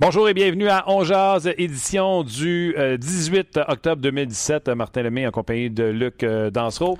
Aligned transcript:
Bonjour 0.00 0.28
et 0.28 0.34
bienvenue 0.34 0.68
à 0.68 0.84
On 0.86 1.02
Jazz, 1.02 1.52
édition 1.58 2.22
du 2.22 2.72
18 3.00 3.56
euh, 3.56 3.64
octobre 3.66 4.00
2017. 4.00 4.68
Martin 4.68 5.02
Lemay 5.02 5.26
en 5.26 5.32
compagnie 5.32 5.70
de 5.70 5.82
Luc 5.82 6.22
euh, 6.22 6.50
Dansereau. 6.52 6.96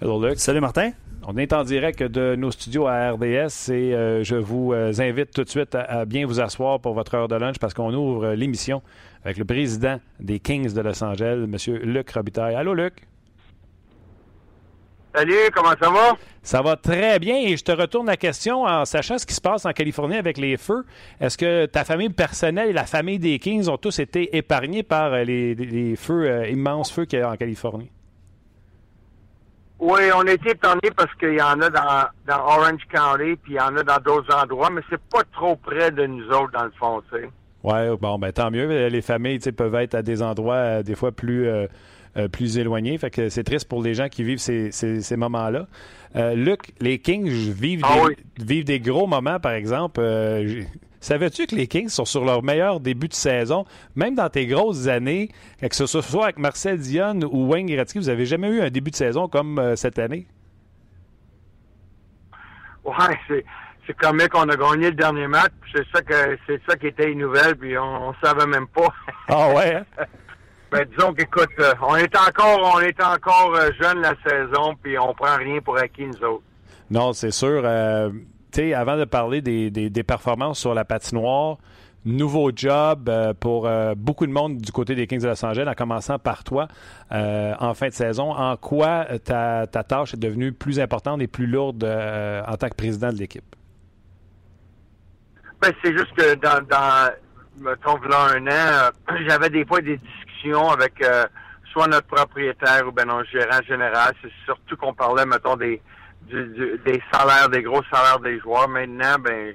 Hello 0.00 0.24
Luc. 0.24 0.38
Salut 0.38 0.60
Martin. 0.60 0.92
On 1.26 1.36
est 1.36 1.52
en 1.52 1.64
direct 1.64 2.00
de 2.00 2.36
nos 2.36 2.52
studios 2.52 2.86
à 2.86 3.10
RDS 3.10 3.72
et 3.72 3.92
euh, 3.92 4.22
je 4.22 4.36
vous 4.36 4.72
invite 4.72 5.32
tout 5.32 5.42
de 5.42 5.48
suite 5.48 5.74
à, 5.74 6.04
bien 6.04 6.24
vous 6.24 6.40
asseoir 6.40 6.78
pour 6.78 6.94
votre 6.94 7.12
heure 7.16 7.26
de 7.26 7.34
lunch 7.34 7.58
parce 7.58 7.74
qu'on 7.74 7.92
ouvre 7.92 8.34
l'émission 8.34 8.82
avec 9.24 9.36
le 9.36 9.44
président 9.44 9.98
des 10.20 10.38
Kings 10.38 10.72
de 10.72 10.80
Los 10.80 11.02
Angeles, 11.02 11.42
M. 11.42 11.74
Luc 11.82 12.08
Robitaille. 12.12 12.54
Allô 12.54 12.72
Luc? 12.72 13.02
Salut, 15.14 15.50
comment 15.54 15.74
ça 15.80 15.90
va? 15.90 16.16
Ça 16.42 16.62
va 16.62 16.76
très 16.76 17.18
bien 17.18 17.36
et 17.36 17.56
je 17.56 17.62
te 17.62 17.72
retourne 17.72 18.06
la 18.06 18.16
question 18.16 18.64
en 18.64 18.84
sachant 18.86 19.18
ce 19.18 19.26
qui 19.26 19.34
se 19.34 19.40
passe 19.40 19.66
en 19.66 19.72
Californie 19.72 20.16
avec 20.16 20.38
les 20.38 20.56
feux. 20.56 20.84
Est-ce 21.20 21.36
que 21.36 21.66
ta 21.66 21.84
famille 21.84 22.08
personnelle 22.08 22.70
et 22.70 22.72
la 22.72 22.86
famille 22.86 23.18
des 23.18 23.38
Kings 23.38 23.68
ont 23.68 23.76
tous 23.76 23.98
été 23.98 24.36
épargnés 24.36 24.82
par 24.82 25.12
euh, 25.12 25.24
les, 25.24 25.96
feux, 25.96 26.24
euh, 26.24 26.48
immenses 26.48 26.90
feux 26.90 27.04
qu'il 27.04 27.18
y 27.18 27.22
a 27.22 27.30
en 27.30 27.36
Californie? 27.36 27.90
Oui, 29.78 30.00
on 30.14 30.26
a 30.26 30.30
été 30.30 30.50
épargnés 30.50 30.90
parce 30.96 31.14
qu'il 31.16 31.34
y 31.34 31.42
en 31.42 31.60
a 31.60 31.68
dans, 31.68 32.38
Orange 32.38 32.82
County 32.90 33.36
puis 33.36 33.52
il 33.52 33.56
y 33.56 33.60
en 33.60 33.76
a 33.76 33.82
dans 33.82 33.98
d'autres 33.98 34.34
endroits, 34.34 34.70
mais 34.70 34.80
c'est 34.88 35.02
pas 35.10 35.24
trop 35.32 35.56
près 35.56 35.90
de 35.90 36.06
nous 36.06 36.24
autres 36.28 36.52
dans 36.52 36.64
le 36.64 36.72
fond, 36.78 37.02
tu 37.12 37.18
sais. 37.20 37.28
Oui, 37.64 37.96
bon, 38.00 38.18
ben 38.18 38.32
tant 38.32 38.50
mieux. 38.50 38.88
Les 38.88 39.02
familles 39.02 39.38
peuvent 39.38 39.74
être 39.76 39.94
à 39.94 40.02
des 40.02 40.22
endroits 40.22 40.54
euh, 40.54 40.82
des 40.82 40.96
fois 40.96 41.12
plus 41.12 41.46
euh, 41.46 41.66
plus 42.30 42.58
éloignés. 42.58 42.98
Fait 42.98 43.10
que 43.10 43.28
c'est 43.28 43.44
triste 43.44 43.68
pour 43.68 43.82
les 43.82 43.94
gens 43.94 44.08
qui 44.08 44.22
vivent 44.22 44.38
ces, 44.38 44.70
ces, 44.70 45.16
moments-là. 45.16 45.66
Euh, 46.16 46.34
Luc, 46.34 46.72
les 46.80 46.98
Kings 46.98 47.28
vivent, 47.28 47.82
ah 47.84 48.04
des, 48.38 48.44
vivent 48.44 48.64
des 48.64 48.80
gros 48.80 49.06
moments, 49.06 49.40
par 49.40 49.52
exemple. 49.52 50.00
Euh, 50.00 50.62
savais-tu 51.00 51.46
que 51.46 51.54
les 51.54 51.66
Kings 51.66 51.88
sont 51.88 52.04
sur 52.04 52.24
leur 52.24 52.42
meilleur 52.42 52.80
début 52.80 53.08
de 53.08 53.14
saison, 53.14 53.64
même 53.96 54.14
dans 54.14 54.28
tes 54.28 54.46
grosses 54.46 54.88
années, 54.88 55.30
que 55.60 55.74
ce 55.74 55.86
soit 55.86 56.24
avec 56.24 56.38
Marcel 56.38 56.78
Dion 56.78 57.20
ou 57.30 57.48
Wayne 57.48 57.66
Gretzky, 57.66 57.98
vous 57.98 58.08
avez 58.08 58.26
jamais 58.26 58.48
eu 58.48 58.60
un 58.60 58.70
début 58.70 58.90
de 58.90 58.96
saison 58.96 59.28
comme 59.28 59.74
cette 59.76 59.98
année? 59.98 60.26
Ouais, 62.84 63.18
c'est 63.28 63.44
c'est 63.86 63.96
comme 63.96 64.18
qu'on 64.28 64.48
a 64.48 64.56
gagné 64.56 64.90
le 64.90 64.96
dernier 64.96 65.26
match, 65.26 65.52
c'est 65.74 65.84
ça 65.92 66.02
que 66.02 66.38
c'est 66.46 66.60
ça 66.68 66.76
qui 66.76 66.86
était 66.86 67.10
une 67.10 67.18
nouvelle, 67.18 67.56
puis 67.56 67.76
on, 67.76 68.10
on 68.10 68.14
savait 68.22 68.46
même 68.46 68.68
pas. 68.68 68.88
Ah 69.28 69.52
ouais. 69.52 69.74
Hein? 69.74 69.84
Ben, 70.72 70.86
disons 70.96 71.12
qu'écoute, 71.12 71.50
euh, 71.58 71.74
on 71.82 71.96
est 71.96 72.16
encore, 72.16 72.76
on 72.76 72.80
est 72.80 72.98
encore 73.02 73.54
euh, 73.54 73.68
jeune 73.78 74.00
la 74.00 74.14
saison, 74.26 74.74
puis 74.82 74.98
on 74.98 75.12
prend 75.12 75.36
rien 75.36 75.60
pour 75.60 75.76
acquis 75.76 76.06
nous 76.06 76.24
autres. 76.24 76.44
Non, 76.90 77.12
c'est 77.12 77.30
sûr. 77.30 77.60
Euh, 77.62 78.08
tu 78.50 78.60
sais, 78.60 78.72
avant 78.72 78.96
de 78.96 79.04
parler 79.04 79.42
des, 79.42 79.70
des, 79.70 80.02
performances 80.02 80.58
sur 80.58 80.72
la 80.72 80.86
patinoire, 80.86 81.58
nouveau 82.06 82.50
job 82.56 83.10
pour 83.38 83.68
beaucoup 83.96 84.26
de 84.26 84.32
monde 84.32 84.58
du 84.58 84.72
côté 84.72 84.94
des 84.94 85.06
Kings 85.06 85.22
de 85.22 85.28
Los 85.28 85.44
Angeles, 85.44 85.66
en 85.68 85.74
commençant 85.74 86.18
par 86.18 86.44
toi 86.44 86.68
en 87.10 87.72
fin 87.74 87.88
de 87.88 87.94
saison. 87.94 88.32
En 88.32 88.56
quoi 88.56 89.06
ta, 89.24 89.66
ta 89.66 89.84
tâche 89.84 90.12
est 90.12 90.18
devenue 90.18 90.52
plus 90.52 90.80
importante 90.80 91.22
et 91.22 91.28
plus 91.28 91.46
lourde 91.46 91.84
en 91.84 92.56
tant 92.56 92.68
que 92.68 92.74
président 92.74 93.10
de 93.10 93.16
l'équipe? 93.16 93.56
Ben, 95.62 95.72
c'est 95.82 95.96
juste 95.96 96.12
que 96.14 96.34
dans, 96.34 96.62
dans 96.66 97.10
mettons, 97.58 97.96
là 98.08 98.34
un 98.34 98.46
an, 98.46 98.90
j'avais 99.26 99.48
des 99.48 99.64
fois 99.64 99.80
des 99.80 99.98
avec 100.72 101.02
euh, 101.02 101.24
soit 101.72 101.86
notre 101.86 102.06
propriétaire 102.06 102.86
ou 102.86 102.92
ben 102.92 103.06
non, 103.06 103.22
gérant 103.24 103.60
général. 103.66 104.12
C'est 104.22 104.32
surtout 104.44 104.76
qu'on 104.76 104.94
parlait, 104.94 105.26
mettons, 105.26 105.56
des, 105.56 105.80
des 106.30 107.02
salaires, 107.12 107.48
des 107.48 107.62
gros 107.62 107.82
salaires 107.90 108.20
des 108.20 108.38
joueurs. 108.40 108.68
Maintenant, 108.68 109.16
ben 109.20 109.54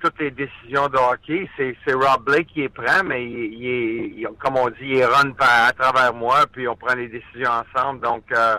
toutes 0.00 0.18
les 0.20 0.30
décisions 0.30 0.88
de 0.88 0.96
hockey, 0.96 1.48
c'est, 1.56 1.92
Rob 1.92 2.24
Blake 2.24 2.46
qui 2.48 2.60
les 2.60 2.68
prend, 2.68 3.02
mais 3.04 3.24
il, 3.24 4.22
est, 4.22 4.26
comme 4.38 4.56
on 4.56 4.68
dit, 4.68 4.76
il 4.82 5.04
run 5.04 5.32
à 5.40 5.72
travers 5.72 6.14
moi, 6.14 6.44
puis 6.52 6.68
on 6.68 6.76
prend 6.76 6.94
les 6.94 7.08
décisions 7.08 7.50
ensemble. 7.50 8.00
Donc, 8.00 8.22
euh, 8.32 8.56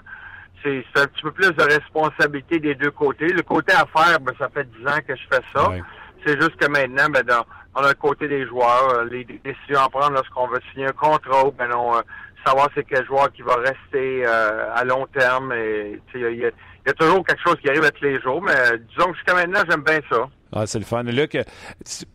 c'est, 0.63 0.83
un 0.95 1.07
petit 1.07 1.21
peu 1.21 1.31
plus 1.31 1.51
de 1.51 1.63
responsabilité 1.63 2.59
des 2.59 2.75
deux 2.75 2.91
côtés. 2.91 3.27
Le 3.29 3.41
côté 3.41 3.73
affaires, 3.73 4.19
ben, 4.19 4.33
ça 4.37 4.49
fait 4.49 4.67
dix 4.77 4.85
ans 4.85 4.99
que 5.07 5.15
je 5.15 5.23
fais 5.31 5.41
ça. 5.55 5.71
C'est 6.25 6.39
juste 6.41 6.57
que 6.57 6.67
maintenant, 6.67 7.09
ben, 7.09 7.23
dans, 7.23 7.45
on 7.79 7.85
a 7.85 7.89
le 7.89 7.95
côté 7.95 8.27
des 8.27 8.45
joueurs, 8.45 8.93
euh, 8.93 9.05
les 9.05 9.23
décisions 9.23 9.79
à 9.79 9.89
prendre 9.89 10.11
lorsqu'on 10.11 10.47
veut 10.47 10.59
signer 10.71 10.87
un 10.87 10.91
contrat, 10.91 11.43
ben 11.57 11.67
non, 11.67 11.95
euh, 11.95 12.01
savoir 12.45 12.69
c'est 12.75 12.83
quel 12.83 13.05
joueur 13.05 13.31
qui 13.31 13.41
va 13.41 13.55
rester 13.55 14.25
euh, 14.25 14.73
à 14.73 14.83
long 14.83 15.07
terme. 15.07 15.53
Il 16.13 16.21
y, 16.21 16.45
a, 16.45 16.93
toujours 16.93 17.23
quelque 17.23 17.41
chose 17.45 17.55
qui 17.61 17.69
arrive 17.69 17.83
à 17.83 17.91
tous 17.91 18.03
les 18.03 18.19
jours, 18.19 18.41
mais 18.41 18.53
disons 18.89 19.11
que 19.11 19.15
jusqu'à 19.15 19.35
maintenant, 19.35 19.59
j'aime 19.69 19.83
bien 19.83 19.99
ça. 20.09 20.27
Ah, 20.51 20.65
c'est 20.65 20.79
le 20.79 20.85
fun. 20.85 21.03
Luc, 21.03 21.37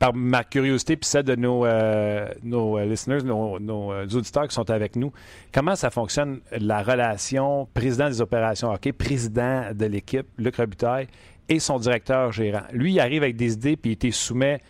par 0.01 0.13
ma 0.13 0.43
curiosité 0.43 0.97
puis 0.97 1.09
celle 1.09 1.23
de 1.23 1.37
nos, 1.37 1.65
nos 2.43 2.81
listeners, 2.81 3.23
nos, 3.23 4.03
auditeurs 4.03 4.49
qui 4.49 4.55
sont 4.55 4.69
avec 4.69 4.97
nous, 4.97 5.13
comment 5.53 5.77
ça 5.77 5.91
fonctionne 5.91 6.41
la 6.51 6.83
relation 6.83 7.69
président 7.73 8.09
des 8.09 8.21
opérations 8.21 8.73
hockey, 8.73 8.93
président 8.93 9.67
de 9.73 9.87
l'équipe, 9.87 10.27
Luc 10.37 10.57
Robitaille, 10.57 11.07
et 11.49 11.61
son 11.61 11.79
directeur 11.79 12.33
gérant? 12.33 12.65
Lui, 12.73 12.95
il 12.95 13.01
arrive 13.01 13.23
avec 13.23 13.37
des 13.37 13.53
idées 13.53 13.77
puis 13.77 13.93
il 13.93 13.97
te 13.97 14.11
soumet 14.11 14.61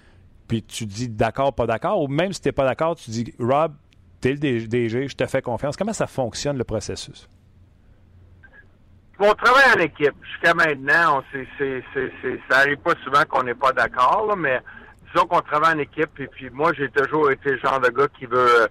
puis 0.48 0.62
tu 0.62 0.86
dis 0.86 1.08
d'accord, 1.08 1.54
pas 1.54 1.66
d'accord, 1.66 2.02
ou 2.02 2.08
même 2.08 2.32
si 2.32 2.40
tu 2.40 2.48
n'es 2.48 2.52
pas 2.52 2.64
d'accord, 2.64 2.96
tu 2.96 3.10
dis 3.10 3.34
Rob, 3.38 3.72
tu 4.20 4.28
es 4.28 4.32
le 4.32 4.66
DG, 4.66 5.08
je 5.08 5.16
te 5.16 5.26
fais 5.26 5.42
confiance. 5.42 5.76
Comment 5.76 5.92
ça 5.92 6.06
fonctionne 6.06 6.58
le 6.58 6.64
processus? 6.64 7.28
On 9.18 9.32
travaille 9.34 9.76
en 9.76 9.80
équipe. 9.80 10.14
Jusqu'à 10.22 10.54
maintenant, 10.54 11.22
on, 11.22 11.38
ça 12.50 12.58
arrive 12.58 12.78
pas 12.78 12.94
souvent 13.04 13.22
qu'on 13.28 13.44
n'est 13.44 13.54
pas 13.54 13.72
d'accord, 13.72 14.36
mais 14.36 14.60
disons 15.06 15.26
qu'on 15.26 15.40
travaille 15.40 15.76
en 15.76 15.78
équipe. 15.78 16.18
Et 16.18 16.26
puis 16.26 16.50
moi, 16.50 16.72
j'ai 16.76 16.90
toujours 16.90 17.30
été 17.30 17.50
le 17.50 17.58
genre 17.58 17.80
de 17.80 17.90
gars 17.90 18.08
qui 18.18 18.26
veut 18.26 18.68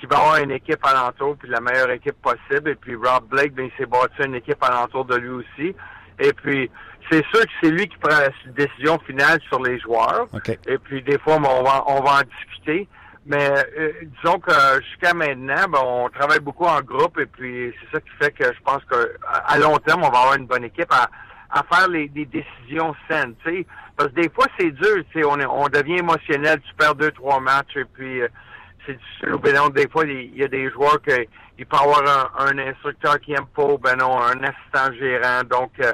qui 0.00 0.06
va 0.06 0.16
avoir 0.16 0.36
une 0.38 0.50
équipe 0.50 0.84
alentour, 0.84 1.36
puis 1.36 1.48
la 1.48 1.60
meilleure 1.60 1.90
équipe 1.90 2.16
possible. 2.20 2.70
Et 2.70 2.74
puis 2.74 2.96
Rob 2.96 3.28
Blake, 3.28 3.54
ben, 3.54 3.66
il 3.66 3.78
s'est 3.78 3.86
bâti 3.86 4.14
une 4.24 4.34
équipe 4.34 4.62
alentour 4.62 5.04
de 5.04 5.16
lui 5.16 5.28
aussi. 5.30 5.74
Et 6.18 6.32
puis, 6.32 6.70
c'est 7.10 7.24
sûr 7.26 7.40
que 7.40 7.52
c'est 7.62 7.70
lui 7.70 7.88
qui 7.88 7.96
prend 7.98 8.18
la 8.18 8.30
décision 8.52 8.98
finale 9.06 9.40
sur 9.48 9.62
les 9.62 9.78
joueurs. 9.78 10.26
Et 10.66 10.78
puis, 10.78 11.02
des 11.02 11.18
fois, 11.18 11.36
on 11.36 11.62
va, 11.62 11.84
on 11.86 12.02
va 12.02 12.20
en 12.20 12.22
discuter. 12.22 12.88
Mais 13.26 13.50
euh, 13.78 13.92
disons 14.22 14.38
que 14.38 14.52
jusqu'à 14.82 15.14
maintenant, 15.14 15.68
ben, 15.68 15.78
on 15.82 16.08
travaille 16.10 16.40
beaucoup 16.40 16.66
en 16.66 16.80
groupe 16.82 17.18
et 17.18 17.24
puis 17.26 17.72
c'est 17.80 17.96
ça 17.96 18.00
qui 18.00 18.10
fait 18.20 18.30
que 18.32 18.44
je 18.44 18.60
pense 18.62 18.84
que 18.84 19.14
à 19.24 19.58
long 19.58 19.78
terme, 19.78 20.02
on 20.04 20.10
va 20.10 20.18
avoir 20.18 20.36
une 20.36 20.46
bonne 20.46 20.64
équipe 20.64 20.92
à, 20.92 21.08
à 21.50 21.62
faire 21.62 21.88
les, 21.88 22.08
des 22.08 22.26
décisions 22.26 22.94
saines. 23.08 23.34
sais 23.44 23.64
Parce 23.96 24.10
que 24.10 24.20
des 24.20 24.28
fois, 24.28 24.46
c'est 24.58 24.70
dur, 24.72 25.04
on, 25.26 25.40
on 25.40 25.68
devient 25.68 25.98
émotionnel, 25.98 26.60
tu 26.60 26.74
perds 26.74 26.96
deux, 26.96 27.12
trois 27.12 27.40
matchs 27.40 27.76
et 27.76 27.86
puis 27.86 28.20
euh, 28.20 28.28
c'est 28.84 28.98
difficile. 28.98 29.36
Ben 29.42 29.54
non, 29.54 29.68
des 29.70 29.88
fois, 29.88 30.04
il 30.04 30.36
y 30.36 30.44
a 30.44 30.48
des 30.48 30.70
joueurs 30.70 31.00
que 31.00 31.26
il 31.56 31.66
peut 31.66 31.76
avoir 31.76 32.02
un, 32.40 32.58
instructeur 32.58 33.20
qui 33.20 33.32
aime 33.32 33.46
pas, 33.54 33.76
ben 33.80 33.96
non, 33.96 34.20
un 34.20 34.42
assistant 34.42 34.92
gérant. 34.98 35.44
Donc 35.48 35.70
euh, 35.80 35.92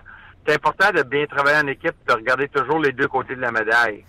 c'est 0.51 0.57
important 0.57 0.91
de 0.93 1.03
bien 1.05 1.27
travailler 1.27 1.59
en 1.59 1.67
équipe, 1.69 1.95
de 2.09 2.13
regarder 2.13 2.49
toujours 2.49 2.81
les 2.81 2.93
deux 2.93 3.07
côtés 3.07 3.37
de 3.37 3.41
la 3.41 3.53
médaille. 3.53 4.05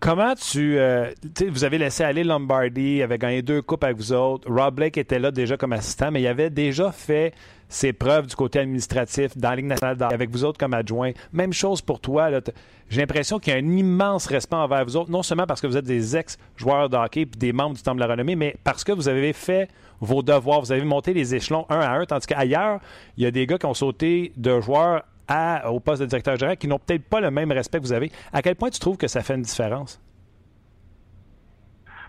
Comment 0.00 0.34
tu, 0.34 0.78
euh, 0.78 1.10
vous 1.48 1.64
avez 1.64 1.78
laissé 1.78 2.04
aller 2.04 2.24
Lombardi, 2.24 3.02
avait 3.02 3.18
gagné 3.18 3.42
deux 3.42 3.62
coupes 3.62 3.82
avec 3.82 3.96
vous 3.96 4.12
autres. 4.12 4.48
Rob 4.48 4.74
Blake 4.74 4.96
était 4.98 5.18
là 5.18 5.30
déjà 5.30 5.56
comme 5.56 5.72
assistant, 5.72 6.10
mais 6.10 6.20
il 6.20 6.26
avait 6.26 6.50
déjà 6.50 6.92
fait 6.92 7.32
ses 7.68 7.92
preuves 7.92 8.26
du 8.26 8.36
côté 8.36 8.60
administratif 8.60 9.36
dans 9.36 9.50
la 9.50 9.56
Ligue 9.56 9.66
nationale 9.66 9.96
avec 10.12 10.30
vous 10.30 10.44
autres 10.44 10.58
comme 10.58 10.74
adjoint. 10.74 11.12
Même 11.32 11.52
chose 11.52 11.80
pour 11.80 12.00
toi. 12.00 12.30
J'ai 12.90 13.00
l'impression 13.00 13.38
qu'il 13.38 13.52
y 13.52 13.56
a 13.56 13.58
un 13.58 13.76
immense 13.76 14.26
respect 14.26 14.56
envers 14.56 14.84
vous 14.84 14.96
autres, 14.96 15.10
non 15.10 15.22
seulement 15.22 15.46
parce 15.46 15.60
que 15.60 15.66
vous 15.66 15.76
êtes 15.76 15.86
des 15.86 16.16
ex-joueurs 16.16 16.90
de 16.90 16.96
hockey 16.96 17.22
et 17.22 17.24
des 17.24 17.52
membres 17.52 17.76
du 17.76 17.82
Temple 17.82 17.96
de 17.96 18.04
la 18.04 18.10
Renommée, 18.12 18.36
mais 18.36 18.56
parce 18.62 18.84
que 18.84 18.92
vous 18.92 19.08
avez 19.08 19.32
fait 19.32 19.68
vos 20.00 20.22
devoirs, 20.22 20.60
vous 20.60 20.70
avez 20.70 20.84
monté 20.84 21.12
les 21.12 21.34
échelons 21.34 21.66
un 21.70 21.80
à 21.80 21.90
un, 21.92 22.04
tandis 22.04 22.26
qu'ailleurs, 22.26 22.78
il 23.16 23.24
y 23.24 23.26
a 23.26 23.30
des 23.30 23.46
gars 23.46 23.58
qui 23.58 23.66
ont 23.66 23.74
sauté 23.74 24.32
de 24.36 24.60
joueurs 24.60 25.02
au 25.66 25.80
poste 25.80 26.02
de 26.02 26.06
directeur 26.06 26.36
général 26.36 26.56
qui 26.56 26.68
n'ont 26.68 26.78
peut-être 26.78 27.08
pas 27.08 27.20
le 27.20 27.30
même 27.30 27.52
respect 27.52 27.78
que 27.78 27.84
vous 27.84 27.92
avez. 27.92 28.10
À 28.32 28.42
quel 28.42 28.56
point 28.56 28.70
tu 28.70 28.80
trouves 28.80 28.96
que 28.96 29.08
ça 29.08 29.22
fait 29.22 29.34
une 29.34 29.42
différence? 29.42 30.00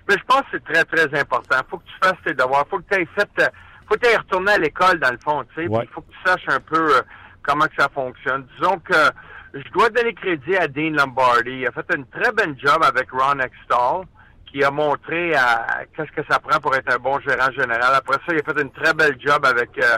Mais 0.07 0.15
je 0.17 0.23
pense 0.23 0.41
que 0.41 0.47
c'est 0.53 0.63
très, 0.63 0.83
très 0.85 1.19
important. 1.19 1.57
Il 1.57 1.69
faut 1.69 1.77
que 1.77 1.85
tu 1.85 1.93
fasses 2.01 2.17
tes 2.25 2.33
devoirs. 2.33 2.63
Il 2.65 2.69
faut 2.69 2.79
que 2.79 2.95
tu 2.95 3.01
aies 3.01 3.07
fait, 3.15 3.51
faut 3.87 3.95
y 3.95 4.15
retourner 4.15 4.53
à 4.53 4.57
l'école, 4.57 4.99
dans 4.99 5.11
le 5.11 5.17
fond, 5.17 5.43
tu 5.53 5.63
sais. 5.63 5.67
Ouais. 5.67 5.83
Il 5.83 5.89
faut 5.89 6.01
que 6.01 6.11
tu 6.11 6.17
saches 6.25 6.47
un 6.47 6.59
peu 6.59 6.97
euh, 6.97 7.01
comment 7.43 7.65
que 7.65 7.75
ça 7.77 7.89
fonctionne. 7.89 8.47
Disons 8.57 8.79
que 8.79 9.11
je 9.53 9.69
dois 9.71 9.89
donner 9.89 10.13
crédit 10.13 10.55
à 10.55 10.67
Dean 10.67 10.91
Lombardi. 10.91 11.51
Il 11.51 11.67
a 11.67 11.71
fait 11.71 11.85
une 11.95 12.05
très 12.07 12.31
bonne 12.31 12.55
job 12.59 12.83
avec 12.83 13.11
Ron 13.11 13.39
Extall, 13.39 14.05
qui 14.51 14.63
a 14.63 14.71
montré 14.71 15.35
à, 15.35 15.61
à 15.61 15.85
qu'est-ce 15.85 16.11
que 16.11 16.25
ça 16.29 16.39
prend 16.39 16.59
pour 16.59 16.75
être 16.75 16.91
un 16.91 16.97
bon 16.97 17.19
gérant 17.19 17.51
général. 17.51 17.93
Après 17.93 18.17
ça, 18.25 18.33
il 18.33 18.39
a 18.39 18.43
fait 18.43 18.61
une 18.61 18.71
très 18.71 18.93
belle 18.93 19.17
job 19.19 19.45
avec 19.45 19.77
euh, 19.77 19.97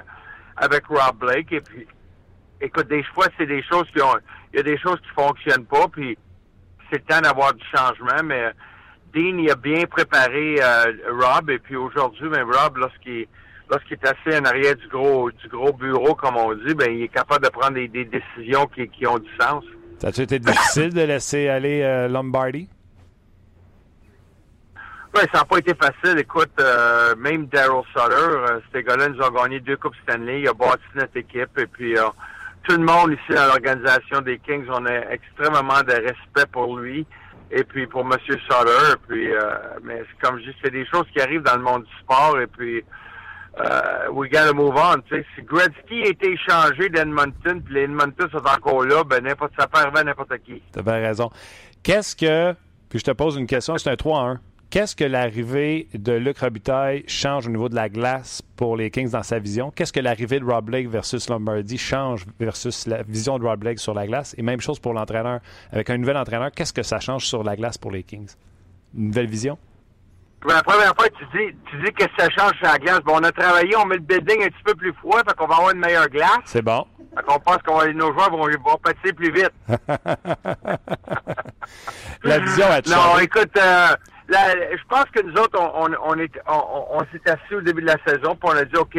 avec 0.57 0.85
Rob 0.87 1.17
Blake. 1.17 1.51
Et 1.51 1.61
puis, 1.61 1.87
écoute, 2.61 2.87
des 2.87 3.03
fois, 3.03 3.27
c'est 3.37 3.45
des 3.45 3.63
choses 3.63 3.85
qui 3.93 4.01
ont, 4.01 4.15
il 4.53 4.57
y 4.57 4.59
a 4.59 4.63
des 4.63 4.77
choses 4.77 4.99
qui 5.01 5.09
fonctionnent 5.09 5.65
pas. 5.65 5.87
Puis, 5.91 6.17
c'est 6.89 6.99
le 6.99 7.13
temps 7.13 7.21
d'avoir 7.21 7.53
du 7.53 7.63
changement. 7.75 8.23
Mais 8.23 8.51
Dean, 9.13 9.37
il 9.37 9.49
a 9.51 9.55
bien 9.55 9.85
préparé 9.85 10.57
euh, 10.61 10.93
Rob. 11.09 11.49
Et 11.49 11.59
puis 11.59 11.75
aujourd'hui, 11.75 12.29
ben 12.29 12.43
Rob, 12.43 12.77
lorsqu'il 12.77 13.27
lorsqu'il 13.69 13.93
est 13.93 14.05
assis 14.07 14.37
en 14.37 14.45
arrière 14.45 14.75
du 14.75 14.87
gros 14.87 15.31
du 15.31 15.47
gros 15.47 15.73
bureau, 15.73 16.15
comme 16.15 16.35
on 16.35 16.53
dit, 16.53 16.73
ben 16.73 16.91
il 16.91 17.03
est 17.03 17.07
capable 17.07 17.45
de 17.45 17.49
prendre 17.49 17.75
des, 17.75 17.87
des 17.87 18.05
décisions 18.05 18.67
qui, 18.67 18.87
qui 18.89 19.07
ont 19.07 19.19
du 19.19 19.29
sens. 19.39 19.63
Ça 19.99 20.07
a-tu 20.07 20.21
été 20.21 20.39
difficile 20.39 20.93
de 20.93 21.01
laisser 21.01 21.47
aller 21.47 21.81
euh, 21.81 22.07
Lombardi? 22.07 22.67
Oui, 25.13 25.21
ça 25.33 25.39
n'a 25.39 25.45
pas 25.45 25.57
été 25.57 25.73
facile. 25.75 26.17
Écoute, 26.19 26.51
euh, 26.59 27.15
même 27.17 27.47
Daryl 27.47 27.83
Sutter, 27.87 28.15
euh, 28.15 28.59
ces 28.73 28.81
gars-là 28.81 29.09
nous 29.09 29.21
ont 29.21 29.31
gagné 29.31 29.59
deux 29.59 29.75
Coupes 29.75 29.95
Stanley. 30.03 30.41
Il 30.41 30.47
a 30.47 30.53
bâti 30.53 30.83
notre 30.95 31.17
équipe. 31.17 31.57
Et 31.57 31.67
puis, 31.67 31.97
euh, 31.97 32.07
tout 32.63 32.77
le 32.77 32.83
monde 32.83 33.13
ici 33.13 33.35
dans 33.35 33.47
l'organisation 33.47 34.21
des 34.21 34.39
Kings, 34.39 34.65
on 34.69 34.85
a 34.85 35.11
extrêmement 35.11 35.81
de 35.81 35.93
respect 35.93 36.49
pour 36.51 36.77
lui. 36.77 37.05
Et 37.53 37.65
puis, 37.65 37.85
pour 37.85 38.01
M. 38.01 38.13
Sutter. 38.21 38.95
Puis, 39.09 39.29
euh, 39.29 39.39
mais 39.83 40.03
comme 40.21 40.39
je 40.39 40.51
dis, 40.51 40.55
c'est 40.63 40.71
des 40.71 40.85
choses 40.85 41.05
qui 41.13 41.19
arrivent 41.19 41.41
dans 41.41 41.57
le 41.57 41.61
monde 41.61 41.83
du 41.83 41.99
sport. 41.99 42.39
Et 42.39 42.47
puis, 42.47 42.81
euh, 43.59 44.09
we 44.11 44.29
gotta 44.29 44.53
move 44.53 44.75
on. 44.75 45.01
Si 45.09 45.41
Gretzky 45.41 46.03
a 46.03 46.07
été 46.07 46.31
échangé 46.31 46.89
d'Edmonton, 46.89 47.61
puis 47.61 47.73
les 47.73 47.81
Edmonton 47.81 48.29
sont 48.31 48.37
encore 48.37 48.85
là, 48.85 49.03
ben 49.03 49.23
n'importe 49.23 49.51
ça 49.59 49.67
peut 49.67 49.79
à 49.79 50.03
n'importe 50.03 50.37
qui. 50.45 50.61
Tu 50.73 50.81
bien 50.81 50.93
raison. 50.93 51.29
Qu'est-ce 51.83 52.15
que, 52.15 52.53
puis 52.89 52.99
je 52.99 53.03
te 53.03 53.11
pose 53.11 53.35
une 53.35 53.47
question, 53.47 53.77
c'est 53.77 53.89
un 53.89 53.97
3 53.97 54.19
à 54.19 54.23
1. 54.23 54.39
Qu'est-ce 54.71 54.95
que 54.95 55.03
l'arrivée 55.03 55.89
de 55.93 56.13
Luc 56.13 56.39
Robitaille 56.39 57.03
change 57.05 57.45
au 57.45 57.49
niveau 57.49 57.67
de 57.67 57.75
la 57.75 57.89
glace 57.89 58.41
pour 58.55 58.77
les 58.77 58.89
Kings 58.89 59.11
dans 59.11 59.21
sa 59.21 59.37
vision? 59.37 59.69
Qu'est-ce 59.69 59.91
que 59.91 59.99
l'arrivée 59.99 60.39
de 60.39 60.45
Rob 60.45 60.63
Blake 60.63 60.87
versus 60.87 61.27
Lombardi 61.27 61.77
change 61.77 62.25
versus 62.39 62.87
la 62.87 63.03
vision 63.03 63.37
de 63.37 63.43
Rob 63.43 63.59
Blake 63.59 63.79
sur 63.79 63.93
la 63.93 64.07
glace? 64.07 64.33
Et 64.37 64.41
même 64.41 64.61
chose 64.61 64.79
pour 64.79 64.93
l'entraîneur. 64.93 65.41
Avec 65.73 65.89
un 65.89 65.97
nouvel 65.97 66.15
entraîneur, 66.15 66.51
qu'est-ce 66.55 66.71
que 66.71 66.83
ça 66.83 67.01
change 67.01 67.25
sur 67.25 67.43
la 67.43 67.57
glace 67.57 67.77
pour 67.77 67.91
les 67.91 68.01
Kings? 68.03 68.29
Une 68.97 69.07
nouvelle 69.07 69.27
vision? 69.27 69.57
Ben, 70.47 70.53
la 70.53 70.63
première 70.63 70.95
fois, 70.95 71.09
tu 71.09 71.25
dis, 71.37 71.53
tu 71.69 71.83
dis 71.83 71.91
que 71.91 72.05
ça 72.17 72.29
change 72.29 72.53
sur 72.53 72.67
la 72.67 72.77
glace. 72.77 73.01
Bon, 73.01 73.15
on 73.17 73.23
a 73.23 73.31
travaillé, 73.33 73.75
on 73.75 73.85
met 73.85 73.95
le 73.95 74.01
building 74.01 74.41
un 74.41 74.47
petit 74.47 74.63
peu 74.63 74.75
plus 74.75 74.93
froid, 74.93 75.19
fait 75.27 75.35
qu'on 75.35 75.47
va 75.47 75.55
avoir 75.55 75.71
une 75.71 75.81
meilleure 75.81 76.07
glace. 76.07 76.39
C'est 76.45 76.61
bon. 76.61 76.85
Fait 77.13 77.23
qu'on 77.25 77.39
pense 77.39 77.57
va, 77.67 77.91
nos 77.91 78.13
joueurs 78.13 78.31
vont, 78.31 78.47
vont 78.47 78.77
passer 78.81 79.11
plus 79.11 79.33
vite. 79.33 79.51
la 82.23 82.39
vision 82.39 82.67
a 82.67 82.81
changé. 82.81 82.95
Non, 82.95 83.19
écoute, 83.19 83.51
euh, 83.57 83.95
je 84.31 84.83
pense 84.87 85.05
que 85.05 85.21
nous 85.21 85.33
autres, 85.33 85.59
on, 85.59 86.17
est, 86.17 86.31
on, 86.47 86.99
s'est 87.11 87.29
assis 87.29 87.55
au 87.55 87.61
début 87.61 87.81
de 87.81 87.87
la 87.87 87.97
saison, 88.05 88.35
puis 88.35 88.49
on 88.53 88.57
a 88.57 88.65
dit, 88.65 88.77
OK, 88.77 88.97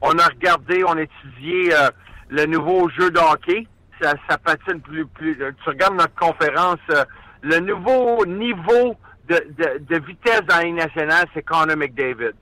on 0.00 0.18
a 0.18 0.24
regardé, 0.24 0.84
on 0.84 0.96
a 0.96 1.02
étudié 1.02 1.74
euh, 1.74 1.90
le 2.28 2.46
nouveau 2.46 2.88
jeu 2.90 3.10
de 3.10 3.18
hockey. 3.18 3.66
Ça, 4.00 4.14
ça 4.28 4.38
patine 4.38 4.80
plus, 4.80 5.06
plus. 5.06 5.36
Tu 5.36 5.68
regardes 5.68 5.96
notre 5.96 6.14
conférence, 6.14 6.78
euh, 6.90 7.04
le 7.42 7.58
nouveau 7.58 8.24
niveau 8.26 8.96
de, 9.28 9.34
de, 9.58 9.78
de 9.80 10.06
vitesse 10.06 10.42
dans 10.42 10.60
Ligue 10.60 10.76
nationale, 10.76 11.26
c'est 11.34 11.42
Connor 11.42 11.76
McDavid. 11.76 12.32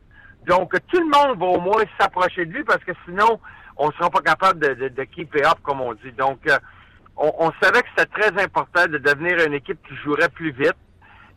Donc, 0.47 0.73
tout 0.89 1.01
le 1.01 1.07
monde 1.07 1.39
va 1.39 1.47
au 1.47 1.61
moins 1.61 1.83
s'approcher 1.99 2.45
de 2.45 2.53
lui 2.53 2.65
parce 2.65 2.85
que 2.85 2.93
sinon, 3.05 3.41
on 3.77 3.89
ne 3.89 3.93
sera 3.93 4.11
pas 4.11 4.21
capable 4.21 4.61
de, 4.61 4.75
de, 4.75 4.89
de 4.89 5.03
keep 5.05 5.35
up, 5.37 5.59
comme 5.63 5.81
on 5.81 5.95
dit. 5.95 6.13
Donc, 6.17 6.39
euh, 6.49 6.59
on, 7.17 7.33
on, 7.39 7.53
savait 7.63 7.81
que 7.81 7.89
c'était 7.97 8.21
très 8.21 8.43
important 8.43 8.87
de 8.87 8.99
devenir 8.99 9.45
une 9.47 9.55
équipe 9.55 9.79
qui 9.89 9.95
jouerait 9.97 10.29
plus 10.29 10.53
vite. 10.53 10.77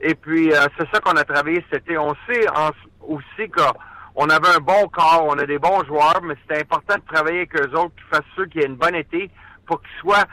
Et 0.02 0.16
puis, 0.16 0.54
euh, 0.54 0.68
c'est 0.78 0.88
ça 0.94 1.00
qu'on 1.02 1.18
a 1.18 1.24
travaillé 1.24 1.64
cet 1.70 1.84
été. 1.84 1.98
On 1.98 2.16
sait 2.28 2.48
en, 2.50 2.70
aussi 3.02 3.50
qu'on 3.50 4.30
avait 4.30 4.56
un 4.56 4.60
bon 4.60 4.88
corps, 4.88 5.26
on 5.28 5.38
a 5.38 5.46
des 5.46 5.60
bons 5.60 5.84
joueurs, 5.86 6.22
mais 6.24 6.36
c'était 6.42 6.62
important 6.62 6.96
de 6.96 7.14
travailler 7.14 7.40
avec 7.40 7.56
eux 7.56 7.72
autres, 7.78 7.96
qu'ils 7.96 8.06
fassent 8.10 8.48
qu'il 8.50 8.62
y 8.62 8.64
ait 8.64 8.68
une 8.68 8.76
bonne 8.76 8.96
été 8.96 9.30
pour 9.66 9.82
qu'ils 9.82 10.00
soient, 10.00 10.26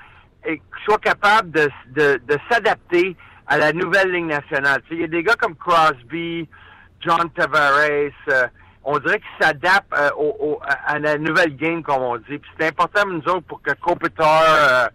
soient 0.85 0.99
capables 0.99 1.51
de, 1.51 1.69
de, 1.89 2.21
de 2.27 2.39
s'adapter 2.51 3.17
à 3.47 3.59
la 3.59 3.73
nouvelle 3.73 4.13
ligne 4.13 4.29
nationale. 4.29 4.83
Il 4.91 5.01
y 5.01 5.05
a 5.05 5.09
des 5.09 5.23
gars 5.23 5.35
comme 5.35 5.57
Crosby, 5.57 6.49
John 7.01 7.31
Tavares, 7.31 8.11
euh, 8.29 8.47
on 8.85 8.99
dirait 8.99 9.19
qu'ils 9.19 9.45
s'adaptent 9.47 9.93
euh, 9.99 10.11
au, 10.17 10.37
au, 10.39 10.61
à 10.63 10.99
la 10.99 11.19
nouvelle 11.19 11.57
game, 11.57 11.83
comme 11.83 12.03
on 12.03 12.17
dit. 12.17 12.39
Puis 12.39 12.51
c'est 12.59 12.69
important 12.69 13.05
nous 13.07 13.19
autres 13.29 13.47
pour 13.47 13.61
que 13.61 13.73
Kopitar, 13.73 14.43
euh, 14.47 14.87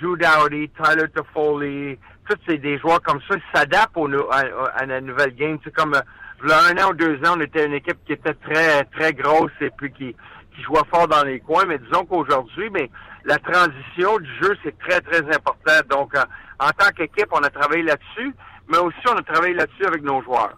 Drew 0.00 0.16
Dowdy, 0.16 0.70
Tyler 0.70 1.08
Toffoli, 1.14 1.98
tous 2.30 2.40
c'est 2.46 2.58
des 2.58 2.78
joueurs 2.78 3.02
comme 3.02 3.20
ça, 3.28 3.36
ils 3.36 3.58
s'adaptent 3.58 3.96
à, 4.30 4.42
à, 4.76 4.86
la 4.86 5.00
nouvelle 5.00 5.34
game. 5.34 5.58
C'est 5.64 5.74
comme 5.74 5.94
euh, 5.94 6.00
là, 6.46 6.60
un 6.70 6.84
an 6.84 6.90
ou 6.90 6.94
deux 6.94 7.16
ans, 7.26 7.34
on 7.36 7.40
était 7.40 7.66
une 7.66 7.74
équipe 7.74 7.98
qui 8.06 8.12
était 8.12 8.34
très 8.34 8.84
très 8.84 9.12
grosse 9.12 9.52
et 9.60 9.70
puis 9.70 9.92
qui, 9.92 10.14
qui 10.54 10.62
jouait 10.62 10.80
fort 10.90 11.08
dans 11.08 11.24
les 11.24 11.40
coins. 11.40 11.64
Mais 11.66 11.78
disons 11.78 12.04
qu'aujourd'hui, 12.04 12.70
mais 12.70 12.90
la 13.24 13.38
transition 13.38 14.18
du 14.18 14.30
jeu, 14.40 14.56
c'est 14.62 14.78
très, 14.78 15.00
très 15.00 15.20
important. 15.34 15.80
Donc, 15.90 16.14
en, 16.16 16.66
en 16.66 16.70
tant 16.70 16.90
qu'équipe, 16.96 17.28
on 17.32 17.42
a 17.42 17.50
travaillé 17.50 17.82
là-dessus, 17.82 18.34
mais 18.68 18.78
aussi 18.78 18.98
on 19.08 19.16
a 19.16 19.22
travaillé 19.22 19.54
là-dessus 19.54 19.86
avec 19.86 20.02
nos 20.02 20.22
joueurs. 20.22 20.56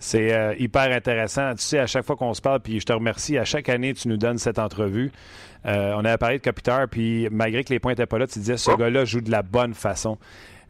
C'est 0.00 0.34
euh, 0.34 0.54
hyper 0.58 0.90
intéressant. 0.92 1.54
Tu 1.54 1.62
sais, 1.62 1.78
à 1.78 1.86
chaque 1.86 2.06
fois 2.06 2.16
qu'on 2.16 2.32
se 2.32 2.40
parle, 2.40 2.60
puis 2.60 2.80
je 2.80 2.86
te 2.86 2.92
remercie, 2.92 3.36
à 3.36 3.44
chaque 3.44 3.68
année, 3.68 3.92
tu 3.92 4.08
nous 4.08 4.16
donnes 4.16 4.38
cette 4.38 4.58
entrevue. 4.58 5.12
Euh, 5.66 5.92
on 5.94 6.06
avait 6.06 6.16
parlé 6.16 6.38
de 6.38 6.42
Kopitar, 6.42 6.88
puis 6.88 7.28
malgré 7.30 7.62
que 7.64 7.68
les 7.68 7.78
points 7.78 7.92
n'étaient 7.92 8.06
pas 8.06 8.18
là, 8.18 8.26
tu 8.26 8.38
disais, 8.38 8.56
ce 8.56 8.70
oh. 8.70 8.76
gars-là 8.78 9.04
joue 9.04 9.20
de 9.20 9.30
la 9.30 9.42
bonne 9.42 9.74
façon. 9.74 10.16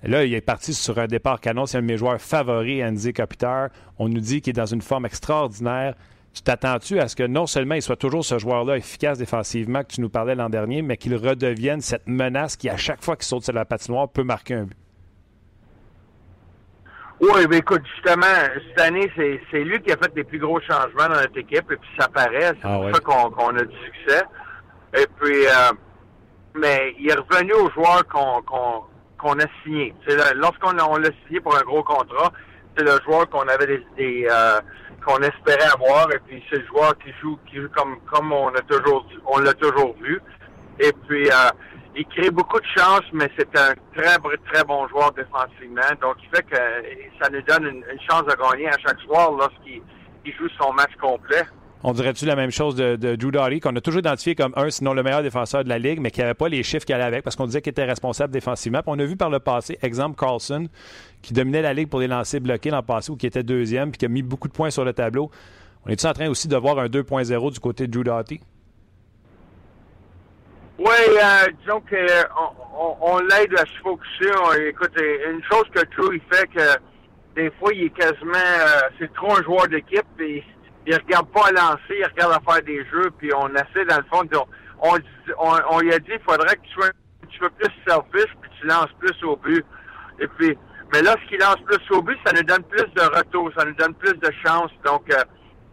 Là, 0.03 0.25
il 0.25 0.33
est 0.33 0.41
parti 0.41 0.73
sur 0.73 0.99
un 0.99 1.07
départ 1.07 1.41
canon. 1.41 1.67
C'est 1.67 1.79
un 1.79 1.83
de 1.83 1.87
mes 1.87 1.99
joueurs 1.99 2.21
favoris, 2.21 2.83
Andy 2.83 3.13
Kopitar. 3.13 3.69
On 3.99 4.09
nous 4.09 4.21
dit 4.21 4.41
qu'il 4.41 4.53
est 4.53 4.61
dans 4.61 4.67
une 4.67 4.81
forme 4.81 5.07
extraordinaire. 5.07 5.95
Tu 6.33 6.43
t'attends-tu 6.43 7.01
à 7.01 7.09
ce 7.09 7.17
que 7.17 7.25
non 7.25 7.47
seulement 7.47 7.75
il 7.75 7.83
soit 7.83 7.97
toujours 7.97 8.25
ce 8.25 8.39
joueur-là 8.39 8.77
efficace 8.77 9.19
défensivement 9.19 9.83
que 9.83 9.89
tu 9.89 10.01
nous 10.01 10.09
parlais 10.09 10.35
l'an 10.35 10.49
dernier, 10.49 10.81
mais 10.81 10.97
qu'il 10.97 11.17
redevienne 11.17 11.81
cette 11.81 12.07
menace 12.07 12.57
qui, 12.57 12.69
à 12.69 12.77
chaque 12.77 13.03
fois 13.03 13.17
qu'il 13.17 13.25
saute 13.25 13.43
sur 13.43 13.53
la 13.53 13.65
patinoire, 13.65 14.09
peut 14.09 14.23
marquer 14.23 14.55
un 14.55 14.65
but? 14.65 14.77
Oui, 17.21 17.47
mais 17.51 17.59
écoute, 17.59 17.83
justement, 17.95 18.27
cette 18.69 18.81
année, 18.81 19.11
c'est, 19.15 19.65
lui 19.65 19.83
qui 19.83 19.93
a 19.93 19.97
fait 19.97 20.11
les 20.17 20.25
plus 20.25 20.39
gros 20.39 20.59
changements 20.61 21.09
dans 21.09 21.21
notre 21.21 21.37
équipe, 21.37 21.71
et 21.71 21.77
puis 21.77 21.91
ça 21.99 22.09
paraît, 22.09 22.53
c'est 22.55 22.59
ah 22.63 22.77
pour 22.77 22.85
ouais. 22.87 22.93
ça 22.95 23.01
qu'on, 23.01 23.57
a 23.57 23.63
du 23.63 23.77
succès. 23.85 24.23
Et 24.97 25.07
puis, 25.21 25.47
euh, 25.47 25.73
mais 26.55 26.95
il 26.99 27.11
est 27.11 27.15
revenu 27.15 27.53
aux 27.53 27.71
joueurs 27.73 28.07
qu'on, 28.07 28.41
qu'on, 28.43 28.85
qu'on 29.21 29.39
a 29.39 29.47
signé. 29.63 29.95
Lorsqu'on 30.37 30.73
l'a 30.73 31.11
signé 31.27 31.41
pour 31.41 31.57
un 31.57 31.63
gros 31.63 31.83
contrat, 31.83 32.33
c'est 32.77 32.85
le 32.85 32.99
joueur 33.05 33.29
qu'on 33.29 33.47
avait 33.49 33.67
des, 33.67 33.87
des 33.97 34.29
euh, 34.31 34.61
qu'on 35.05 35.19
espérait 35.19 35.71
avoir, 35.73 36.11
et 36.13 36.19
puis 36.27 36.43
c'est 36.51 36.59
le 36.59 36.67
joueur 36.67 36.97
qui 36.99 37.13
joue, 37.21 37.39
qui 37.49 37.57
joue 37.57 37.69
comme, 37.75 37.99
comme 38.13 38.33
on 38.33 38.49
a 38.49 38.61
toujours, 38.63 39.07
on 39.27 39.39
l'a 39.39 39.55
toujours 39.55 39.95
vu. 40.01 40.21
Et 40.79 40.93
puis, 41.07 41.29
euh, 41.29 41.51
il 41.97 42.07
crée 42.07 42.31
beaucoup 42.31 42.61
de 42.61 42.67
chances, 42.77 43.05
mais 43.13 43.31
c'est 43.37 43.59
un 43.59 43.75
très, 43.95 44.17
très 44.51 44.65
bon 44.65 44.87
joueur 44.89 45.13
défensivement. 45.13 45.83
Donc, 46.01 46.17
il 46.23 46.29
fait 46.35 46.43
que 46.45 46.57
ça 47.21 47.29
nous 47.31 47.43
donne 47.43 47.67
une, 47.67 48.01
chance 48.09 48.25
de 48.25 48.35
gagner 48.35 48.69
à 48.69 48.79
chaque 48.79 49.01
soir 49.01 49.33
lorsqu'il 49.33 49.83
il 50.25 50.33
joue 50.35 50.49
son 50.61 50.73
match 50.73 50.95
complet. 51.01 51.45
On 51.83 51.93
dirait-tu 51.93 52.27
la 52.27 52.37
même 52.37 52.51
chose 52.51 52.75
de, 52.75 53.17
Drew 53.17 53.31
Doughty, 53.31 53.61
qu'on 53.61 53.75
a 53.75 53.81
toujours 53.81 54.01
identifié 54.01 54.35
comme 54.35 54.53
un, 54.55 54.69
sinon 54.69 54.93
le 54.93 55.03
meilleur 55.03 55.23
défenseur 55.23 55.65
de 55.65 55.71
la 55.71 55.79
Ligue, 55.79 55.99
mais 56.01 56.11
qui 56.11 56.21
n'avait 56.21 56.35
pas 56.35 56.49
les 56.49 56.63
chiffres 56.63 56.85
qu'il 56.85 56.95
allait 56.95 57.05
avec, 57.05 57.25
parce 57.25 57.37
qu'on 57.37 57.47
disait 57.47 57.63
qu'il 57.63 57.71
était 57.71 57.85
responsable 57.85 58.33
défensivement. 58.33 58.83
On 58.87 58.99
a 58.99 59.05
vu 59.05 59.17
par 59.17 59.31
le 59.31 59.41
passé, 59.41 59.79
exemple 59.81 60.19
Carlson, 60.19 60.69
qui 61.23 61.33
dominait 61.33 61.63
la 61.63 61.73
Ligue 61.73 61.89
pour 61.89 62.01
les 62.01 62.07
lancers 62.07 62.41
bloqués 62.41 62.69
l'an 62.71 62.83
passé, 62.83 63.11
ou 63.11 63.17
qui 63.17 63.27
était 63.27 63.43
deuxième, 63.43 63.93
puis 63.93 63.99
qui 63.99 64.05
a 64.05 64.09
mis 64.09 64.23
beaucoup 64.23 64.49
de 64.49 64.53
points 64.53 64.71
sur 64.71 64.85
le 64.85 64.93
tableau. 64.93 65.31
On 65.87 65.91
est-tu 65.91 66.07
en 66.07 66.13
train 66.13 66.29
aussi 66.29 66.49
de 66.49 66.57
voir 66.57 66.79
un 66.79 66.87
2.0 66.87 67.53
du 67.53 67.61
côté 67.61 67.87
de 67.87 67.93
Drew 67.93 68.05
Doughty? 68.05 68.41
Oui, 70.79 70.87
euh, 70.87 71.47
disons 71.61 71.81
qu'on 71.81 72.57
on, 72.79 72.97
on 73.01 73.19
l'aide 73.21 73.55
à 73.55 73.65
se 73.65 73.81
focuser. 73.83 74.31
On, 74.43 74.53
écoute, 74.55 74.93
une 74.99 75.43
chose 75.45 75.65
que 75.75 75.81
Drew 75.97 76.15
il 76.15 76.21
fait 76.31 76.47
que 76.47 76.79
des 77.37 77.51
fois 77.59 77.73
il 77.75 77.85
est 77.85 77.91
quasiment 77.91 78.33
euh, 78.35 78.89
c'est 78.99 79.13
trop 79.13 79.37
un 79.37 79.43
joueur 79.43 79.69
d'équipe 79.69 80.07
et 80.21 80.43
il 80.87 80.95
regarde 80.95 81.29
pas 81.29 81.49
à 81.49 81.53
lancer, 81.53 81.99
il 81.99 82.05
regarde 82.05 82.33
à 82.33 82.53
faire 82.53 82.63
des 82.63 82.85
jeux, 82.87 83.11
puis 83.19 83.31
on 83.35 83.49
essaie 83.55 83.85
dans 83.85 83.99
le 83.99 84.05
fond, 84.11 84.23
on, 84.83 84.97
on, 85.39 85.57
on 85.71 85.81
lui 85.81 85.93
a 85.93 85.99
dit 85.99 86.13
il 86.13 86.21
faudrait 86.21 86.57
que 86.57 86.63
tu 86.63 86.73
sois 86.73 86.91
petit 87.31 87.39
peu 87.39 87.51
plus 87.51 87.73
selfish, 87.87 88.33
puis 88.41 88.51
tu 88.61 88.67
lances 88.67 88.93
plus 88.99 89.25
au 89.25 89.37
but. 89.37 89.65
Et 90.19 90.27
puis, 90.27 90.57
mais 90.93 91.03
là, 91.03 91.15
ce 91.23 91.29
qu'il 91.29 91.39
lance 91.39 91.61
plus 91.65 91.97
au 91.97 92.03
but, 92.03 92.19
ça 92.25 92.33
nous 92.33 92.43
donne 92.43 92.65
plus 92.65 92.87
de 92.95 93.17
retour, 93.17 93.51
ça 93.57 93.65
nous 93.65 93.75
donne 93.75 93.95
plus 93.95 94.15
de 94.15 94.31
chance. 94.45 94.71
Donc, 94.85 95.03
euh, 95.13 95.23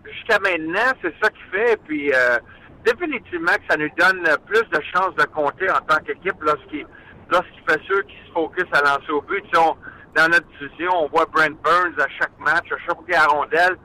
jusqu'à 0.06 0.40
maintenant, 0.40 0.92
c'est 1.02 1.14
ça 1.22 1.30
qu'il 1.30 1.46
fait. 1.52 1.74
Et 1.74 1.78
puis, 1.78 2.14
euh, 2.14 2.38
définitivement 2.86 3.54
que 3.54 3.68
ça 3.70 3.78
nous 3.78 3.90
donne 3.98 4.24
plus 4.46 4.64
de 4.70 4.82
chances 4.94 5.16
de 5.16 5.26
compter 5.26 5.70
en 5.70 5.82
tant 5.88 5.98
qu'équipe 6.04 6.42
lorsqu'il 6.42 6.86
lorsqu'il 7.30 7.62
fait 7.68 7.82
sûr 7.84 8.06
qu'il 8.06 8.20
se 8.26 8.32
focus 8.32 8.66
à 8.72 8.82
lancer 8.82 9.12
au 9.12 9.22
but. 9.22 9.44
Tu 9.44 9.50
sais, 9.50 9.58
on, 9.58 9.76
dans 10.16 10.30
notre 10.30 10.48
division, 10.60 10.92
on 10.94 11.10
voit 11.10 11.26
Brent 11.26 11.58
Burns 11.62 12.00
à 12.00 12.08
chaque 12.08 12.40
match, 12.40 12.72
à 12.72 12.78
chaque 12.86 13.30
rondelle, 13.30 13.76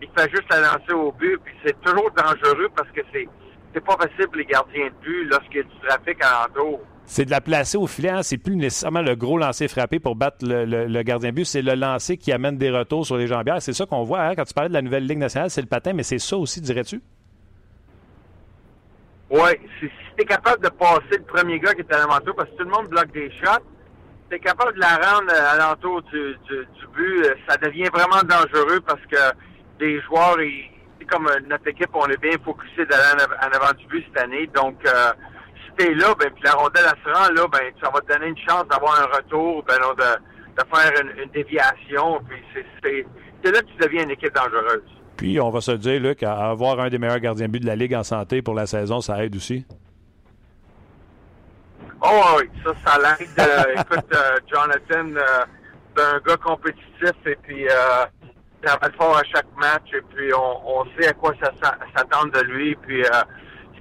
il 0.00 0.08
fait 0.16 0.30
juste 0.30 0.46
la 0.50 0.60
lancer 0.60 0.92
au 0.92 1.12
but, 1.12 1.38
puis 1.44 1.54
c'est 1.64 1.80
toujours 1.80 2.10
dangereux 2.12 2.68
parce 2.74 2.90
que 2.90 3.00
c'est 3.12 3.28
c'est 3.74 3.84
pas 3.84 3.96
facile 3.96 4.26
les 4.34 4.44
gardiens 4.44 4.86
de 4.86 5.04
but 5.04 5.24
lorsqu'il 5.24 5.58
y 5.58 5.60
a 5.60 5.62
du 5.62 5.78
trafic 5.86 6.18
alentour. 6.22 6.80
C'est 7.04 7.24
de 7.24 7.30
la 7.30 7.40
placer 7.40 7.78
au 7.78 7.86
filet, 7.86 8.10
hein? 8.10 8.22
c'est 8.22 8.36
plus 8.38 8.56
nécessairement 8.56 9.00
le 9.02 9.14
gros 9.14 9.38
lancer 9.38 9.66
frappé 9.68 9.98
pour 9.98 10.14
battre 10.14 10.38
le, 10.42 11.02
gardien 11.02 11.30
de 11.30 11.34
but, 11.34 11.44
c'est 11.44 11.62
le 11.62 11.74
lancer 11.74 12.16
qui 12.16 12.32
amène 12.32 12.58
des 12.58 12.70
retours 12.70 13.06
sur 13.06 13.16
les 13.16 13.26
jambières. 13.26 13.62
C'est 13.62 13.72
ça 13.72 13.86
qu'on 13.86 14.04
voit 14.04 14.20
hein? 14.20 14.34
quand 14.34 14.44
tu 14.44 14.54
parlais 14.54 14.68
de 14.68 14.74
la 14.74 14.82
nouvelle 14.82 15.06
Ligue 15.06 15.18
nationale, 15.18 15.50
c'est 15.50 15.62
le 15.62 15.68
patin, 15.68 15.94
mais 15.94 16.02
c'est 16.02 16.18
ça 16.18 16.36
aussi, 16.36 16.60
dirais-tu? 16.60 17.00
Oui, 19.30 19.50
si, 19.80 19.88
tu 20.16 20.22
es 20.22 20.24
capable 20.24 20.62
de 20.62 20.68
passer 20.68 21.18
le 21.18 21.22
premier 21.24 21.58
gars 21.58 21.74
qui 21.74 21.80
est 21.80 21.94
à 21.94 21.98
l'alentour, 21.98 22.34
parce 22.36 22.50
que 22.50 22.56
tout 22.56 22.64
le 22.64 22.70
monde 22.70 22.88
bloque 22.88 23.12
des 23.12 23.30
shots, 23.30 23.64
tu 24.28 24.36
es 24.36 24.38
capable 24.38 24.74
de 24.74 24.80
la 24.80 24.96
rendre 24.96 25.32
à 25.32 25.56
l'entour 25.56 26.02
du, 26.02 26.36
du, 26.48 26.86
but, 26.94 27.24
euh, 27.24 27.34
ça 27.48 27.56
devient 27.56 27.88
vraiment 27.92 28.22
dangereux 28.22 28.80
parce 28.86 29.04
que 29.10 29.16
les 29.80 30.00
joueurs, 30.02 30.40
ils, 30.40 30.70
comme 31.08 31.26
euh, 31.26 31.40
notre 31.48 31.66
équipe, 31.68 31.90
on 31.94 32.06
est 32.06 32.20
bien 32.20 32.36
focusé 32.44 32.86
d'aller 32.86 33.24
en, 33.42 33.46
avant 33.46 33.76
du 33.76 33.86
but 33.86 34.04
cette 34.08 34.22
année. 34.22 34.48
Donc, 34.54 34.76
euh, 34.86 35.12
si 35.64 35.72
t'es 35.76 35.94
là, 35.94 36.14
ben, 36.18 36.30
puis 36.30 36.42
la 36.44 36.52
rondelle 36.52 36.84
à 36.84 36.94
se 37.04 37.12
rend, 37.12 37.32
là, 37.32 37.46
ben, 37.50 37.72
ça 37.82 37.90
va 37.90 38.00
te 38.00 38.12
donner 38.12 38.28
une 38.28 38.38
chance 38.38 38.66
d'avoir 38.68 39.00
un 39.00 39.16
retour, 39.16 39.64
ben, 39.64 39.76
de, 39.76 40.62
de 40.62 40.68
faire 40.74 40.92
une, 41.02 41.30
déviation. 41.30 42.20
Puis 42.28 42.64
c'est 42.82 43.52
là 43.52 43.60
que 43.60 43.66
tu 43.66 43.76
deviens 43.80 44.04
une 44.04 44.10
équipe 44.10 44.34
dangereuse. 44.34 44.82
Puis, 45.16 45.40
on 45.40 45.50
va 45.50 45.60
se 45.60 45.72
dire, 45.72 46.00
Luc, 46.00 46.22
avoir 46.22 46.78
un 46.78 46.90
des 46.90 46.98
meilleurs 46.98 47.18
gardiens 47.18 47.46
de 47.46 47.52
but 47.52 47.60
de 47.60 47.66
la 47.66 47.74
Ligue 47.74 47.94
en 47.94 48.04
santé 48.04 48.40
pour 48.40 48.54
la 48.54 48.66
saison, 48.66 49.00
ça 49.00 49.24
aide 49.24 49.34
aussi. 49.34 49.66
Oh 52.00 52.38
oui, 52.38 52.48
ça, 52.64 52.72
ça 52.86 52.98
l'aide. 52.98 53.28
Euh, 53.40 53.80
écoute, 53.80 54.16
Jonathan, 54.52 55.20
c'est 55.96 56.02
un 56.04 56.20
gars 56.20 56.36
compétitif 56.36 57.14
et 57.26 57.36
puis 57.42 57.66
travaille 58.62 58.92
fort 58.96 59.16
à 59.16 59.24
chaque 59.24 59.46
match 59.56 59.88
et 59.92 60.02
puis 60.14 60.32
on, 60.34 60.80
on 60.80 60.84
sait 60.98 61.08
à 61.08 61.12
quoi 61.12 61.32
ça 61.40 61.52
s'attend 61.96 62.26
de 62.26 62.40
lui. 62.40 62.74
Puis 62.76 63.04
euh, 63.04 63.22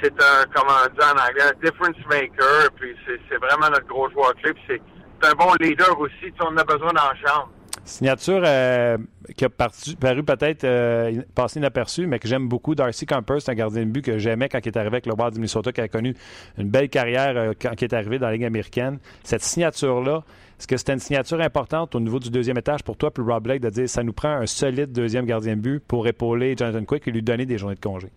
c'est 0.02 0.14
un, 0.14 0.46
comment 0.54 0.74
on 0.86 0.90
dit 0.90 1.06
en 1.06 1.18
anglais, 1.18 1.44
un 1.44 1.60
difference 1.64 1.98
maker. 2.10 2.70
Puis 2.76 2.96
c'est 3.06 3.38
vraiment 3.38 3.70
notre 3.70 3.88
gros 3.88 4.10
joueur 4.10 4.34
clé. 4.36 4.54
C'est 4.68 4.82
un 5.28 5.34
bon 5.34 5.54
leader 5.60 6.00
aussi. 6.00 6.22
Tu 6.22 6.34
on 6.42 6.56
a 6.58 6.64
besoin 6.64 6.94
d'en. 6.94 7.57
Signature 7.88 8.42
euh, 8.44 8.98
qui 9.38 9.46
a 9.46 9.50
paru 9.50 10.24
peut-être 10.24 10.66
euh, 10.66 11.22
passé 11.34 11.60
inaperçue, 11.60 12.06
mais 12.06 12.20
que 12.20 12.28
j'aime 12.28 12.50
beaucoup. 12.50 12.76
Darcy 12.76 13.06
Camper, 13.06 13.38
c'est 13.40 13.52
un 13.52 13.56
gardien 13.56 13.86
de 13.86 13.90
but 13.90 14.02
que 14.02 14.18
j'aimais 14.18 14.50
quand 14.50 14.60
il 14.60 14.68
est 14.68 14.78
arrivé 14.78 14.96
avec 14.96 15.06
le 15.06 15.14
Wild 15.14 15.34
du 15.34 15.40
Minnesota, 15.40 15.72
qui 15.72 15.80
a 15.80 15.88
connu 15.88 16.14
une 16.58 16.70
belle 16.70 16.90
carrière 16.90 17.38
euh, 17.38 17.54
quand 17.60 17.72
il 17.80 17.86
est 17.86 17.94
arrivé 17.94 18.20
dans 18.20 18.28
la 18.28 18.34
Ligue 18.34 18.44
américaine. 18.44 19.00
Cette 19.24 19.42
signature-là, 19.42 20.24
est-ce 20.60 20.68
que 20.68 20.76
c'était 20.76 20.94
une 20.94 21.00
signature 21.00 21.40
importante 21.40 21.96
au 21.96 22.02
niveau 22.02 22.20
du 22.20 22.30
deuxième 22.30 22.58
étage 22.58 22.84
pour 22.84 22.98
toi, 22.98 23.10
puis 23.10 23.24
Rob 23.24 23.44
Blake, 23.44 23.62
de 23.62 23.70
dire 23.70 23.88
ça 23.88 24.04
nous 24.04 24.14
prend 24.14 24.34
un 24.34 24.48
solide 24.48 24.92
deuxième 24.92 25.26
gardien 25.26 25.56
de 25.56 25.62
but 25.62 25.80
pour 25.80 26.08
épauler 26.08 26.56
Jonathan 26.58 26.84
Quick 26.84 27.08
et 27.08 27.12
lui 27.12 27.22
donner 27.22 27.46
des 27.46 27.58
journées 27.58 27.76
de 27.76 27.80
congé? 27.80 28.10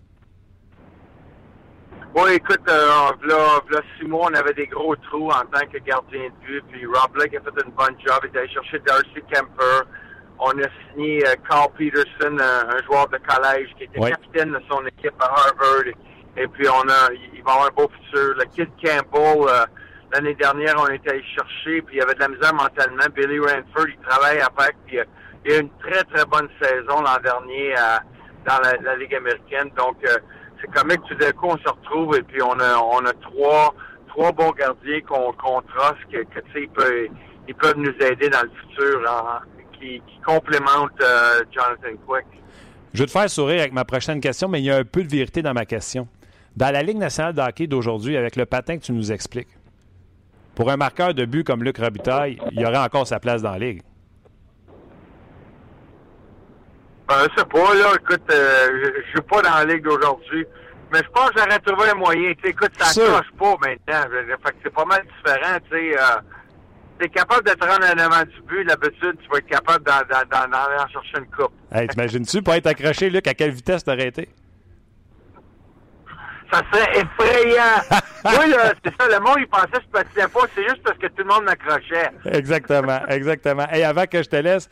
Oui, 2.13 2.33
écoute, 2.35 2.69
euh, 2.69 3.13
là, 3.23 3.61
là, 3.71 3.81
six 3.97 4.05
mois, 4.05 4.29
on 4.33 4.35
avait 4.35 4.53
des 4.53 4.67
gros 4.67 4.97
trous 4.97 5.31
en 5.31 5.45
tant 5.45 5.65
que 5.73 5.79
gardien 5.79 6.25
de 6.25 6.47
but, 6.47 6.65
puis 6.69 6.85
Rob 6.85 7.13
Blake 7.13 7.37
a 7.37 7.41
fait 7.41 7.65
une 7.65 7.71
bonne 7.71 7.95
job. 8.05 8.19
Il 8.25 8.35
est 8.35 8.39
allé 8.41 8.49
chercher 8.49 8.81
Darcy 8.81 9.23
Kemper. 9.33 9.87
On 10.41 10.51
a 10.59 10.67
signé 10.91 11.25
euh, 11.25 11.35
Carl 11.49 11.69
Peterson, 11.79 12.37
un, 12.41 12.83
joueur 12.85 13.09
de 13.11 13.19
collège 13.19 13.69
qui 13.79 13.85
était 13.85 14.01
capitaine 14.01 14.51
de 14.51 14.61
son 14.69 14.85
équipe 14.87 15.15
à 15.21 15.27
Harvard. 15.27 15.87
Et, 16.37 16.49
puis, 16.49 16.67
on 16.69 16.89
a, 16.89 17.13
il 17.33 17.43
va 17.45 17.53
avoir 17.53 17.67
un 17.67 17.75
beau 17.77 17.89
futur. 17.89 18.35
Le 18.37 18.45
Kid 18.57 18.71
Campbell, 18.83 19.49
euh, 19.49 19.67
l'année 20.13 20.35
dernière, 20.35 20.75
on 20.79 20.89
était 20.89 21.11
allé 21.11 21.25
chercher, 21.33 21.81
puis 21.83 21.97
il 21.97 21.99
y 21.99 22.03
avait 22.03 22.15
de 22.15 22.21
la 22.21 22.29
misère 22.29 22.55
mentalement. 22.55 23.05
Billy 23.15 23.39
Ranford, 23.39 23.87
il 23.87 23.99
travaille 24.05 24.41
après, 24.41 24.75
puis 24.85 24.99
euh, 24.99 25.05
il 25.45 25.53
a 25.53 25.57
eu 25.59 25.61
une 25.61 25.71
très, 25.79 26.03
très 26.03 26.25
bonne 26.25 26.49
saison 26.61 27.03
l'an 27.03 27.19
dernier 27.23 27.73
dans 28.45 28.59
la, 28.83 28.97
Ligue 28.97 29.15
américaine. 29.15 29.71
Donc, 29.77 29.97
c'est 30.61 30.71
comme 30.73 30.89
que 30.89 31.09
tout 31.09 31.15
d'un 31.15 31.33
coup, 31.33 31.47
on 31.47 31.59
se 31.59 31.69
retrouve 31.69 32.17
et 32.17 32.23
puis 32.23 32.43
on 32.43 32.59
a, 32.59 32.77
on 32.79 33.05
a 33.05 33.13
trois, 33.15 33.75
trois 34.09 34.33
bons 34.33 34.53
gardiens 34.53 35.01
qu'on 35.09 35.33
qu 35.33 35.67
trace 35.75 35.97
que, 36.11 36.19
tu 36.19 36.53
sais, 36.53 36.63
ils 36.63 36.69
peuvent, 36.69 37.09
ils 37.49 37.55
peuvent 37.55 37.79
nous 37.79 37.95
aider 38.07 38.29
dans 38.29 38.43
le 38.43 38.51
futur, 38.51 39.03
qui, 39.73 40.03
qui 40.07 40.21
complémentent 40.25 41.01
euh, 41.03 41.43
Jonathan 41.51 41.97
Quick. 42.07 42.27
Je 42.93 43.01
vais 43.01 43.07
te 43.07 43.13
faire 43.13 43.31
sourire 43.31 43.61
avec 43.61 43.73
ma 43.73 43.85
prochaine 43.85 44.21
question, 44.21 44.49
mais 44.49 44.61
il 44.61 44.65
y 44.65 44.71
a 44.71 44.77
un 44.77 44.85
peu 44.85 45.03
de 45.03 45.09
vérité 45.09 45.43
dans 45.43 45.55
ma 45.55 45.65
question. 45.65 46.09
Dans 46.57 46.73
la 46.73 46.83
Ligue 46.83 46.99
nationale 46.99 47.35
de 47.35 47.41
hockey 47.41 47.67
d'aujourd'hui, 47.67 48.17
avec 48.17 48.37
le 48.37 48.47
patin 48.47 48.77
que 48.79 48.83
tu 48.83 48.93
nous 48.93 49.13
expliques, 49.13 49.49
pour 50.55 50.71
un 50.71 50.77
marqueur 50.77 51.15
de 51.15 51.25
but 51.25 51.45
comme 51.45 51.63
Luc 51.63 51.79
Robitaille, 51.79 52.39
il 52.51 52.61
y 52.61 52.67
aurait 52.67 52.79
encore 52.79 53.07
sa 53.07 53.21
place 53.21 53.43
dans 53.43 53.53
la 53.53 53.59
Ligue. 53.59 53.83
Ben, 57.11 57.27
je 57.29 57.41
sais 57.41 57.45
pas, 57.45 57.75
là, 57.75 57.93
écoute, 57.97 58.23
euh, 58.31 58.93
je 59.05 59.11
suis 59.11 59.21
pas 59.23 59.43
dans 59.43 59.55
la 59.55 59.65
ligue 59.65 59.83
d'aujourd'hui. 59.83 60.47
Mais 60.93 60.99
je 60.99 61.09
pense 61.13 61.31
que 61.31 61.41
j'aurais 61.41 61.59
trouvé 61.59 61.91
un 61.91 61.95
moyen. 61.95 62.33
Écoute, 62.45 62.71
ça 62.79 63.01
ne 63.01 63.09
cloche 63.09 63.33
pas 63.37 63.57
maintenant. 63.69 64.11
Fait 64.45 64.51
que 64.53 64.57
c'est 64.63 64.73
pas 64.73 64.85
mal 64.85 65.03
différent, 65.03 65.59
tu 65.69 65.77
sais. 65.77 65.99
Euh, 65.99 66.21
t'es 67.01 67.09
capable 67.09 67.49
de 67.49 67.55
te 67.55 67.67
rendre 67.67 67.85
en 67.85 67.99
avant 67.99 68.23
du 68.23 68.41
but, 68.43 68.63
l'habitude, 68.63 69.17
tu 69.21 69.29
vas 69.29 69.39
être 69.39 69.49
capable 69.49 69.85
d'en 69.85 70.89
chercher 70.93 71.19
une 71.19 71.27
coupe. 71.27 71.53
Hey, 71.73 71.89
t'imagines-tu 71.89 72.43
pas 72.43 72.59
être 72.59 72.69
accroché, 72.69 73.11
Luc, 73.11 73.27
à 73.27 73.35
quelle 73.35 73.51
vitesse 73.51 73.83
t'aurais 73.83 74.07
été? 74.07 74.29
Ça 76.53 76.63
serait 76.73 77.01
effrayant. 77.01 77.81
oui, 78.25 78.55
c'est 78.85 78.95
ça, 79.01 79.09
le 79.09 79.25
monde, 79.25 79.39
il 79.39 79.49
pensait 79.49 79.67
que 79.67 79.83
je 79.83 79.91
patinais 79.91 80.29
pas, 80.29 80.41
c'est 80.55 80.63
juste 80.63 80.83
parce 80.85 80.99
que 80.99 81.07
tout 81.09 81.23
le 81.23 81.25
monde 81.25 81.45
m'accrochait. 81.45 82.11
exactement, 82.25 83.01
exactement. 83.09 83.67
Et 83.73 83.83
avant 83.83 84.07
que 84.07 84.23
je 84.23 84.29
te 84.29 84.37
laisse, 84.37 84.69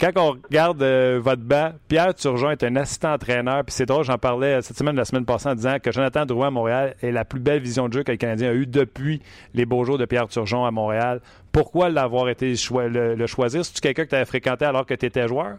quand 0.00 0.10
on 0.16 0.30
regarde 0.32 0.82
euh, 0.82 1.20
votre 1.22 1.42
banc, 1.42 1.72
Pierre 1.88 2.14
Turgeon 2.14 2.50
est 2.50 2.62
un 2.64 2.76
assistant 2.76 3.12
entraîneur. 3.12 3.64
Puis 3.64 3.74
c'est 3.74 3.86
drôle, 3.86 4.04
j'en 4.04 4.18
parlais 4.18 4.60
cette 4.62 4.76
semaine, 4.76 4.96
la 4.96 5.04
semaine 5.04 5.24
passée, 5.24 5.48
en 5.48 5.54
disant 5.54 5.76
que 5.82 5.92
Jonathan 5.92 6.26
Drouin 6.26 6.48
à 6.48 6.50
Montréal 6.50 6.96
est 7.02 7.12
la 7.12 7.24
plus 7.24 7.40
belle 7.40 7.60
vision 7.60 7.88
de 7.88 7.92
jeu 7.92 8.02
que 8.02 8.10
le 8.10 8.18
Canadien 8.18 8.50
a 8.50 8.54
eue 8.54 8.66
depuis 8.66 9.22
les 9.54 9.64
beaux 9.64 9.84
jours 9.84 9.98
de 9.98 10.04
Pierre 10.04 10.28
Turgeon 10.28 10.64
à 10.64 10.70
Montréal. 10.70 11.20
Pourquoi 11.52 11.88
l'avoir 11.88 12.28
été 12.28 12.52
le, 12.52 13.26
choisir? 13.26 13.64
C'est-tu 13.64 13.80
quelqu'un 13.80 14.04
que 14.04 14.10
tu 14.10 14.16
avais 14.16 14.24
fréquenté 14.24 14.64
alors 14.64 14.86
que 14.86 14.94
tu 14.94 15.06
étais 15.06 15.28
joueur? 15.28 15.56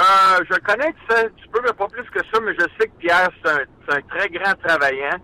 Euh, 0.00 0.44
je 0.50 0.58
connais 0.60 0.86
un 0.86 1.28
petit 1.28 1.48
peu, 1.52 1.60
mais 1.62 1.72
pas 1.72 1.86
plus 1.86 2.08
que 2.10 2.20
ça, 2.32 2.40
mais 2.42 2.54
je 2.54 2.66
sais 2.78 2.88
que 2.88 2.98
Pierre, 2.98 3.28
c'est 3.44 3.50
un, 3.50 3.96
un 3.96 4.00
très 4.08 4.28
grand 4.30 4.54
travaillant. 4.64 5.18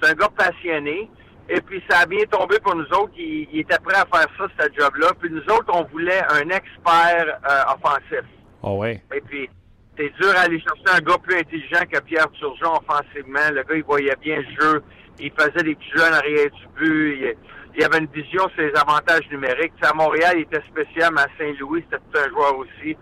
C'est 0.00 0.10
un 0.10 0.14
gars 0.14 0.30
passionné. 0.36 1.10
Et 1.48 1.60
puis, 1.60 1.82
ça 1.88 2.00
a 2.00 2.06
bien 2.06 2.24
tombé 2.30 2.58
pour 2.60 2.74
nous 2.74 2.86
autres. 2.86 3.12
Il, 3.18 3.58
était 3.58 3.78
prêt 3.78 3.96
à 3.96 4.06
faire 4.06 4.28
ça, 4.38 4.46
ce 4.58 4.80
job-là. 4.80 5.08
Puis 5.20 5.30
nous 5.30 5.42
autres, 5.54 5.70
on 5.72 5.84
voulait 5.84 6.22
un 6.30 6.48
expert 6.48 7.38
euh, 7.48 7.74
offensif. 7.74 8.24
Oh 8.62 8.78
ouais. 8.78 9.02
Et 9.14 9.20
puis, 9.20 9.48
c'est 9.96 10.12
dur 10.20 10.30
à 10.36 10.42
aller 10.42 10.60
chercher 10.60 10.98
un 10.98 11.00
gars 11.00 11.18
plus 11.22 11.36
intelligent 11.36 11.84
que 11.90 12.00
Pierre 12.00 12.30
Turgeon 12.32 12.78
offensivement. 12.80 13.50
Le 13.52 13.62
gars, 13.62 13.74
il 13.76 13.84
voyait 13.84 14.16
bien 14.22 14.36
le 14.40 14.60
jeu. 14.60 14.82
Il 15.20 15.30
faisait 15.32 15.62
des 15.62 15.74
petits 15.74 15.90
jeux 15.94 16.02
en 16.02 16.14
arrière 16.14 16.50
du 16.50 16.66
but. 16.78 17.36
Il, 17.76 17.84
avait 17.84 17.98
une 17.98 18.06
vision 18.06 18.48
sur 18.50 18.62
les 18.62 18.74
avantages 18.76 19.28
numériques. 19.30 19.72
à 19.82 19.92
Montréal, 19.92 20.34
il 20.36 20.42
était 20.42 20.62
spécial, 20.68 21.12
mais 21.14 21.22
à 21.22 21.28
Saint-Louis, 21.38 21.84
c'était 21.90 22.02
tout 22.10 22.18
un 22.18 22.28
joueur 22.30 22.56
aussi. 22.58 22.96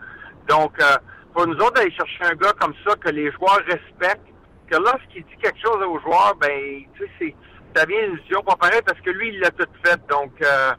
Donc, 0.49 0.73
euh, 0.81 0.97
pour 1.33 1.47
nous 1.47 1.57
autres, 1.57 1.75
d'aller 1.75 1.93
chercher 1.93 2.25
un 2.25 2.35
gars 2.35 2.53
comme 2.59 2.75
ça 2.87 2.97
que 2.97 3.11
les 3.11 3.31
joueurs 3.33 3.61
respectent, 3.67 4.29
que 4.69 4.77
lorsqu'il 4.77 5.25
dit 5.25 5.37
quelque 5.41 5.61
chose 5.61 5.83
aux 5.87 6.01
joueurs, 6.01 6.35
ben, 6.41 6.83
tu 6.97 7.05
sais, 7.05 7.11
c'est 7.19 7.35
ça 7.75 7.85
vient 7.87 8.07
une 8.07 8.17
vision 8.17 8.43
pas 8.43 8.57
pareil 8.57 8.81
parce 8.85 9.01
que 9.01 9.11
lui, 9.11 9.29
il 9.29 9.41
l'a 9.41 9.51
tout 9.51 9.67
fait. 9.85 10.01
Donc, 10.09 10.33
euh, 10.43 10.73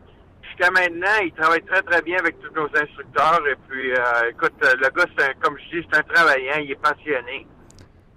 jusqu'à 0.44 0.72
maintenant, 0.72 1.22
il 1.24 1.32
travaille 1.34 1.64
très, 1.64 1.82
très 1.82 2.02
bien 2.02 2.18
avec 2.20 2.40
tous 2.40 2.54
nos 2.54 2.68
instructeurs. 2.68 3.42
Et 3.50 3.56
puis, 3.68 3.94
euh, 3.94 4.30
écoute, 4.30 4.54
le 4.62 4.90
gars, 4.90 5.06
c'est 5.18 5.40
comme 5.40 5.58
je 5.58 5.78
dis, 5.78 5.88
c'est 5.92 6.00
un 6.00 6.04
travaillant. 6.04 6.60
Il 6.64 6.72
est 6.72 6.82
passionné. 6.82 7.48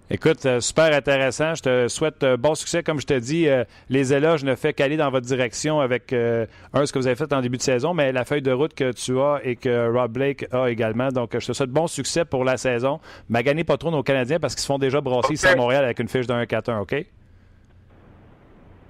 Écoute, 0.09 0.47
euh, 0.47 0.61
super 0.61 0.95
intéressant. 0.95 1.57
Je 1.57 1.63
te 1.63 1.89
souhaite 1.89 2.25
bon 2.39 2.55
succès. 2.55 2.85
Comme 2.85 3.01
je 3.01 3.07
te 3.07 3.19
dis, 3.19 3.49
les 3.89 4.15
éloges 4.15 4.45
ne 4.45 4.55
fait 4.55 4.73
qu'aller 4.73 4.97
dans 4.97 5.11
votre 5.11 5.27
direction 5.27 5.81
avec 5.81 6.13
un, 6.13 6.47
ce 6.87 6.93
que 6.93 6.99
vous 6.99 7.09
avez 7.09 7.17
fait 7.17 7.33
en 7.33 7.41
début 7.41 7.57
de 7.57 7.63
saison, 7.63 7.93
mais 7.93 8.13
la 8.13 8.25
feuille 8.25 8.43
de 8.43 8.53
route 8.53 8.75
que 8.75 8.93
tu 8.93 9.19
as 9.19 9.41
et 9.43 9.57
que 9.57 9.91
Rob 9.91 10.13
Blake 10.13 10.47
a 10.53 10.71
également. 10.71 11.09
Donc, 11.09 11.37
je 11.37 11.45
te 11.45 11.53
souhaite 11.53 11.71
bon 11.71 11.89
succès 11.89 12.25
pour 12.25 12.45
la 12.45 12.57
saison. 12.57 13.01
Mais 13.29 13.43
gagnez 13.43 13.65
pas 13.65 13.79
trop 13.79 13.91
nos 13.91 14.05
Canadiens 14.05 14.39
parce 14.39 14.55
qu'ils 14.55 14.63
se 14.63 14.69
font 14.69 14.79
déjà 14.79 15.01
brasser 15.01 15.35
ici 15.35 15.47
à 15.49 15.57
Montréal 15.57 15.85
avec 15.85 15.99
une 15.99 16.09
fiche 16.09 16.29
de 16.29 16.35
1-4-1, 16.35 16.83
OK? 16.83 17.07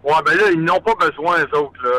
Ouais, 0.06 0.22
ben 0.25 0.36
là, 0.36 0.50
ils 0.52 0.62
n'ont 0.62 0.80
pas 0.80 0.94
besoin, 0.94 1.40
eux 1.40 1.58
autres, 1.58 1.82
là. 1.82 1.90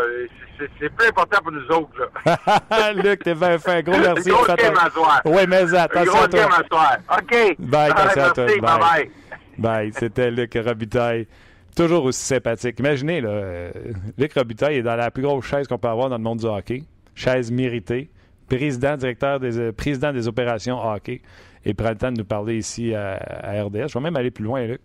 C'est 0.80 0.90
plus 0.96 1.08
important 1.10 1.40
pour 1.44 1.52
nous 1.52 1.68
autres, 1.68 2.10
là. 2.26 2.94
Luc, 2.94 3.22
t'es 3.22 3.36
bien 3.36 3.60
fin. 3.60 3.82
Gros 3.82 3.98
merci. 4.00 4.30
Gros 4.30 4.46
game 4.46 4.78
à 4.82 4.90
soir. 4.90 5.22
Oui, 5.26 5.42
mais 5.46 5.76
attention 5.76 6.14
gros 6.14 6.24
à 6.24 6.28
toi. 6.30 6.40
game 6.40 6.52
à 6.52 6.68
soir. 6.68 6.98
OK. 7.20 7.56
Bye, 7.60 7.92
attention 7.92 8.24
à 8.24 8.30
toi. 8.32 8.46
Bye. 8.46 8.62
Bye. 8.62 9.12
Bye. 9.58 9.92
C'était 9.94 10.32
Luc 10.32 10.58
Robitaille. 10.66 11.28
Toujours 11.76 12.06
aussi 12.06 12.24
sympathique. 12.24 12.80
Imaginez, 12.80 13.20
là, 13.22 13.30
euh, 13.30 13.72
Luc 14.18 14.34
Robitaille 14.34 14.78
est 14.78 14.84
dans 14.84 14.96
la 14.96 15.12
plus 15.12 15.24
grosse 15.24 15.46
chaise 15.46 15.68
qu'on 15.68 15.78
peut 15.78 15.90
avoir 15.90 16.10
dans 16.10 16.18
le 16.18 16.24
monde 16.24 16.40
du 16.40 16.46
hockey. 16.46 16.84
Chaise 17.14 17.52
méritée. 17.52 18.10
Président, 18.50 18.96
directeur 18.96 19.42
des, 19.42 19.60
euh, 19.60 19.72
président 19.74 20.14
des 20.14 20.28
opérations 20.30 20.80
hockey. 20.82 21.22
Et 21.66 21.74
prend 21.74 21.90
le 21.90 21.98
temps 21.98 22.12
de 22.12 22.18
nous 22.20 22.26
parler 22.26 22.56
ici 22.56 22.96
à, 22.96 23.20
à 23.44 23.64
RDS. 23.64 23.90
Je 23.90 23.94
vais 23.94 24.00
même 24.04 24.16
aller 24.16 24.32
plus 24.32 24.46
loin, 24.46 24.66
Luc. 24.66 24.82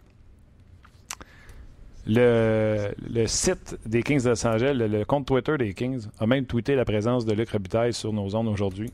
Le, 2.06 2.90
site 3.26 3.78
des 3.86 4.02
Kings 4.02 4.22
de 4.24 4.30
Los 4.30 4.46
Angeles, 4.46 4.74
le, 4.74 5.04
compte 5.04 5.26
Twitter 5.26 5.56
des 5.56 5.72
Kings, 5.74 6.06
a 6.18 6.26
même 6.26 6.46
tweeté 6.46 6.74
la 6.74 6.84
présence 6.84 7.24
de 7.24 7.32
Luc 7.32 7.50
Robitaille 7.50 7.92
sur 7.92 8.12
nos 8.12 8.28
zones 8.28 8.48
aujourd'hui. 8.48 8.92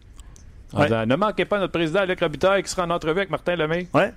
En 0.75 0.83
disant, 0.85 1.07
ne 1.07 1.17
manquez 1.17 1.47
pas 1.47 1.59
notre 1.59 1.73
président 1.73 2.05
Luc 2.05 2.21
Robitaille 2.21 2.63
qui 2.63 2.69
sera 2.69 2.85
en 2.85 2.91
entrevue 2.91 3.19
avec 3.21 3.31
Martin 3.31 3.57
Lemay. 3.57 3.87
Ouais. 3.95 4.13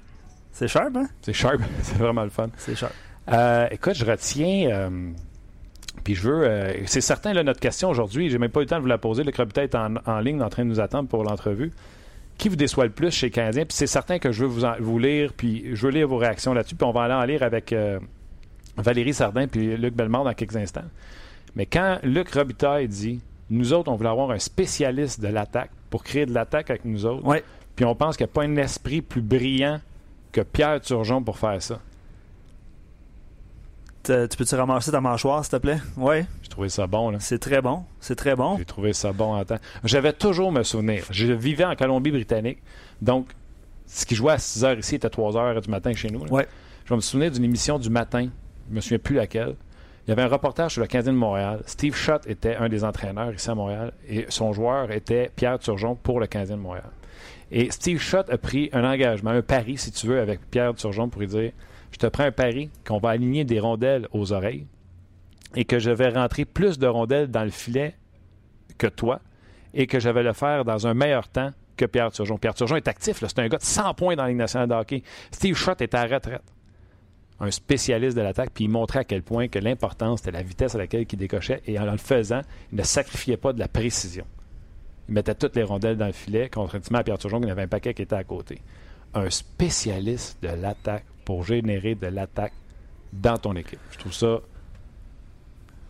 C'est 0.52 0.68
sharp, 0.68 0.94
hein? 0.98 1.08
C'est 1.22 1.32
sharp. 1.34 1.62
c'est 1.82 1.98
vraiment 1.98 2.24
le 2.26 2.30
fun. 2.30 2.50
C'est 2.58 2.76
sharp. 2.76 2.94
Euh, 3.32 3.68
écoute, 3.72 3.94
je 3.96 4.04
retiens. 4.04 4.70
euh, 4.70 5.12
puis 6.04 6.16
je 6.16 6.28
veux. 6.28 6.44
euh, 6.46 6.74
c'est 6.88 7.00
certain, 7.00 7.32
là, 7.32 7.44
notre 7.44 7.62
question 7.62 7.90
aujourd'hui, 7.90 8.30
j'ai 8.30 8.38
même 8.38 8.52
pas 8.52 8.60
eu 8.60 8.64
le 8.64 8.70
temps 8.70 8.76
de 8.78 8.82
vous 8.82 8.88
la 8.88 8.98
poser. 8.98 9.24
Le 9.24 9.32
Robitaille 9.36 9.66
est 9.66 9.76
en, 9.76 9.94
en 10.06 10.20
ligne 10.20 10.42
en 10.42 10.50
train 10.50 10.66
de 10.66 10.70
nous 10.70 10.82
attendre 10.82 11.08
pour 11.08 11.24
l'entrevue. 11.24 11.72
Qui 12.38 12.50
vous 12.50 12.56
déçoit 12.58 12.84
le 12.86 12.92
plus 12.92 13.12
chez 13.12 13.28
les 13.28 13.32
Canadiens? 13.32 13.64
Puis 13.66 13.78
c'est 13.78 13.88
certain 13.88 14.20
que 14.20 14.34
je 14.34 14.42
veux 14.42 14.48
vous, 14.48 14.66
en- 14.66 14.76
vous 14.80 15.00
lire, 15.00 15.32
puis 15.38 15.74
je 15.74 15.86
veux 15.86 15.94
lire 15.94 16.10
vos 16.10 16.18
réactions 16.18 16.54
là-dessus. 16.54 16.76
Puis 16.76 16.86
on 16.86 16.92
va 16.92 17.04
aller 17.04 17.14
en 17.14 17.24
lire 17.24 17.44
avec 17.44 17.74
Valérie 18.78 19.13
Sardin 19.13 19.48
puis 19.48 19.75
Luc 19.78 19.94
Bellemare 19.96 20.24
dans 20.24 20.34
quelques 20.34 20.56
instants. 20.56 20.84
Mais 21.56 21.66
quand 21.66 22.00
Luc 22.04 22.30
Robitaille 22.34 22.88
dit 22.88 23.20
Nous 23.50 23.74
autres, 23.74 23.92
on 23.92 23.96
voulait 23.96 24.10
avoir 24.10 24.32
un 24.32 24.40
spécialiste 24.40 25.20
de 25.20 25.28
l'attaque 25.28 25.72
pour 25.90 26.04
créer 26.04 26.25
de 26.25 26.34
l'attaque 26.34 26.70
avec 26.70 26.86
nous 26.86 27.06
autres, 27.06 27.25
Ouais. 27.25 27.44
puis 27.75 27.84
on 27.84 27.96
pense 27.96 28.16
qu'il 28.16 28.25
n'y 28.25 28.32
a 28.32 28.34
pas 28.34 28.44
un 28.44 28.56
esprit 28.58 29.01
plus 29.01 29.22
brillant 29.22 29.82
que 30.32 30.40
Pierre 30.42 30.80
Turgeon 30.80 31.22
pour 31.22 31.38
faire 31.38 31.62
ça. 31.62 31.80
Tu 34.04 34.13
peux-tu 34.38 34.56
ramasser 34.56 34.92
ta 34.92 35.00
mâchoire, 35.00 35.46
s'il 35.46 35.51
te 35.51 35.58
plaît? 35.58 35.78
Ouais. 35.96 36.25
J'ai 36.42 36.50
trouvé 36.50 36.70
ça 36.70 36.88
bon, 36.88 37.12
là. 37.12 37.20
C'est 37.20 37.38
très 37.38 37.62
bon. 37.62 37.84
C'est 38.00 38.16
très 38.16 38.36
bon. 38.36 38.58
J'ai 38.58 38.66
trouvé 38.66 38.94
ça 38.94 39.12
bon 39.13 39.36
en 39.36 39.46
temps. 39.46 39.60
J'avais 39.84 40.12
toujours 40.13 40.51
me 40.51 40.63
souvenir. 40.63 41.06
Je 41.12 41.32
vivais 41.34 41.66
en 41.66 41.75
Colombie-Britannique. 41.75 42.58
Donc, 43.01 43.28
ce 43.86 44.06
qui 44.08 44.16
jouait 44.16 44.34
à 44.34 44.38
6 44.40 44.63
h 44.63 44.80
ici 44.80 44.96
était 44.96 45.10
3 45.10 45.34
h 45.34 45.62
du 45.62 45.70
matin 45.70 45.94
chez 45.94 46.10
nous. 46.10 46.25
là. 46.25 46.32
Ouais. 46.32 46.48
Je 46.86 46.90
vais 46.90 46.96
me 46.96 47.01
souvenir 47.01 47.30
d'une 47.32 47.44
émission 47.44 47.78
du 47.78 47.90
matin. 47.92 48.30
Je 48.72 48.75
me 48.75 48.80
souviens 48.80 49.00
plus 49.00 49.16
laquelle. 49.16 49.56
Il 50.06 50.10
y 50.10 50.13
avait 50.13 50.22
un 50.22 50.30
reportage 50.30 50.72
sur 50.72 50.82
le 50.82 50.88
Canadien 50.88 51.12
de 51.12 51.18
Montréal. 51.18 51.62
Steve 51.66 51.94
Schott 51.94 52.25
était 52.25 52.56
un 52.56 52.70
des 52.70 52.86
entraîneurs 52.86 53.34
ici 53.34 53.50
à 53.50 53.56
Montréal 53.56 53.92
et 54.08 54.25
son 54.30 54.54
joueur 54.54 54.92
était 54.92 55.30
Pierre 55.36 55.60
Turgeon 55.60 55.96
pour 55.96 56.22
le 56.22 56.28
Canadien 56.28 56.56
de 56.56 56.62
Montréal. 56.62 56.90
Et 57.51 57.70
Steve 57.70 58.00
Schott 58.00 58.30
a 58.30 58.38
pris 58.38 58.70
un 58.72 58.86
engagement, 58.86 59.32
un 59.32 59.42
pari, 59.42 59.78
si 59.78 59.92
tu 59.92 60.08
veux, 60.08 60.20
avec 60.22 60.40
Pierre 60.50 60.74
Turgeon 60.74 61.10
pour 61.10 61.20
lui 61.20 61.28
dire 61.28 61.51
Je 61.92 61.98
te 61.98 62.08
prends 62.08 62.24
un 62.24 62.32
pari 62.32 62.70
qu'on 62.88 62.98
va 62.98 63.10
aligner 63.10 63.44
des 63.44 63.60
rondelles 63.60 64.08
aux 64.13 64.32
oreilles 64.32 64.66
et 65.56 65.66
que 65.66 65.78
je 65.78 65.92
vais 65.92 66.08
rentrer 66.08 66.46
plus 66.46 66.80
de 66.80 66.88
rondelles 66.88 67.30
dans 67.30 67.44
le 67.44 67.50
filet 67.50 67.96
que 68.78 68.88
toi 68.88 69.20
et 69.74 69.86
que 69.86 70.00
je 70.00 70.10
vais 70.10 70.24
le 70.24 70.34
faire 70.34 70.63
dans 70.63 70.88
un 70.88 70.94
meilleur 70.94 71.28
temps 71.28 71.51
que 71.75 71.86
Pierre 71.86 72.12
Turgeon. 72.12 72.38
Pierre 72.38 72.54
Turgeon 72.56 72.78
est 72.78 72.88
actif, 72.88 73.18
c'est 73.20 73.40
un 73.40 73.48
gars 73.50 73.58
de 73.58 73.63
100 73.63 73.94
points 73.96 74.16
dans 74.16 74.24
la 74.24 74.30
Ligue 74.30 74.38
nationale 74.38 74.70
de 74.70 74.75
hockey. 74.75 75.04
Steve 75.30 75.56
Schott 75.56 75.82
est 75.82 75.94
à 75.94 76.06
retraite. 76.06 76.42
Un 77.42 77.50
spécialiste 77.50 78.16
de 78.16 78.22
l'attaque, 78.22 78.52
puis 78.54 78.66
il 78.66 78.70
montrait 78.70 79.00
à 79.00 79.04
quel 79.04 79.24
point 79.24 79.48
que 79.48 79.58
l'importance 79.58 80.20
c'était 80.20 80.32
la 80.32 80.44
vitesse 80.44 80.76
à 80.76 80.78
laquelle 80.78 81.08
il 81.12 81.18
décochait 81.18 81.62
et 81.66 81.80
en 81.80 81.92
le 81.92 81.98
faisant, 81.98 82.42
il 82.72 82.78
ne 82.78 82.84
sacrifiait 82.84 83.36
pas 83.36 83.52
de 83.52 83.60
la 83.60 83.68
précision. 83.68 84.26
Il 85.10 85.16
mettait 85.16 85.34
toutes 85.34 85.56
les 85.56 85.64
rondelles 85.64 85.98
dans 85.98 86.06
le 86.06 86.12
filet, 86.12 86.50
contrairement 86.54 87.00
à 87.00 87.04
Pierre 87.04 87.18
Turgeon, 87.18 87.42
qui 87.42 87.50
avait 87.50 87.64
un 87.64 87.68
paquet 87.68 87.96
qui 87.96 88.04
était 88.04 88.16
à 88.16 88.24
côté. 88.24 88.62
Un 89.16 89.30
spécialiste 89.30 90.42
de 90.44 90.50
l'attaque 90.50 91.06
pour 91.26 91.44
générer 91.44 91.96
de 91.96 92.08
l'attaque 92.08 92.54
dans 93.12 93.38
ton 93.38 93.56
équipe. 93.56 93.80
Je 93.92 93.98
trouve 93.98 94.14
ça. 94.14 94.40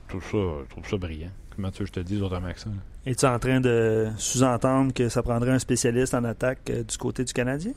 Je 0.08 0.18
trouve 0.18 0.24
ça, 0.24 0.64
je 0.66 0.70
trouve 0.70 0.90
ça 0.90 0.98
brillant. 0.98 1.32
Comment 1.56 1.70
tu 1.70 1.80
veux 1.80 1.90
que 1.90 1.96
je 1.96 2.02
te 2.02 2.08
dise 2.08 2.22
autrement 2.22 2.52
que 2.54 2.60
ça? 2.60 2.70
Es-tu 3.06 3.26
en 3.26 3.40
train 3.40 3.60
de 3.60 4.10
sous-entendre 4.18 4.94
que 4.94 5.10
ça 5.10 5.22
prendrait 5.22 5.52
un 5.52 5.60
spécialiste 5.60 6.14
en 6.14 6.24
attaque 6.24 6.70
euh, 6.70 6.84
du 6.84 6.98
côté 6.98 7.26
du 7.26 7.34
Canadien? 7.34 7.74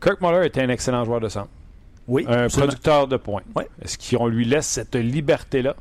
Kirk 0.00 0.20
Muller 0.20 0.46
était 0.46 0.62
un 0.62 0.68
excellent 0.68 1.04
joueur 1.04 1.20
de 1.20 1.28
centre. 1.28 1.50
Oui. 2.06 2.24
Un 2.28 2.44
absolument. 2.44 2.68
producteur 2.68 3.08
de 3.08 3.16
points. 3.16 3.42
Est-ce 3.80 3.98
qu'on 3.98 4.26
lui 4.26 4.44
laisse 4.44 4.66
cette 4.66 4.94
liberté-là? 4.94 5.74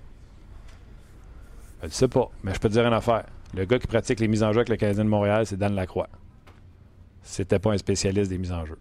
Je 1.82 1.88
ne 1.88 1.92
sais 1.92 2.08
pas, 2.08 2.30
mais 2.44 2.53
je 2.53 2.60
peux 2.60 2.70
te 2.70 2.74
dire 2.74 2.86
une 2.86 2.94
affaire. 2.94 3.25
Le 3.53 3.65
gars 3.65 3.77
qui 3.77 3.88
pratique 3.88 4.20
les 4.20 4.27
mises 4.27 4.42
en 4.42 4.51
jeu 4.53 4.60
avec 4.60 4.70
le 4.70 4.77
Canadien 4.77 5.03
de 5.03 5.10
Montréal, 5.10 5.46
c'est 5.46 5.58
Dan 5.58 5.75
Lacroix. 5.75 6.08
C'était 7.22 7.60
pas 7.60 7.72
un 7.72 7.77
spécialiste 7.77 8.30
des 8.30 8.38
mises 8.38 8.53
en 8.53 8.65
jeu. 8.65 8.77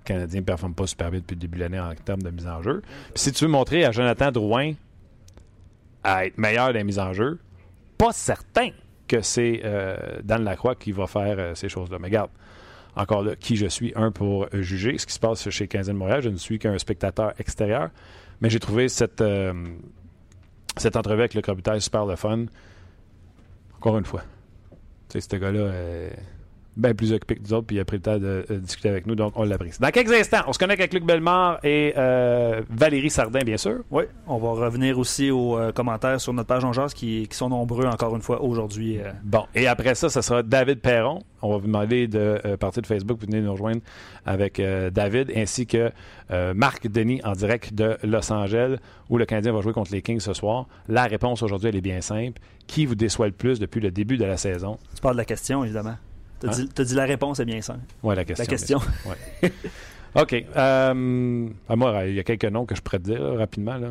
Le 0.00 0.04
Canadien 0.04 0.40
ne 0.40 0.44
performe 0.44 0.74
pas 0.74 0.86
super 0.86 1.10
bien 1.10 1.20
depuis 1.20 1.34
le 1.34 1.40
début 1.40 1.58
de 1.58 1.62
l'année 1.62 1.80
en 1.80 1.94
termes 1.94 2.22
de 2.22 2.30
mise 2.30 2.46
en 2.46 2.62
jeu. 2.62 2.82
Puis 3.14 3.22
si 3.22 3.32
tu 3.32 3.44
veux 3.44 3.50
montrer 3.50 3.84
à 3.84 3.92
Jonathan 3.92 4.30
Drouin 4.32 4.72
à 6.02 6.26
être 6.26 6.36
meilleur 6.36 6.72
les 6.72 6.84
mises 6.84 6.98
en 6.98 7.12
jeu, 7.12 7.38
pas 7.96 8.12
certain 8.12 8.70
que 9.08 9.20
c'est 9.20 9.62
euh, 9.64 9.96
Dan 10.22 10.44
Lacroix 10.44 10.74
qui 10.74 10.92
va 10.92 11.06
faire 11.06 11.36
euh, 11.38 11.54
ces 11.54 11.68
choses-là. 11.68 11.98
Mais 12.00 12.08
regarde, 12.08 12.30
encore 12.96 13.22
là, 13.22 13.36
qui 13.36 13.56
je 13.56 13.66
suis, 13.66 13.92
un, 13.94 14.10
pour 14.10 14.44
euh, 14.44 14.62
juger 14.62 14.96
ce 14.98 15.06
qui 15.06 15.12
se 15.12 15.20
passe 15.20 15.48
chez 15.50 15.68
Canadien 15.68 15.94
de 15.94 15.98
Montréal. 15.98 16.22
Je 16.22 16.30
ne 16.30 16.36
suis 16.36 16.58
qu'un 16.58 16.76
spectateur 16.78 17.34
extérieur. 17.38 17.90
Mais 18.40 18.50
j'ai 18.50 18.58
trouvé 18.58 18.88
cette, 18.88 19.20
euh, 19.20 19.52
cette 20.76 20.96
entrevue 20.96 21.20
avec 21.20 21.34
le 21.34 21.42
Robitaille 21.46 21.80
super 21.80 22.06
le 22.06 22.16
fun. 22.16 22.46
Encore 23.76 23.98
une 23.98 24.04
fois. 24.04 24.22
Tu 25.08 25.20
sais, 25.20 25.28
ce 25.30 25.36
gars-là 25.36 25.72
est 25.72 26.18
bien 26.76 26.94
plus 26.94 27.12
occupé 27.12 27.36
que 27.36 27.42
nous 27.42 27.52
autres, 27.54 27.66
puis 27.66 27.76
il 27.76 27.80
a 27.80 27.84
pris 27.84 27.96
le 27.96 28.02
temps 28.02 28.18
de 28.18 28.44
euh, 28.50 28.58
discuter 28.58 28.88
avec 28.88 29.06
nous, 29.06 29.14
donc 29.14 29.32
on 29.36 29.44
l'apprécie. 29.44 29.80
Dans 29.80 29.90
quelques 29.90 30.12
instants, 30.12 30.42
on 30.46 30.52
se 30.52 30.58
connecte 30.58 30.80
avec 30.80 30.92
Luc 30.92 31.04
Bellemare 31.04 31.58
et 31.64 31.94
euh, 31.96 32.62
Valérie 32.70 33.10
Sardin, 33.10 33.40
bien 33.40 33.56
sûr. 33.56 33.78
Oui, 33.90 34.04
on 34.26 34.38
va 34.38 34.66
revenir 34.66 34.98
aussi 34.98 35.30
aux 35.30 35.58
euh, 35.58 35.72
commentaires 35.72 36.20
sur 36.20 36.32
notre 36.32 36.48
page 36.48 36.64
On 36.64 36.72
Jase 36.72 36.94
qui, 36.94 37.26
qui 37.28 37.36
sont 37.36 37.48
nombreux 37.48 37.86
encore 37.86 38.14
une 38.14 38.22
fois 38.22 38.42
aujourd'hui. 38.42 38.98
Bon, 39.24 39.44
et 39.54 39.66
après 39.66 39.94
ça, 39.94 40.08
ce 40.08 40.20
sera 40.20 40.42
David 40.42 40.80
Perron. 40.80 41.22
On 41.42 41.50
va 41.50 41.58
vous 41.58 41.66
demander 41.66 42.08
de 42.08 42.56
partir 42.56 42.82
de 42.82 42.86
Facebook, 42.86 43.18
vous 43.20 43.26
venez 43.26 43.40
nous 43.40 43.52
rejoindre 43.52 43.80
avec 44.24 44.60
David, 44.92 45.32
ainsi 45.36 45.66
que 45.66 45.92
Marc 46.54 46.88
Denis 46.88 47.20
en 47.24 47.32
direct 47.32 47.74
de 47.74 47.98
Los 48.02 48.32
Angeles, 48.32 48.76
où 49.10 49.18
le 49.18 49.26
Canadien 49.26 49.52
va 49.52 49.60
jouer 49.60 49.72
contre 49.72 49.92
les 49.92 50.02
Kings 50.02 50.20
ce 50.20 50.32
soir. 50.32 50.66
La 50.88 51.04
réponse 51.04 51.42
aujourd'hui, 51.42 51.68
elle 51.68 51.76
est 51.76 51.82
bien 51.82 52.00
simple. 52.00 52.40
Qui 52.66 52.86
vous 52.86 52.96
déçoit 52.96 53.26
le 53.26 53.32
plus 53.32 53.60
depuis 53.60 53.80
le 53.80 53.90
début 53.90 54.16
de 54.16 54.24
la 54.24 54.36
saison? 54.36 54.78
Tu 54.94 55.00
parles 55.00 55.14
de 55.14 55.20
la 55.20 55.24
question, 55.24 55.62
évidemment. 55.62 55.96
Tu 56.40 56.46
as, 56.48 56.50
Hein? 56.50 56.54
dit, 56.56 56.68
t'as 56.68 56.84
dit 56.84 56.94
la 56.94 57.04
réponse 57.04 57.40
est 57.40 57.44
bien 57.44 57.62
simple. 57.62 57.80
Ouais, 58.02 58.14
la 58.14 58.24
question. 58.24 58.42
La 58.44 58.46
question. 58.48 58.78
Ouais. 59.06 59.52
OK. 60.22 60.44
Euh, 60.56 61.48
à 61.68 61.76
moi, 61.76 62.04
il 62.06 62.14
y 62.14 62.20
a 62.20 62.24
quelques 62.24 62.44
noms 62.46 62.64
que 62.66 62.74
je 62.74 62.80
pourrais 62.82 62.98
te 62.98 63.04
dire 63.04 63.22
là, 63.22 63.38
rapidement. 63.38 63.76
Là. 63.76 63.88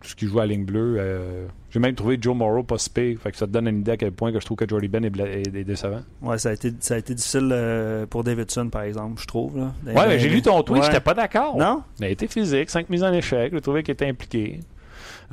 Tout 0.00 0.08
ce 0.10 0.14
qui 0.14 0.26
joue 0.28 0.38
à 0.38 0.46
la 0.46 0.52
ligne 0.52 0.64
bleue. 0.64 0.94
euh, 1.00 1.46
J'ai 1.70 1.80
même 1.80 1.96
trouvé 1.96 2.18
Joe 2.20 2.36
Morrow 2.36 2.62
pas 2.62 2.78
si 2.78 2.88
pire. 2.88 3.18
Fait 3.20 3.32
que 3.32 3.36
ça 3.36 3.46
te 3.48 3.50
donne 3.50 3.66
une 3.66 3.80
idée 3.80 3.90
à 3.90 3.96
quel 3.96 4.12
point 4.12 4.30
que 4.32 4.38
je 4.38 4.44
trouve 4.44 4.56
que 4.56 4.68
Jordy 4.68 4.86
Ben 4.86 5.04
est, 5.04 5.10
bla- 5.10 5.26
est- 5.28 5.48
est 5.52 5.64
décevant. 5.64 6.02
Ouais, 6.22 6.38
ça 6.38 6.50
a 6.50 6.52
été, 6.52 6.72
ça 6.78 6.94
a 6.94 6.98
été 6.98 7.14
difficile 7.14 7.48
euh, 7.50 8.06
pour 8.06 8.22
Davidson, 8.22 8.68
par 8.70 8.82
exemple, 8.82 9.20
je 9.20 9.26
trouve. 9.26 9.58
Là. 9.58 9.72
Ouais, 9.84 10.06
mais 10.06 10.18
j'ai 10.20 10.28
lu 10.28 10.40
ton 10.40 10.62
tweet, 10.62 10.78
Ouais. 10.82 10.86
j'étais 10.86 11.00
pas 11.00 11.14
d'accord. 11.14 11.56
Non? 11.56 11.82
Il 11.98 12.04
a 12.04 12.08
été 12.10 12.28
physique, 12.28 12.70
5 12.70 12.88
mises 12.90 13.02
en 13.02 13.12
échec, 13.12 13.52
j'ai 13.52 13.60
trouvé 13.60 13.82
qu'il 13.82 13.92
était 13.92 14.06
impliqué. 14.06 14.60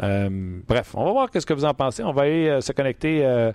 Euh, 0.04 0.30
bref, 0.68 0.92
on 0.94 1.06
va 1.06 1.12
voir 1.12 1.30
ce 1.34 1.46
que 1.46 1.54
vous 1.54 1.66
en 1.66 1.74
pensez. 1.74 2.04
On 2.04 2.12
va 2.12 2.24
aller 2.24 2.48
euh, 2.50 2.62
se 2.62 2.72
connecter 2.74 3.26
euh, 3.26 3.52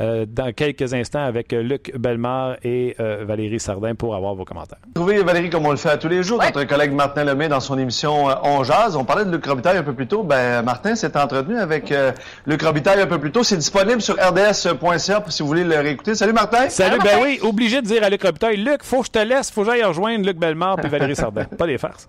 euh, 0.00 0.24
dans 0.26 0.50
quelques 0.54 0.94
instants 0.94 1.22
avec 1.24 1.52
Luc 1.52 1.92
Bellemare 1.98 2.56
et 2.64 2.96
euh, 2.98 3.24
Valérie 3.26 3.60
Sardin 3.60 3.94
pour 3.94 4.14
avoir 4.14 4.34
vos 4.34 4.46
commentaires. 4.46 4.78
Trouvez 4.94 5.22
Valérie 5.22 5.50
comme 5.50 5.66
on 5.66 5.70
le 5.70 5.76
fait 5.76 5.90
à 5.90 5.98
tous 5.98 6.08
les 6.08 6.22
jours. 6.22 6.42
Notre 6.42 6.64
collègue 6.64 6.92
Martin 6.92 7.24
Lemay 7.24 7.48
dans 7.48 7.60
son 7.60 7.78
émission 7.78 8.30
euh, 8.30 8.34
On 8.42 8.64
Jazz. 8.64 8.96
On 8.96 9.04
parlait 9.04 9.26
de 9.26 9.30
Luc 9.30 9.44
Robitaille 9.44 9.76
un 9.76 9.82
peu 9.82 9.92
plus 9.92 10.06
tôt. 10.06 10.22
Ben, 10.22 10.62
Martin 10.62 10.94
s'est 10.94 11.14
entretenu 11.14 11.58
avec 11.58 11.92
euh, 11.92 12.12
Luc 12.46 12.62
Robitaille 12.62 13.02
un 13.02 13.06
peu 13.06 13.18
plus 13.18 13.32
tôt. 13.32 13.42
C'est 13.42 13.58
disponible 13.58 14.00
sur 14.00 14.14
rds.ca 14.14 15.22
si 15.28 15.42
vous 15.42 15.48
voulez 15.48 15.64
le 15.64 15.78
réécouter. 15.78 16.14
Salut 16.14 16.32
Martin. 16.32 16.70
Salut, 16.70 16.98
ben 17.04 17.18
oui, 17.22 17.38
obligé 17.42 17.82
de 17.82 17.86
dire 17.86 18.02
à 18.02 18.08
Luc 18.08 18.22
Robitaille, 18.22 18.56
Luc, 18.56 18.82
faut 18.82 19.00
que 19.00 19.06
je 19.08 19.10
te 19.10 19.18
laisse, 19.18 19.50
faut 19.50 19.62
que 19.62 19.70
j'aille 19.70 19.84
rejoindre 19.84 20.24
Luc 20.26 20.38
Bellemare 20.38 20.76
puis 20.76 20.88
Valérie 20.88 21.16
Sardin. 21.16 21.44
Pas 21.58 21.66
des 21.66 21.76
farces. 21.76 22.08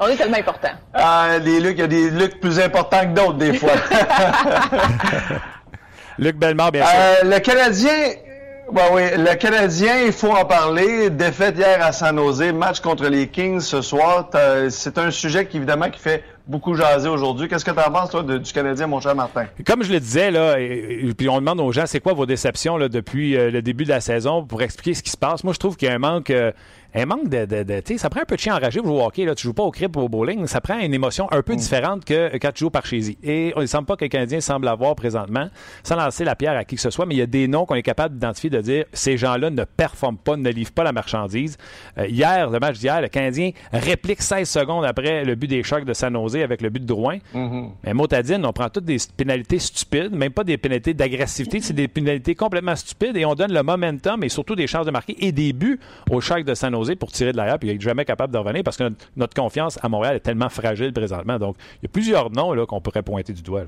On 0.00 0.06
est 0.08 0.16
tellement 0.16 0.38
important. 0.38 0.68
Ah, 0.94 1.38
les 1.42 1.58
Lucs, 1.60 1.74
il 1.76 1.80
y 1.80 1.82
a 1.82 1.86
des 1.88 2.10
Lucs 2.10 2.40
plus 2.40 2.58
importants 2.60 3.00
que 3.00 3.14
d'autres 3.14 3.34
des 3.38 3.52
fois. 3.54 3.72
Luc 6.18 6.36
Bellemare, 6.36 6.72
bien 6.72 6.84
sûr. 6.84 6.94
Euh, 6.96 7.30
le 7.34 7.38
Canadien, 7.40 7.92
oui, 8.92 9.02
le 9.16 9.34
Canadien, 9.36 10.00
il 10.06 10.12
faut 10.12 10.30
en 10.32 10.44
parler. 10.44 11.10
Défaite 11.10 11.56
hier 11.56 11.78
à 11.84 11.92
San 11.92 12.16
Jose, 12.16 12.52
match 12.52 12.80
contre 12.80 13.06
les 13.08 13.28
Kings 13.28 13.60
ce 13.60 13.80
soir. 13.82 14.28
C'est 14.70 14.98
un 14.98 15.10
sujet 15.10 15.46
qui 15.46 15.58
évidemment 15.58 15.90
qui 15.90 16.00
fait 16.00 16.24
beaucoup 16.46 16.74
jaser 16.74 17.08
aujourd'hui. 17.08 17.48
Qu'est-ce 17.48 17.64
que 17.64 17.70
tu 17.70 17.78
en 17.78 17.90
penses 17.92 18.10
toi 18.10 18.22
de- 18.22 18.38
du 18.38 18.52
Canadien, 18.52 18.86
mon 18.86 19.00
cher 19.00 19.14
Martin? 19.14 19.44
Comme 19.66 19.82
je 19.84 19.92
le 19.92 20.00
disais, 20.00 20.30
là, 20.30 20.58
et, 20.58 21.00
et- 21.08 21.14
puis 21.14 21.28
on 21.28 21.36
demande 21.36 21.60
aux 21.60 21.72
gens, 21.72 21.84
c'est 21.86 22.00
quoi 22.00 22.14
vos 22.14 22.26
déceptions 22.26 22.76
là, 22.78 22.88
depuis 22.88 23.36
euh, 23.36 23.50
le 23.50 23.60
début 23.62 23.84
de 23.84 23.90
la 23.90 24.00
saison 24.00 24.44
pour 24.44 24.62
expliquer 24.62 24.94
ce 24.94 25.02
qui 25.02 25.10
se 25.10 25.16
passe? 25.18 25.44
Moi, 25.44 25.52
je 25.52 25.58
trouve 25.58 25.76
qu'il 25.76 25.88
y 25.88 25.90
a 25.90 25.94
un 25.94 25.98
manque, 25.98 26.30
euh, 26.30 26.50
un 26.94 27.04
manque 27.06 27.28
de, 27.28 27.44
de, 27.44 27.62
de- 27.62 27.80
tu 27.80 27.92
sais, 27.94 27.98
ça 27.98 28.08
prend 28.10 28.20
un 28.22 28.24
peu 28.24 28.36
de 28.36 28.40
chien 28.40 28.54
enragé 28.56 28.80
pour 28.80 28.88
jouer 28.90 29.00
au 29.02 29.06
hockey. 29.06 29.24
Là. 29.24 29.34
Tu 29.34 29.42
joues 29.44 29.52
pas 29.52 29.62
au 29.62 29.70
crip 29.70 29.94
ou 29.96 30.00
au 30.00 30.08
bowling, 30.08 30.46
ça 30.46 30.60
prend 30.60 30.78
une 30.78 30.94
émotion 30.94 31.28
un 31.30 31.42
peu 31.42 31.54
différente 31.54 32.04
que 32.04 32.36
quand 32.38 32.50
tu 32.52 32.60
joues 32.60 32.70
par 32.70 32.86
chez 32.86 33.16
Et 33.22 33.52
on 33.56 33.60
ne 33.60 33.66
semble 33.66 33.86
pas 33.86 33.96
que 33.96 34.04
les 34.04 34.08
Canadiens 34.08 34.40
semblent 34.40 34.66
avoir 34.68 34.94
présentement, 34.96 35.48
sans 35.82 35.96
lancer 35.96 36.24
la 36.24 36.34
pierre 36.34 36.56
à 36.56 36.64
qui 36.64 36.76
que 36.76 36.80
ce 36.80 36.90
soit, 36.90 37.04
mais 37.04 37.14
il 37.14 37.18
y 37.18 37.22
a 37.22 37.26
des 37.26 37.46
noms 37.46 37.66
qu'on 37.66 37.74
est 37.74 37.82
capable 37.82 38.14
d'identifier, 38.14 38.48
de 38.50 38.60
dire 38.60 38.84
ces 38.92 39.16
gens-là 39.18 39.50
ne 39.50 39.64
performent 39.64 40.16
pas, 40.16 40.36
ne 40.36 40.48
livrent 40.50 40.72
pas 40.72 40.82
la 40.84 40.92
marchandise. 40.92 41.58
Euh, 41.98 42.06
hier, 42.06 42.48
le 42.48 42.58
match 42.58 42.78
d'hier, 42.78 43.00
le 43.02 43.08
Canadien 43.08 43.50
réplique 43.72 44.22
16 44.22 44.48
secondes 44.48 44.84
après 44.86 45.24
le 45.24 45.34
but 45.34 45.48
des 45.48 45.62
Sharks 45.62 45.84
de 45.84 45.92
San 45.92 46.14
Jose 46.14 46.36
avec 46.36 46.62
le 46.62 46.70
but 46.70 46.80
de 46.80 46.86
Drouin. 46.86 47.18
Mais 47.84 47.92
motadine, 47.92 48.44
on 48.46 48.52
prend 48.52 48.70
toutes 48.70 48.84
des 48.86 48.96
pénalités 49.16 49.58
stupides, 49.58 50.14
même 50.14 50.32
pas 50.32 50.44
des 50.44 50.56
pénalités 50.56 50.94
d'agressivité, 50.94 51.60
c'est 51.60 51.74
des 51.74 51.88
pénalités 51.88 52.34
complètement 52.34 52.76
stupides 52.76 53.16
et 53.16 53.24
on 53.26 53.34
donne 53.34 53.52
le 53.52 53.62
momentum 53.62 54.24
et 54.24 54.28
surtout 54.30 54.54
des 54.56 54.66
chances 54.66 54.86
de 54.86 54.90
marquer 54.90 55.16
et 55.24 55.32
des 55.32 55.52
buts 55.52 55.78
aux 56.10 56.20
Sharks 56.22 56.44
de 56.44 56.54
San 56.54 56.72
Jose 56.72 56.77
pour 56.98 57.12
tirer 57.12 57.32
de 57.32 57.36
l'arrière 57.36 57.58
puis 57.58 57.68
il 57.68 57.74
n'est 57.74 57.80
jamais 57.80 58.04
capable 58.04 58.32
de 58.32 58.38
revenir 58.38 58.62
parce 58.62 58.76
que 58.76 58.92
notre, 59.16 59.34
confiance 59.34 59.78
à 59.82 59.88
Montréal 59.88 60.16
est 60.16 60.20
tellement 60.20 60.48
fragile 60.48 60.92
présentement. 60.92 61.38
Donc, 61.38 61.56
il 61.76 61.84
y 61.84 61.86
a 61.86 61.88
plusieurs 61.88 62.30
noms 62.30 62.52
là, 62.52 62.66
qu'on 62.66 62.80
pourrait 62.80 63.02
pointer 63.02 63.32
du 63.32 63.42
doigt. 63.42 63.66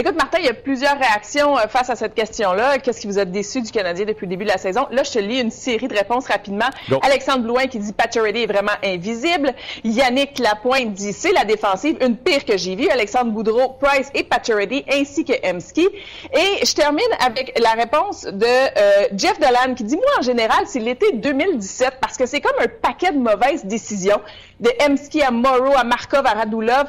Écoute, 0.00 0.16
Martin, 0.16 0.38
il 0.38 0.46
y 0.46 0.48
a 0.48 0.54
plusieurs 0.54 0.98
réactions 0.98 1.58
euh, 1.58 1.66
face 1.68 1.90
à 1.90 1.94
cette 1.94 2.14
question-là. 2.14 2.78
Qu'est-ce 2.78 3.02
qui 3.02 3.06
vous 3.06 3.18
a 3.18 3.26
déçu 3.26 3.60
du 3.60 3.70
Canadien 3.70 4.06
depuis 4.06 4.24
le 4.24 4.30
début 4.30 4.44
de 4.44 4.48
la 4.48 4.56
saison? 4.56 4.86
Là, 4.90 5.02
je 5.02 5.10
te 5.10 5.18
lis 5.18 5.38
une 5.38 5.50
série 5.50 5.88
de 5.88 5.94
réponses 5.94 6.26
rapidement. 6.26 6.70
Alexandre 7.02 7.42
Blouin 7.42 7.66
qui 7.66 7.78
dit 7.78 7.92
Pacioretty 7.92 8.44
est 8.44 8.46
vraiment 8.46 8.72
invisible. 8.82 9.52
Yannick 9.84 10.38
Lapointe 10.38 10.94
dit 10.94 11.12
c'est 11.12 11.32
la 11.32 11.44
défensive, 11.44 11.98
une 12.00 12.16
pire 12.16 12.46
que 12.46 12.56
j'ai 12.56 12.76
vue. 12.76 12.88
Alexandre 12.88 13.30
Boudreau, 13.30 13.76
Price 13.78 14.08
et 14.14 14.24
Pacioretty 14.24 14.86
ainsi 14.90 15.26
que 15.26 15.34
Emski. 15.46 15.86
Et 16.32 16.64
je 16.64 16.72
termine 16.72 17.04
avec 17.22 17.60
la 17.60 17.72
réponse 17.72 18.22
de 18.24 18.46
euh, 18.46 19.08
Jeff 19.14 19.38
Dolan 19.38 19.74
qui 19.74 19.84
dit 19.84 19.96
moi 19.96 20.18
en 20.18 20.22
général 20.22 20.64
c'est 20.64 20.80
l'été 20.80 21.12
2017 21.12 21.98
parce 22.00 22.16
que 22.16 22.24
c'est 22.24 22.40
comme 22.40 22.58
un 22.58 22.68
paquet 22.68 23.12
de 23.12 23.18
mauvaises 23.18 23.66
décisions 23.66 24.22
de 24.60 24.70
Emski 24.82 25.20
à 25.20 25.30
Morrow 25.30 25.74
à 25.76 25.84
Markov 25.84 26.24
à 26.24 26.30
Radulov, 26.30 26.86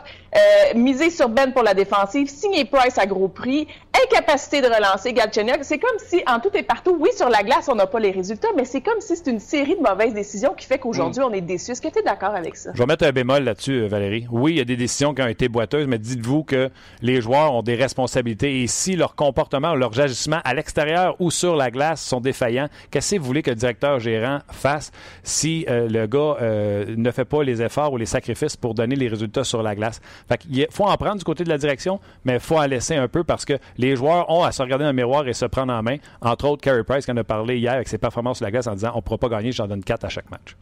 miser 0.75 1.09
sur 1.09 1.29
Ben 1.29 1.51
pour 1.53 1.63
la 1.63 1.73
défensive, 1.73 2.29
signer 2.29 2.65
Price 2.65 2.97
à 2.97 3.05
gros 3.05 3.27
prix, 3.27 3.67
incapacité 4.05 4.61
de 4.61 4.67
relancer 4.67 5.13
Galchenyuk. 5.13 5.59
C'est 5.63 5.79
comme 5.79 5.97
si 5.97 6.21
en 6.27 6.39
tout 6.39 6.49
et 6.53 6.63
partout, 6.63 6.97
oui 6.99 7.09
sur 7.15 7.29
la 7.29 7.43
glace 7.43 7.69
on 7.69 7.75
n'a 7.75 7.87
pas 7.87 7.99
les 7.99 8.11
résultats, 8.11 8.49
mais 8.55 8.65
c'est 8.65 8.81
comme 8.81 8.99
si 8.99 9.15
c'est 9.15 9.29
une 9.29 9.39
série 9.39 9.75
de 9.75 9.81
mauvaises 9.81 10.13
décisions 10.13 10.53
qui 10.53 10.65
fait 10.65 10.79
qu'aujourd'hui 10.79 11.21
on 11.21 11.31
est 11.31 11.41
déçu. 11.41 11.71
Est-ce 11.71 11.81
que 11.81 11.87
tu 11.89 11.99
es 11.99 12.03
d'accord 12.03 12.35
avec 12.35 12.55
ça? 12.55 12.71
Je 12.73 12.79
vais 12.79 12.85
mettre 12.85 13.05
un 13.05 13.11
bémol 13.11 13.43
là-dessus, 13.43 13.83
euh, 13.83 13.87
Valérie. 13.87 14.27
Oui, 14.31 14.53
il 14.53 14.57
y 14.57 14.61
a 14.61 14.65
des 14.65 14.75
décisions 14.75 15.13
qui 15.13 15.21
ont 15.21 15.27
été 15.27 15.49
boiteuses, 15.49 15.87
mais 15.87 15.97
dites-vous 15.97 16.43
que 16.43 16.69
les 17.01 17.21
joueurs 17.21 17.53
ont 17.53 17.63
des 17.63 17.75
responsabilités 17.75 18.61
et 18.61 18.67
si 18.67 18.95
leur 18.95 19.15
comportement 19.15 19.71
ou 19.73 19.75
leur 19.75 19.99
agissement 19.99 20.39
à 20.43 20.53
l'extérieur 20.53 21.15
ou 21.19 21.31
sur 21.31 21.55
la 21.55 21.71
glace 21.71 22.01
sont 22.01 22.21
défaillants, 22.21 22.69
qu'est-ce 22.89 23.15
que 23.15 23.19
vous 23.19 23.25
voulez 23.25 23.41
que 23.41 23.49
le 23.49 23.55
directeur 23.55 23.99
gérant 23.99 24.39
fasse 24.51 24.91
si 25.23 25.65
euh, 25.69 25.87
le 25.89 26.07
gars 26.07 26.37
euh, 26.41 26.85
ne 26.97 27.11
fait 27.11 27.25
pas 27.25 27.43
les 27.43 27.61
efforts 27.61 27.93
ou 27.93 27.97
les 27.97 28.05
sacrifices 28.05 28.55
pour 28.55 28.73
donner 28.73 28.95
les 28.95 29.07
résultats 29.07 29.43
sur 29.43 29.61
la 29.61 29.75
glace? 29.75 30.01
Fait 30.27 30.37
qu'il 30.37 30.67
faut 30.69 30.85
en 30.85 30.97
prendre 30.97 31.17
du 31.17 31.23
côté 31.23 31.43
de 31.43 31.49
la 31.49 31.57
direction, 31.57 31.99
mais 32.25 32.35
il 32.35 32.39
faut 32.39 32.57
en 32.57 32.65
laisser 32.65 32.95
un 32.95 33.07
peu 33.07 33.23
parce 33.23 33.45
que 33.45 33.53
les 33.81 33.95
joueurs 33.95 34.29
ont 34.29 34.43
à 34.43 34.51
se 34.51 34.61
regarder 34.61 34.83
dans 34.85 34.91
le 34.91 34.95
miroir 34.95 35.27
et 35.27 35.33
se 35.33 35.45
prendre 35.45 35.73
en 35.73 35.81
main. 35.83 35.97
Entre 36.21 36.45
autres, 36.45 36.61
Carey 36.61 36.83
Price 36.83 37.05
qui 37.05 37.11
en 37.11 37.17
a 37.17 37.23
parlé 37.23 37.57
hier 37.57 37.73
avec 37.73 37.87
ses 37.87 37.97
performances 37.97 38.37
sur 38.37 38.45
la 38.45 38.51
glace 38.51 38.67
en 38.67 38.73
disant 38.73 38.91
on 38.93 38.97
ne 38.97 39.01
pourra 39.01 39.17
pas 39.17 39.29
gagner, 39.29 39.51
j'en 39.51 39.67
donne 39.67 39.83
4 39.83 40.05
à 40.05 40.09
chaque 40.09 40.29
match. 40.31 40.55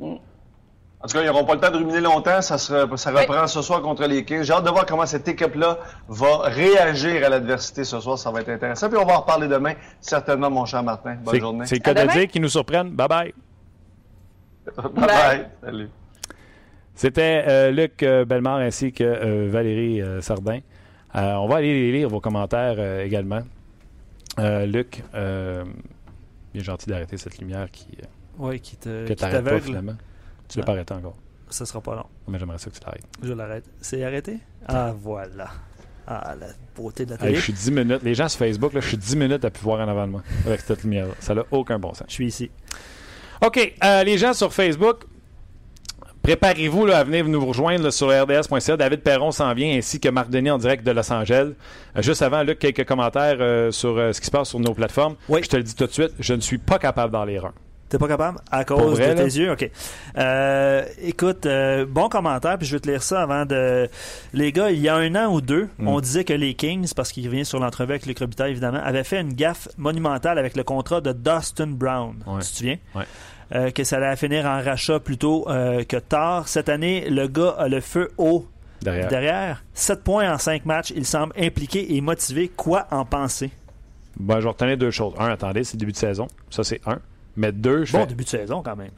En 0.00 1.08
tout 1.08 1.14
cas, 1.14 1.22
ils 1.22 1.26
n'auront 1.26 1.44
pas 1.44 1.54
le 1.54 1.60
temps 1.60 1.70
de 1.72 1.78
ruminer 1.78 2.00
longtemps. 2.00 2.40
Ça, 2.42 2.58
sera- 2.58 2.96
ça 2.96 3.10
reprend 3.10 3.48
ce 3.48 3.60
soir 3.60 3.82
contre 3.82 4.04
les 4.06 4.24
Kings. 4.24 4.44
J'ai 4.44 4.52
hâte 4.52 4.62
de 4.64 4.70
voir 4.70 4.86
comment 4.86 5.04
cette 5.04 5.26
équipe-là 5.26 5.78
va 6.08 6.38
réagir 6.44 7.26
à 7.26 7.28
l'adversité 7.28 7.82
ce 7.82 7.98
soir. 7.98 8.16
Ça 8.16 8.30
va 8.30 8.40
être 8.40 8.50
intéressant. 8.50 8.88
Puis 8.88 8.96
on 8.98 9.04
va 9.04 9.14
en 9.14 9.20
reparler 9.22 9.48
demain, 9.48 9.72
certainement, 10.00 10.48
mon 10.48 10.64
cher 10.64 10.80
Martin. 10.84 11.16
Bonne 11.24 11.40
journée. 11.40 11.66
c'est 11.66 11.74
le 11.74 11.80
cas 11.80 11.90
À 11.90 11.94
de 11.94 12.00
demain. 12.02 12.12
dire 12.12 12.28
qu'ils 12.28 12.40
nous 12.42 12.48
surprennent. 12.48 12.90
Bye 12.90 13.08
bye. 13.08 13.34
Bye 14.76 15.06
bye. 15.06 15.46
Salut. 15.64 15.88
C'était 16.94 17.44
euh, 17.48 17.70
Luc 17.72 18.00
euh, 18.04 18.24
Bellemare 18.24 18.58
ainsi 18.58 18.92
que 18.92 19.02
euh, 19.02 19.48
Valérie 19.50 20.00
euh, 20.00 20.20
Sardin. 20.20 20.60
Euh, 21.14 21.34
on 21.34 21.46
va 21.48 21.56
aller 21.56 21.92
lire 21.92 22.08
vos 22.08 22.20
commentaires 22.20 22.76
euh, 22.78 23.04
également. 23.04 23.42
Euh, 24.38 24.64
Luc, 24.66 25.02
est 25.14 26.60
gentil 26.64 26.88
d'arrêter 26.88 27.16
cette 27.16 27.38
lumière 27.38 27.70
qui, 27.70 27.86
Oui, 28.38 28.60
qui 28.60 28.76
te- 28.76 29.06
que 29.06 29.12
qui 29.12 29.24
pas 29.24 29.60
finalement. 29.60 29.94
Tu 30.48 30.58
ne 30.58 30.62
l'as 30.62 30.66
pas 30.66 30.72
arrêté 30.72 30.94
encore. 30.94 31.16
Ça 31.50 31.66
sera 31.66 31.80
pas 31.80 31.94
long. 31.96 32.06
Mais 32.28 32.38
j'aimerais 32.38 32.58
ça 32.58 32.70
que 32.70 32.74
tu 32.76 32.80
l'arrêtes. 32.84 33.04
Je 33.22 33.32
l'arrête. 33.32 33.64
C'est 33.80 34.02
arrêté? 34.04 34.38
Ah, 34.66 34.92
voilà. 34.98 35.48
Ah, 36.06 36.34
la 36.38 36.46
beauté 36.74 37.04
de 37.04 37.10
la 37.10 37.16
Hey, 37.16 37.20
télé. 37.22 37.34
je 37.36 37.40
suis 37.42 37.52
10 37.52 37.70
minutes. 37.72 38.02
Les 38.02 38.14
gens 38.14 38.28
sur 38.28 38.38
Facebook, 38.38 38.72
là, 38.72 38.80
je 38.80 38.88
suis 38.88 38.96
10 38.96 39.16
minutes 39.16 39.44
à 39.44 39.50
plus 39.50 39.62
voir 39.62 39.80
en 39.80 39.88
avant 39.88 40.06
de 40.06 40.12
moi 40.12 40.22
avec 40.46 40.60
cette 40.60 40.82
lumière-là. 40.82 41.12
Ça 41.20 41.34
n'a 41.34 41.44
aucun 41.50 41.78
bon 41.78 41.92
sens. 41.94 42.06
Je 42.08 42.14
suis 42.14 42.26
ici. 42.26 42.50
OK, 43.44 43.74
euh, 43.84 44.02
les 44.04 44.18
gens 44.18 44.32
sur 44.32 44.52
Facebook, 44.52 45.04
préparez-vous 46.22 46.86
à 46.88 47.04
venir 47.04 47.26
nous 47.26 47.44
rejoindre 47.44 47.84
là, 47.84 47.90
sur 47.90 48.08
rds.ca. 48.08 48.76
David 48.76 49.00
Perron 49.00 49.32
s'en 49.32 49.52
vient, 49.54 49.76
ainsi 49.76 50.00
que 50.00 50.08
Marc 50.08 50.30
Denis 50.30 50.50
en 50.50 50.58
direct 50.58 50.84
de 50.86 50.90
Los 50.92 51.12
Angeles. 51.12 51.52
Euh, 51.96 52.02
juste 52.02 52.22
avant, 52.22 52.42
Luc, 52.42 52.58
quelques 52.58 52.86
commentaires 52.86 53.36
euh, 53.40 53.70
sur 53.70 53.96
euh, 53.98 54.12
ce 54.12 54.20
qui 54.20 54.26
se 54.26 54.30
passe 54.30 54.50
sur 54.50 54.60
nos 54.60 54.74
plateformes. 54.74 55.16
Oui. 55.28 55.40
Je 55.42 55.48
te 55.48 55.56
le 55.56 55.62
dis 55.62 55.74
tout 55.74 55.86
de 55.86 55.92
suite, 55.92 56.12
je 56.18 56.34
ne 56.34 56.40
suis 56.40 56.58
pas 56.58 56.78
capable 56.78 57.12
d'en 57.12 57.24
lire 57.24 57.46
un. 57.46 57.52
T'es 57.88 57.98
pas 57.98 58.08
capable? 58.08 58.38
À 58.50 58.64
cause 58.64 58.98
vrai, 58.98 59.10
de 59.14 59.14
tes 59.22 59.22
là? 59.24 59.28
yeux? 59.44 59.52
OK. 59.52 59.70
Euh, 60.16 60.82
écoute, 61.02 61.44
euh, 61.44 61.84
bon 61.86 62.08
commentaire, 62.08 62.56
puis 62.56 62.66
je 62.66 62.76
vais 62.76 62.80
te 62.80 62.88
lire 62.88 63.02
ça 63.02 63.20
avant 63.20 63.44
de... 63.44 63.86
Les 64.32 64.50
gars, 64.50 64.70
il 64.70 64.78
y 64.80 64.88
a 64.88 64.94
un 64.96 65.14
an 65.14 65.30
ou 65.30 65.42
deux, 65.42 65.68
Mm. 65.78 65.88
on 65.88 66.00
disait 66.00 66.24
que 66.24 66.32
les 66.32 66.54
Kings, 66.54 66.90
parce 66.96 67.12
qu'il 67.12 67.26
revient 67.26 67.44
sur 67.44 67.58
l'entrevue 67.60 67.92
avec 67.92 68.06
Luc 68.06 68.18
Robitaille, 68.18 68.52
évidemment, 68.52 68.80
avaient 68.82 69.04
fait 69.04 69.20
une 69.20 69.34
gaffe 69.34 69.68
monumentale 69.76 70.38
avec 70.38 70.56
le 70.56 70.64
contrat 70.64 71.02
de 71.02 71.12
Dustin 71.12 71.66
Brown. 71.66 72.14
Ouais. 72.26 72.40
Tu 72.40 72.48
te 72.52 72.56
souviens? 72.56 72.78
Ouais. 72.94 73.04
Euh, 73.54 73.70
que 73.70 73.84
ça 73.84 73.96
allait 73.98 74.16
finir 74.16 74.46
en 74.46 74.62
rachat 74.62 74.98
plutôt 74.98 75.46
euh, 75.50 75.84
que 75.84 75.98
tard. 75.98 76.48
Cette 76.48 76.68
année, 76.70 77.08
le 77.10 77.28
gars 77.28 77.54
a 77.58 77.68
le 77.68 77.80
feu 77.80 78.10
haut 78.16 78.46
Derrière. 78.80 79.08
derrière. 79.08 79.62
7 79.74 80.02
points 80.02 80.32
en 80.32 80.38
5 80.38 80.64
matchs. 80.64 80.92
Il 80.96 81.04
semble 81.04 81.34
impliqué 81.38 81.94
et 81.94 82.00
motivé. 82.00 82.48
Quoi 82.48 82.86
en 82.90 83.04
penser? 83.04 83.50
Ben, 84.18 84.40
je 84.40 84.48
retenir 84.48 84.78
deux 84.78 84.90
choses. 84.90 85.14
Un, 85.18 85.28
attendez, 85.30 85.64
c'est 85.64 85.74
le 85.74 85.80
début 85.80 85.92
de 85.92 85.96
saison. 85.98 86.28
Ça, 86.50 86.64
c'est 86.64 86.80
un. 86.86 86.98
Mais 87.36 87.52
deux, 87.52 87.84
je 87.84 87.92
Bon 87.92 88.00
fais 88.00 88.06
début 88.06 88.24
de 88.24 88.28
saison 88.28 88.62
quand 88.62 88.76
même. 88.76 88.90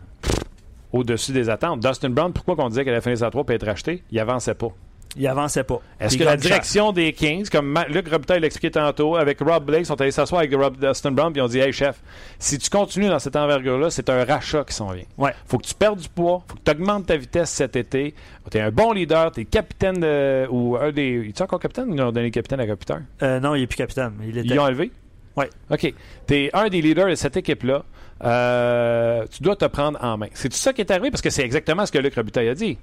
au-dessus 0.92 1.32
des 1.32 1.50
attentes. 1.50 1.80
Dustin 1.80 2.10
Brown, 2.10 2.32
pourquoi 2.32 2.54
qu'on 2.56 2.68
disait 2.68 2.84
qu'elle 2.84 2.94
allait 2.94 3.02
finir 3.02 3.18
sa 3.18 3.30
3 3.30 3.44
et 3.48 3.52
être 3.54 3.68
acheté? 3.68 4.02
Il 4.10 4.18
avançait 4.20 4.54
pas. 4.54 4.72
Il 5.16 5.27
avançait 5.27 5.64
pas. 5.64 5.81
Est-ce 6.00 6.18
que 6.18 6.24
la 6.24 6.37
direction 6.37 6.92
des 6.92 7.12
Kings, 7.12 7.48
comme 7.48 7.79
Luc 7.88 8.09
Robitaille 8.09 8.40
l'a 8.40 8.46
expliqué 8.46 8.70
tantôt, 8.70 9.16
avec 9.16 9.38
Rob 9.40 9.64
Blake, 9.64 9.87
sont 9.87 10.00
allés 10.00 10.11
s'asseoir 10.11 10.40
avec 10.40 10.55
Rob 10.55 10.77
Dustin 10.77 11.12
Brown 11.12 11.33
et 11.37 11.40
ont 11.40 11.46
dit 11.46 11.59
Hey 11.61 11.72
chef, 11.72 12.00
si 12.38 12.59
tu 12.59 12.68
continues 12.68 13.09
dans 13.09 13.18
cette 13.18 13.37
envergure-là, 13.37 13.90
c'est 13.90 14.09
un 14.11 14.24
rachat 14.24 14.64
qui 14.64 14.74
s'en 14.74 14.90
vient. 14.92 15.05
Ouais. 15.16 15.33
faut 15.46 15.59
que 15.59 15.66
tu 15.66 15.74
perdes 15.74 16.00
du 16.00 16.09
poids, 16.09 16.42
faut 16.48 16.57
que 16.57 16.62
tu 16.64 16.70
augmentes 16.70 17.07
ta 17.07 17.16
vitesse 17.16 17.50
cet 17.50 17.77
été. 17.77 18.14
Tu 18.50 18.59
es 18.59 18.61
un 18.61 18.70
bon 18.70 18.92
leader, 18.92 19.31
tu 19.33 19.42
es 19.42 19.44
capitaine 19.44 20.00
de. 20.00 20.46
ou 20.50 20.77
un 20.77 20.90
des. 20.92 21.29
Es-tu 21.29 21.42
encore 21.42 21.61
capitaine 21.61 21.90
ou 21.90 21.94
ils 21.94 22.03
ont 22.03 22.12
donné 22.12 22.31
capitaine 22.31 22.61
à 22.61 22.66
capitaine 22.66 23.07
Euh, 23.22 23.40
non, 23.40 23.55
il 23.55 23.62
est 23.62 23.66
plus 23.66 23.77
capitaine. 23.77 24.12
Il 24.22 24.37
était... 24.37 24.48
Ils 24.48 24.55
l'ont 24.55 24.64
enlevé? 24.64 24.90
Ouais. 25.37 25.50
OK. 25.70 25.92
Tu 26.27 26.35
es 26.35 26.50
un 26.55 26.68
des 26.68 26.81
leaders 26.81 27.09
de 27.09 27.14
cette 27.14 27.37
équipe-là. 27.37 27.85
Euh, 28.22 29.24
tu 29.31 29.42
dois 29.42 29.57
te 29.57 29.64
prendre 29.64 29.98
en 30.03 30.16
main. 30.16 30.29
C'est 30.35 30.48
tout 30.48 30.57
ça 30.57 30.72
qui 30.72 30.81
est 30.81 30.90
arrivé 30.90 31.11
parce 31.11 31.22
que 31.22 31.31
c'est 31.31 31.42
exactement 31.42 31.85
ce 31.87 31.92
que 31.92 31.98
Luc 31.98 32.14
Robitaille 32.14 32.48
a 32.48 32.55
dit. 32.55 32.79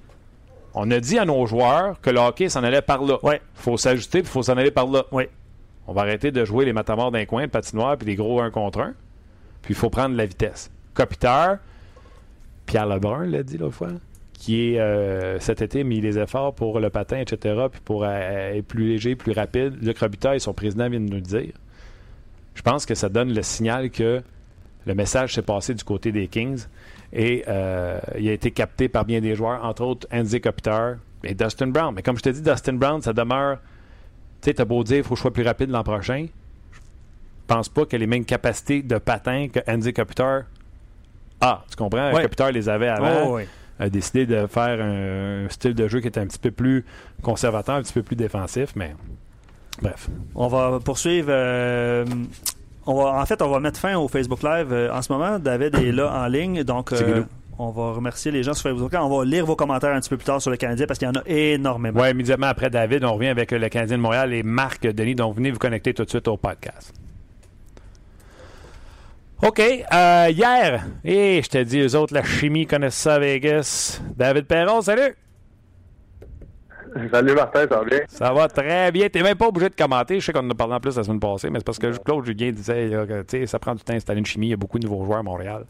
On 0.74 0.90
a 0.90 1.00
dit 1.00 1.18
à 1.18 1.24
nos 1.24 1.44
joueurs 1.46 2.00
que 2.00 2.10
le 2.10 2.18
hockey 2.18 2.48
s'en 2.48 2.64
allait 2.64 2.82
par 2.82 3.02
là. 3.02 3.18
Ouais. 3.22 3.40
faut 3.54 3.76
s'ajuster 3.76 4.18
il 4.20 4.24
faut 4.24 4.42
s'en 4.42 4.56
aller 4.56 4.70
par 4.70 4.86
là. 4.86 5.04
Ouais. 5.12 5.28
On 5.86 5.92
va 5.92 6.02
arrêter 6.02 6.30
de 6.30 6.44
jouer 6.44 6.64
les 6.64 6.72
matamors 6.72 7.10
d'un 7.10 7.24
coin, 7.24 7.42
le 7.42 7.48
patinoire, 7.48 7.96
puis 7.96 8.06
des 8.06 8.14
gros 8.14 8.40
1 8.40 8.50
contre 8.50 8.80
1. 8.80 8.94
Puis 9.62 9.74
il 9.74 9.76
faut 9.76 9.90
prendre 9.90 10.16
la 10.16 10.26
vitesse. 10.26 10.70
Kopitar, 10.94 11.58
Pierre 12.66 12.86
Lebrun 12.86 13.26
l'a 13.26 13.42
dit 13.42 13.58
l'autre 13.58 13.74
fois, 13.74 13.88
qui 14.32 14.74
est 14.74 14.80
euh, 14.80 15.38
cet 15.40 15.60
été 15.62 15.84
mis 15.84 16.00
les 16.00 16.18
efforts 16.18 16.54
pour 16.54 16.80
le 16.80 16.90
patin, 16.90 17.18
etc., 17.18 17.66
puis 17.70 17.80
pour 17.84 18.04
euh, 18.04 18.54
être 18.54 18.66
plus 18.66 18.88
léger, 18.88 19.14
plus 19.16 19.32
rapide. 19.32 19.76
Luc 19.82 19.98
Robitaille, 19.98 20.40
son 20.40 20.54
président, 20.54 20.88
vient 20.88 21.00
de 21.00 21.06
nous 21.06 21.16
le 21.16 21.20
dire. 21.20 21.52
Je 22.54 22.62
pense 22.62 22.86
que 22.86 22.94
ça 22.94 23.08
donne 23.08 23.32
le 23.32 23.42
signal 23.42 23.90
que 23.90 24.22
le 24.86 24.94
message 24.94 25.34
s'est 25.34 25.42
passé 25.42 25.74
du 25.74 25.84
côté 25.84 26.12
des 26.12 26.28
Kings 26.28 26.64
et 27.12 27.44
euh, 27.48 27.98
il 28.18 28.28
a 28.28 28.32
été 28.32 28.50
capté 28.50 28.88
par 28.88 29.04
bien 29.04 29.20
des 29.20 29.34
joueurs, 29.34 29.64
entre 29.64 29.82
autres 29.82 30.06
Andy 30.12 30.40
Kopitar 30.40 30.96
et 31.24 31.34
Dustin 31.34 31.68
Brown. 31.68 31.94
Mais 31.94 32.02
comme 32.02 32.16
je 32.16 32.22
te 32.22 32.28
dis, 32.30 32.42
Dustin 32.42 32.74
Brown, 32.74 33.00
ça 33.02 33.12
demeure 33.12 33.58
tu 34.42 34.50
sais, 34.50 34.54
t'as 34.54 34.64
beau 34.64 34.82
dire 34.82 34.96
qu'il 34.96 35.04
faut 35.04 35.10
que 35.10 35.18
je 35.18 35.22
sois 35.22 35.32
plus 35.32 35.44
rapide 35.44 35.70
l'an 35.70 35.84
prochain. 35.84 36.26
Je 36.72 36.78
pense 37.46 37.68
pas 37.68 37.86
qu'il 37.86 37.96
a 37.96 37.98
les 38.00 38.06
mêmes 38.08 38.24
capacités 38.24 38.82
de 38.82 38.98
patin 38.98 39.46
que 39.48 39.60
Andy. 39.68 39.92
Ah, 41.40 41.64
tu 41.70 41.76
comprends? 41.76 42.12
Ouais. 42.12 42.52
Les 42.52 42.68
avait 42.68 42.88
avant. 42.88 43.36
Oh. 43.36 43.40
A 43.78 43.88
décidé 43.88 44.26
de 44.26 44.46
faire 44.48 44.80
un, 44.80 45.44
un 45.44 45.48
style 45.48 45.74
de 45.74 45.86
jeu 45.86 46.00
qui 46.00 46.08
était 46.08 46.20
un 46.20 46.26
petit 46.26 46.38
peu 46.40 46.50
plus 46.50 46.84
conservateur, 47.22 47.76
un 47.76 47.82
petit 47.82 47.92
peu 47.92 48.02
plus 48.02 48.16
défensif, 48.16 48.74
mais 48.74 48.94
bref. 49.80 50.08
On 50.34 50.48
va 50.48 50.80
poursuivre. 50.80 51.28
euh, 51.30 52.04
on 52.86 52.94
va, 52.94 53.20
en 53.20 53.26
fait, 53.26 53.40
on 53.42 53.48
va 53.48 53.60
mettre 53.60 53.78
fin 53.78 53.96
au 53.96 54.08
Facebook 54.08 54.42
Live 54.42 54.72
euh, 54.72 54.92
en 54.92 55.02
ce 55.02 55.12
moment. 55.12 55.38
David 55.38 55.74
est 55.76 55.92
là 55.92 56.12
en 56.12 56.26
ligne, 56.26 56.64
donc 56.64 56.92
euh, 56.92 57.22
on 57.58 57.70
va 57.70 57.92
remercier 57.92 58.30
les 58.32 58.42
gens 58.42 58.54
sur 58.54 58.70
Facebook. 58.70 58.92
On 58.94 59.08
va 59.08 59.24
lire 59.24 59.46
vos 59.46 59.56
commentaires 59.56 59.94
un 59.94 60.00
petit 60.00 60.10
peu 60.10 60.16
plus 60.16 60.24
tard 60.24 60.40
sur 60.40 60.50
le 60.50 60.56
Canadien 60.56 60.86
parce 60.86 60.98
qu'il 60.98 61.06
y 61.06 61.10
en 61.10 61.14
a 61.14 61.22
énormément. 61.26 62.00
Ouais, 62.00 62.10
immédiatement 62.10 62.48
après 62.48 62.70
David, 62.70 63.04
on 63.04 63.14
revient 63.14 63.28
avec 63.28 63.52
le 63.52 63.68
Canadien 63.68 63.96
de 63.98 64.02
Montréal 64.02 64.32
et 64.32 64.42
Marc 64.42 64.86
Denis. 64.86 65.14
Donc, 65.14 65.36
venez 65.36 65.50
vous 65.50 65.58
connecter 65.58 65.94
tout 65.94 66.04
de 66.04 66.10
suite 66.10 66.26
au 66.28 66.36
podcast. 66.36 66.92
OK. 69.42 69.60
euh, 69.60 70.28
hier, 70.30 70.86
et 71.04 71.40
je 71.42 71.48
te 71.48 71.58
dis, 71.58 71.80
eux 71.80 71.96
autres, 71.96 72.14
la 72.14 72.22
chimie 72.22 72.66
connaissent 72.66 72.94
ça 72.94 73.14
à 73.14 73.18
Vegas. 73.18 74.00
David 74.16 74.46
Perron, 74.46 74.80
salut! 74.82 75.16
Salut 77.10 77.34
Martin, 77.34 77.60
ça 77.68 77.78
va 77.78 77.84
bien? 77.84 78.00
Ça 78.08 78.32
va 78.32 78.48
très 78.48 78.92
bien. 78.92 79.08
T'es 79.08 79.22
même 79.22 79.36
pas 79.36 79.48
obligé 79.48 79.68
de 79.70 79.74
commenter. 79.74 80.20
Je 80.20 80.26
sais 80.26 80.32
qu'on 80.32 80.46
en 80.46 80.50
a 80.50 80.54
parlé 80.54 80.74
en 80.74 80.80
plus 80.80 80.96
la 80.96 81.04
semaine 81.04 81.20
passée, 81.20 81.50
mais 81.50 81.58
c'est 81.58 81.64
parce 81.64 81.78
que 81.78 81.96
Claude 81.98 82.24
Julien 82.24 82.52
disait 82.52 82.88
là, 82.88 83.06
que 83.06 83.46
ça 83.46 83.58
prend 83.58 83.74
du 83.74 83.82
temps 83.82 83.92
d'installer 83.92 84.18
une 84.18 84.26
chimie. 84.26 84.48
Il 84.48 84.50
y 84.50 84.54
a 84.54 84.56
beaucoup 84.56 84.78
de 84.78 84.86
nouveaux 84.86 85.04
joueurs 85.04 85.20
à 85.20 85.22
Montréal. 85.22 85.64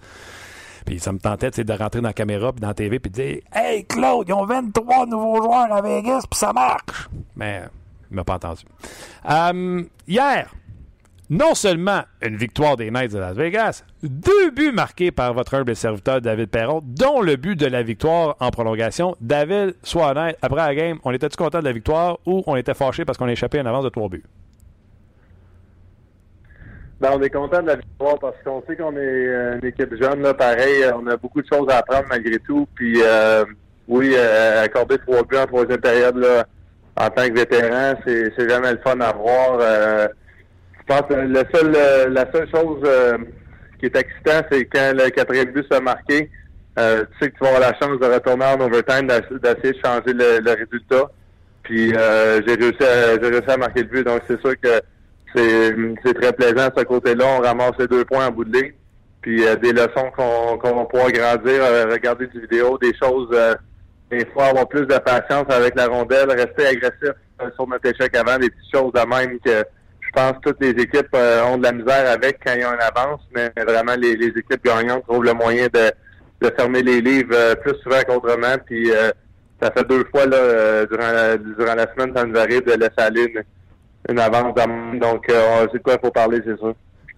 Puis 0.84 0.98
ça 0.98 1.12
me 1.12 1.18
tentait 1.18 1.50
de 1.50 1.72
rentrer 1.72 2.00
dans 2.00 2.08
la 2.08 2.12
caméra 2.12 2.52
puis 2.52 2.60
dans 2.60 2.68
la 2.68 2.74
TV 2.74 2.98
puis 2.98 3.10
de 3.10 3.14
dire 3.14 3.40
Hey 3.52 3.84
Claude, 3.84 4.28
ils 4.28 4.32
ont 4.32 4.44
23 4.44 5.06
nouveaux 5.06 5.42
joueurs 5.42 5.72
à 5.72 5.80
Vegas 5.80 6.24
puis 6.28 6.38
ça 6.38 6.52
marche. 6.52 7.08
Mais 7.36 7.62
il 8.10 8.16
m'a 8.16 8.24
pas 8.24 8.34
entendu. 8.34 8.64
Euh, 9.30 9.84
hier, 10.08 10.52
non 11.32 11.54
seulement 11.54 12.02
une 12.20 12.36
victoire 12.36 12.76
des 12.76 12.90
Knights 12.90 13.14
de 13.14 13.18
Las 13.18 13.34
Vegas, 13.34 13.84
deux 14.02 14.50
buts 14.50 14.70
marqués 14.70 15.10
par 15.10 15.32
votre 15.32 15.54
humble 15.54 15.74
serviteur 15.74 16.20
David 16.20 16.50
Perron, 16.50 16.82
dont 16.84 17.22
le 17.22 17.36
but 17.36 17.58
de 17.58 17.64
la 17.64 17.82
victoire 17.82 18.36
en 18.38 18.50
prolongation. 18.50 19.16
David, 19.22 19.74
sois 19.82 20.10
honnête, 20.10 20.36
après 20.42 20.60
la 20.60 20.74
game, 20.74 20.98
on 21.04 21.10
était-tu 21.10 21.38
content 21.38 21.60
de 21.60 21.64
la 21.64 21.72
victoire 21.72 22.18
ou 22.26 22.42
on 22.46 22.54
était 22.56 22.74
fâché 22.74 23.06
parce 23.06 23.16
qu'on 23.16 23.28
a 23.28 23.32
échappé 23.32 23.58
en 23.58 23.64
avance 23.64 23.82
de 23.82 23.88
trois 23.88 24.10
buts? 24.10 24.22
Ben, 27.00 27.12
on 27.14 27.22
est 27.22 27.30
content 27.30 27.62
de 27.62 27.68
la 27.68 27.76
victoire 27.76 28.18
parce 28.18 28.36
qu'on 28.44 28.62
sait 28.68 28.76
qu'on 28.76 28.94
est 28.94 29.56
une 29.56 29.64
équipe 29.64 29.94
jeune, 29.98 30.20
là, 30.20 30.34
pareil. 30.34 30.84
On 30.94 31.06
a 31.06 31.16
beaucoup 31.16 31.40
de 31.40 31.48
choses 31.50 31.66
à 31.70 31.78
apprendre 31.78 32.08
malgré 32.10 32.38
tout. 32.40 32.68
Puis 32.74 33.00
euh, 33.02 33.42
oui, 33.88 34.12
euh, 34.14 34.64
accorder 34.64 34.98
trois 34.98 35.22
buts 35.22 35.38
en 35.38 35.46
troisième 35.46 35.80
période 35.80 36.16
là, 36.18 36.44
en 36.94 37.08
tant 37.08 37.26
que 37.26 37.32
vétéran, 37.32 37.94
c'est, 38.04 38.34
c'est 38.36 38.50
jamais 38.50 38.72
le 38.72 38.80
fun 38.84 39.00
à 39.00 39.12
voir. 39.14 39.58
Euh, 39.62 40.08
je 40.82 40.94
pense 40.94 41.02
que 41.08 41.14
le 41.14 41.42
seul, 41.54 41.72
euh, 41.76 42.08
la 42.08 42.30
seule 42.32 42.48
chose 42.50 42.82
euh, 42.84 43.18
qui 43.78 43.86
est 43.86 43.96
excitant, 43.96 44.46
c'est 44.50 44.64
quand 44.66 44.92
le 44.94 45.10
quatrième 45.10 45.52
but 45.52 45.64
s'est 45.72 45.80
marqué. 45.80 46.30
Euh, 46.78 47.04
tu 47.12 47.18
sais 47.20 47.30
que 47.30 47.36
tu 47.36 47.44
vas 47.44 47.48
avoir 47.56 47.70
la 47.70 47.78
chance 47.78 48.00
de 48.00 48.06
retourner 48.06 48.44
en 48.46 48.60
overtime, 48.60 49.06
d'ess- 49.06 49.40
d'essayer 49.42 49.72
de 49.74 49.78
changer 49.84 50.12
le, 50.12 50.40
le 50.40 50.50
résultat. 50.50 51.10
Puis 51.62 51.94
euh, 51.94 52.40
j'ai 52.46 52.54
réussi 52.54 52.82
à 52.82 53.20
réussi 53.20 53.50
à 53.50 53.56
marquer 53.56 53.80
le 53.82 53.88
but, 53.88 54.04
donc 54.06 54.20
c'est 54.28 54.40
sûr 54.40 54.54
que 54.60 54.80
c'est 55.34 56.14
très 56.20 56.32
plaisant 56.32 56.68
ce 56.76 56.82
côté-là. 56.84 57.24
On 57.38 57.40
ramasse 57.40 57.72
les 57.78 57.86
deux 57.86 58.04
points 58.04 58.26
en 58.26 58.30
bout 58.30 58.44
de 58.44 58.52
ligne. 58.58 58.72
Puis 59.20 59.46
euh, 59.46 59.54
des 59.56 59.72
leçons 59.72 60.10
qu'on 60.16 60.58
qu'on 60.58 60.76
va 60.76 60.84
pouvoir 60.86 61.12
grandir, 61.12 61.62
euh, 61.62 61.86
regarder 61.90 62.26
des 62.28 62.40
vidéos, 62.40 62.76
des 62.78 62.92
choses 63.00 63.28
des 64.10 64.26
fois 64.26 64.46
avoir 64.46 64.68
plus 64.68 64.86
de 64.86 64.98
patience 64.98 65.46
avec 65.48 65.74
la 65.74 65.86
rondelle, 65.86 66.30
rester 66.30 66.66
agressif 66.66 67.12
sur 67.54 67.66
notre 67.66 67.86
échec 67.88 68.14
avant, 68.16 68.38
des 68.38 68.50
petites 68.50 68.74
choses 68.74 68.92
de 68.92 69.00
même 69.08 69.38
que 69.40 69.64
pense 70.12 70.32
que 70.32 70.50
toutes 70.50 70.60
les 70.60 70.70
équipes 70.70 71.14
euh, 71.14 71.42
ont 71.44 71.58
de 71.58 71.62
la 71.64 71.72
misère 71.72 72.10
avec 72.10 72.38
quand 72.44 72.52
ils 72.56 72.64
ont 72.64 72.74
une 72.74 72.80
avance, 72.80 73.20
mais 73.34 73.50
vraiment 73.56 73.94
les, 73.96 74.16
les 74.16 74.28
équipes 74.28 74.64
gagnantes 74.64 75.04
trouvent 75.04 75.24
le 75.24 75.32
moyen 75.32 75.66
de, 75.72 75.90
de 76.40 76.54
fermer 76.54 76.82
les 76.82 77.00
livres 77.00 77.34
euh, 77.34 77.54
plus 77.54 77.74
souvent 77.82 78.00
qu'autrement. 78.06 78.56
Puis 78.66 78.90
euh, 78.90 79.10
ça 79.60 79.70
fait 79.70 79.88
deux 79.88 80.04
fois 80.10 80.26
là, 80.26 80.36
euh, 80.36 80.86
durant, 80.86 81.12
la, 81.12 81.36
durant 81.36 81.74
la 81.74 81.92
semaine, 81.92 82.12
ça 82.14 82.24
nous 82.24 82.38
arrive 82.38 82.64
de 82.64 82.72
laisser 82.72 82.92
aller 82.98 83.24
une, 83.24 83.42
une 84.10 84.18
avance. 84.18 84.54
Donc 85.00 85.28
euh, 85.30 85.66
c'est 85.72 85.78
de 85.78 85.82
quoi 85.82 85.94
il 85.94 86.00
faut 86.04 86.10
parler, 86.12 86.40
c'est 86.44 86.58
sûr. 86.58 86.74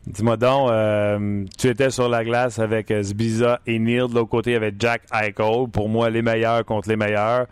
Dis-moi 0.06 0.36
donc, 0.36 0.70
euh, 0.70 1.44
tu 1.58 1.68
étais 1.68 1.88
sur 1.88 2.10
la 2.10 2.22
glace 2.24 2.58
avec 2.58 2.90
euh, 2.90 3.02
Zbiza 3.02 3.60
et 3.66 3.78
Neil. 3.78 4.06
De 4.08 4.14
l'autre 4.14 4.28
côté, 4.28 4.54
avec 4.54 4.74
Jack 4.78 5.00
Eichel. 5.10 5.68
Pour 5.72 5.88
moi, 5.88 6.10
les 6.10 6.20
meilleurs 6.20 6.62
contre 6.66 6.90
les 6.90 6.96
meilleurs. 6.96 7.46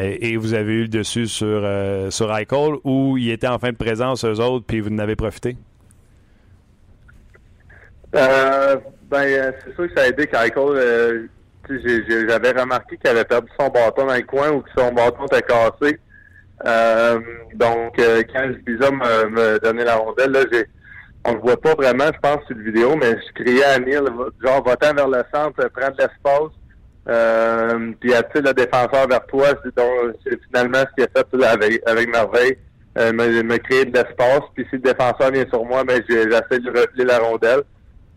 Et, 0.00 0.36
vous 0.36 0.54
avez 0.54 0.74
eu 0.74 0.82
le 0.82 0.88
dessus 0.88 1.26
sur, 1.26 1.46
euh, 1.64 2.10
sur 2.10 2.34
Eichel 2.36 2.74
où 2.84 3.16
il 3.18 3.30
était 3.30 3.48
en 3.48 3.58
fin 3.58 3.70
de 3.70 3.76
présence, 3.76 4.24
eux 4.24 4.38
autres, 4.40 4.64
puis 4.64 4.80
vous 4.80 4.90
en 4.90 4.98
avez 4.98 5.16
profité? 5.16 5.56
Euh, 8.14 8.76
ben, 9.10 9.24
euh, 9.24 9.52
c'est 9.64 9.74
sûr 9.74 9.88
que 9.88 9.94
ça 9.96 10.04
a 10.04 10.08
aidé 10.08 10.28
qu'Eichel, 10.28 10.52
euh, 10.56 11.26
j'avais 12.28 12.52
remarqué 12.52 12.96
qu'il 12.96 13.10
avait 13.10 13.24
perdu 13.24 13.48
son 13.58 13.68
bâton 13.68 14.06
dans 14.06 14.14
le 14.14 14.22
coin 14.22 14.50
ou 14.50 14.60
que 14.60 14.70
son 14.76 14.92
bâton 14.92 15.26
était 15.26 15.42
cassé. 15.42 15.98
Euh, 16.64 17.20
donc, 17.54 17.96
quand 17.96 18.50
Biza 18.64 18.90
me, 18.92 19.30
me 19.30 19.58
donnait 19.58 19.84
la 19.84 19.96
rondelle, 19.96 20.30
là, 20.30 20.40
j'ai, 20.52 20.66
on 21.24 21.34
le 21.34 21.40
voit 21.40 21.60
pas 21.60 21.74
vraiment, 21.74 22.06
je 22.06 22.20
pense, 22.20 22.44
sur 22.46 22.56
le 22.56 22.62
vidéo, 22.62 22.94
mais 22.96 23.16
je 23.16 23.42
criais 23.42 23.64
à 23.64 23.78
Neil, 23.80 24.00
genre, 24.44 24.64
va-t'en 24.64 24.94
vers 24.94 25.08
le 25.08 25.22
centre, 25.34 25.68
prends 25.74 25.90
de 25.90 25.96
l'espace, 25.98 26.52
euh, 27.08 27.92
puis 28.00 28.14
attire 28.14 28.42
le 28.42 28.52
défenseur 28.52 29.08
vers 29.08 29.24
toi. 29.26 29.46
C'est, 29.64 30.38
finalement 30.46 30.78
ce 30.78 30.94
qu'il 30.94 31.04
a 31.04 31.08
fait 31.14 31.44
avec, 31.46 31.82
avec 31.88 32.08
merveille, 32.08 32.58
euh, 32.98 33.12
me, 33.12 33.42
me 33.42 33.56
créer 33.58 33.84
de 33.84 33.96
l'espace. 33.96 34.42
Puis 34.54 34.66
si 34.70 34.76
le 34.76 34.82
défenseur 34.82 35.30
vient 35.30 35.46
sur 35.48 35.64
moi, 35.64 35.84
ben, 35.84 36.02
j'essaie 36.08 36.60
de 36.60 36.80
replier 36.80 37.04
la 37.04 37.18
rondelle. 37.18 37.62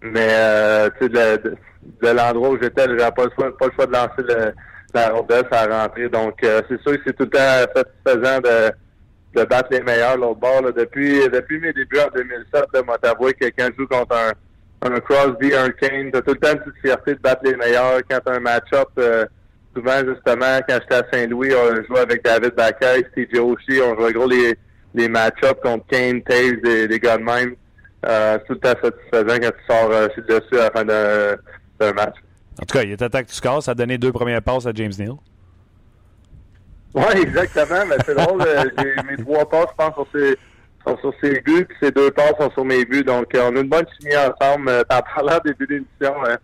Mais 0.01 0.27
euh, 0.31 0.89
de, 0.99 1.07
de, 1.07 1.55
de 2.01 2.07
l'endroit 2.09 2.49
où 2.49 2.57
j'étais, 2.61 2.83
j'avais 2.87 3.11
pas 3.11 3.25
le 3.25 3.31
choix, 3.35 3.57
pas 3.57 3.67
le 3.67 3.71
choix 3.73 3.85
de 3.85 3.93
lancer 3.93 4.09
le, 4.17 4.53
la 4.93 5.09
rondelle, 5.09 5.45
ça 5.51 5.61
a 5.61 5.83
rentré. 5.83 6.09
Donc 6.09 6.43
euh, 6.43 6.61
c'est 6.67 6.81
sûr 6.81 6.93
que 6.93 7.01
c'est 7.05 7.15
tout 7.15 7.23
le 7.23 7.29
temps 7.29 7.71
satisfaisant 7.75 8.39
de, 8.39 9.39
de 9.39 9.45
battre 9.45 9.69
les 9.71 9.81
meilleurs 9.81 10.17
l'autre 10.17 10.39
bord. 10.39 10.61
là. 10.63 10.71
Depuis 10.71 11.29
depuis 11.29 11.59
mes 11.59 11.71
débuts 11.71 11.99
en 11.99 12.09
2007, 12.13 12.65
là, 12.73 12.81
moi 12.83 12.97
t'avouer 12.97 13.33
que 13.33 13.45
quand 13.57 13.69
je 13.71 13.83
joue 13.83 13.87
contre 13.87 14.15
un, 14.15 14.31
un 14.81 14.99
Crosby, 14.99 15.53
un 15.53 15.69
Kane, 15.69 16.11
t'as 16.11 16.21
tout 16.21 16.31
le 16.31 16.37
temps 16.37 16.53
une 16.53 16.59
petite 16.59 16.81
fierté 16.81 17.13
de 17.13 17.19
battre 17.19 17.41
les 17.43 17.55
meilleurs. 17.55 17.99
Quand 18.09 18.19
t'as 18.25 18.35
un 18.35 18.39
match-up, 18.39 18.89
euh, 18.97 19.25
souvent 19.75 19.99
justement, 19.99 20.59
quand 20.67 20.79
j'étais 20.81 20.95
à 20.95 21.03
Saint-Louis, 21.13 21.51
on 21.53 21.83
jouait 21.85 21.99
avec 21.99 22.23
David 22.23 22.55
Backay, 22.55 23.07
Steve 23.11 23.41
Oshie, 23.41 23.79
on 23.81 23.95
jouait 23.99 24.13
gros 24.13 24.27
les, 24.27 24.55
les 24.95 25.07
match-ups 25.07 25.61
contre 25.61 25.85
Kane, 25.87 26.21
Taves, 26.23 26.61
des, 26.63 26.87
des 26.87 26.99
gars 26.99 27.17
de 27.17 27.23
même. 27.23 27.55
Euh, 28.05 28.39
c'est 28.39 28.47
tout 28.47 28.53
le 28.53 28.59
temps 28.59 28.81
satisfaisant 28.81 29.39
quand 29.39 29.51
tu 29.51 29.65
sors 29.67 29.91
euh, 29.91 30.07
sur 30.13 30.23
le 30.27 30.39
dessus 30.39 30.59
à 30.59 30.63
la 30.63 30.71
fin 30.71 30.85
d'un 30.85 31.93
match. 31.93 32.15
En 32.59 32.65
tout 32.65 32.77
cas, 32.77 32.83
il 32.83 32.91
était 32.91 33.09
temps 33.09 33.21
que 33.21 33.27
tu 33.27 33.35
scores. 33.35 33.63
Ça 33.63 33.71
a 33.71 33.75
donné 33.75 33.97
deux 33.97 34.11
premières 34.11 34.41
passes 34.41 34.65
à 34.65 34.71
James 34.73 34.91
Neal. 34.97 35.13
Oui, 36.93 37.03
exactement. 37.21 37.85
Mais 37.87 37.95
c'est 38.05 38.15
drôle. 38.15 38.43
j'ai 38.79 39.03
mes 39.03 39.23
trois 39.23 39.47
passes, 39.47 39.67
je 39.71 39.75
pense, 39.75 39.93
sur 39.93 40.07
ses, 40.13 40.37
sont 40.85 40.97
sur 40.97 41.13
ses 41.21 41.39
buts, 41.41 41.65
puis 41.65 41.77
ces 41.81 41.91
deux 41.91 42.11
passes 42.11 42.33
sont 42.39 42.51
sur 42.51 42.65
mes 42.65 42.85
buts. 42.85 43.03
Donc, 43.03 43.33
euh, 43.35 43.49
on 43.51 43.55
a 43.55 43.59
une 43.59 43.69
bonne 43.69 43.85
chimie 43.99 44.15
ensemble. 44.15 44.69
Euh, 44.69 44.83
T'en 44.89 45.01
parlais 45.01 45.35
au 45.37 45.47
début 45.47 45.67
d'émission 45.67 46.15
euh, 46.25 46.35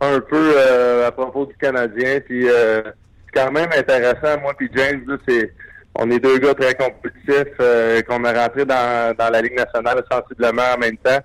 un 0.00 0.20
peu 0.20 0.52
euh, 0.56 1.08
à 1.08 1.12
propos 1.12 1.46
du 1.46 1.54
Canadien. 1.56 2.20
Puis, 2.24 2.48
euh, 2.48 2.82
c'est 2.84 3.40
quand 3.42 3.52
même 3.52 3.70
intéressant. 3.76 4.40
Moi 4.40 4.54
puis 4.56 4.70
James, 4.74 5.02
là, 5.06 5.16
c'est 5.28 5.52
on 5.94 6.10
est 6.10 6.20
deux 6.20 6.38
gars 6.38 6.54
très 6.54 6.74
compétitifs 6.74 7.54
euh, 7.60 8.00
qu'on 8.02 8.22
a 8.24 8.32
rentré 8.32 8.64
dans, 8.64 9.14
dans 9.16 9.30
la 9.30 9.42
Ligue 9.42 9.56
nationale 9.56 10.02
sensiblement 10.10 10.62
en 10.76 10.78
même 10.78 10.96
temps. 10.98 11.18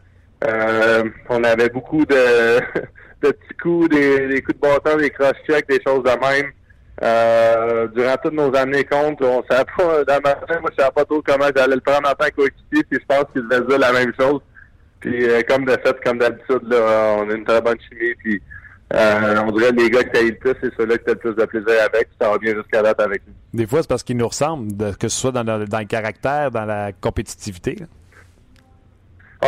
On 1.30 1.44
avait 1.44 1.70
beaucoup 1.70 2.06
de, 2.06 2.60
de 3.22 3.32
petits 3.32 3.58
coups, 3.62 3.90
des, 3.90 4.28
des 4.28 4.42
coups 4.42 4.60
de 4.60 4.62
bâton, 4.62 4.98
des 4.98 5.12
cross-checks, 5.12 5.70
des 5.70 5.80
choses 5.86 6.04
de 6.04 6.10
même. 6.10 6.52
Euh, 7.02 7.88
durant 7.88 8.16
toutes 8.24 8.34
nos 8.34 8.56
années 8.56 8.84
contre, 8.86 9.26
on 9.26 9.44
savait 9.50 9.66
pas, 9.78 10.04
dans 10.06 10.20
ma 10.24 10.36
fin, 10.48 10.60
moi, 10.62 10.70
je 10.72 10.82
savais 10.82 10.92
pas 10.94 11.06
trop 11.06 11.22
comment 11.26 11.48
j'allais 11.56 11.76
le 11.76 11.82
prendre 11.82 12.08
en 12.08 12.14
tant 12.14 12.28
que 12.28 12.36
coéquipier, 12.36 12.84
puis 12.84 13.00
je 13.02 13.06
pense 13.08 13.26
qu'il 13.34 13.42
devait 13.48 13.66
dire 13.66 13.80
la 13.80 13.92
même 13.92 14.14
chose. 14.20 14.42
Puis, 15.00 15.28
euh, 15.28 15.42
comme 15.50 15.66
de 15.66 15.72
fait, 15.72 15.98
comme 16.06 16.20
d'habitude, 16.20 16.62
là, 16.70 17.16
on 17.20 17.30
a 17.30 17.34
une 17.34 17.44
très 17.46 17.62
bonne 17.62 17.78
chimie, 17.90 18.14
puis 18.20 18.42
euh, 18.94 19.42
on 19.46 19.52
dirait 19.52 19.72
que 19.72 19.76
les 19.82 19.90
gars 19.90 20.04
que 20.04 20.10
t'as 20.12 20.22
eu 20.22 20.30
le 20.30 20.36
plus, 20.38 20.54
c'est 20.62 20.72
ceux-là 20.78 20.98
que 21.00 21.04
t'as 21.04 21.14
le 21.14 21.18
plus 21.20 21.34
de 21.36 21.46
plaisir 21.46 21.82
avec, 21.84 22.10
puis 22.10 22.18
ça 22.22 22.30
va 22.30 22.38
bien 22.38 22.54
jusqu'à 22.54 22.84
date 22.84 23.00
avec 23.02 23.24
nous. 23.28 23.34
Des 23.60 23.66
fois, 23.66 23.82
c'est 23.82 23.90
parce 23.90 24.04
qu'ils 24.04 24.18
nous 24.18 24.28
ressemblent, 24.28 24.96
que 24.96 25.08
ce 25.08 25.20
soit 25.20 25.32
dans 25.32 25.44
le, 25.44 25.66
dans 25.66 25.80
le 25.80 25.86
caractère, 25.86 26.52
dans 26.52 26.66
la 26.66 26.92
compétitivité. 26.94 27.76
là. 27.80 27.86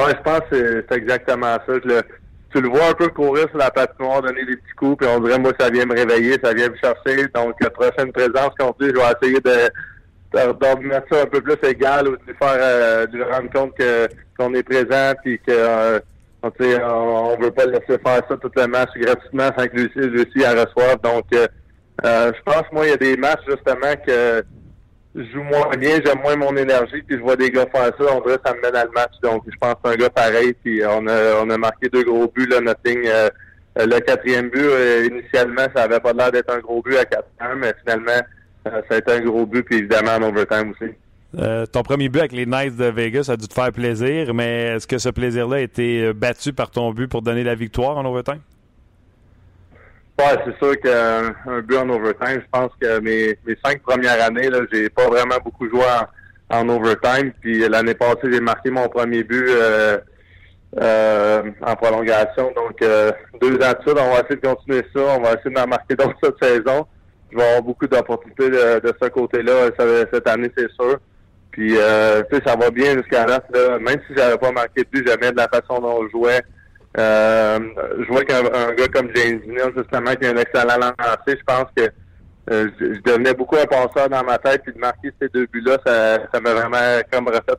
Ouais, 0.04 0.12
je 0.18 0.22
pense 0.24 0.40
que 0.50 0.56
c'est 0.58 0.86
c'est 0.90 0.98
exactement 0.98 1.56
ça. 1.56 1.62
Je 1.68 1.88
le- 1.88 2.02
tu 2.56 2.62
le 2.62 2.70
vois 2.70 2.90
un 2.90 2.94
peu 2.94 3.10
courir 3.10 3.50
sur 3.50 3.58
la 3.58 3.70
patinoire, 3.70 4.22
donner 4.22 4.46
des 4.46 4.56
petits 4.56 4.76
coups, 4.78 4.98
puis 5.00 5.08
on 5.14 5.20
dirait, 5.20 5.38
moi, 5.40 5.52
ça 5.60 5.70
vient 5.70 5.86
me 5.86 5.94
réveiller, 5.94 6.38
ça 6.42 6.54
vient 6.54 6.70
me 6.70 6.78
chercher. 6.78 7.28
Donc, 7.36 7.56
la 7.60 7.70
prochaine 7.70 8.14
présence 8.14 8.52
qu'on 8.58 8.74
fait, 8.80 8.90
je 8.90 8.94
vais 8.94 9.14
essayer 9.22 9.40
de, 9.42 10.88
mettre 10.88 11.08
ça 11.12 11.22
un 11.24 11.26
peu 11.26 11.42
plus 11.42 11.70
égal 11.70 12.08
ou 12.08 12.12
de 12.12 12.34
faire, 12.40 12.58
euh, 12.58 13.08
de 13.08 13.22
rendre 13.24 13.52
compte 13.52 13.78
que 13.78 14.08
qu'on 14.38 14.54
est 14.54 14.64
présent, 14.64 15.14
puis 15.24 15.38
que 15.40 15.52
euh, 15.52 16.00
on, 16.44 16.50
on, 16.50 17.38
veut 17.40 17.52
pas 17.52 17.66
laisser 17.66 18.00
faire 18.06 18.22
ça 18.28 18.38
tout 18.42 18.52
le 18.56 18.68
match 18.68 18.90
gratuitement 18.96 19.50
sans 19.58 19.68
que 19.68 19.76
lui 19.76 20.22
aussi 20.22 20.48
en 20.48 20.52
reçoive. 20.52 21.02
Donc, 21.04 21.26
euh, 21.34 21.48
euh, 22.06 22.32
je 22.36 22.42
pense, 22.44 22.64
moi, 22.72 22.86
il 22.86 22.90
y 22.90 22.94
a 22.94 22.98
des 22.98 23.18
matchs, 23.18 23.44
justement, 23.48 23.96
que 24.06 24.44
je 25.16 25.24
joue 25.32 25.44
moins 25.44 25.70
bien, 25.78 25.98
j'aime 26.06 26.20
moins 26.22 26.36
mon 26.36 26.56
énergie, 26.58 27.02
puis 27.08 27.18
je 27.18 27.22
vois 27.22 27.38
des 27.38 27.50
gars 27.50 27.66
faire 27.74 27.92
ça, 27.98 28.06
on 28.14 28.22
dirait 28.22 28.38
que 28.38 28.44
ça 28.46 28.54
me 28.54 28.62
met 28.62 28.72
dans 28.72 28.84
le 28.84 28.92
match. 28.92 29.14
Donc, 29.24 29.44
je 29.48 29.58
pense 29.58 29.76
que 29.82 29.90
un 29.90 29.96
gars 29.96 30.10
pareil, 30.10 30.54
puis 30.62 30.82
on 30.86 31.08
a, 31.08 31.42
on 31.42 31.50
a 31.50 31.58
marqué 31.58 31.88
deux 31.88 32.04
gros 32.04 32.28
buts, 32.28 32.48
là, 32.48 32.60
notre 32.60 32.82
ligne. 32.86 33.08
euh, 33.08 33.30
le 33.78 34.00
quatrième 34.00 34.50
but, 34.50 34.60
euh, 34.62 35.08
initialement, 35.10 35.68
ça 35.74 35.84
avait 35.84 36.00
pas 36.02 36.12
l'air 36.14 36.32
d'être 36.32 36.54
un 36.54 36.60
gros 36.60 36.82
but 36.82 36.98
à 36.98 37.06
4 37.06 37.26
mais 37.58 37.74
finalement, 37.82 38.22
euh, 38.68 38.82
ça 38.90 38.96
a 38.96 38.98
été 38.98 39.12
un 39.14 39.22
gros 39.22 39.46
but, 39.46 39.64
puis 39.64 39.78
évidemment 39.78 40.16
en 40.16 40.24
overtime 40.24 40.72
aussi. 40.72 40.92
Ton 41.72 41.84
premier 41.84 42.08
but 42.08 42.20
avec 42.20 42.32
les 42.32 42.46
Knights 42.46 42.78
de 42.78 42.86
Vegas 42.86 43.30
a 43.30 43.36
dû 43.36 43.48
te 43.48 43.54
faire 43.54 43.72
plaisir, 43.74 44.34
mais 44.34 44.76
est-ce 44.76 44.88
que 44.88 44.98
ce 44.98 45.10
plaisir-là 45.10 45.58
a 45.58 45.60
été 45.60 46.14
battu 46.14 46.54
par 46.54 46.72
ton 46.72 46.94
but 46.94 47.08
pour 47.10 47.22
donner 47.22 47.44
la 47.44 47.56
victoire 47.56 47.98
en 47.98 48.06
overtime? 48.06 48.40
Ouais, 50.18 50.38
c'est 50.46 50.58
sûr 50.66 50.80
qu'un 50.80 51.36
un 51.46 51.60
but 51.62 51.76
en 51.76 51.90
overtime, 51.90 52.42
je 52.42 52.50
pense 52.50 52.72
que 52.80 53.00
mes, 53.00 53.38
cinq 53.66 53.82
premières 53.82 54.24
années, 54.24 54.50
là, 54.50 54.60
j'ai 54.72 54.90
pas 54.90 55.08
vraiment 55.08 55.36
beaucoup 55.44 55.70
joué 55.70 55.84
en, 56.50 56.70
overtime. 56.70 57.34
Puis 57.42 57.68
l'année 57.68 57.96
passée, 57.96 58.32
j'ai 58.32 58.40
marqué 58.40 58.70
mon 58.70 58.88
premier 58.88 59.24
but 59.24 59.50
euh, 59.50 59.98
euh, 60.82 61.44
en 61.62 61.76
prolongation. 61.76 62.52
Donc 62.56 62.82
euh, 62.82 63.12
deux 63.42 63.56
ans 63.56 63.74
de 63.74 63.82
suite, 63.82 63.98
on 64.00 64.14
va 64.14 64.22
essayer 64.22 64.36
de 64.38 64.48
continuer 64.48 64.86
ça. 64.96 65.02
On 65.02 65.22
va 65.22 65.34
essayer 65.34 65.54
d'en 65.54 65.68
marquer 65.68 65.96
d'autres 65.96 66.18
cette 66.24 66.42
saison. 66.42 66.88
Je 67.32 67.38
vais 67.38 67.44
avoir 67.44 67.64
beaucoup 67.64 67.88
d'opportunités 67.88 68.50
de, 68.50 68.96
ce 69.02 69.10
côté-là 69.10 69.70
cette 70.14 70.28
année, 70.28 70.50
c'est 70.58 70.72
sûr. 70.72 70.98
Puis 71.52 71.76
euh, 71.78 72.24
tu 72.30 72.38
sais, 72.38 72.44
ça 72.46 72.56
va 72.56 72.70
bien 72.70 72.94
jusqu'à 72.96 73.26
là. 73.26 73.42
Même 73.80 74.00
si 74.08 74.16
j'avais 74.16 74.38
pas 74.38 74.52
marqué 74.54 74.84
de 74.84 74.90
but, 74.90 75.08
jamais 75.08 75.32
de 75.32 75.38
la 75.38 75.50
façon 75.50 75.82
dont 75.82 76.00
on 76.02 76.10
jouait. 76.10 76.42
Euh, 76.98 77.60
je 78.00 78.08
vois 78.08 78.24
qu'un 78.24 78.46
un 78.46 78.74
gars 78.74 78.88
comme 78.88 79.10
James 79.16 79.42
Neal, 79.48 79.74
justement, 79.76 80.16
qui 80.16 80.28
a 80.28 80.30
un 80.32 80.38
excellent 80.38 80.78
lancé, 80.78 81.38
je 81.38 81.44
pense 81.46 81.66
que 81.76 81.90
euh, 82.52 82.70
je, 82.80 83.02
devenais 83.02 83.34
beaucoup 83.34 83.58
un 83.58 83.66
passeur 83.66 84.10
dans 84.10 84.24
ma 84.24 84.38
tête, 84.38 84.62
puis 84.64 84.74
de 84.74 84.80
marquer 84.80 85.12
ces 85.20 85.28
deux 85.30 85.48
buts-là, 85.48 85.78
ça, 85.86 86.40
m'a 86.40 86.54
vraiment 86.54 87.02
comme 87.12 87.28
refait 87.28 87.56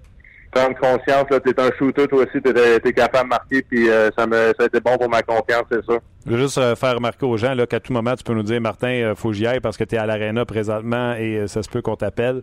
prendre 0.52 0.78
conscience, 0.78 1.26
là, 1.28 1.40
t'es 1.40 1.60
un 1.60 1.70
shooter, 1.78 2.06
toi 2.06 2.22
aussi, 2.22 2.40
t'es, 2.40 2.80
t'es 2.80 2.92
capable 2.94 3.24
de 3.24 3.28
marquer, 3.28 3.62
puis 3.62 3.90
euh, 3.90 4.08
ça, 4.16 4.26
me, 4.26 4.54
ça 4.56 4.62
a 4.62 4.64
été 4.64 4.80
bon 4.80 4.96
pour 4.96 5.10
ma 5.10 5.20
confiance, 5.20 5.64
c'est 5.70 5.84
ça. 5.84 5.98
Je 6.24 6.30
veux 6.30 6.38
juste 6.38 6.58
faire 6.76 6.94
remarquer 6.94 7.26
aux 7.26 7.36
gens 7.36 7.52
là, 7.52 7.66
qu'à 7.66 7.78
tout 7.78 7.92
moment, 7.92 8.14
tu 8.14 8.24
peux 8.24 8.32
nous 8.32 8.42
dire, 8.42 8.58
Martin, 8.60 8.88
euh, 8.88 9.14
faut 9.14 9.30
que 9.30 9.34
j'y 9.34 9.46
aille 9.46 9.60
parce 9.60 9.76
que 9.76 9.84
tu 9.84 9.96
es 9.96 9.98
à 9.98 10.06
l'aréna 10.06 10.46
présentement 10.46 11.14
et 11.14 11.46
ça 11.46 11.62
se 11.62 11.68
peut 11.68 11.82
qu'on 11.82 11.96
t'appelle. 11.96 12.42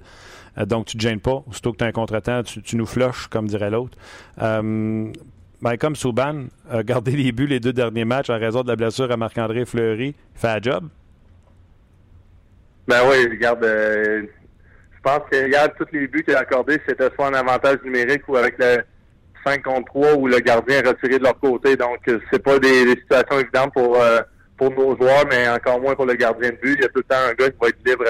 Donc, 0.56 0.86
tu 0.86 0.98
te 0.98 1.02
gênes 1.02 1.22
pas. 1.22 1.44
Aussitôt 1.50 1.72
que 1.72 1.78
tu 1.78 1.84
as 1.84 1.88
un 1.88 1.92
contretemps, 1.92 2.44
tu, 2.44 2.62
tu 2.62 2.76
nous 2.76 2.86
flushes, 2.86 3.26
comme 3.28 3.48
dirait 3.48 3.72
l'autre. 3.72 3.98
Euh, 5.66 5.78
ben, 5.78 5.96
Souban 5.96 6.46
a 6.70 6.84
gardé 6.84 7.12
les 7.12 7.32
buts 7.32 7.48
les 7.48 7.60
deux 7.60 7.74
derniers 7.74 8.06
matchs 8.06 8.30
en 8.30 8.40
raison 8.40 8.64
de 8.64 8.68
la 8.68 8.76
blessure 8.76 9.12
à 9.12 9.18
Marc-André 9.18 9.66
Fleury, 9.66 10.16
fait 10.36 10.48
un 10.48 10.62
job. 10.62 10.90
Ben 12.88 13.00
oui, 13.10 13.28
regarde, 13.30 13.64
euh, 13.64 14.24
je 14.96 15.02
pense 15.02 15.22
que 15.32 15.44
regarde, 15.44 15.72
tous 15.78 15.88
les 15.94 16.08
buts 16.08 16.24
qu'il 16.24 16.36
a 16.36 16.40
accordés, 16.40 16.80
c'était 16.88 17.10
soit 17.16 17.28
en 17.28 17.34
avantage 17.34 17.78
numérique 17.84 18.24
ou 18.28 18.36
avec 18.36 18.56
le 18.60 18.84
5 19.46 19.64
contre 19.64 19.86
3 19.86 20.16
ou 20.16 20.28
le 20.28 20.40
gardien 20.40 20.82
retiré 20.82 21.18
de 21.18 21.24
leur 21.24 21.40
côté. 21.40 21.78
Donc, 21.78 22.00
euh, 22.10 22.20
c'est 22.32 22.44
pas 22.44 22.60
des, 22.60 22.90
situations 22.90 23.40
évidentes 23.40 23.74
pour 23.74 24.02
euh, 24.02 24.20
pour 24.58 24.70
nos 24.72 24.96
joueurs, 24.98 25.26
mais 25.30 25.48
encore 25.48 25.80
moins 25.82 25.96
pour 25.96 26.06
le 26.06 26.14
gardien 26.14 26.50
de 26.50 26.56
but. 26.56 26.76
Il 26.78 26.82
y 26.82 26.86
a 26.86 26.90
tout 26.90 26.98
le 27.00 27.04
temps 27.04 27.16
un 27.16 27.34
gars 27.34 27.50
qui 27.50 27.58
va 27.60 27.68
être 27.70 27.86
libre 27.86 28.06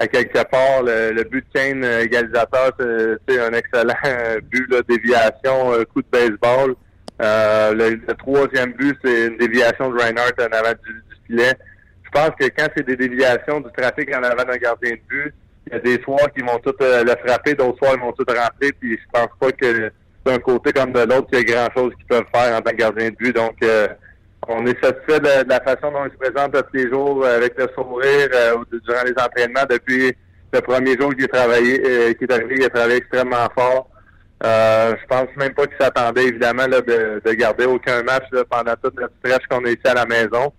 à, 0.00 0.06
quelque 0.08 0.42
part. 0.50 0.82
Le, 0.82 1.12
le 1.12 1.24
but 1.24 1.44
de 1.46 1.52
Kane 1.58 1.84
euh, 1.84 2.02
égalisateur, 2.02 2.72
c'est- 2.78 3.40
un 3.40 3.52
excellent 3.52 3.94
euh, 4.06 4.40
but, 4.50 4.66
là, 4.70 4.80
déviation, 4.88 5.72
un 5.74 5.84
coup 5.84 6.02
de 6.02 6.08
baseball. 6.10 6.74
Euh, 7.22 7.72
le, 7.74 7.90
le 8.08 8.14
troisième 8.14 8.72
but, 8.72 8.96
c'est 9.04 9.26
une 9.26 9.36
déviation 9.36 9.90
de 9.90 9.98
Reinhardt 10.00 10.32
en 10.40 10.52
avant 10.56 10.72
du, 10.84 10.92
du 10.92 11.16
filet. 11.26 11.52
Je 12.02 12.10
pense 12.10 12.30
que 12.40 12.46
quand 12.46 12.66
c'est 12.76 12.86
des 12.86 12.96
déviations 12.96 13.60
du 13.60 13.70
trafic 13.76 14.14
en 14.16 14.22
avant 14.22 14.42
d'un 14.44 14.56
gardien 14.56 14.92
de 14.92 15.00
but, 15.08 15.34
il 15.66 15.72
y 15.74 15.76
a 15.76 15.78
des 15.80 16.02
soirs 16.02 16.32
qui 16.34 16.42
vont 16.42 16.58
tout 16.58 16.74
euh, 16.80 17.04
le 17.04 17.12
frapper, 17.24 17.54
d'autres 17.54 17.78
soirs 17.78 17.92
ils 17.96 18.00
vont 18.00 18.12
tout 18.12 18.24
rentrer, 18.26 18.72
puis 18.80 18.96
je 18.98 19.04
pense 19.12 19.28
pas 19.38 19.52
que 19.52 19.92
d'un 20.24 20.38
côté 20.38 20.72
comme 20.72 20.92
de 20.92 21.00
l'autre, 21.00 21.28
il 21.32 21.38
y 21.38 21.40
a 21.40 21.44
grand 21.44 21.68
chose 21.76 21.92
qu'ils 21.94 22.06
peuvent 22.06 22.24
faire 22.34 22.56
en 22.56 22.60
tant 22.62 22.70
que 22.70 22.76
gardien 22.76 23.10
de 23.10 23.14
but. 23.16 23.36
Donc 23.36 23.54
euh, 23.62 23.86
on 24.48 24.66
est 24.66 24.82
satisfait 24.82 25.20
de, 25.20 25.48
la 25.48 25.60
façon 25.60 25.92
dont 25.92 26.04
il 26.06 26.12
se 26.12 26.16
présente 26.16 26.52
tous 26.52 26.74
les 26.74 26.88
jours 26.88 27.24
euh, 27.24 27.36
avec 27.36 27.56
le 27.58 27.68
sourire 27.74 28.28
euh, 28.34 28.56
durant 28.84 29.04
les 29.04 29.12
entraînements 29.12 29.66
depuis 29.68 30.14
le 30.52 30.60
premier 30.60 30.96
jour 30.98 31.14
qu'il 31.14 31.24
est 31.24 31.28
travaillé, 31.28 31.80
euh, 31.84 32.12
est 32.18 32.32
arrivé, 32.32 32.56
il 32.58 32.64
a 32.64 32.70
travaillé 32.70 32.96
extrêmement 32.96 33.48
fort. 33.56 33.88
Euh, 34.42 34.94
je 35.00 35.06
pense 35.06 35.28
même 35.36 35.52
pas 35.52 35.66
qu'il 35.66 35.76
s'attendait 35.78 36.24
évidemment 36.24 36.66
là, 36.66 36.80
de, 36.80 37.20
de 37.24 37.32
garder 37.34 37.66
aucun 37.66 38.02
match 38.02 38.24
là, 38.32 38.42
pendant 38.48 38.74
toute 38.82 38.98
notre 38.98 39.14
stretch 39.22 39.46
qu'on 39.48 39.64
a 39.66 39.68
ici 39.68 39.80
à 39.84 39.94
la 39.94 40.06
maison. 40.06 40.52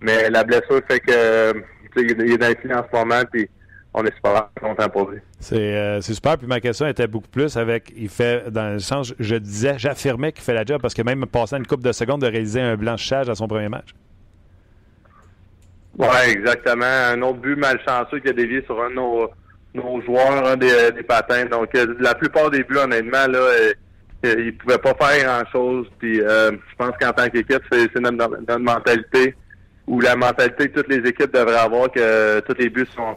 Mais 0.00 0.28
la 0.28 0.44
blessure 0.44 0.80
fait 0.88 1.00
que 1.00 1.54
il 1.96 2.32
est 2.32 2.38
dans 2.38 2.78
en 2.78 2.84
ce 2.92 2.96
moment, 2.96 3.22
puis 3.32 3.48
on 3.94 4.04
est 4.04 4.14
super 4.14 4.50
content 4.60 4.88
pour 4.88 5.10
lui. 5.10 5.20
C'est 5.40 5.56
euh, 5.56 6.00
c'est 6.00 6.14
super. 6.14 6.38
Puis 6.38 6.46
ma 6.46 6.60
question 6.60 6.86
était 6.86 7.06
beaucoup 7.06 7.28
plus 7.28 7.56
avec, 7.56 7.92
il 7.96 8.08
fait, 8.08 8.50
dans 8.50 8.72
le 8.72 8.78
sens, 8.78 9.14
je 9.18 9.36
disais, 9.36 9.74
j'affirmais 9.78 10.32
qu'il 10.32 10.44
fait 10.44 10.54
la 10.54 10.64
job 10.64 10.80
parce 10.80 10.94
que 10.94 11.02
même 11.02 11.26
passant 11.26 11.56
une 11.56 11.66
coupe 11.66 11.82
de 11.82 11.92
secondes 11.92 12.20
de 12.20 12.26
réaliser 12.26 12.60
un 12.60 12.76
blanchissage 12.76 13.28
à 13.28 13.34
son 13.34 13.48
premier 13.48 13.68
match. 13.68 13.88
Ouais, 15.98 16.30
exactement. 16.30 16.84
Un 16.84 17.20
autre 17.22 17.38
but 17.38 17.56
malchanceux 17.56 18.20
qui 18.20 18.28
a 18.28 18.32
dévié 18.32 18.62
sur 18.66 18.80
un 18.80 18.90
de 18.90 18.94
nos, 18.94 19.30
nos 19.74 20.00
joueurs, 20.02 20.46
un 20.46 20.56
des, 20.56 20.92
des 20.92 21.02
patins. 21.02 21.46
Donc, 21.46 21.74
euh, 21.74 21.94
la 21.98 22.14
plupart 22.14 22.50
des 22.50 22.62
buts, 22.62 22.76
honnêtement, 22.76 23.26
là, 23.26 23.38
euh, 23.38 23.72
ils 24.22 24.56
pouvaient 24.56 24.78
pas 24.78 24.94
faire 24.94 25.24
grand-chose. 25.24 25.88
Puis, 25.98 26.20
euh, 26.20 26.52
je 26.52 26.76
pense 26.76 26.92
qu'en 27.00 27.12
tant 27.12 27.28
qu'équipe, 27.28 27.62
c'est 27.72 27.92
notre, 27.96 28.16
notre 28.16 28.58
mentalité 28.58 29.34
ou 29.88 30.00
la 30.00 30.14
mentalité 30.14 30.68
que 30.68 30.80
toutes 30.80 30.88
les 30.88 31.08
équipes 31.08 31.32
devraient 31.32 31.56
avoir 31.58 31.90
que 31.90 32.40
tous 32.40 32.56
les 32.58 32.68
buts 32.68 32.86
sont 32.94 33.16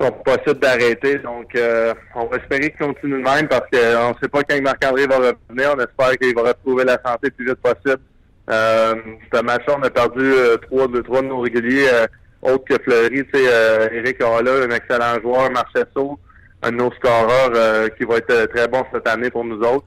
sont 0.00 0.10
possibles 0.10 0.60
d'arrêter. 0.60 1.18
Donc, 1.18 1.54
euh, 1.54 1.94
on 2.14 2.26
va 2.26 2.36
espérer 2.38 2.70
qu'il 2.70 2.86
continue 2.86 3.12
de 3.12 3.24
même 3.24 3.48
parce 3.48 3.68
qu'on 3.70 4.10
ne 4.10 4.14
sait 4.20 4.28
pas 4.28 4.42
quand 4.42 4.60
Marc-André 4.62 5.06
va 5.06 5.16
revenir. 5.16 5.74
On 5.76 5.80
espère 5.80 6.18
qu'il 6.20 6.34
va 6.34 6.42
retrouver 6.42 6.84
la 6.84 6.98
santé 7.04 7.28
le 7.28 7.30
plus 7.30 7.46
vite 7.46 7.62
possible. 7.62 8.02
Euh, 8.50 8.94
ce 9.32 9.40
match-là, 9.40 9.76
on 9.78 9.82
a 9.82 9.90
perdu 9.90 10.20
euh, 10.22 10.56
trois, 10.58 10.86
de, 10.88 11.00
trois 11.00 11.22
de 11.22 11.28
nos 11.28 11.40
réguliers, 11.40 11.88
euh, 11.92 12.06
autres 12.42 12.64
que 12.64 12.82
Fleury. 12.82 13.24
Sais, 13.32 13.46
euh, 13.46 13.88
Eric 13.92 14.20
Halla, 14.20 14.64
un 14.64 14.70
excellent 14.70 15.20
joueur, 15.22 15.50
Marchesso, 15.50 16.18
un 16.62 16.70
de 16.70 16.76
nos 16.76 16.92
scoreurs 16.92 17.90
qui 17.96 18.04
va 18.04 18.16
être 18.16 18.46
très 18.54 18.68
bon 18.68 18.84
cette 18.92 19.08
année 19.08 19.30
pour 19.30 19.44
nous 19.44 19.60
autres. 19.60 19.86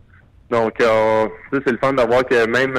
Donc, 0.49 0.75
c'est 0.79 1.71
le 1.71 1.77
fun 1.77 1.93
de 1.93 2.01
voir 2.03 2.25
que 2.25 2.45
même, 2.47 2.75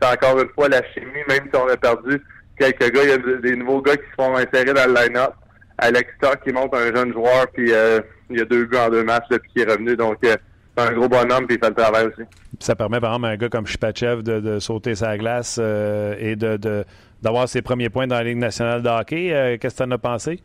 c'est 0.00 0.08
encore 0.08 0.40
une 0.40 0.48
fois, 0.50 0.68
la 0.68 0.82
chimie, 0.92 1.24
même 1.28 1.48
si 1.52 1.60
on 1.60 1.68
a 1.68 1.76
perdu 1.76 2.22
quelques 2.58 2.92
gars, 2.92 3.02
il 3.02 3.08
y 3.08 3.12
a 3.12 3.38
des 3.40 3.56
nouveaux 3.56 3.82
gars 3.82 3.96
qui 3.96 4.04
se 4.04 4.22
font 4.22 4.36
insérer 4.36 4.72
dans 4.72 4.86
le 4.86 4.94
line-up. 4.94 5.32
Alex 5.78 6.10
Stock 6.16 6.40
qui 6.44 6.52
monte 6.52 6.74
un 6.74 6.94
jeune 6.94 7.12
joueur, 7.12 7.46
puis 7.52 7.72
euh, 7.72 8.00
il 8.30 8.38
y 8.38 8.40
a 8.40 8.44
deux 8.44 8.64
buts 8.66 8.76
en 8.76 8.88
deux 8.90 9.04
matchs 9.04 9.26
depuis 9.30 9.50
qu'il 9.52 9.62
est 9.62 9.70
revenu. 9.72 9.96
Donc, 9.96 10.16
euh, 10.24 10.36
c'est 10.76 10.84
un 10.88 10.92
gros 10.92 11.08
bonhomme, 11.08 11.46
puis 11.46 11.56
il 11.56 11.64
fait 11.64 11.68
le 11.70 11.74
travail 11.74 12.06
aussi. 12.06 12.22
Ça 12.60 12.74
permet, 12.74 13.00
par 13.00 13.10
exemple, 13.12 13.26
à 13.26 13.30
un 13.30 13.36
gars 13.36 13.48
comme 13.48 13.66
Shipachev 13.66 14.22
de, 14.22 14.40
de 14.40 14.58
sauter 14.58 14.94
sa 14.94 15.16
glace 15.18 15.58
euh, 15.60 16.14
et 16.18 16.36
de, 16.36 16.56
de- 16.56 16.84
d'avoir 17.22 17.48
ses 17.48 17.62
premiers 17.62 17.88
points 17.90 18.06
dans 18.06 18.16
la 18.16 18.24
Ligue 18.24 18.38
nationale 18.38 18.82
de 18.82 18.88
hockey. 18.88 19.58
Qu'est-ce 19.60 19.76
que 19.76 19.82
tu 19.82 19.88
en 19.88 19.90
as 19.92 19.98
pensé? 19.98 20.40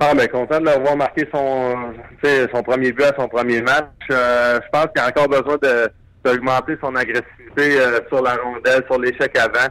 Ah, 0.00 0.14
ben 0.14 0.26
content 0.28 0.58
de 0.58 0.64
l'avoir 0.64 0.96
marqué 0.96 1.28
son, 1.32 1.76
son 2.52 2.62
premier 2.62 2.92
but 2.92 3.04
à 3.04 3.14
son 3.16 3.28
premier 3.28 3.60
match. 3.62 3.86
Je 4.08 4.68
pense 4.72 4.86
qu'il 4.94 5.02
a 5.02 5.08
encore 5.08 5.28
besoin 5.28 5.56
de 5.62 5.90
d'augmenter 6.24 6.76
son 6.80 6.94
agressivité 6.94 7.80
sur 8.08 8.22
la 8.22 8.36
rondelle, 8.36 8.84
sur 8.88 8.96
l'échec 9.00 9.36
avant. 9.36 9.68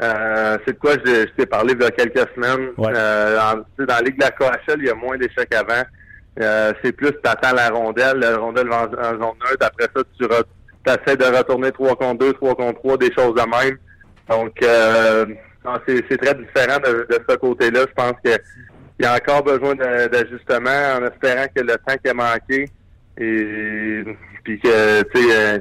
Euh, 0.00 0.58
c'est 0.64 0.74
de 0.74 0.78
quoi 0.78 0.92
je, 1.04 1.10
je 1.26 1.32
t'ai 1.36 1.46
parlé 1.46 1.74
il 1.74 1.82
y 1.82 1.86
a 1.86 1.90
quelques 1.90 2.28
semaines. 2.34 2.70
Ouais. 2.76 2.92
Euh, 2.94 3.38
en- 3.40 3.56
tu 3.56 3.64
sais, 3.80 3.86
dans 3.86 3.94
la 3.96 4.00
Ligue 4.02 4.18
de 4.18 4.24
la 4.24 4.30
KHL, 4.30 4.76
il 4.78 4.84
y 4.86 4.90
a 4.90 4.94
moins 4.94 5.16
d'échecs 5.16 5.52
avant. 5.54 5.82
Euh, 6.40 6.72
c'est 6.84 6.92
plus 6.92 7.12
t'attends 7.22 7.52
la 7.54 7.68
rondelle, 7.70 8.18
la 8.18 8.36
rondelle 8.36 8.68
va 8.68 8.82
en, 8.82 8.84
en 8.94 9.10
zone 9.10 9.38
neutre. 9.50 9.66
Après 9.66 9.88
ça, 9.94 10.02
tu 10.16 10.24
essaies 10.86 11.16
de 11.16 11.36
retourner 11.36 11.72
3 11.72 11.96
contre 11.96 12.18
2, 12.26 12.32
3 12.34 12.54
contre 12.54 12.78
3, 12.80 12.96
des 12.98 13.12
choses 13.12 13.34
de 13.34 13.40
même. 13.40 13.76
Donc, 14.30 14.52
euh, 14.62 15.26
c'est 15.86 16.16
très 16.16 16.34
différent 16.34 16.78
de, 16.78 17.06
de 17.10 17.18
ce 17.28 17.36
côté-là. 17.36 17.80
Je 17.88 17.94
pense 17.94 18.12
que 18.24 18.30
il 19.00 19.04
y 19.04 19.06
a 19.06 19.14
encore 19.14 19.42
besoin 19.42 19.74
de- 19.74 20.06
d'ajustement 20.08 20.96
en 20.96 21.06
espérant 21.06 21.46
que 21.54 21.60
le 21.62 21.74
temps 21.74 21.96
qui 22.02 22.10
a 22.10 22.14
manqué 22.14 22.68
et 23.16 24.04
puis 24.44 24.58
que 24.60 25.02
tu 25.02 25.22
sais 25.22 25.36
euh, 25.36 25.58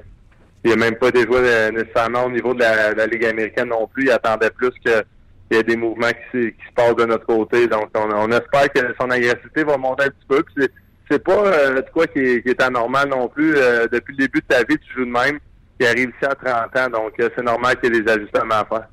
il 0.64 0.70
n'y 0.70 0.74
a 0.74 0.76
même 0.76 0.96
pas 0.96 1.12
des 1.12 1.24
joueurs 1.24 1.44
euh, 1.44 1.72
nécessairement 1.72 2.26
au 2.26 2.32
niveau 2.32 2.54
de 2.54 2.60
la, 2.60 3.06
Ligue 3.08 3.26
américaine 3.26 3.70
non 3.70 3.88
plus. 3.88 4.06
Il 4.06 4.12
attendait 4.12 4.50
plus 4.50 4.72
qu'il 4.82 5.04
y 5.52 5.56
ait 5.56 5.64
des 5.64 5.78
mouvements 5.78 6.10
qui, 6.32 6.40
se- 6.40 6.74
passent 6.76 6.96
de 6.96 7.06
notre 7.06 7.26
côté. 7.26 7.68
Donc 7.68 7.90
on, 7.96 8.32
espère 8.32 8.72
que 8.74 8.80
son 9.00 9.10
agressivité 9.10 9.64
va 9.64 9.78
monter 9.78 10.06
un 10.06 10.10
petit 10.10 10.28
peu. 10.28 10.44
Puis 10.44 10.68
c'est, 11.10 11.24
pas 11.24 11.46
euh, 11.46 11.82
de 11.82 11.90
quoi 11.92 12.08
qui 12.08 12.20
est, 12.20 12.62
anormal 12.62 13.10
non 13.10 13.28
plus. 13.28 13.56
Euh, 13.56 13.88
depuis 13.92 14.16
le 14.18 14.26
début 14.26 14.40
de 14.40 14.46
ta 14.48 14.64
vie, 14.64 14.78
tu 14.80 14.94
joues 14.94 15.06
de 15.06 15.12
même. 15.12 15.40
Il 15.80 15.86
arrive 15.86 16.10
ici 16.10 16.26
à 16.26 16.34
30 16.34 16.76
ans, 16.76 16.90
donc 16.90 17.14
euh, 17.20 17.30
c'est 17.36 17.44
normal 17.44 17.80
qu'il 17.80 17.94
y 17.94 17.98
ait 17.98 18.02
des 18.02 18.12
ajustements 18.12 18.56
à 18.56 18.66
faire. 18.66 18.88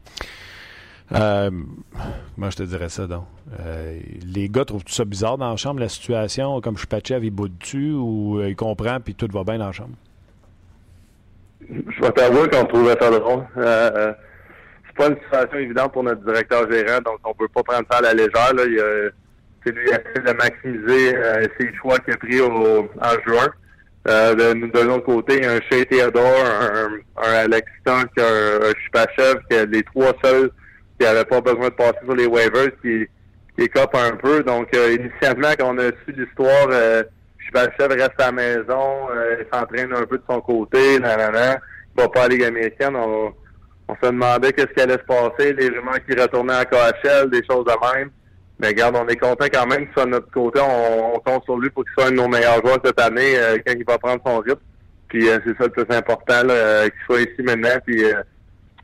Comment 1.10 2.50
je 2.50 2.56
te 2.56 2.62
dirais 2.62 2.88
ça, 2.90 3.06
donc? 3.06 3.24
Les 4.26 4.48
gars 4.48 4.64
trouvent 4.64 4.84
tout 4.84 4.92
ça 4.92 5.04
bizarre 5.04 5.38
dans 5.38 5.50
la 5.50 5.56
chambre, 5.56 5.80
la 5.80 5.88
situation, 5.88 6.60
comme 6.60 6.76
Shipachev, 6.76 7.24
il 7.24 7.30
boude 7.30 7.56
dessus 7.58 7.92
ou 7.92 8.38
euh, 8.38 8.48
il 8.48 8.56
comprend 8.56 9.00
puis 9.00 9.14
tout 9.14 9.28
va 9.32 9.44
bien 9.44 9.58
dans 9.58 9.66
la 9.66 9.72
chambre? 9.72 9.94
Je 11.70 12.02
vais 12.02 12.12
t'avouer 12.12 12.48
qu'on 12.48 12.64
trouvait 12.64 12.96
ça 13.00 13.10
drôle. 13.10 13.44
Euh, 13.56 13.90
euh, 13.96 14.12
c'est 14.86 14.96
pas 14.96 15.08
une 15.08 15.18
situation 15.24 15.58
évidente 15.58 15.92
pour 15.92 16.02
notre 16.02 16.24
directeur 16.24 16.70
gérant, 16.70 17.00
donc 17.04 17.18
on 17.24 17.34
peut 17.34 17.48
pas 17.48 17.62
prendre 17.62 17.86
ça 17.90 17.98
à 17.98 18.02
la 18.02 18.14
légère. 18.14 18.54
Là. 18.54 18.62
Il 18.66 18.78
a, 18.78 19.10
c'est 19.64 19.72
lui 19.72 19.86
qui 19.86 20.20
de 20.20 20.32
maximiser 20.32 21.16
euh, 21.16 21.46
ses 21.58 21.74
choix 21.74 21.98
qu'il 21.98 22.14
a 22.14 22.16
pris 22.18 22.40
au, 22.40 22.88
en 23.00 23.10
juin. 23.26 23.48
Euh, 24.06 24.34
de, 24.34 24.66
de 24.66 24.80
l'autre 24.80 25.06
côté, 25.06 25.38
il 25.38 25.44
y 25.44 25.46
a 25.46 25.52
un 25.52 25.60
Shea 25.70 25.86
Theodore, 25.86 26.44
un, 26.44 26.90
un 27.22 27.32
Alex 27.32 27.66
Stock, 27.80 28.08
un, 28.18 28.66
un 28.66 28.72
Shipachev, 28.82 29.40
que 29.48 29.64
les 29.64 29.82
trois 29.84 30.12
seuls 30.22 30.50
qui 30.98 31.06
n'avaient 31.06 31.24
pas 31.24 31.40
besoin 31.40 31.68
de 31.68 31.74
passer 31.74 31.98
sur 32.04 32.14
les 32.14 32.26
waivers, 32.26 32.70
qui, 32.82 33.06
qui 33.58 33.70
un 33.94 34.16
peu. 34.16 34.42
Donc, 34.42 34.68
euh, 34.76 34.96
initialement, 35.00 35.52
quand 35.58 35.74
on 35.74 35.78
a 35.78 35.86
su 36.04 36.12
l'histoire, 36.14 36.68
Shipachev 37.54 37.92
reste 37.92 38.20
à 38.20 38.26
la 38.26 38.32
maison, 38.32 39.08
euh, 39.10 39.36
il 39.40 39.46
s'entraîne 39.52 39.92
un 39.94 40.04
peu 40.04 40.18
de 40.18 40.22
son 40.28 40.40
côté, 40.40 40.98
nanana, 40.98 41.58
il 41.96 42.02
va 42.02 42.08
pas 42.08 42.24
à 42.24 42.28
la 42.28 42.28
Ligue 42.28 42.44
américaine. 42.44 42.96
On, 42.96 43.32
on 43.88 43.94
se 43.94 44.10
demandait 44.10 44.52
qu'est-ce 44.52 44.72
qui 44.74 44.80
allait 44.80 44.94
se 44.94 45.04
passer, 45.04 45.52
les 45.52 45.68
rumeurs 45.68 46.04
qui 46.08 46.18
retournaient 46.18 46.56
en 46.56 46.64
KHL, 46.64 47.30
des 47.30 47.44
choses 47.48 47.64
de 47.64 47.96
même. 47.96 48.10
Mais 48.58 48.68
regarde, 48.68 48.96
on 48.96 49.06
est 49.08 49.16
content 49.16 49.46
quand 49.52 49.66
même 49.66 49.86
que 49.86 49.92
soit 49.92 50.04
de 50.06 50.10
notre 50.10 50.30
côté. 50.30 50.60
On, 50.60 51.18
compte 51.20 51.44
sur 51.44 51.58
lui 51.58 51.70
pour 51.70 51.84
qu'il 51.84 51.92
soit 51.94 52.06
un 52.06 52.10
de 52.10 52.16
nos 52.16 52.28
meilleurs 52.28 52.60
joueurs 52.64 52.78
cette 52.84 53.00
année 53.00 53.36
euh, 53.36 53.58
quand 53.64 53.74
il 53.76 53.84
va 53.84 53.98
prendre 53.98 54.22
son 54.24 54.38
rythme. 54.38 54.60
Puis 55.08 55.28
euh, 55.28 55.38
c'est 55.44 55.56
ça 55.58 55.64
le 55.64 55.70
plus 55.70 55.96
important, 55.96 56.40
qu'il 56.42 57.04
soit 57.06 57.20
ici 57.20 57.42
maintenant. 57.42 57.76
Puis 57.86 58.02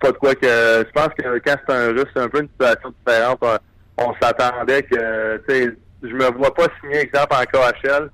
pas 0.00 0.12
de 0.12 0.16
quoi 0.16 0.34
que. 0.34 0.46
Je 0.46 0.90
pense 0.92 1.08
que 1.18 1.38
quand 1.38 1.56
c'est 1.68 1.74
un 1.74 1.88
russe, 1.88 2.06
c'est 2.14 2.22
un 2.22 2.28
peu 2.28 2.40
une 2.40 2.48
situation 2.48 2.92
différente. 3.06 3.38
On, 3.42 4.04
on 4.08 4.14
s'attendait 4.20 4.82
que 4.82 5.36
tu 5.48 5.54
sais, 5.54 5.70
je 6.02 6.14
me 6.14 6.30
vois 6.36 6.54
pas 6.54 6.66
signer 6.80 7.00
exemple 7.00 7.34
en 7.34 7.44
KHL. 7.44 8.10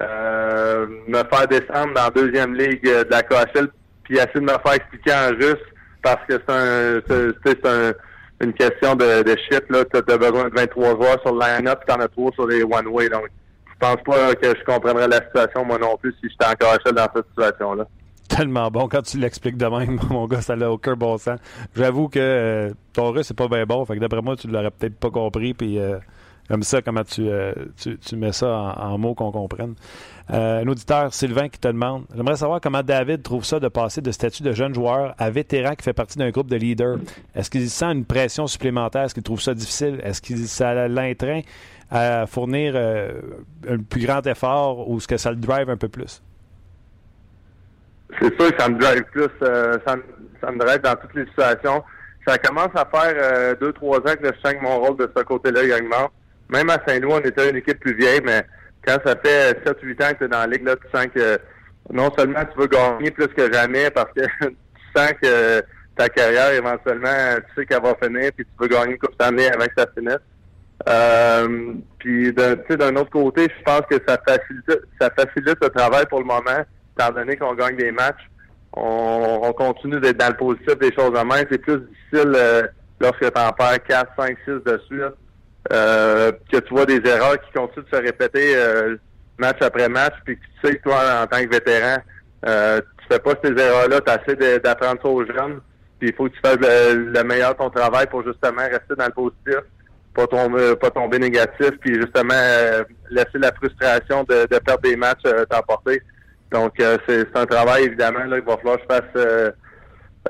Euh, 0.00 0.86
me 1.06 1.18
faire 1.24 1.48
descendre 1.48 1.94
dans 1.94 2.04
la 2.04 2.10
deuxième 2.10 2.54
ligue 2.54 2.86
euh, 2.86 3.04
de 3.04 3.10
la 3.10 3.22
KHL 3.22 3.68
puis 4.04 4.16
essayer 4.16 4.34
de 4.34 4.40
me 4.40 4.48
faire 4.48 4.74
expliquer 4.74 5.12
en 5.12 5.28
russe 5.30 5.64
parce 6.02 6.24
que 6.28 6.40
c'est 7.44 7.66
un 7.66 7.92
une 8.40 8.52
question 8.52 8.94
de, 8.94 9.24
de 9.24 9.36
shit, 9.50 9.64
là. 9.68 9.84
Tu 9.84 9.96
as 9.96 10.16
besoin 10.16 10.44
de 10.44 10.54
23 10.54 10.90
joueurs 10.90 11.20
sur 11.22 11.34
le 11.34 11.40
line-up, 11.40 11.80
tu 11.84 11.92
en 11.92 11.98
as 11.98 12.06
3 12.06 12.30
sur 12.34 12.46
les 12.46 12.62
one-way. 12.62 13.08
Donc, 13.08 13.26
pense 13.78 13.96
pas 14.04 14.34
que 14.34 14.48
je 14.48 14.64
comprendrais 14.64 15.08
la 15.08 15.24
situation 15.24 15.64
moi 15.64 15.78
non 15.78 15.96
plus 15.96 16.12
si 16.20 16.28
j'étais 16.28 16.46
encore 16.46 16.76
seul 16.84 16.94
dans 16.94 17.08
cette 17.14 17.26
situation-là. 17.28 17.86
Tellement 18.28 18.70
bon 18.70 18.88
quand 18.88 19.02
tu 19.02 19.18
l'expliques 19.18 19.56
de 19.56 19.66
même, 19.66 19.98
mon 20.10 20.26
gars, 20.26 20.40
ça 20.40 20.56
n'a 20.56 20.70
aucun 20.70 20.94
bon 20.94 21.16
sens. 21.18 21.38
J'avoue 21.74 22.08
que 22.08 22.18
euh, 22.18 22.70
ton 22.92 23.10
russe 23.10 23.28
c'est 23.28 23.36
pas 23.36 23.48
bien 23.48 23.64
bon, 23.64 23.84
fait 23.84 23.94
que 23.94 24.00
d'après 24.00 24.22
moi, 24.22 24.36
tu 24.36 24.48
l'aurais 24.48 24.70
peut-être 24.70 24.98
pas 24.98 25.10
compris, 25.10 25.54
puis 25.54 25.78
comme 26.48 26.62
ça, 26.62 26.82
comment 26.82 27.04
tu, 27.04 27.28
euh, 27.28 27.52
tu, 27.76 27.98
tu, 27.98 28.16
mets 28.16 28.32
ça 28.32 28.48
en, 28.48 28.98
mots 28.98 29.14
qu'on 29.14 29.30
comprenne. 29.30 29.74
un 30.28 30.66
auditeur, 30.66 31.12
Sylvain, 31.12 31.48
qui 31.48 31.58
te 31.58 31.68
demande 31.68 32.04
J'aimerais 32.14 32.36
savoir 32.36 32.60
comment 32.60 32.82
David 32.82 33.22
trouve 33.22 33.44
ça 33.44 33.60
de 33.60 33.68
passer 33.68 34.00
de 34.00 34.10
statut 34.10 34.42
de 34.42 34.52
jeune 34.52 34.74
joueur 34.74 35.14
à 35.18 35.30
vétéran 35.30 35.74
qui 35.74 35.82
fait 35.82 35.92
partie 35.92 36.18
d'un 36.18 36.30
groupe 36.30 36.48
de 36.48 36.56
leaders. 36.56 36.98
Est-ce 37.34 37.50
qu'il 37.50 37.68
sent 37.68 37.92
une 37.92 38.04
pression 38.04 38.46
supplémentaire? 38.46 39.04
Est-ce 39.04 39.14
qu'il 39.14 39.22
trouve 39.22 39.40
ça 39.40 39.54
difficile? 39.54 40.00
Est-ce 40.02 40.22
qu'il 40.22 40.48
ça 40.48 40.88
l'entraîne 40.88 41.42
à 41.90 42.26
fournir 42.26 42.76
un 42.76 43.78
plus 43.78 44.04
grand 44.04 44.26
effort 44.26 44.88
ou 44.88 44.98
est-ce 44.98 45.08
que 45.08 45.16
ça 45.16 45.30
le 45.30 45.36
drive 45.36 45.70
un 45.70 45.76
peu 45.76 45.88
plus? 45.88 46.22
C'est 48.20 48.40
sûr 48.40 48.50
que 48.50 48.62
ça 48.62 48.68
me 48.68 48.78
drive 48.78 49.04
plus, 49.12 49.28
euh, 49.42 49.78
ça, 49.86 49.96
me 49.96 50.58
drive 50.58 50.80
dans 50.80 50.96
toutes 50.96 51.14
les 51.14 51.26
situations. 51.26 51.84
Ça 52.26 52.38
commence 52.38 52.70
à 52.74 52.84
faire 52.84 53.14
euh, 53.16 53.54
deux, 53.60 53.72
trois 53.72 53.98
ans 53.98 54.16
que 54.20 54.26
je 54.26 54.40
sens 54.42 54.54
mon 54.62 54.80
rôle 54.80 54.96
de 54.96 55.10
ce 55.14 55.22
côté-là 55.22 55.62
également. 55.62 56.10
Même 56.50 56.70
à 56.70 56.78
Saint-Louis, 56.86 57.12
on 57.12 57.20
était 57.20 57.50
une 57.50 57.56
équipe 57.56 57.80
plus 57.80 57.94
vieille, 57.94 58.20
mais 58.24 58.44
quand 58.84 58.98
ça 59.04 59.16
fait 59.16 59.62
7-8 59.64 60.04
ans 60.04 60.12
que 60.12 60.18
tu 60.18 60.24
es 60.24 60.28
dans 60.28 60.40
la 60.40 60.46
ligue, 60.46 60.64
là, 60.64 60.76
tu 60.76 60.96
sens 60.96 61.06
que 61.14 61.38
non 61.92 62.10
seulement 62.16 62.44
tu 62.44 62.58
veux 62.60 62.66
gagner 62.66 63.10
plus 63.10 63.28
que 63.28 63.52
jamais 63.52 63.90
parce 63.90 64.12
que 64.12 64.22
tu 64.46 64.56
sens 64.96 65.12
que 65.22 65.62
ta 65.96 66.08
carrière, 66.08 66.52
éventuellement, 66.52 67.36
tu 67.36 67.54
sais 67.54 67.66
qu'elle 67.66 67.82
va 67.82 67.94
finir, 68.02 68.30
puis 68.36 68.44
tu 68.44 68.50
veux 68.58 68.68
gagner 68.68 68.92
une 68.92 68.98
coupe 68.98 69.18
d'année 69.18 69.50
avant 69.50 69.66
que 69.66 69.72
ça 69.76 69.86
finisse. 69.96 70.18
Euh, 70.88 71.74
puis 71.98 72.32
d'un 72.32 72.96
autre 72.96 73.10
côté, 73.10 73.48
je 73.58 73.62
pense 73.64 73.82
que 73.90 73.96
ça 74.06 74.16
facilite 74.26 74.80
ça 75.00 75.10
facilite 75.10 75.58
le 75.60 75.68
travail 75.70 76.06
pour 76.06 76.20
le 76.20 76.24
moment 76.24 76.64
étant 76.98 77.12
donné 77.12 77.36
qu'on 77.36 77.54
gagne 77.54 77.76
des 77.76 77.92
matchs, 77.92 78.28
on, 78.72 79.52
continue 79.56 80.00
d'être 80.00 80.18
dans 80.18 80.28
le 80.28 80.36
positif 80.36 80.78
des 80.78 80.92
choses 80.92 81.16
en 81.16 81.24
main. 81.24 81.42
C'est 81.50 81.58
plus 81.58 81.78
difficile 81.78 82.32
euh, 82.36 82.62
lorsque 83.00 83.20
tu 83.20 83.40
en 83.40 83.52
perds 83.52 83.82
4, 83.84 84.12
5, 84.16 84.36
6 84.44 84.50
de 84.50 84.80
suite, 84.86 85.02
euh, 85.72 86.32
que 86.50 86.58
tu 86.58 86.74
vois 86.74 86.86
des 86.86 87.00
erreurs 87.04 87.40
qui 87.40 87.52
continuent 87.52 87.84
de 87.84 87.96
se 87.96 88.02
répéter 88.02 88.56
euh, 88.56 88.96
match 89.38 89.58
après 89.60 89.88
match, 89.88 90.14
puis 90.24 90.36
que 90.36 90.42
tu 90.42 90.68
sais 90.68 90.76
que 90.76 90.82
toi, 90.82 91.22
en 91.22 91.26
tant 91.26 91.42
que 91.42 91.50
vétéran, 91.50 91.98
euh, 92.46 92.80
tu 92.98 93.06
fais 93.10 93.18
pas 93.18 93.34
ces 93.42 93.52
erreurs-là, 93.52 94.00
tu 94.00 94.12
essaies 94.32 94.58
d'apprendre 94.60 95.00
ça 95.02 95.08
aux 95.08 95.24
jeunes, 95.24 95.60
puis 95.98 96.08
il 96.08 96.14
faut 96.14 96.28
que 96.28 96.34
tu 96.34 96.40
fasses 96.40 96.58
le, 96.60 97.22
meilleur 97.22 97.52
de 97.52 97.58
ton 97.58 97.70
travail 97.70 98.06
pour 98.06 98.24
justement 98.24 98.62
rester 98.62 98.94
dans 98.96 99.06
le 99.06 99.12
positif, 99.12 99.58
pas 100.14 100.26
tomber, 100.26 100.76
pas 100.76 100.90
tomber 100.90 101.18
négatif, 101.18 101.70
puis 101.80 101.94
justement 101.94 102.34
laisser 103.10 103.38
la 103.38 103.52
frustration 103.52 104.24
de, 104.24 104.46
de 104.50 104.58
perdre 104.58 104.82
des 104.82 104.96
matchs 104.96 105.22
t'emporter. 105.48 106.02
Donc, 106.50 106.80
euh, 106.80 106.96
c'est 107.06 107.36
un 107.36 107.46
travail, 107.46 107.84
évidemment, 107.84 108.24
là, 108.24 108.38
qu'il 108.38 108.48
va 108.48 108.56
falloir 108.56 108.76
que 108.78 108.82
je 108.82 108.94
fasse 108.94 109.54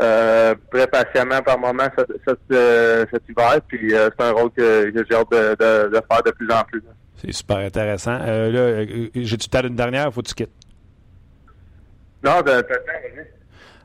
euh, 0.00 0.52
euh, 0.52 0.54
très 0.70 0.86
patiemment 0.86 1.42
par 1.42 1.58
moment 1.58 1.88
cet, 1.96 2.08
cet, 2.26 3.22
hiver. 3.28 3.60
Puis 3.66 3.90
c'est 3.90 4.24
un 4.24 4.32
rôle 4.32 4.50
que, 4.50 4.92
j'ai 4.94 5.14
hâte 5.14 5.30
de, 5.30 5.88
de, 5.88 6.00
faire 6.10 6.22
de 6.24 6.30
plus 6.30 6.50
en 6.50 6.62
plus. 6.64 6.82
C'est 7.16 7.32
super 7.32 7.58
intéressant. 7.58 8.18
là, 8.18 8.84
j'ai-tu 9.14 9.48
une 9.66 9.76
dernière 9.76 10.08
ou 10.08 10.12
faut 10.12 10.22
que 10.22 10.28
tu 10.28 10.34
quittes? 10.34 10.52
Non, 12.22 12.40
de, 12.42 12.50
de, 12.50 12.64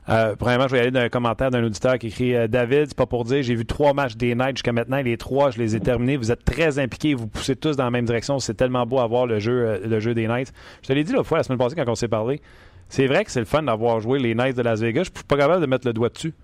euh, 0.08 0.36
premièrement, 0.36 0.68
je 0.68 0.72
vais 0.72 0.80
aller 0.80 0.90
dans 0.90 1.00
un 1.00 1.08
commentaire 1.08 1.50
d'un 1.50 1.64
auditeur 1.64 1.98
qui 1.98 2.08
écrit 2.08 2.36
euh, 2.36 2.46
David, 2.46 2.88
c'est 2.88 2.96
pas 2.96 3.06
pour 3.06 3.24
dire, 3.24 3.42
j'ai 3.42 3.54
vu 3.54 3.64
trois 3.64 3.94
matchs 3.94 4.16
des 4.16 4.34
Knights 4.34 4.58
jusqu'à 4.58 4.72
maintenant, 4.72 5.00
les 5.00 5.16
trois, 5.16 5.50
je 5.50 5.58
les 5.58 5.76
ai 5.76 5.80
terminés. 5.80 6.16
Vous 6.16 6.30
êtes 6.30 6.44
très 6.44 6.78
impliqués, 6.78 7.14
vous 7.14 7.26
poussez 7.26 7.56
tous 7.56 7.76
dans 7.76 7.84
la 7.84 7.90
même 7.90 8.04
direction. 8.04 8.38
C'est 8.38 8.54
tellement 8.54 8.84
beau 8.84 8.98
à 8.98 9.06
voir 9.06 9.26
le 9.26 9.38
jeu, 9.38 9.66
euh, 9.66 9.78
le 9.86 10.00
jeu 10.00 10.14
des 10.14 10.26
Knights. 10.26 10.52
Je 10.82 10.88
te 10.88 10.92
l'ai 10.92 11.04
dit 11.04 11.12
l'autre 11.12 11.28
fois, 11.28 11.38
la 11.38 11.44
semaine 11.44 11.58
passée, 11.58 11.74
quand 11.74 11.88
on 11.88 11.94
s'est 11.94 12.08
parlé. 12.08 12.42
C'est 12.88 13.06
vrai 13.06 13.24
que 13.24 13.30
c'est 13.30 13.40
le 13.40 13.46
fun 13.46 13.62
d'avoir 13.62 14.00
joué 14.00 14.18
les 14.18 14.34
Knights 14.34 14.56
de 14.56 14.62
Las 14.62 14.80
Vegas. 14.80 15.04
Je 15.04 15.10
suis 15.14 15.24
pas 15.24 15.36
capable 15.36 15.60
de 15.60 15.66
mettre 15.66 15.86
le 15.86 15.92
doigt 15.92 16.10
dessus. 16.10 16.34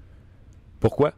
Pourquoi? 0.80 1.12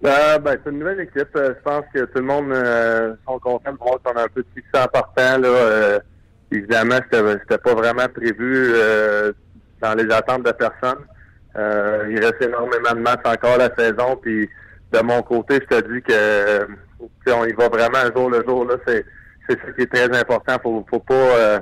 ben, 0.00 0.40
c'est 0.44 0.70
une 0.70 0.78
nouvelle 0.78 1.00
équipe. 1.00 1.28
je 1.34 1.60
pense 1.64 1.84
que 1.92 2.04
tout 2.04 2.18
le 2.18 2.22
monde 2.22 2.52
euh, 2.52 3.14
sont 3.26 3.38
contents 3.40 3.72
de 3.72 3.78
voir 3.78 3.98
qu'on 4.04 4.12
a 4.12 4.24
un 4.24 4.28
peu 4.28 4.42
de 4.42 4.48
succès 4.54 4.78
important. 4.78 5.38
Là, 5.38 5.98
évidemment, 6.52 6.98
c'était 7.10 7.58
pas 7.58 7.74
vraiment 7.74 8.06
prévu 8.08 8.72
dans 9.80 9.94
les 9.94 10.12
attentes 10.12 10.44
de 10.44 10.52
personne. 10.52 11.04
Euh, 11.56 12.08
il 12.10 12.18
reste 12.20 12.40
énormément 12.42 12.92
de 12.92 13.00
matchs 13.00 13.24
encore 13.24 13.58
la 13.58 13.74
saison, 13.74 14.16
puis 14.20 14.48
de 14.92 15.00
mon 15.00 15.22
côté, 15.22 15.60
je 15.60 15.76
te 15.76 15.92
dis 15.92 16.02
que 16.02 16.68
on 17.32 17.44
y 17.44 17.52
va 17.52 17.68
vraiment 17.68 17.98
jour 18.14 18.30
le 18.30 18.42
jour. 18.46 18.64
Là, 18.64 18.76
c'est 18.86 19.04
c'est 19.48 19.58
ça 19.58 19.72
qui 19.72 19.82
est 19.82 19.92
très 19.92 20.18
important. 20.18 20.56
Faut 20.62 20.86
faut 20.88 21.00
pas 21.00 21.14
euh, 21.14 21.60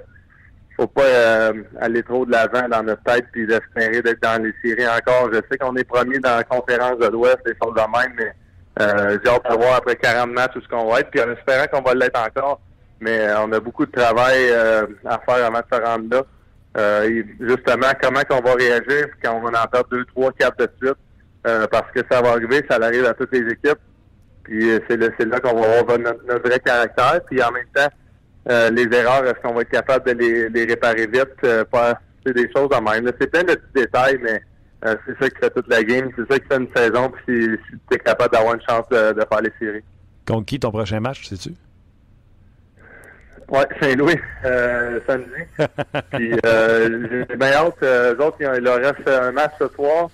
faut 0.77 0.87
pas 0.87 1.05
euh, 1.05 1.53
aller 1.81 2.03
trop 2.03 2.27
de 2.27 2.33
l'avant 2.33 2.68
dans 2.68 2.83
notre 2.83 3.03
tête 3.03 3.27
puis 3.33 3.51
espérer 3.51 4.03
d'être 4.03 4.22
dans 4.22 4.43
les 4.43 4.53
séries 4.62 4.89
encore. 4.89 5.31
Je 5.33 5.41
sais 5.51 5.59
qu'on 5.59 5.74
est 5.77 5.85
premier 5.85 6.18
dans 6.18 6.37
la 6.37 6.45
conférence 6.45 6.99
de 6.99 7.07
l'Ouest, 7.07 7.39
et 7.47 7.53
choses 7.62 7.74
de 7.74 7.81
même, 7.81 8.12
mais 8.16 8.33
euh, 8.81 9.18
j'ai 9.24 9.31
hâte 9.31 9.51
de 9.51 9.57
voir 9.57 9.77
après 9.77 9.97
40 9.97 10.31
matchs 10.33 10.57
où 10.57 10.61
ce 10.61 10.68
qu'on 10.68 10.91
va 10.91 11.01
être, 11.01 11.11
puis 11.11 11.20
en 11.20 11.31
espérant 11.33 11.66
qu'on 11.72 11.83
va 11.83 11.95
l'être 11.95 12.20
encore. 12.20 12.61
Mais 13.01 13.29
on 13.39 13.53
a 13.53 13.61
beaucoup 13.61 13.85
de 13.85 13.91
travail 13.91 14.51
à 14.53 15.18
faire 15.29 15.47
avant 15.47 15.61
de 15.61 15.77
se 15.77 15.83
rendre 15.83 16.14
là. 16.14 16.22
Euh, 16.77 17.22
justement, 17.41 17.87
comment 18.03 18.20
qu'on 18.29 18.41
va 18.41 18.55
réagir 18.55 19.07
quand 19.22 19.35
on 19.35 19.41
va 19.41 19.62
en 19.62 19.66
perdre 19.66 19.89
deux, 19.91 20.05
trois, 20.05 20.31
quatre 20.33 20.59
de 20.59 20.68
suite, 20.83 20.99
euh, 21.47 21.66
parce 21.68 21.91
que 21.93 22.01
ça 22.11 22.20
va 22.20 22.33
arriver, 22.33 22.62
ça 22.68 22.77
arrive 22.77 23.07
à 23.07 23.14
toutes 23.14 23.33
les 23.33 23.51
équipes. 23.51 23.79
Puis 24.45 24.70
euh, 24.70 24.81
c'est 24.89 24.97
là, 24.99 25.09
là 25.18 25.41
qu'on 25.41 25.59
va 25.59 25.79
avoir 25.79 25.99
notre, 25.99 26.47
vrai 26.47 26.61
caractère. 26.61 27.20
Puis 27.31 27.43
en 27.43 27.51
même 27.51 27.66
temps, 27.74 27.89
les 28.47 28.97
erreurs, 28.97 29.24
est-ce 29.26 29.40
qu'on 29.42 29.55
va 29.55 29.62
être 29.62 29.70
capable 29.70 30.07
de 30.07 30.49
les, 30.49 30.64
réparer 30.64 31.07
vite? 31.07 31.34
c'est 31.42 32.32
des 32.32 32.51
choses 32.55 32.68
en 32.72 32.82
même. 32.82 33.11
C'est 33.20 33.30
plein 33.30 33.42
de 33.42 33.55
petits 33.55 33.72
détails, 33.74 34.18
mais 34.22 34.40
c'est 34.82 35.18
ça 35.20 35.30
qui 35.30 35.38
fait 35.40 35.51
toute 35.51 35.68
la 35.68 35.82
game. 35.82 36.11
C'est 36.16 36.32
ça 36.32 36.38
qui 36.38 36.47
fait 36.47 36.57
une 36.57 36.68
saison. 36.74 37.11
Puis 37.11 37.59
si, 37.68 37.78
tu 37.90 37.97
es 37.97 37.99
capable 37.99 38.32
d'avoir 38.32 38.55
une 38.55 38.62
chance 38.68 38.88
de, 38.90 39.12
de 39.12 39.24
faire 39.30 39.40
les 39.42 39.53
séries. 39.59 39.84
Contre 40.26 40.47
qui 40.47 40.59
ton 40.59 40.70
prochain 40.70 41.01
match, 41.01 41.26
sais-tu? 41.26 41.55
Oui, 43.49 43.61
Saint-Louis, 43.80 44.18
euh, 44.44 44.99
samedi. 45.07 45.30
Puis 46.12 46.32
euh, 46.44 47.24
j'ai 47.28 47.36
bien 47.36 47.53
hâte. 47.53 47.74
Euh, 47.82 48.14
eux 48.14 48.24
autres, 48.24 48.38
il 48.40 48.64
leur 48.64 48.76
reste 48.76 49.07
un 49.07 49.30
match 49.30 49.53
ce 49.61 49.68
soir, 49.68 50.09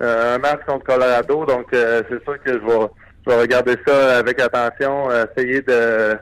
euh, 0.00 0.34
un 0.34 0.38
match 0.38 0.60
contre 0.66 0.84
Colorado. 0.84 1.46
Donc 1.46 1.72
euh, 1.72 2.02
c'est 2.08 2.22
sûr 2.24 2.42
que 2.42 2.52
je 2.52 2.58
vais, 2.58 2.86
je 3.24 3.30
vais 3.30 3.40
regarder 3.40 3.76
ça 3.86 4.18
avec 4.18 4.40
attention, 4.40 5.08
essayer 5.10 5.62
de, 5.62 6.16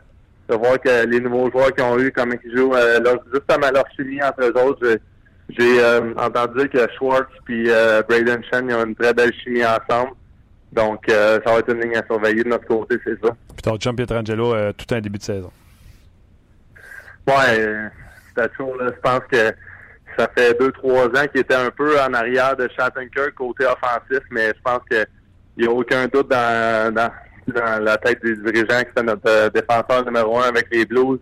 de 0.52 0.58
voir 0.58 0.80
que 0.80 1.06
les 1.06 1.20
nouveaux 1.20 1.50
joueurs 1.50 1.72
qu'ils 1.74 1.84
ont 1.84 1.98
eu, 1.98 2.12
comment 2.12 2.34
ils 2.44 2.56
jouent, 2.56 2.72
leur, 2.72 3.22
justement 3.32 3.70
leur 3.72 3.84
chimie 3.96 4.22
entre 4.22 4.44
eux 4.44 4.62
autres. 4.62 4.98
J'ai 5.48 5.84
entendu 6.16 6.68
que 6.68 6.86
Schwartz 6.96 7.28
puis 7.44 7.64
Braden 8.08 8.42
Shen 8.50 8.68
ils 8.68 8.74
ont 8.74 8.86
une 8.86 8.94
très 8.94 9.12
belle 9.12 9.32
chimie 9.34 9.64
ensemble. 9.64 10.12
Donc 10.72 11.04
ça 11.08 11.40
va 11.44 11.58
être 11.58 11.72
une 11.72 11.82
ligne 11.82 11.96
à 11.96 12.06
surveiller 12.06 12.44
de 12.44 12.48
notre 12.48 12.66
côté, 12.66 12.96
c'est 13.04 13.20
ça. 13.22 13.34
Puis 13.48 13.62
ton 13.62 13.76
chum 13.76 13.96
Pietrangelo, 13.96 14.72
tout 14.72 14.94
un 14.94 15.00
début 15.00 15.18
de 15.18 15.22
saison. 15.24 15.50
Ouais. 17.26 17.90
Là. 18.36 18.48
Je 18.56 19.00
pense 19.02 19.20
que 19.30 19.52
ça 20.18 20.28
fait 20.36 20.58
deux, 20.58 20.72
trois 20.72 21.06
ans 21.06 21.26
qu'il 21.30 21.40
était 21.40 21.54
un 21.54 21.70
peu 21.70 22.00
en 22.00 22.12
arrière 22.14 22.56
de 22.56 22.68
Shattenkirk 22.76 23.34
côté 23.34 23.64
offensif, 23.64 24.22
mais 24.30 24.48
je 24.48 24.62
pense 24.62 24.80
qu'il 24.90 25.06
n'y 25.58 25.66
a 25.66 25.70
aucun 25.70 26.06
doute 26.06 26.28
dans, 26.28 26.94
dans, 26.94 27.10
la 27.46 27.96
tête 27.98 28.22
des 28.22 28.36
dirigeants 28.36 28.82
que 28.82 28.90
c'est 28.96 29.02
notre 29.02 29.28
euh, 29.28 29.50
défenseur 29.50 30.04
numéro 30.04 30.38
un 30.38 30.48
avec 30.48 30.66
les 30.70 30.84
Blues. 30.84 31.18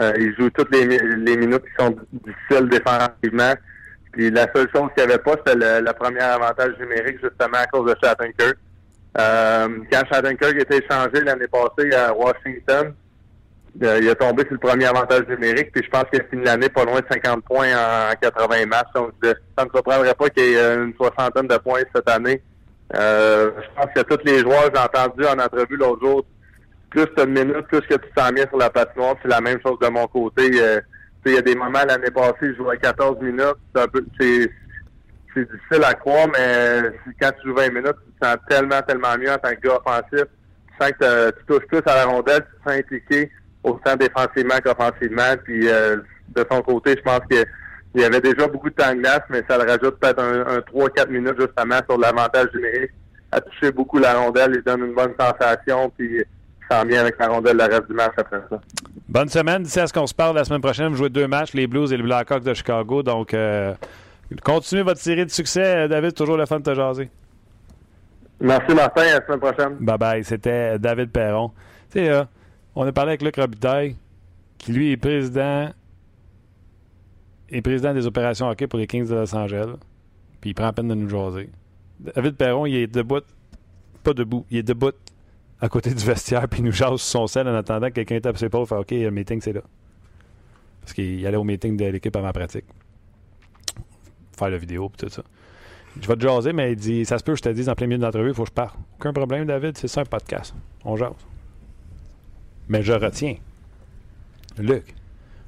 Euh, 0.00 0.12
il 0.18 0.34
joue 0.36 0.50
toutes 0.50 0.74
les, 0.74 0.86
les 0.86 1.36
minutes 1.36 1.62
qui 1.62 1.84
sont 1.84 1.96
difficiles 2.12 2.68
défensivement. 2.68 3.54
Puis 4.14 4.30
la 4.30 4.46
seule 4.54 4.68
chose 4.74 4.88
qu'il 4.96 5.06
n'y 5.06 5.12
avait 5.12 5.22
pas, 5.22 5.32
c'était 5.38 5.56
le, 5.56 5.92
premier 5.92 6.20
avantage 6.20 6.78
numérique, 6.78 7.18
justement 7.22 7.58
à 7.58 7.66
cause 7.66 7.90
de 7.90 7.96
Shattenkirk. 8.02 8.56
Euh, 9.18 9.68
quand 9.90 10.02
Shattenkirk 10.10 10.56
était 10.56 10.78
échangé 10.78 11.20
l'année 11.24 11.46
passée 11.48 11.92
à 11.94 12.12
Washington, 12.12 12.94
euh, 13.82 13.98
il 14.00 14.08
a 14.08 14.14
tombé 14.14 14.44
sur 14.44 14.52
le 14.52 14.58
premier 14.58 14.86
avantage 14.86 15.26
numérique, 15.28 15.72
puis 15.72 15.82
je 15.84 15.90
pense 15.90 16.04
qu'il 16.12 16.20
a 16.20 16.24
fini 16.24 16.44
l'année 16.44 16.68
pas 16.68 16.84
loin 16.84 17.00
de 17.00 17.06
50 17.10 17.44
points 17.44 17.72
en, 17.72 18.14
80 18.20 18.66
matchs. 18.66 18.86
Donc, 18.94 19.12
ça 19.22 19.34
ne 19.58 19.64
me 19.64 19.70
surprendrait 19.70 20.14
pas 20.14 20.28
qu'il 20.30 20.44
y 20.44 20.54
ait 20.54 20.74
une 20.76 20.94
soixantaine 20.94 21.48
de 21.48 21.56
points 21.56 21.82
cette 21.94 22.08
année. 22.08 22.40
Euh, 22.94 23.50
je 23.56 23.74
pense 23.74 23.92
que 23.94 24.02
tous 24.02 24.24
les 24.24 24.40
joueurs, 24.40 24.70
j'ai 24.74 24.80
entendu 24.80 25.24
en 25.24 25.38
entrevue 25.38 25.76
l'autre 25.76 26.04
jour, 26.04 26.24
plus 26.90 27.06
tu 27.16 27.22
as 27.22 27.26
de 27.26 27.30
minutes, 27.30 27.66
plus 27.68 27.80
que 27.80 27.94
tu 27.94 28.10
t'en 28.14 28.30
mets 28.32 28.46
sur 28.48 28.58
la 28.58 28.70
patinoire, 28.70 29.16
c'est 29.22 29.28
la 29.28 29.40
même 29.40 29.58
chose 29.64 29.78
de 29.80 29.88
mon 29.88 30.06
côté. 30.06 30.50
Euh, 30.60 30.80
il 31.26 31.32
y 31.32 31.38
a 31.38 31.42
des 31.42 31.54
moments 31.54 31.84
l'année 31.86 32.10
passée, 32.10 32.52
je 32.52 32.54
jouais 32.54 32.76
14 32.76 33.18
minutes. 33.20 33.56
C'est 33.74 35.50
difficile 35.50 35.84
à 35.84 35.94
croire, 35.94 36.28
mais 36.32 36.92
quand 37.20 37.30
tu 37.40 37.48
joues 37.48 37.56
20 37.56 37.70
minutes, 37.70 37.96
tu 38.06 38.12
te 38.20 38.26
sens 38.26 38.36
tellement, 38.48 38.80
tellement 38.82 39.16
mieux 39.18 39.32
en 39.32 39.38
tant 39.38 39.50
que 39.50 39.60
gars 39.66 39.80
offensif. 39.84 40.26
Tu 40.68 40.76
sens 40.78 40.92
que 40.92 41.30
tu 41.30 41.44
touches 41.46 41.66
plus 41.66 41.82
à 41.86 41.96
la 41.96 42.04
rondelle, 42.04 42.44
tu 42.44 42.62
te 42.62 42.70
sens 42.70 42.78
impliqué 42.78 43.32
autant 43.64 43.96
défensivement 43.96 44.58
qu'offensivement. 44.62 45.34
Puis 45.42 45.66
euh, 45.66 45.96
de 46.36 46.46
son 46.50 46.62
côté, 46.62 46.94
je 46.96 47.02
pense 47.02 47.20
qu'il 47.94 48.02
y 48.02 48.04
avait 48.04 48.20
déjà 48.20 48.48
beaucoup 48.48 48.68
de 48.68 48.74
temps 48.74 48.92
de 48.92 49.00
glace, 49.00 49.22
mais 49.30 49.42
ça 49.48 49.56
le 49.56 49.64
rajoute 49.64 49.98
peut-être 50.00 50.18
un, 50.20 50.58
3-4 50.58 51.08
minutes 51.10 51.40
justement 51.40 51.78
sur 51.88 51.98
l'avantage 51.98 52.48
numérique. 52.52 52.90
A 53.30 53.40
touché 53.40 53.70
beaucoup 53.70 53.98
la 53.98 54.14
rondelle, 54.14 54.52
il 54.56 54.62
donne 54.62 54.86
une 54.86 54.94
bonne 54.94 55.12
sensation, 55.18 55.90
puis 55.96 56.18
il 56.18 56.24
sent 56.70 56.84
bien 56.86 57.00
avec 57.02 57.18
la 57.18 57.28
rondelle 57.28 57.56
le 57.56 57.64
reste 57.64 57.86
du 57.88 57.94
match 57.94 58.12
après 58.16 58.40
ça. 58.50 58.60
Bonne 59.08 59.28
semaine. 59.28 59.62
D'ici 59.62 59.78
à 59.78 59.86
ce 59.86 59.92
qu'on 59.92 60.06
se 60.06 60.14
parle 60.14 60.34
la 60.34 60.44
semaine 60.44 60.60
prochaine, 60.60 60.88
vous 60.88 60.96
jouez 60.96 61.08
deux 61.08 61.28
matchs, 61.28 61.54
les 61.54 61.66
Blues 61.66 61.92
et 61.92 61.96
les 61.96 62.02
Blackhawks 62.02 62.42
de 62.42 62.54
Chicago. 62.54 63.02
Donc, 63.02 63.32
euh, 63.32 63.74
continuez 64.42 64.82
votre 64.82 65.00
série 65.00 65.24
de 65.24 65.30
succès. 65.30 65.88
David, 65.88 66.14
toujours 66.14 66.36
le 66.36 66.46
fun 66.46 66.58
de 66.58 66.64
te 66.64 66.74
jaser. 66.74 67.08
Merci 68.40 68.74
Martin, 68.74 69.02
à 69.02 69.20
la 69.20 69.26
semaine 69.26 69.40
prochaine. 69.40 69.76
Bye 69.78 69.98
bye. 69.98 70.24
C'était 70.24 70.78
David 70.78 71.10
Perron. 71.10 71.52
Tu 71.92 72.00
sais, 72.00 72.08
là, 72.08 72.28
on 72.74 72.86
a 72.86 72.92
parlé 72.92 73.10
avec 73.10 73.22
Luc 73.22 73.36
Robitaille, 73.36 73.96
qui 74.58 74.72
lui 74.72 74.90
est 74.90 74.96
président 74.96 75.70
est 77.54 77.62
président 77.62 77.94
des 77.94 78.06
opérations 78.06 78.48
hockey 78.48 78.66
pour 78.66 78.78
les 78.78 78.86
Kings 78.86 79.08
de 79.08 79.14
Los 79.14 79.34
Angeles. 79.34 79.74
Puis 80.40 80.50
il 80.50 80.54
prend 80.54 80.66
la 80.66 80.72
peine 80.72 80.88
de 80.88 80.94
nous 80.94 81.08
jaser. 81.08 81.50
David 82.00 82.36
Perron, 82.36 82.66
il 82.66 82.76
est 82.76 82.86
debout. 82.86 83.20
Pas 84.02 84.12
debout, 84.12 84.44
il 84.50 84.58
est 84.58 84.62
debout 84.62 84.92
à 85.60 85.68
côté 85.68 85.94
du 85.94 86.04
vestiaire, 86.04 86.46
puis 86.48 86.60
il 86.60 86.64
nous 86.64 86.72
jase 86.72 87.00
sur 87.00 87.20
son 87.20 87.26
sel 87.26 87.48
en 87.48 87.54
attendant 87.54 87.88
que 87.88 87.94
quelqu'un 87.94 88.20
tape 88.20 88.36
ses 88.36 88.48
pauvres. 88.48 88.68
Fait 88.68 88.76
OK, 88.76 88.90
le 88.90 89.10
meeting, 89.10 89.40
c'est 89.40 89.52
là. 89.52 89.62
Parce 90.80 90.92
qu'il 90.92 91.26
allait 91.26 91.36
au 91.36 91.44
meeting 91.44 91.76
de 91.76 91.86
l'équipe 91.86 92.14
avant 92.14 92.32
pratique. 92.32 92.66
Faire 94.36 94.50
la 94.50 94.58
vidéo, 94.58 94.90
puis 94.90 95.06
tout 95.06 95.12
ça. 95.12 95.22
Je 96.00 96.06
vais 96.08 96.16
te 96.16 96.20
jaser, 96.20 96.52
mais 96.52 96.72
il 96.72 96.76
dit 96.76 97.04
Ça 97.04 97.18
se 97.18 97.24
peut, 97.24 97.36
je 97.36 97.42
te 97.42 97.48
dis 97.48 97.68
en 97.70 97.74
plein 97.74 97.86
milieu 97.86 97.98
de 97.98 98.04
l'entrevue, 98.04 98.30
il 98.30 98.34
faut 98.34 98.42
que 98.42 98.50
je 98.50 98.54
parle. 98.54 98.76
Aucun 98.98 99.12
problème, 99.12 99.46
David, 99.46 99.78
c'est 99.78 99.88
ça 99.88 100.02
un 100.02 100.04
podcast. 100.04 100.54
On 100.84 100.96
jase. 100.96 101.12
Mais 102.68 102.82
je 102.82 102.92
retiens. 102.92 103.36
Luc, 104.58 104.94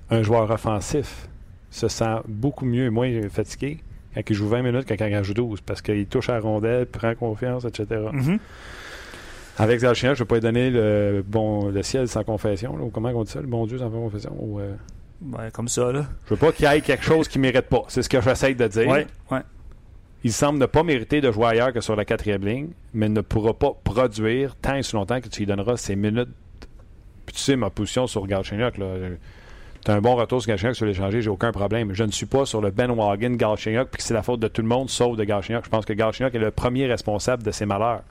un 0.09 0.23
joueur 0.23 0.51
offensif 0.51 1.29
se 1.77 1.89
sent 1.89 2.17
beaucoup 2.29 2.65
mieux 2.65 2.85
et 2.87 2.91
moins 2.91 3.11
fatigué 3.31 3.79
quand 4.15 4.23
il 4.29 4.35
joue 4.35 4.49
20 4.49 4.63
minutes 4.63 4.85
que 4.87 4.95
quand 4.95 5.07
il 5.07 5.23
joue 5.25 5.35
12 5.35 5.61
parce 5.61 5.83
qu'il 5.83 6.07
touche 6.07 6.29
à 6.31 6.35
la 6.35 6.41
rondelle, 6.41 6.87
prend 6.87 7.15
confiance, 7.15 7.65
etc. 7.65 8.01
Mhm. 8.13 8.39
Avec 9.59 9.81
Zalchien, 9.81 10.15
je 10.15 10.21
ne 10.23 10.25
vais 10.25 10.29
pas 10.29 10.35
lui 10.37 10.41
donner 10.43 10.71
le, 10.71 11.25
bon, 11.27 11.69
le 11.71 11.83
ciel 11.83 12.09
sans 12.09 12.25
confession. 12.25 12.77
là, 12.77 12.85
ou 12.85 12.91
comment 12.91 13.09
on 13.11 13.25
dit 13.25 13.31
ça, 13.31 13.41
le 13.41 13.47
bon 13.47 13.67
Dieu 13.67 13.79
sans 13.79 13.91
confession. 13.91 14.35
Ou, 14.39 14.61
euh, 14.61 14.75
Ouais, 15.33 15.51
comme 15.51 15.69
ça, 15.69 15.93
là. 15.93 16.05
je 16.27 16.31
veux 16.35 16.37
pas 16.39 16.53
qu'il 16.53 16.67
y 16.67 16.69
ait 16.69 16.81
quelque 16.83 17.03
chose 17.05 17.27
qu'il 17.27 17.41
ne 17.41 17.47
mérite 17.47 17.67
pas. 17.69 17.85
C'est 17.89 18.03
ce 18.03 18.09
que 18.09 18.21
j'essaie 18.21 18.55
de 18.55 18.67
dire. 18.69 18.87
Ouais, 18.87 19.07
ouais. 19.31 19.41
Il 20.25 20.33
semble 20.33 20.59
ne 20.59 20.67
pas 20.67 20.83
mériter 20.83 21.23
de 21.23 21.33
jouer 21.33 21.47
ailleurs 21.47 21.73
que 21.73 21.81
sur 21.81 21.97
la 21.97 22.05
quatrième 22.05 22.45
ligne, 22.45 22.69
mais 22.93 23.09
ne 23.09 23.23
pourra 23.23 23.55
pas 23.55 23.73
produire 23.83 24.57
tant 24.57 24.75
et 24.75 24.83
si 24.83 24.95
longtemps 24.95 25.21
que 25.23 25.29
tu 25.29 25.41
lui 25.41 25.47
donneras 25.47 25.79
ses 25.79 25.97
minutes. 25.97 26.29
Puis 27.25 27.35
tu 27.37 27.41
sais, 27.41 27.57
ma 27.57 27.71
position 27.71 28.07
sur 28.07 28.27
Galchenyuk, 28.27 28.77
là. 28.77 28.87
Tu 29.87 29.93
as 29.93 29.95
un 29.95 30.01
bon 30.01 30.17
retour 30.17 30.43
sur 30.43 30.49
Galchenyuk 30.49 30.75
sur 30.75 30.85
l'échanger, 30.85 31.23
j'ai 31.23 31.31
aucun 31.31 31.53
problème. 31.53 31.95
Je 31.95 32.03
ne 32.03 32.11
suis 32.11 32.27
pas 32.27 32.45
sur 32.45 32.61
le 32.61 32.73
Ben 32.73 32.91
Wagon 32.91 33.31
Galchenyuk, 33.31 33.89
puis 33.89 33.99
que 33.99 34.03
c'est 34.03 34.15
la 34.15 34.25
faute 34.25 34.41
de 34.41 34.49
tout 34.49 34.61
le 34.61 34.67
monde 34.67 34.91
sauf 34.91 35.17
de 35.17 35.23
Galchenyuk. 35.23 35.65
Je 35.65 35.71
pense 35.71 35.85
que 35.85 35.93
Galchenyuk 35.93 36.35
est 36.35 36.41
le 36.41 36.51
premier 36.51 36.89
responsable 36.89 37.45
de 37.45 37.53
ses 37.53 37.67
malheurs. 37.67 38.03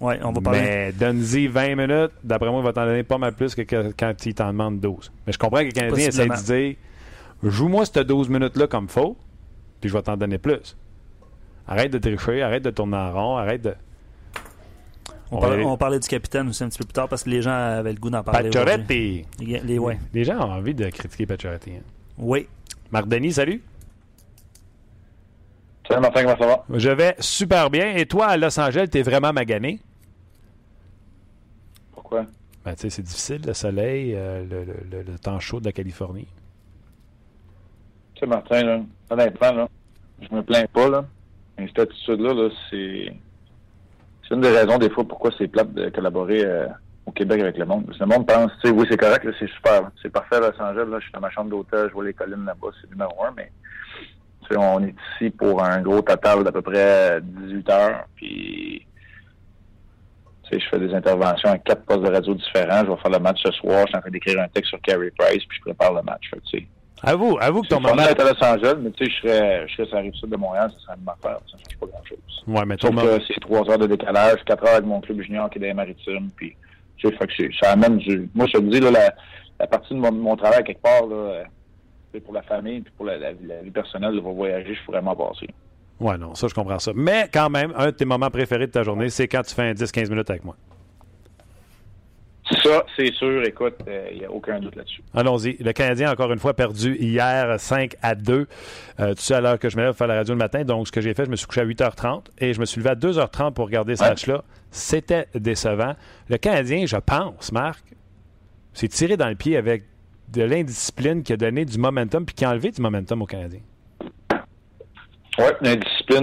Ouais, 0.00 0.18
on 0.24 0.32
va 0.32 0.40
parler. 0.40 0.60
Mais 0.60 0.92
donne-y 0.92 1.48
20 1.48 1.74
minutes, 1.74 2.12
d'après 2.24 2.48
moi, 2.48 2.60
il 2.60 2.64
va 2.64 2.72
t'en 2.72 2.86
donner 2.86 3.02
pas 3.02 3.18
mal 3.18 3.34
plus 3.34 3.54
que, 3.54 3.92
quand 3.92 4.14
il 4.24 4.34
t'en 4.34 4.46
demande 4.46 4.80
12. 4.80 5.12
Mais 5.26 5.34
je 5.34 5.38
comprends 5.38 5.58
que 5.58 5.64
les 5.64 5.72
Canadiens 5.72 6.08
essaient 6.08 6.28
de 6.28 6.44
dire 6.44 6.76
joue-moi 7.42 7.84
cette 7.84 7.98
12 8.06 8.30
minutes-là 8.30 8.68
comme 8.68 8.88
faut, 8.88 9.18
puis 9.82 9.90
je 9.90 9.94
vais 9.94 10.02
t'en 10.02 10.16
donner 10.16 10.38
plus. 10.38 10.78
Arrête 11.66 11.92
de 11.92 11.98
tricher, 11.98 12.40
arrête 12.40 12.62
de 12.62 12.70
tourner 12.70 12.96
en 12.96 13.12
rond, 13.12 13.36
arrête 13.36 13.60
de. 13.60 13.74
On, 15.30 15.38
parlait, 15.40 15.56
Ouais. 15.58 15.64
on 15.64 15.76
parlait 15.76 15.98
du 16.00 16.08
capitaine 16.08 16.48
aussi 16.48 16.64
un 16.64 16.68
petit 16.68 16.78
peu 16.78 16.84
plus 16.86 16.92
tard 16.94 17.08
parce 17.08 17.22
que 17.24 17.30
les 17.30 17.42
gens 17.42 17.52
avaient 17.52 17.92
le 17.92 17.98
goût 17.98 18.08
d'en 18.10 18.22
parler. 18.22 18.48
Pacioretty! 18.50 19.26
Les, 19.40 19.60
les- 19.60 19.78
ouais. 19.78 19.98
Les 20.14 20.24
gens 20.24 20.38
ont 20.38 20.52
envie 20.52 20.74
de 20.74 20.88
critiquer 20.88 21.26
Pacioretty. 21.26 21.72
Hein. 21.72 21.82
Oui. 22.16 22.48
Marc 22.90 23.08
Denis, 23.08 23.32
salut. 23.32 23.62
Salut 25.86 26.00
Martin, 26.02 26.22
comment 26.24 26.38
ça 26.38 26.46
va? 26.46 26.64
Je 26.78 26.90
vais 26.90 27.14
super 27.18 27.70
bien. 27.70 27.94
Et 27.96 28.06
toi, 28.06 28.26
à 28.28 28.36
Los 28.36 28.58
Angeles, 28.58 28.88
t'es 28.90 29.02
vraiment 29.02 29.32
magané? 29.32 29.80
Pourquoi? 31.92 32.24
Ben, 32.64 32.74
tu 32.74 32.82
sais, 32.82 32.90
c'est 32.90 33.02
difficile, 33.02 33.42
le 33.46 33.54
soleil, 33.54 34.14
euh, 34.14 34.44
le, 34.44 34.64
le- 34.64 34.82
le- 34.90 35.02
le 35.02 35.18
temps 35.18 35.38
chaud 35.40 35.60
de 35.60 35.64
la 35.66 35.72
Californie. 35.72 36.26
Tu 38.14 38.20
sais, 38.20 38.26
Martin, 38.26 38.62
là, 38.62 38.80
honnêtement, 39.10 39.52
là, 39.52 39.68
je 40.20 40.34
me 40.34 40.42
plains 40.42 40.66
pas, 40.72 40.88
là. 40.88 41.04
Mais 41.58 41.66
cette 41.68 41.78
attitude-là, 41.80 42.34
là, 42.34 42.48
c'est. 42.70 43.12
C'est 44.28 44.34
une 44.34 44.42
des 44.42 44.50
raisons, 44.50 44.76
des 44.76 44.90
fois, 44.90 45.04
pourquoi 45.04 45.30
c'est 45.38 45.48
plate 45.48 45.72
de 45.72 45.88
collaborer 45.88 46.44
euh, 46.44 46.66
au 47.06 47.12
Québec 47.12 47.40
avec 47.40 47.56
le 47.56 47.64
monde. 47.64 47.86
Parce 47.86 47.98
que 47.98 48.04
le 48.04 48.10
monde 48.10 48.26
pense, 48.26 48.52
tu 48.60 48.68
sais, 48.68 48.74
oui, 48.74 48.86
c'est 48.90 48.98
correct, 48.98 49.26
c'est 49.38 49.48
super. 49.48 49.90
C'est 50.02 50.10
parfait 50.10 50.36
à 50.36 50.40
Los 50.40 50.60
Angeles, 50.60 50.86
là. 50.90 50.98
Je 50.98 51.04
suis 51.04 51.12
dans 51.12 51.20
ma 51.20 51.30
chambre 51.30 51.50
d'hôtel, 51.50 51.86
je 51.88 51.94
vois 51.94 52.04
les 52.04 52.12
collines 52.12 52.44
là-bas, 52.44 52.68
c'est 52.80 52.90
numéro 52.90 53.24
un, 53.24 53.32
mais. 53.34 53.50
Tu 54.42 54.54
sais, 54.54 54.56
on 54.58 54.82
est 54.82 54.94
ici 55.14 55.30
pour 55.30 55.62
un 55.62 55.80
gros 55.80 56.02
total 56.02 56.44
d'à 56.44 56.52
peu 56.52 56.62
près 56.62 57.20
18 57.22 57.70
heures, 57.70 58.04
puis. 58.14 58.84
Tu 60.42 60.54
sais, 60.54 60.60
je 60.60 60.68
fais 60.68 60.78
des 60.78 60.94
interventions 60.94 61.50
à 61.50 61.58
quatre 61.58 61.84
postes 61.84 62.02
de 62.02 62.10
radio 62.10 62.34
différents. 62.34 62.84
Je 62.84 62.90
vais 62.90 62.96
faire 62.96 63.10
le 63.10 63.18
match 63.18 63.40
ce 63.42 63.52
soir. 63.52 63.82
Je 63.82 63.88
suis 63.88 63.96
en 63.96 64.00
train 64.00 64.10
d'écrire 64.10 64.40
un 64.40 64.48
texte 64.48 64.70
sur 64.70 64.80
Carey 64.80 65.12
Price, 65.18 65.44
puis 65.46 65.58
je 65.58 65.62
prépare 65.62 65.92
le 65.92 66.02
match. 66.02 66.28
Fait 66.30 66.36
que, 66.36 66.44
tu 66.44 66.58
sais, 66.58 66.68
Avoue, 67.02 67.38
avoue 67.40 67.62
que 67.62 67.68
ton 67.68 67.80
moment. 67.80 67.96
d'être 67.96 68.20
à 68.20 68.24
Los 68.32 68.44
Angeles, 68.44 68.76
mais 68.80 68.90
tu 68.90 69.04
sais, 69.04 69.10
je 69.10 69.16
serais, 69.28 69.68
je 69.68 69.74
serais 69.74 69.86
sur 69.86 69.96
la 69.96 70.02
rive 70.02 70.14
sud 70.14 70.30
de 70.30 70.36
Montréal, 70.36 70.70
ça 70.74 70.80
serait 70.86 70.96
une 71.00 71.08
affaire, 71.08 71.38
ça 71.50 71.56
ne 71.56 71.62
change 71.62 71.78
pas 71.80 71.86
grand-chose. 71.86 72.44
Ouais, 72.46 72.64
mais 72.66 72.76
Sauf 72.80 72.90
que 72.94 73.24
c'est 73.26 73.40
trois 73.40 73.70
heures 73.70 73.78
de 73.78 73.86
décalage, 73.86 74.38
quatre 74.44 74.64
heures 74.64 74.74
avec 74.74 74.84
mon 74.86 75.00
club 75.00 75.20
junior 75.20 75.48
qui 75.50 75.58
est 75.58 75.60
dans 75.60 75.66
les 75.68 75.74
maritimes, 75.74 76.28
puis 76.36 76.56
tu 76.96 77.08
sais, 77.08 77.16
fait 77.16 77.26
que 77.28 77.32
c'est- 77.36 77.50
ça 77.62 77.72
amène 77.72 77.98
du... 77.98 78.28
Moi, 78.34 78.46
je 78.46 78.58
te 78.58 78.62
dis, 78.64 78.80
là, 78.80 78.90
la, 78.90 79.14
la 79.60 79.66
partie 79.68 79.94
de 79.94 79.98
mon, 80.00 80.10
mon 80.12 80.36
travail, 80.36 80.64
quelque 80.64 80.82
part, 80.82 81.06
là, 81.06 81.14
euh, 81.16 81.44
c'est 82.12 82.20
pour 82.20 82.34
la 82.34 82.42
famille, 82.42 82.80
puis 82.80 82.92
pour 82.96 83.06
la, 83.06 83.16
la- 83.18 83.32
la 83.46 83.62
vie 83.62 83.70
personnelle, 83.70 84.14
de 84.14 84.20
voyager, 84.20 84.74
je 84.74 84.84
pourrais 84.84 85.00
m'en 85.02 85.14
passer. 85.14 85.46
Ouais, 86.00 86.16
non, 86.18 86.34
ça, 86.34 86.46
je 86.48 86.54
comprends 86.54 86.78
ça. 86.78 86.92
Mais 86.94 87.28
quand 87.32 87.50
même, 87.50 87.72
un 87.76 87.86
de 87.86 87.90
tes 87.92 88.04
moments 88.04 88.30
préférés 88.30 88.66
de 88.66 88.72
ta 88.72 88.82
journée, 88.82 89.08
c'est 89.10 89.28
quand 89.28 89.42
tu 89.42 89.54
fais 89.54 89.62
un 89.70 89.72
10-15 89.72 90.10
minutes 90.10 90.30
avec 90.30 90.44
moi. 90.44 90.56
Ça, 92.62 92.84
c'est 92.96 93.12
sûr, 93.14 93.42
écoute, 93.44 93.74
il 94.12 94.18
n'y 94.20 94.24
a 94.24 94.30
aucun 94.30 94.58
doute 94.58 94.74
là-dessus. 94.76 95.02
Allons-y. 95.14 95.56
Le 95.62 95.72
Canadien, 95.72 96.10
encore 96.10 96.32
une 96.32 96.38
fois, 96.38 96.54
perdu 96.54 96.96
hier 96.98 97.60
5 97.60 97.94
à 98.00 98.14
2. 98.14 98.46
Euh, 99.00 99.14
tu 99.14 99.22
sais, 99.22 99.34
à 99.34 99.40
l'heure 99.40 99.58
que 99.58 99.68
je 99.68 99.76
me 99.76 99.82
lève 99.82 99.90
pour 99.90 99.98
faire 99.98 100.06
la 100.06 100.14
radio 100.16 100.32
le 100.34 100.38
matin. 100.38 100.64
Donc, 100.64 100.86
ce 100.86 100.92
que 100.92 101.00
j'ai 101.02 101.12
fait, 101.14 101.26
je 101.26 101.30
me 101.30 101.36
suis 101.36 101.46
couché 101.46 101.60
à 101.60 101.64
8h30 101.66 102.24
et 102.38 102.54
je 102.54 102.60
me 102.60 102.64
suis 102.64 102.78
levé 102.80 102.90
à 102.90 102.94
2h30 102.94 103.52
pour 103.52 103.66
regarder 103.66 103.96
ce 103.96 104.02
Ouais. 104.02 104.08
match-là. 104.10 104.44
C'était 104.70 105.26
décevant. 105.34 105.94
Le 106.30 106.38
Canadien, 106.38 106.86
je 106.86 106.96
pense, 106.96 107.52
Marc, 107.52 107.84
s'est 108.72 108.88
tiré 108.88 109.16
dans 109.16 109.28
le 109.28 109.34
pied 109.34 109.56
avec 109.56 109.84
de 110.32 110.42
l'indiscipline 110.42 111.22
qui 111.22 111.32
a 111.32 111.36
donné 111.36 111.64
du 111.64 111.78
momentum 111.78 112.24
puis 112.24 112.34
qui 112.34 112.44
a 112.44 112.50
enlevé 112.50 112.70
du 112.70 112.80
momentum 112.80 113.20
au 113.22 113.26
Canadien. 113.26 113.60
Oui, 115.38 115.46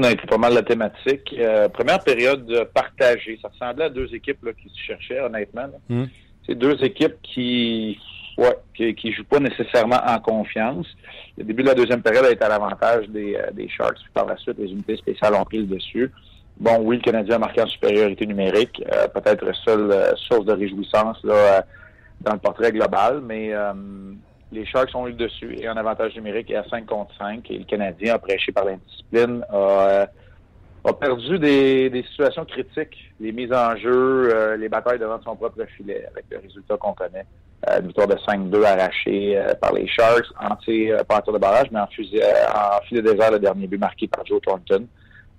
a 0.03 0.11
été 0.11 0.25
pas 0.27 0.37
mal 0.37 0.53
la 0.53 0.63
thématique. 0.63 1.35
Euh, 1.37 1.69
première 1.69 1.99
période 1.99 2.69
partagée. 2.73 3.39
Ça 3.41 3.49
ressemblait 3.49 3.85
à 3.85 3.89
deux 3.89 4.13
équipes 4.13 4.43
là, 4.43 4.51
qui 4.53 4.69
se 4.69 4.79
cherchaient, 4.79 5.19
honnêtement. 5.19 5.67
Mm. 5.89 6.05
C'est 6.45 6.55
deux 6.55 6.83
équipes 6.83 7.15
qui 7.23 7.99
ouais, 8.37 8.55
qui, 8.75 8.93
qui 8.95 9.11
jouent 9.13 9.25
pas 9.25 9.39
nécessairement 9.39 9.99
en 10.05 10.19
confiance. 10.19 10.87
Le 11.37 11.43
début 11.43 11.63
de 11.63 11.69
la 11.69 11.75
deuxième 11.75 12.01
période 12.01 12.25
a 12.25 12.31
été 12.31 12.43
à 12.43 12.49
l'avantage 12.49 13.07
des, 13.09 13.35
euh, 13.35 13.51
des 13.51 13.67
Sharks, 13.67 13.97
puis 13.97 14.11
par 14.13 14.25
la 14.25 14.37
suite, 14.37 14.57
les 14.57 14.71
unités 14.71 14.97
spéciales 14.97 15.33
ont 15.35 15.45
pris 15.45 15.59
le 15.59 15.65
dessus. 15.65 16.11
Bon, 16.57 16.77
oui, 16.81 16.97
le 16.97 17.01
Canadien 17.01 17.35
a 17.35 17.39
marqué 17.39 17.61
en 17.61 17.67
supériorité 17.67 18.25
numérique, 18.25 18.81
euh, 18.93 19.07
peut-être 19.07 19.53
seule 19.65 20.15
source 20.15 20.45
de 20.45 20.53
réjouissance 20.53 21.17
là, 21.23 21.65
dans 22.21 22.33
le 22.33 22.39
portrait 22.39 22.71
global, 22.71 23.21
mais 23.21 23.51
les 24.55 24.65
Sharks 24.65 24.95
ont 24.95 25.05
eu 25.07 25.11
le 25.11 25.17
dessus 25.17 25.55
et 25.59 25.67
un 25.67 25.77
avantage 25.77 26.15
numérique 26.15 26.49
est 26.49 26.55
à 26.55 26.63
5 26.63 26.85
contre 26.85 27.13
5 27.17 27.49
et 27.51 27.57
le 27.59 27.65
Canadien, 27.65 28.17
prêché 28.17 28.51
par 28.51 28.65
l'indiscipline, 28.65 29.45
a, 29.49 29.55
euh, 29.55 30.93
perdu 30.99 31.37
des, 31.39 32.03
situations 32.09 32.45
critiques, 32.45 33.13
les 33.19 33.31
mises 33.31 33.51
en 33.51 33.75
jeu, 33.75 34.29
euh, 34.33 34.57
les 34.57 34.69
batailles 34.69 34.99
devant 34.99 35.21
son 35.21 35.35
propre 35.35 35.65
filet 35.77 36.05
avec 36.09 36.25
le 36.31 36.39
résultat 36.39 36.77
qu'on 36.77 36.93
connaît. 36.93 37.25
Euh, 37.69 37.79
une 37.79 37.87
victoire 37.87 38.07
de 38.07 38.15
5-2 38.15 38.63
arrachée 38.63 39.41
par 39.59 39.73
les 39.73 39.87
Sharks, 39.87 40.27
en, 40.39 40.55
tir- 40.55 41.03
pas 41.05 41.21
en 41.25 41.31
de 41.31 41.37
barrage, 41.37 41.67
mais 41.71 41.79
en, 41.79 41.87
fusil, 41.87 42.21
en 42.53 42.81
filet 42.85 43.01
désert, 43.01 43.31
le 43.31 43.39
dernier 43.39 43.67
but 43.67 43.79
marqué 43.79 44.07
par 44.07 44.25
Joe 44.25 44.39
Thornton. 44.41 44.87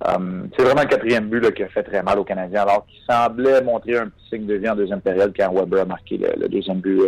C'est 0.05 0.63
vraiment 0.63 0.83
le 0.83 0.89
quatrième 0.89 1.31
but 1.31 1.55
qui 1.55 1.63
a 1.63 1.69
fait 1.69 1.83
très 1.83 2.03
mal 2.03 2.19
aux 2.19 2.25
Canadiens, 2.25 2.63
alors 2.63 2.85
qu'il 2.87 3.01
semblait 3.09 3.63
montrer 3.63 3.97
un 3.97 4.09
petit 4.09 4.29
signe 4.29 4.47
de 4.47 4.55
vie 4.55 4.69
en 4.69 4.77
deuxième 4.77 5.01
période 5.01 5.33
quand 5.35 5.55
Weber 5.55 5.83
a 5.83 5.85
marqué 5.87 6.19
le, 6.19 6.49
deuxième 6.49 6.81
but 6.81 7.01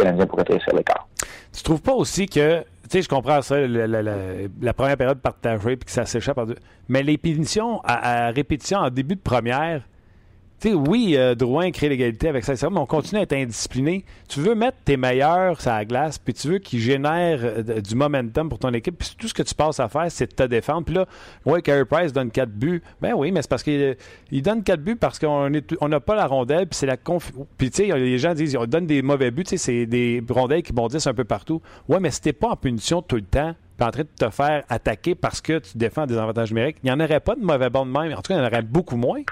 Canadien 0.00 0.26
pour 0.26 0.38
rétrécir 0.38 0.74
l'écart. 0.74 1.08
Tu 1.52 1.62
trouves 1.62 1.82
pas 1.82 1.92
aussi 1.92 2.26
que, 2.26 2.60
tu 2.60 2.66
sais, 2.90 3.02
je 3.02 3.08
comprends 3.08 3.42
ça, 3.42 3.58
la, 3.60 4.72
première 4.72 4.96
période 4.96 5.20
partagée 5.20 5.76
puis 5.76 5.86
que 5.86 5.90
ça 5.90 6.06
s'échappe 6.06 6.38
en 6.38 6.46
deux, 6.46 6.56
mais 6.88 7.02
les 7.02 7.18
punitions 7.18 7.80
à, 7.84 8.30
répétition 8.30 8.78
en 8.78 8.90
début 8.90 9.16
de 9.16 9.20
première, 9.20 9.82
oui, 10.64 11.14
euh, 11.16 11.34
Drouin 11.34 11.70
crée 11.70 11.88
l'égalité 11.88 12.28
avec 12.28 12.44
ça, 12.44 12.52
mais 12.70 12.78
on 12.78 12.86
continue 12.86 13.20
à 13.20 13.22
être 13.22 13.32
indiscipliné. 13.32 14.04
Tu 14.28 14.40
veux 14.40 14.54
mettre 14.54 14.76
tes 14.84 14.96
meilleurs 14.96 15.60
sur 15.60 15.70
la 15.70 15.84
glace, 15.84 16.18
puis 16.18 16.34
tu 16.34 16.48
veux 16.48 16.58
qu'ils 16.58 16.80
génèrent 16.80 17.40
euh, 17.42 17.80
du 17.80 17.94
momentum 17.94 18.48
pour 18.48 18.58
ton 18.58 18.72
équipe, 18.74 18.98
puis 18.98 19.14
tout 19.18 19.28
ce 19.28 19.34
que 19.34 19.42
tu 19.42 19.54
passes 19.54 19.80
à 19.80 19.88
faire, 19.88 20.06
c'est 20.10 20.26
de 20.30 20.34
te 20.34 20.42
défendre. 20.42 20.84
Puis 20.84 20.94
là, 20.94 21.06
ouais, 21.46 21.62
Carey 21.62 21.84
Price 21.84 22.12
donne 22.12 22.30
4 22.30 22.50
buts. 22.50 22.82
Ben 23.00 23.14
oui, 23.14 23.32
mais 23.32 23.42
c'est 23.42 23.48
parce 23.50 23.62
qu'il 23.62 23.96
il 24.30 24.42
donne 24.42 24.62
4 24.62 24.80
buts 24.82 24.96
parce 24.96 25.18
qu'on 25.18 25.52
est- 25.54 25.74
on 25.80 25.88
n'a 25.88 26.00
pas 26.00 26.14
la 26.14 26.26
rondelle, 26.26 26.66
puis 26.66 26.76
c'est 26.76 26.86
la 26.86 26.96
conf... 26.96 27.32
Puis 27.56 27.70
tu 27.70 27.86
sais, 27.90 27.98
les 27.98 28.18
gens 28.18 28.34
disent, 28.34 28.56
on 28.56 28.66
donne 28.66 28.86
des 28.86 29.02
mauvais 29.02 29.30
buts, 29.30 29.44
c'est 29.46 29.86
des 29.86 30.22
rondelles 30.28 30.62
qui 30.62 30.72
bondissent 30.72 31.06
un 31.06 31.14
peu 31.14 31.24
partout. 31.24 31.62
Ouais, 31.88 32.00
mais 32.00 32.10
t'es 32.10 32.32
pas 32.32 32.48
en 32.48 32.56
punition 32.56 33.00
tout 33.02 33.16
le 33.16 33.22
temps, 33.22 33.54
en 33.80 33.90
train 33.90 34.02
de 34.02 34.08
te 34.14 34.28
faire 34.28 34.62
attaquer 34.68 35.14
parce 35.14 35.40
que 35.40 35.58
tu 35.58 35.78
défends 35.78 36.04
des 36.06 36.18
avantages 36.18 36.50
numériques, 36.50 36.76
il 36.82 36.86
n'y 36.86 36.92
en 36.92 37.00
aurait 37.00 37.20
pas 37.20 37.34
de 37.34 37.40
mauvais 37.40 37.70
bons 37.70 37.86
de 37.86 37.90
même. 37.90 38.12
En 38.12 38.16
tout 38.16 38.28
cas, 38.28 38.34
il 38.34 38.38
y 38.38 38.40
en 38.42 38.46
aurait 38.46 38.60
beaucoup 38.62 38.96
moins. 38.96 39.22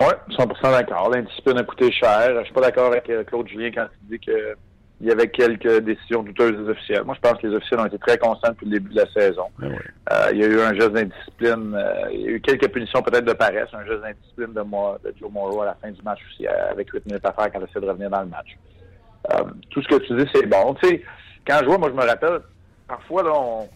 Oui, 0.00 0.34
100% 0.36 0.62
d'accord. 0.70 1.10
L'indiscipline 1.10 1.58
a 1.58 1.64
coûté 1.64 1.90
cher. 1.90 2.38
Je 2.40 2.44
suis 2.44 2.52
pas 2.54 2.60
d'accord 2.60 2.86
avec 2.86 3.08
euh, 3.10 3.24
Claude 3.24 3.48
Julien 3.48 3.70
quand 3.74 3.86
il 4.04 4.18
dit 4.18 4.24
que 4.24 4.54
il 5.00 5.06
y 5.06 5.12
avait 5.12 5.28
quelques 5.28 5.78
décisions 5.78 6.24
douteuses 6.24 6.56
des 6.56 6.70
officiels. 6.70 7.04
Moi, 7.04 7.14
je 7.14 7.20
pense 7.20 7.40
que 7.40 7.46
les 7.46 7.54
officiels 7.54 7.78
ont 7.78 7.86
été 7.86 7.98
très 7.98 8.18
constants 8.18 8.48
depuis 8.48 8.66
le 8.66 8.72
début 8.80 8.92
de 8.92 8.96
la 9.00 9.06
saison. 9.12 9.44
Ben 9.60 9.72
Euh, 10.12 10.30
il 10.32 10.38
y 10.38 10.42
a 10.44 10.46
eu 10.48 10.60
un 10.60 10.74
geste 10.74 10.90
d'indiscipline. 10.90 11.72
euh, 11.76 12.08
il 12.12 12.20
y 12.20 12.26
a 12.26 12.30
eu 12.30 12.40
quelques 12.40 12.68
punitions 12.68 13.00
peut-être 13.02 13.24
de 13.24 13.32
paresse. 13.32 13.68
Un 13.72 13.84
geste 13.86 14.00
d'indiscipline 14.00 14.52
de, 14.54 14.60
moi, 14.62 14.98
de 15.04 15.14
Joe 15.20 15.30
Morrow 15.30 15.62
à 15.62 15.66
la 15.66 15.74
fin 15.74 15.92
du 15.92 16.02
match 16.02 16.18
aussi, 16.28 16.48
avec 16.48 16.90
8 16.90 17.06
minutes 17.06 17.24
à 17.24 17.32
faire 17.32 17.52
quand 17.52 17.60
il 17.60 17.68
essaie 17.70 17.80
de 17.80 17.86
revenir 17.88 18.10
dans 18.10 18.22
le 18.22 18.26
match. 18.26 18.56
Euh, 19.32 19.44
tout 19.70 19.80
ce 19.82 19.86
que 19.88 19.96
tu 20.04 20.16
dis, 20.16 20.28
c'est 20.34 20.46
bon. 20.46 20.74
Tu 20.82 20.88
sais, 20.88 21.02
quand 21.46 21.58
je 21.60 21.66
vois, 21.66 21.78
moi, 21.78 21.90
je 21.90 21.94
me 21.94 22.04
rappelle, 22.04 22.40
parfois, 22.88 23.22
là, 23.22 23.30
on, 23.36 23.68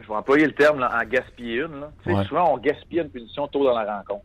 je 0.00 0.08
vais 0.08 0.14
employer 0.14 0.46
le 0.46 0.52
terme 0.54 0.78
là, 0.80 0.90
en 0.98 1.04
gaspiller 1.06 1.56
une. 1.56 1.80
Là. 1.80 1.90
Tu 2.04 2.10
sais, 2.10 2.16
Ouais. 2.16 2.24
Souvent, 2.24 2.54
on 2.54 2.56
gaspille 2.58 3.00
une 3.00 3.10
punition 3.10 3.46
tôt 3.48 3.64
dans 3.64 3.78
la 3.78 3.98
rencontre. 3.98 4.24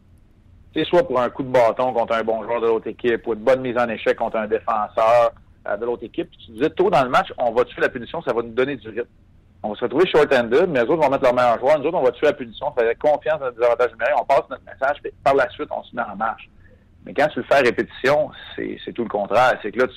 Sais, 0.73 0.83
soit 0.85 1.07
pour 1.07 1.19
un 1.19 1.29
coup 1.29 1.43
de 1.43 1.49
bâton 1.49 1.93
contre 1.93 2.13
un 2.13 2.23
bon 2.23 2.43
joueur 2.43 2.61
de 2.61 2.67
l'autre 2.67 2.87
équipe, 2.87 3.25
ou 3.25 3.33
une 3.33 3.39
bonne 3.39 3.61
mise 3.61 3.77
en 3.77 3.89
échec 3.89 4.17
contre 4.17 4.37
un 4.37 4.47
défenseur 4.47 5.31
euh, 5.67 5.77
de 5.77 5.85
l'autre 5.85 6.03
équipe. 6.03 6.29
Puis 6.29 6.45
tu 6.45 6.51
disais 6.51 6.69
tôt 6.69 6.89
dans 6.89 7.03
le 7.03 7.09
match, 7.09 7.33
on 7.37 7.51
va 7.51 7.65
tuer 7.65 7.81
la 7.81 7.89
punition, 7.89 8.21
ça 8.21 8.33
va 8.33 8.41
nous 8.43 8.53
donner 8.53 8.75
du 8.75 8.89
rythme. 8.89 9.07
On 9.63 9.69
va 9.69 9.75
se 9.75 9.81
retrouver 9.81 10.07
short-handed, 10.07 10.69
mais 10.69 10.83
les 10.83 10.89
autres 10.89 11.01
vont 11.01 11.09
mettre 11.09 11.23
leur 11.23 11.33
meilleur 11.33 11.59
joueur. 11.59 11.79
Nous 11.79 11.85
autres, 11.85 11.97
on 11.97 12.03
va 12.03 12.11
tuer 12.11 12.27
la 12.27 12.33
punition, 12.33 12.67
ça 12.77 12.83
fait 12.83 12.95
confiance 12.95 13.39
dans 13.39 13.45
notre 13.45 13.57
désavantage 13.57 13.91
numérique, 13.91 14.15
on 14.21 14.25
passe 14.25 14.49
notre 14.49 14.63
message, 14.63 14.97
puis 15.01 15.11
par 15.23 15.33
la 15.33 15.49
suite, 15.49 15.69
on 15.71 15.83
se 15.83 15.95
met 15.95 16.03
en 16.03 16.15
marche. 16.15 16.49
Mais 17.05 17.13
quand 17.13 17.27
tu 17.27 17.39
le 17.39 17.45
fais 17.45 17.55
à 17.55 17.61
répétition, 17.61 18.29
c'est 18.55 18.77
c'est 18.85 18.93
tout 18.93 19.03
le 19.03 19.09
contraire. 19.09 19.57
C'est 19.61 19.71
que 19.71 19.79
là, 19.79 19.87
tu, 19.87 19.93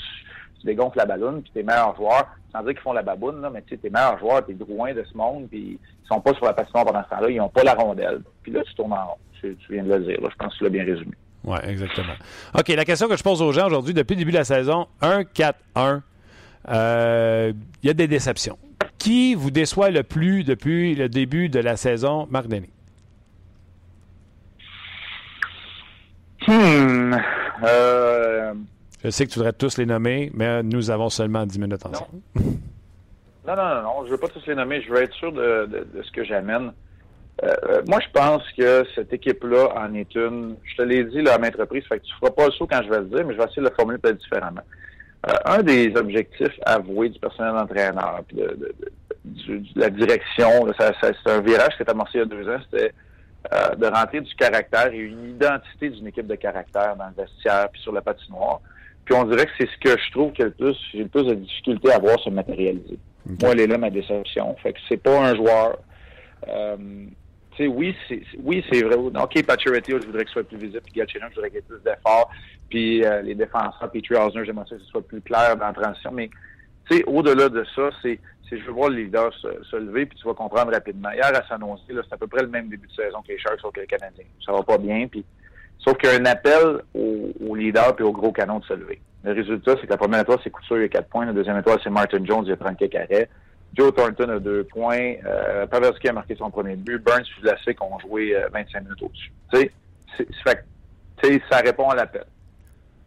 tu 0.63 0.67
dégonfles 0.67 0.99
la 0.99 1.07
ballonne, 1.07 1.43
puis 1.43 1.51
tes 1.53 1.63
meilleurs 1.63 1.97
joueurs, 1.97 2.29
sans 2.53 2.63
dire 2.63 2.73
qu'ils 2.73 2.83
font 2.83 2.93
la 2.93 3.03
baboune, 3.03 3.41
là, 3.43 3.51
mais 3.51 3.63
tu 3.63 3.71
sais, 3.71 3.77
tes 3.79 3.91
meilleurs 3.91 4.19
joueurs, 4.19 4.47
tes 4.47 4.55
drouins 4.55 4.95
de 4.95 5.05
ce 5.11 5.17
monde, 5.17 5.49
puis 5.51 5.79
ils 5.81 6.09
sont 6.09 6.21
pas 6.21 6.33
sur 6.35 6.45
la 6.45 6.53
patinoire 6.53 6.85
pendant 6.85 7.03
ce 7.03 7.11
temps-là, 7.11 7.31
ils 7.31 7.41
ont 7.41 7.49
pas 7.49 7.65
la 7.65 7.75
rondelle. 7.75 8.21
Puis 8.43 8.53
là, 8.53 8.63
tu 8.65 8.75
tournes 8.75 8.93
en 8.93 9.07
rond. 9.09 9.19
Tu, 9.41 9.57
tu 9.57 9.73
viens 9.73 9.83
de 9.83 9.93
le 9.93 10.01
dire, 10.01 10.21
là. 10.21 10.29
je 10.31 10.37
pense 10.37 10.53
que 10.53 10.59
tu 10.59 10.65
l'as 10.65 10.71
bien 10.71 10.85
résumé. 10.85 11.13
Oui, 11.45 11.59
exactement. 11.67 12.15
OK, 12.57 12.69
la 12.69 12.85
question 12.85 13.09
que 13.09 13.17
je 13.17 13.23
pose 13.25 13.43
aux 13.43 13.51
gens 13.51 13.67
aujourd'hui, 13.67 13.93
depuis 13.93 14.15
le 14.15 14.21
début 14.21 14.31
de 14.31 14.39
la 14.39 14.45
saison, 14.45 14.87
1-4-1, 15.01 16.03
euh, 16.69 17.53
il 17.83 17.87
y 17.87 17.91
a 17.91 17.95
des 17.95 18.07
déceptions. 18.07 18.57
Qui 18.99 19.35
vous 19.35 19.51
déçoit 19.51 19.91
le 19.91 20.05
plus 20.05 20.45
depuis 20.45 20.95
le 20.95 21.09
début 21.09 21.49
de 21.49 21.59
la 21.59 21.77
saison, 21.77 22.29
Marc 22.31 22.47
Denis? 22.47 22.71
Hmm. 26.47 27.17
Euh, 27.65 28.55
Je 29.05 29.11
sais 29.11 29.27
que 29.27 29.31
tu 29.33 29.39
voudrais 29.39 29.53
tous 29.53 29.79
les 29.79 29.87
nommer, 29.87 30.31
mais 30.35 30.63
nous 30.63 30.91
avons 30.91 31.09
seulement 31.11 31.45
10 31.47 31.59
minutes 31.59 31.85
ensemble. 31.87 32.21
Non, 33.45 33.57
non, 33.57 33.65
non, 33.75 33.83
non. 33.83 34.07
Je 34.07 34.13
veux 34.13 34.19
pas 34.19 34.29
tous 34.29 34.47
les 34.47 34.55
nommer. 34.55 34.81
Je 34.83 34.89
veux 34.89 35.03
être 35.03 35.15
sûr 35.15 35.33
de, 35.33 35.67
de, 35.67 35.79
de 35.97 36.03
ce 36.05 36.13
que 36.13 36.23
j'amène. 36.23 36.71
Euh, 37.43 37.53
euh, 37.71 37.83
moi, 37.89 37.99
je 37.99 38.07
pense 38.13 38.45
que 38.57 38.85
cette 38.95 39.13
équipe-là 39.13 39.67
en 39.77 39.93
est 39.95 40.15
une. 40.15 40.55
Je 40.63 40.77
te 40.77 40.83
l'ai 40.83 41.03
dit 41.03 41.23
là, 41.23 41.35
à 41.35 41.39
maintes 41.39 41.57
reprises, 41.57 41.83
fait 41.89 41.99
que 41.99 42.05
tu 42.05 42.15
feras 42.21 42.31
pas 42.31 42.47
le 42.47 42.53
saut 42.53 42.69
quand 42.69 42.81
je 42.85 42.89
vais 42.89 43.01
le 43.01 43.07
dire, 43.07 43.27
mais 43.27 43.33
je 43.35 43.39
vais 43.39 43.45
essayer 43.47 43.63
de 43.63 43.69
le 43.69 43.75
formuler 43.75 43.99
peut-être 43.99 44.19
différemment. 44.21 44.61
Euh, 45.29 45.33
un 45.47 45.61
des 45.65 45.93
objectifs 45.97 46.57
avoués 46.65 47.09
du 47.09 47.19
personnel 47.19 47.55
d'entraîneur, 47.55 48.21
puis 48.29 48.37
de, 48.37 48.43
de, 48.47 48.75
de, 48.79 48.93
du- 49.25 49.59
de 49.75 49.81
la 49.81 49.91
direction, 49.91 50.49
c'est 50.79 51.31
un 51.33 51.41
virage 51.41 51.77
qui 51.77 51.83
est 51.83 51.91
amorcé 51.91 52.13
il 52.15 52.19
y 52.19 52.23
a 52.23 52.27
deux 52.27 52.49
ans, 52.49 52.59
c'était 52.71 52.93
euh, 53.53 53.75
de 53.75 53.87
rentrer 53.87 54.21
du 54.21 54.33
caractère 54.37 54.93
et 54.93 54.99
une 54.99 55.31
identité 55.35 55.91
d'une 55.91 56.07
équipe 56.07 56.29
de 56.29 56.37
caractère 56.37 56.95
dans 56.95 57.09
le 57.09 57.25
vestiaire 57.25 57.69
puis 57.73 57.83
sur 57.83 57.91
la 57.93 58.03
patinoire. 58.03 58.61
Puis 59.05 59.15
on 59.15 59.25
dirait 59.25 59.47
que 59.47 59.53
c'est 59.59 59.69
ce 59.69 59.79
que 59.79 60.01
je 60.01 60.11
trouve 60.13 60.33
que 60.33 60.45
le 60.45 60.51
plus, 60.51 60.77
j'ai 60.93 61.03
le 61.03 61.09
plus 61.09 61.25
de 61.25 61.35
difficulté 61.35 61.93
à 61.93 61.99
voir 61.99 62.19
se 62.21 62.31
matérialiser. 62.31 62.99
Moi, 63.41 63.53
elle 63.53 63.61
est 63.61 63.67
là 63.67 63.79
ma 63.79 63.91
déception. 63.91 64.55
Fait 64.63 64.73
que 64.73 64.79
c'est 64.89 65.03
pas 65.03 65.31
un 65.31 65.35
joueur. 65.35 65.79
Euh, 66.49 66.77
tu 67.53 67.65
sais, 67.65 67.67
oui, 67.67 67.95
c'est 68.09 68.23
oui, 68.39 68.65
c'est 68.71 68.83
vrai. 68.83 68.97
OK, 68.97 69.47
Pacioretty, 69.47 69.93
je 69.93 70.07
voudrais 70.07 70.25
qu'il 70.25 70.33
soit 70.33 70.45
plus 70.45 70.57
visible, 70.57 70.81
puis 70.85 70.95
Galchenyuk, 70.95 71.31
je 71.31 71.35
voudrais 71.35 71.51
qu'il 71.51 71.59
y 71.59 71.61
ait 71.61 71.67
plus 71.69 71.83
d'efforts, 71.83 72.31
puis 72.71 73.05
euh, 73.05 73.23
les 73.23 73.35
défenseurs, 73.35 73.91
puis 73.91 74.03
Osner, 74.11 74.45
j'aimerais 74.45 74.65
ça 74.69 74.77
que 74.77 74.83
ce 74.83 74.89
soit 74.89 75.07
plus 75.07 75.21
clair 75.21 75.57
dans 75.57 75.67
la 75.67 75.73
transition. 75.73 76.11
Mais 76.13 76.31
tu 76.89 76.97
sais, 76.97 77.05
au-delà 77.07 77.49
de 77.49 77.65
ça, 77.77 77.91
c'est 78.03 78.19
c'est 78.49 78.59
je 78.59 78.65
veux 78.67 78.73
voir 78.73 78.91
le 78.91 78.97
leader 78.97 79.33
se, 79.35 79.49
se 79.65 79.77
lever, 79.77 80.07
puis 80.07 80.19
tu 80.19 80.27
vas 80.27 80.35
comprendre 80.35 80.73
rapidement. 80.73 81.11
Hier, 81.11 81.27
à 81.27 81.47
San 81.47 81.61
Jose, 81.61 81.81
là, 81.89 82.03
c'est 82.07 82.15
à 82.15 82.19
peu 82.19 82.27
près 82.27 82.43
le 82.43 82.49
même 82.49 82.69
début 82.69 82.87
de 82.87 82.93
saison 82.93 83.23
que 83.23 83.29
les 83.29 83.39
Sharks 83.39 83.61
sauf 83.61 83.73
que 83.73 83.81
les 83.81 83.87
Canadiens. 83.87 84.25
Ça 84.45 84.53
va 84.53 84.63
pas 84.63 84.79
bien, 84.79 85.07
puis 85.07 85.25
sauf 85.85 85.97
qu'il 85.99 86.11
y 86.11 86.13
a 86.13 86.17
un 86.17 86.25
appel 86.25 86.81
au, 86.95 87.31
au 87.49 87.55
leader 87.55 87.95
puis 87.95 88.05
au 88.05 88.13
gros 88.13 88.33
canon 88.33 88.59
de 88.59 88.65
se 88.65 88.75
lever. 88.75 89.01
Le 89.25 89.33
résultat, 89.33 89.77
c'est 89.81 89.87
que 89.87 89.93
la 89.93 89.97
première 89.97 90.21
étoile, 90.21 90.39
c'est 90.43 90.51
Couture, 90.51 90.79
il 90.79 90.85
a 90.85 90.89
4 90.89 91.09
points. 91.09 91.27
La 91.27 91.33
deuxième 91.33 91.59
étoile, 91.59 91.79
c'est 91.83 91.91
Martin 91.91 92.25
Jones, 92.25 92.45
il 92.47 92.53
a 92.53 92.57
34 92.57 92.95
arrêts. 92.97 93.29
Joe 93.75 93.95
Thornton 93.95 94.29
a 94.29 94.39
2 94.39 94.65
points. 94.65 95.15
Euh, 95.25 95.67
Pavelski 95.67 96.09
a 96.09 96.13
marqué 96.13 96.35
son 96.35 96.51
premier 96.51 96.77
but. 96.77 96.99
Burns 96.99 97.23
et 97.47 97.77
ont 97.81 97.99
joué 98.01 98.37
euh, 98.37 98.49
25 98.53 98.83
minutes 98.83 99.03
au-dessus. 99.03 99.33
Tu 99.53 99.71
sais, 100.45 101.43
ça 101.51 101.59
répond 101.59 101.89
à 101.89 101.95
l'appel. 101.95 102.25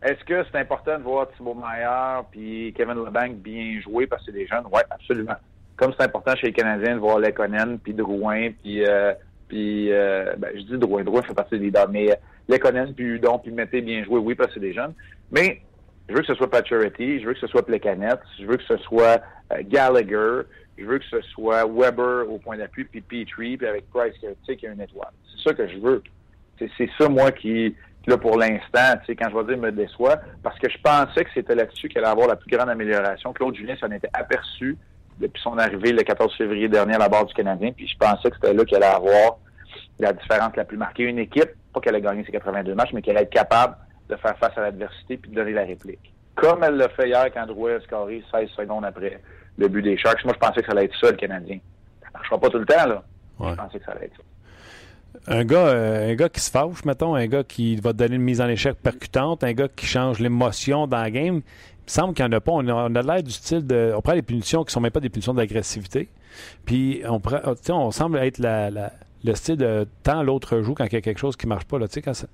Est-ce 0.01 0.23
que 0.23 0.45
c'est 0.51 0.59
important 0.59 0.97
de 0.97 1.03
voir 1.03 1.27
Thibaut 1.31 1.55
Maillard 1.55 2.25
puis 2.31 2.73
Kevin 2.77 3.03
Lebanc 3.03 3.33
bien 3.37 3.81
jouer 3.81 4.07
parce 4.07 4.23
que 4.23 4.31
c'est 4.31 4.37
des 4.37 4.45
jeunes? 4.45 4.63
Oui, 4.71 4.81
absolument. 4.89 5.35
Comme 5.77 5.93
c'est 5.97 6.05
important 6.05 6.35
chez 6.35 6.47
les 6.47 6.53
Canadiens 6.53 6.93
de 6.93 6.99
voir 6.99 7.19
Lekonen, 7.19 7.79
puis 7.79 7.93
Drouin, 7.93 8.51
puis 8.61 8.85
euh, 8.85 9.13
puis 9.47 9.91
euh, 9.91 10.35
ben, 10.37 10.51
je 10.53 10.61
dis 10.61 10.77
Drouin, 10.77 11.03
Drouin 11.03 11.23
fait 11.23 11.33
partie 11.33 11.57
des 11.57 11.65
leaders, 11.65 11.89
mais 11.89 12.11
euh, 12.11 12.15
Lekonen, 12.47 12.93
puis 12.93 13.05
Hudon, 13.05 13.39
puis 13.39 13.51
Mété 13.51 13.81
bien 13.81 14.03
joué, 14.03 14.19
oui, 14.19 14.35
parce 14.35 14.49
que 14.49 14.55
c'est 14.55 14.59
des 14.59 14.73
jeunes. 14.73 14.93
Mais 15.31 15.61
je 16.07 16.13
veux 16.13 16.21
que 16.21 16.27
ce 16.27 16.35
soit 16.35 16.49
Pacioretty, 16.49 17.19
je 17.19 17.27
veux 17.27 17.33
que 17.33 17.39
ce 17.39 17.47
soit 17.47 17.65
Plekanec, 17.65 18.19
je 18.39 18.45
veux 18.45 18.57
que 18.57 18.63
ce 18.63 18.77
soit 18.77 19.21
euh, 19.51 19.61
Gallagher, 19.63 20.47
je 20.77 20.85
veux 20.85 20.99
que 20.99 21.05
ce 21.09 21.21
soit 21.21 21.65
Weber 21.65 22.29
au 22.29 22.37
point 22.37 22.57
d'appui, 22.57 22.83
puis 22.83 23.01
Petrie, 23.01 23.57
puis 23.57 23.67
avec 23.67 23.89
Price 23.89 24.13
tu 24.19 24.27
sais, 24.45 24.55
qui 24.55 24.67
a 24.67 24.71
une 24.71 24.81
étoile. 24.81 25.11
C'est 25.31 25.49
ça 25.49 25.53
que 25.55 25.67
je 25.67 25.77
veux. 25.77 26.03
C'est 26.59 26.69
c'est 26.77 26.89
ça, 26.97 27.09
moi, 27.09 27.31
qui, 27.31 27.75
là, 28.05 28.17
pour 28.17 28.37
l'instant, 28.37 28.93
tu 28.99 29.07
sais, 29.07 29.15
quand 29.15 29.29
je 29.29 29.35
vais 29.35 29.43
dire 29.45 29.57
me 29.57 29.71
déçoit, 29.71 30.17
parce 30.43 30.59
que 30.59 30.69
je 30.69 30.77
pensais 30.77 31.23
que 31.23 31.29
c'était 31.33 31.55
là-dessus 31.55 31.89
qu'elle 31.89 32.03
allait 32.03 32.11
avoir 32.11 32.27
la 32.27 32.35
plus 32.35 32.49
grande 32.49 32.69
amélioration. 32.69 33.33
Claude 33.33 33.55
Julien 33.55 33.75
s'en 33.77 33.91
était 33.91 34.09
aperçu 34.13 34.77
depuis 35.19 35.41
son 35.41 35.57
arrivée 35.57 35.91
le 35.91 36.03
14 36.03 36.35
février 36.35 36.67
dernier 36.67 36.95
à 36.95 36.99
la 36.99 37.09
barre 37.09 37.25
du 37.25 37.33
Canadien, 37.33 37.71
puis 37.71 37.87
je 37.87 37.97
pensais 37.97 38.29
que 38.29 38.35
c'était 38.35 38.53
là 38.53 38.63
qu'elle 38.65 38.83
allait 38.83 38.95
avoir 38.95 39.37
la 39.99 40.13
différence 40.13 40.55
la 40.55 40.65
plus 40.65 40.77
marquée. 40.77 41.03
Une 41.03 41.19
équipe, 41.19 41.49
pas 41.73 41.79
qu'elle 41.79 41.95
ait 41.95 42.01
gagné 42.01 42.23
ses 42.25 42.31
82 42.31 42.75
matchs, 42.75 42.91
mais 42.93 43.01
qu'elle 43.01 43.17
être 43.17 43.29
capable 43.29 43.75
de 44.09 44.15
faire 44.17 44.37
face 44.37 44.57
à 44.57 44.61
l'adversité 44.61 45.17
puis 45.17 45.31
de 45.31 45.35
donner 45.35 45.53
la 45.53 45.63
réplique. 45.63 46.13
Comme 46.35 46.63
elle 46.63 46.75
l'a 46.75 46.89
fait 46.89 47.07
hier 47.07 47.25
quand 47.33 47.45
Drouet 47.47 47.75
a 47.75 47.79
scoré 47.81 48.23
16 48.31 48.49
secondes 48.49 48.83
après 48.85 49.21
le 49.57 49.67
but 49.69 49.81
des 49.81 49.97
Sharks. 49.97 50.23
Moi, 50.25 50.33
je 50.35 50.39
pensais 50.47 50.59
que 50.61 50.65
ça 50.67 50.73
allait 50.73 50.85
être 50.85 50.95
ça, 50.99 51.09
le 51.11 51.17
Canadien. 51.17 51.59
Ça 52.03 52.09
marchera 52.13 52.37
pas 52.39 52.49
tout 52.49 52.59
le 52.59 52.65
temps, 52.65 52.85
là. 52.87 53.03
Ouais. 53.39 53.51
Je 53.51 53.55
pensais 53.55 53.79
que 53.79 53.85
ça 53.85 53.91
allait 53.93 54.05
être 54.05 54.15
ça. 54.17 54.23
Un 55.27 55.45
gars, 55.45 55.67
euh, 55.67 56.11
un 56.11 56.15
gars 56.15 56.27
qui 56.29 56.41
se 56.41 56.51
fâche, 56.51 56.83
mettons, 56.83 57.15
un 57.15 57.25
gars 57.27 57.43
qui 57.43 57.77
va 57.77 57.93
te 57.93 57.97
donner 57.97 58.15
une 58.15 58.21
mise 58.21 58.41
en 58.41 58.49
échec 58.49 58.75
percutante, 58.75 59.43
un 59.45 59.53
gars 59.53 59.69
qui 59.73 59.85
change 59.85 60.19
l'émotion 60.19 60.87
dans 60.87 61.01
la 61.01 61.09
game. 61.09 61.35
Il 61.37 61.91
me 61.91 61.91
semble 61.91 62.13
qu'il 62.13 62.25
n'y 62.25 62.33
en 62.33 62.37
a 62.37 62.41
pas. 62.41 62.51
On 62.51 62.67
a, 62.67 62.73
on 62.73 62.95
a 62.95 63.01
l'air 63.01 63.23
du 63.23 63.31
style 63.31 63.65
de. 63.65 63.93
On 63.95 64.01
prend 64.01 64.13
des 64.13 64.21
punitions 64.21 64.63
qui 64.63 64.67
ne 64.67 64.71
sont 64.71 64.81
même 64.81 64.91
pas 64.91 64.99
des 64.99 65.09
punitions 65.09 65.33
d'agressivité. 65.33 66.09
Puis 66.65 67.01
on, 67.07 67.19
prend, 67.21 67.39
on 67.69 67.91
semble 67.91 68.17
être 68.17 68.39
la, 68.39 68.69
la- 68.69 68.91
le 69.25 69.35
style 69.35 69.57
de 69.57 69.87
tant 70.03 70.23
l'autre 70.23 70.61
joue 70.61 70.73
quand 70.73 70.85
il 70.85 70.93
y 70.93 70.97
a 70.97 71.01
quelque 71.01 71.19
chose 71.19 71.35
qui 71.35 71.47
ne 71.47 71.49
marche 71.49 71.65
pas. 71.65 71.79
Là, 71.79 71.87
quand 72.03 72.13
ça, 72.13 72.27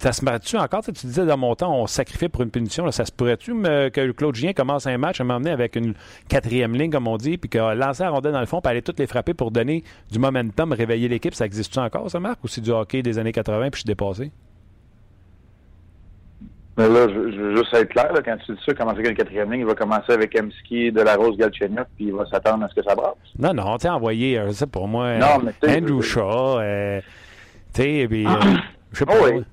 ça 0.00 0.12
se 0.12 0.24
met-tu 0.24 0.56
encore? 0.56 0.80
Tu 0.82 0.86
sais, 0.86 0.92
tu 0.92 1.06
disais 1.06 1.26
dans 1.26 1.36
mon 1.36 1.54
temps, 1.54 1.74
on 1.74 1.86
sacrifie 1.86 2.28
pour 2.28 2.42
une 2.42 2.50
punition. 2.50 2.90
Ça 2.90 3.04
se 3.04 3.12
pourrait-tu 3.12 3.52
que 3.52 4.10
Claude 4.12 4.34
Gien 4.34 4.52
commence 4.52 4.86
un 4.86 4.98
match 4.98 5.20
à 5.20 5.24
m'emmener 5.24 5.50
avec 5.50 5.76
une 5.76 5.94
quatrième 6.28 6.74
ligne, 6.74 6.90
comme 6.90 7.08
on 7.08 7.16
dit, 7.16 7.38
puis 7.38 7.48
que 7.48 7.74
lancer 7.74 8.02
la 8.02 8.10
rondelle 8.10 8.32
dans 8.32 8.40
le 8.40 8.46
fond, 8.46 8.60
puis 8.60 8.70
aller 8.70 8.82
toutes 8.82 8.98
les 8.98 9.06
frapper 9.06 9.34
pour 9.34 9.50
donner 9.50 9.84
du 10.10 10.18
momentum, 10.18 10.72
réveiller 10.72 11.08
l'équipe? 11.08 11.34
Ça 11.34 11.46
existe-tu 11.46 11.78
encore, 11.78 12.10
ça, 12.10 12.20
Marc? 12.20 12.42
Ou 12.44 12.48
c'est 12.48 12.60
du 12.60 12.70
hockey 12.70 13.02
des 13.02 13.18
années 13.18 13.32
80 13.32 13.70
puis 13.70 13.70
je 13.72 13.76
suis 13.78 13.86
dépassé? 13.86 14.30
Mais 16.78 16.88
là, 16.88 17.08
je, 17.08 17.32
je 17.32 17.36
veux 17.40 17.56
juste 17.56 17.74
être 17.74 17.88
clair, 17.88 18.12
là, 18.12 18.20
quand 18.24 18.36
tu 18.46 18.52
dis 18.52 18.60
ça, 18.64 18.72
commencer 18.72 18.98
avec 19.00 19.10
une 19.10 19.16
quatrième 19.16 19.50
ligne, 19.50 19.60
il 19.62 19.66
va 19.66 19.74
commencer 19.74 20.12
avec 20.12 20.38
Emski, 20.40 20.92
De 20.92 21.00
La 21.02 21.16
Rose, 21.16 21.36
Galchenyuk, 21.36 21.86
puis 21.96 22.06
il 22.06 22.14
va 22.14 22.24
s'attendre 22.26 22.64
à 22.64 22.68
ce 22.68 22.74
que 22.76 22.82
ça 22.84 22.94
brasse. 22.94 23.14
Non, 23.36 23.52
non, 23.52 23.76
tu 23.78 23.82
sais, 23.82 23.88
envoyer, 23.88 24.38
euh, 24.38 24.46
je 24.46 24.52
sais 24.52 24.66
pas 24.68 24.86
moi, 24.86 25.16
Non, 25.18 25.40
euh, 25.44 25.50
mais 25.62 25.76
Andrew 25.76 26.00
Shaw, 26.00 26.60
euh, 26.60 27.00
tu 27.74 27.82
sais, 27.82 28.06
puis, 28.08 28.24
euh, 28.24 28.30
je 28.92 28.98
sais 28.98 29.06
pas, 29.06 29.14
Oui. 29.24 29.44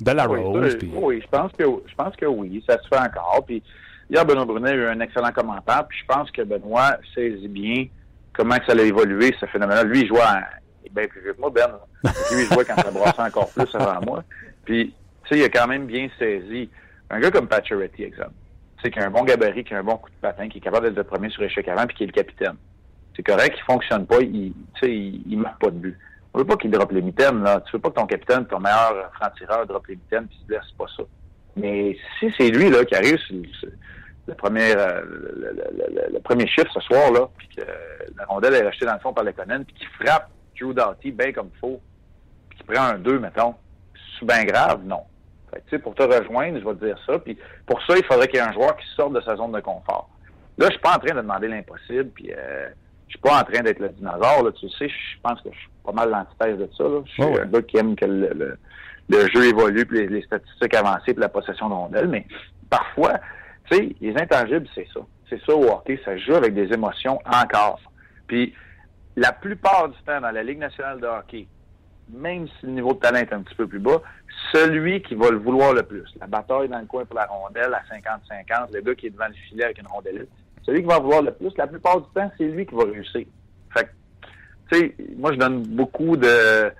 de 0.00 0.10
la 0.10 0.28
oui, 0.28 0.40
Rose, 0.40 0.72
ça, 0.72 0.76
puis... 0.76 0.90
oui, 0.94 1.20
je 1.22 1.28
pense 1.28 1.52
que 1.52 1.64
je 1.64 1.94
pense 1.94 2.14
que 2.16 2.26
oui, 2.26 2.62
ça 2.68 2.76
se 2.82 2.86
fait 2.86 2.98
encore. 2.98 3.42
Puis 3.46 3.62
hier, 4.10 4.26
Benoît 4.26 4.44
Brunet 4.44 4.70
a 4.70 4.74
eu 4.74 4.86
un 4.86 5.00
excellent 5.00 5.32
commentaire, 5.32 5.86
puis 5.88 5.98
je 5.98 6.04
pense 6.14 6.30
que 6.30 6.42
Benoît 6.42 6.98
saisit 7.14 7.48
bien 7.48 7.86
comment 8.34 8.58
que 8.58 8.66
ça 8.66 8.72
allait 8.72 8.88
évoluer, 8.88 9.34
ce 9.40 9.46
phénomène-là. 9.46 9.84
Lui, 9.84 10.00
il 10.02 10.08
jouait 10.08 10.18
bien 10.90 11.06
plus 11.08 11.22
vieux 11.22 11.32
que 11.32 11.40
moi, 11.40 11.50
Ben. 11.50 11.62
là. 11.66 12.12
Lui, 12.30 12.42
il 12.42 12.54
jouait 12.54 12.64
quand 12.66 12.76
ça 12.76 12.90
brassait 12.90 13.22
encore 13.22 13.48
plus 13.50 13.74
avant 13.74 14.00
moi. 14.04 14.22
Puis, 14.66 14.92
tu 15.24 15.34
sais, 15.34 15.40
il 15.40 15.44
a 15.44 15.48
quand 15.48 15.66
même 15.66 15.86
bien 15.86 16.08
saisi. 16.18 16.70
Un 17.10 17.20
gars 17.20 17.30
comme 17.30 17.48
Pacioretty, 17.48 18.04
exemple, 18.04 18.32
c'est 18.82 18.90
qui 18.90 18.98
a 18.98 19.06
un 19.06 19.10
bon 19.10 19.24
gabarit, 19.24 19.64
qui 19.64 19.74
a 19.74 19.78
un 19.78 19.82
bon 19.82 19.96
coup 19.96 20.10
de 20.10 20.16
patin, 20.16 20.48
qui 20.48 20.58
est 20.58 20.60
capable 20.60 20.86
d'être 20.86 20.96
le 20.96 21.04
premier 21.04 21.30
sur 21.30 21.42
échec 21.42 21.66
avant, 21.68 21.86
puis 21.86 21.96
qui 21.96 22.02
est 22.04 22.06
le 22.06 22.12
capitaine. 22.12 22.56
C'est 23.16 23.22
correct, 23.22 23.56
il 23.56 23.64
fonctionne 23.64 24.06
pas, 24.06 24.20
il, 24.20 24.52
il, 24.82 25.22
il 25.26 25.38
marque 25.38 25.60
pas 25.60 25.70
de 25.70 25.78
but. 25.78 25.98
On 26.34 26.38
veut 26.38 26.44
pas 26.44 26.56
qu'il 26.56 26.70
droppe 26.70 26.90
les 26.90 27.00
mitaines, 27.00 27.42
là. 27.44 27.60
Tu 27.60 27.72
veux 27.76 27.78
pas 27.78 27.90
que 27.90 27.94
ton 27.94 28.06
capitaine, 28.06 28.44
ton 28.46 28.58
meilleur 28.58 29.12
franc-tireur, 29.14 29.66
droppe 29.66 29.86
les 29.86 29.94
mitaines 29.94 30.26
puis 30.26 30.36
se 30.42 30.46
blesse, 30.46 30.62
c'est 30.68 30.76
pas 30.76 30.90
ça. 30.96 31.04
Mais 31.56 31.96
si 32.18 32.32
c'est 32.36 32.50
lui, 32.50 32.70
là, 32.70 32.84
qui 32.84 32.96
arrive 32.96 33.18
sur 33.18 33.36
le, 34.26 34.34
premier, 34.34 34.74
euh, 34.76 35.02
le, 36.12 36.18
premier 36.18 36.48
chiffre 36.48 36.72
ce 36.72 36.80
soir, 36.80 37.12
là, 37.12 37.28
puis 37.38 37.48
que 37.56 37.62
la 38.18 38.24
rondelle 38.26 38.54
est 38.54 38.62
rachetée 38.62 38.84
dans 38.84 38.94
le 38.94 38.98
fond 38.98 39.12
par 39.12 39.22
le 39.22 39.32
Conan, 39.32 39.62
puis 39.62 39.76
qu'il 39.76 39.86
frappe 39.88 40.28
Drew 40.58 40.74
Doughty 40.74 41.12
bien 41.12 41.32
comme 41.32 41.50
il 41.54 41.58
faut, 41.60 41.80
puis 42.48 42.58
qu'il 42.58 42.66
prend 42.66 42.84
un 42.84 42.98
2, 42.98 43.20
mettons, 43.20 43.54
c'est-tu 43.94 44.24
bien 44.24 44.44
grave? 44.44 44.80
Non. 44.84 45.04
Fait 45.68 45.78
pour 45.78 45.94
te 45.94 46.02
rejoindre, 46.02 46.58
je 46.58 46.64
vais 46.64 46.74
te 46.74 46.84
dire 46.84 46.98
ça. 47.06 47.18
Puis 47.18 47.38
pour 47.66 47.80
ça, 47.86 47.96
il 47.96 48.04
faudrait 48.04 48.28
qu'il 48.28 48.38
y 48.38 48.42
ait 48.42 48.46
un 48.46 48.52
joueur 48.52 48.76
qui 48.76 48.86
sorte 48.94 49.12
de 49.12 49.20
sa 49.20 49.36
zone 49.36 49.52
de 49.52 49.60
confort. 49.60 50.08
Là, 50.58 50.66
je 50.66 50.72
suis 50.72 50.80
pas 50.80 50.96
en 50.96 50.98
train 50.98 51.14
de 51.14 51.20
demander 51.20 51.48
l'impossible, 51.48 52.10
puis 52.14 52.32
euh, 52.32 52.68
je 53.08 53.12
suis 53.12 53.20
pas 53.20 53.40
en 53.40 53.44
train 53.44 53.62
d'être 53.62 53.80
le 53.80 53.88
dinosaure. 53.88 54.44
Là, 54.44 54.52
tu 54.52 54.68
sais, 54.70 54.88
je 54.88 55.20
pense 55.22 55.40
que 55.42 55.50
je 55.52 55.58
suis 55.58 55.68
pas 55.84 55.92
mal 55.92 56.10
l'antithèse 56.10 56.58
de 56.58 56.68
ça. 56.76 56.84
Là. 56.84 57.00
Je 57.04 57.12
suis 57.12 57.22
un 57.22 57.46
gars 57.46 57.62
qui 57.62 57.76
aime 57.76 57.96
que 57.96 58.04
le, 58.04 58.58
le, 59.08 59.28
jeu 59.28 59.46
évolue, 59.46 59.84
puis 59.84 60.06
les, 60.06 60.22
statistiques 60.22 60.74
avancées, 60.74 61.12
puis 61.12 61.20
la 61.20 61.28
possession 61.28 61.68
de 61.68 61.74
rondelles. 61.74 62.08
Mais 62.08 62.26
parfois, 62.70 63.14
tu 63.70 63.76
sais, 63.76 63.96
les 64.00 64.16
intangibles, 64.16 64.68
c'est 64.74 64.86
ça. 64.94 65.00
C'est 65.28 65.40
ça 65.44 65.54
au 65.54 65.64
hockey, 65.64 65.98
ça 66.04 66.16
joue 66.16 66.34
avec 66.34 66.54
des 66.54 66.72
émotions 66.72 67.18
encore. 67.26 67.80
Puis 68.26 68.54
la 69.16 69.32
plupart 69.32 69.88
du 69.88 69.98
temps 70.04 70.20
dans 70.20 70.30
la 70.30 70.42
Ligue 70.42 70.58
nationale 70.58 71.00
de 71.00 71.06
hockey, 71.06 71.46
même 72.08 72.46
si 72.48 72.66
le 72.66 72.72
niveau 72.72 72.92
de 72.92 72.98
talent 72.98 73.18
est 73.18 73.32
un 73.32 73.42
petit 73.42 73.54
peu 73.54 73.66
plus 73.66 73.78
bas, 73.78 74.02
celui 74.52 75.02
qui 75.02 75.14
va 75.14 75.30
le 75.30 75.38
vouloir 75.38 75.72
le 75.72 75.82
plus, 75.82 76.04
la 76.20 76.26
bataille 76.26 76.68
dans 76.68 76.78
le 76.78 76.86
coin 76.86 77.04
pour 77.04 77.16
la 77.16 77.26
rondelle 77.26 77.74
à 77.74 77.82
50-50, 77.92 78.72
le 78.72 78.80
gars 78.80 78.94
qui 78.94 79.06
est 79.06 79.10
devant 79.10 79.28
le 79.28 79.34
filet 79.48 79.64
avec 79.64 79.78
une 79.78 79.86
rondelle, 79.86 80.26
celui 80.64 80.80
qui 80.80 80.88
va 80.88 80.98
vouloir 80.98 81.22
le 81.22 81.32
plus, 81.32 81.52
la 81.56 81.66
plupart 81.66 82.00
du 82.00 82.08
temps, 82.14 82.30
c'est 82.38 82.44
lui 82.44 82.66
qui 82.66 82.74
va 82.74 82.84
réussir. 82.84 83.26
Fait 83.70 83.88
tu 84.70 84.78
sais, 84.78 84.94
moi, 85.16 85.32
je 85.32 85.38
donne 85.38 85.62
beaucoup 85.62 86.16
de... 86.16 86.72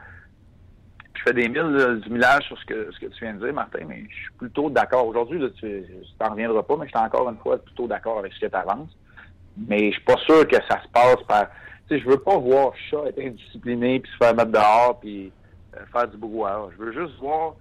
Je 1.15 1.23
fais 1.23 1.33
des 1.33 1.49
milles, 1.49 2.01
du 2.03 2.11
millage 2.11 2.45
sur 2.45 2.59
ce 2.59 2.65
que, 2.67 2.91
ce 2.93 2.99
que 2.99 3.07
tu 3.07 3.25
viens 3.25 3.35
de 3.35 3.45
dire, 3.45 3.55
Martin, 3.55 3.85
mais 3.87 4.05
je 4.09 4.15
suis 4.15 4.33
plutôt 4.39 4.69
d'accord. 4.69 5.07
Aujourd'hui, 5.07 5.41
tu 5.59 5.85
t'en 6.19 6.31
reviendras 6.31 6.63
pas, 6.63 6.77
mais 6.77 6.87
je 6.87 6.91
suis 6.91 6.99
encore 6.99 7.29
une 7.31 7.39
fois 7.39 7.59
plutôt 7.59 7.87
d'accord 7.87 8.19
avec 8.19 8.33
ce 8.35 8.41
que 8.41 8.47
tu 8.47 8.57
avances. 8.57 8.91
Mais 9.57 9.91
je 9.91 9.93
suis 9.93 10.05
pas 10.05 10.17
sûr 10.19 10.47
que 10.47 10.57
ça 10.69 10.83
se 10.83 10.89
passe 10.89 11.23
par 11.29 11.47
sais, 11.97 12.05
je 12.05 12.09
veux 12.09 12.19
pas 12.19 12.37
voir 12.39 12.73
chat 12.91 13.07
être 13.09 13.19
indiscipliné 13.19 14.01
puis 14.01 14.11
se 14.13 14.17
faire 14.17 14.35
mettre 14.35 14.53
dehors 14.53 14.99
puis 15.01 15.33
euh, 15.77 15.81
faire 15.93 16.09
du 16.09 16.17
brouhaha. 16.17 16.69
Je 16.77 16.85
veux 16.85 16.93
juste 16.93 17.19
voir 17.21 17.55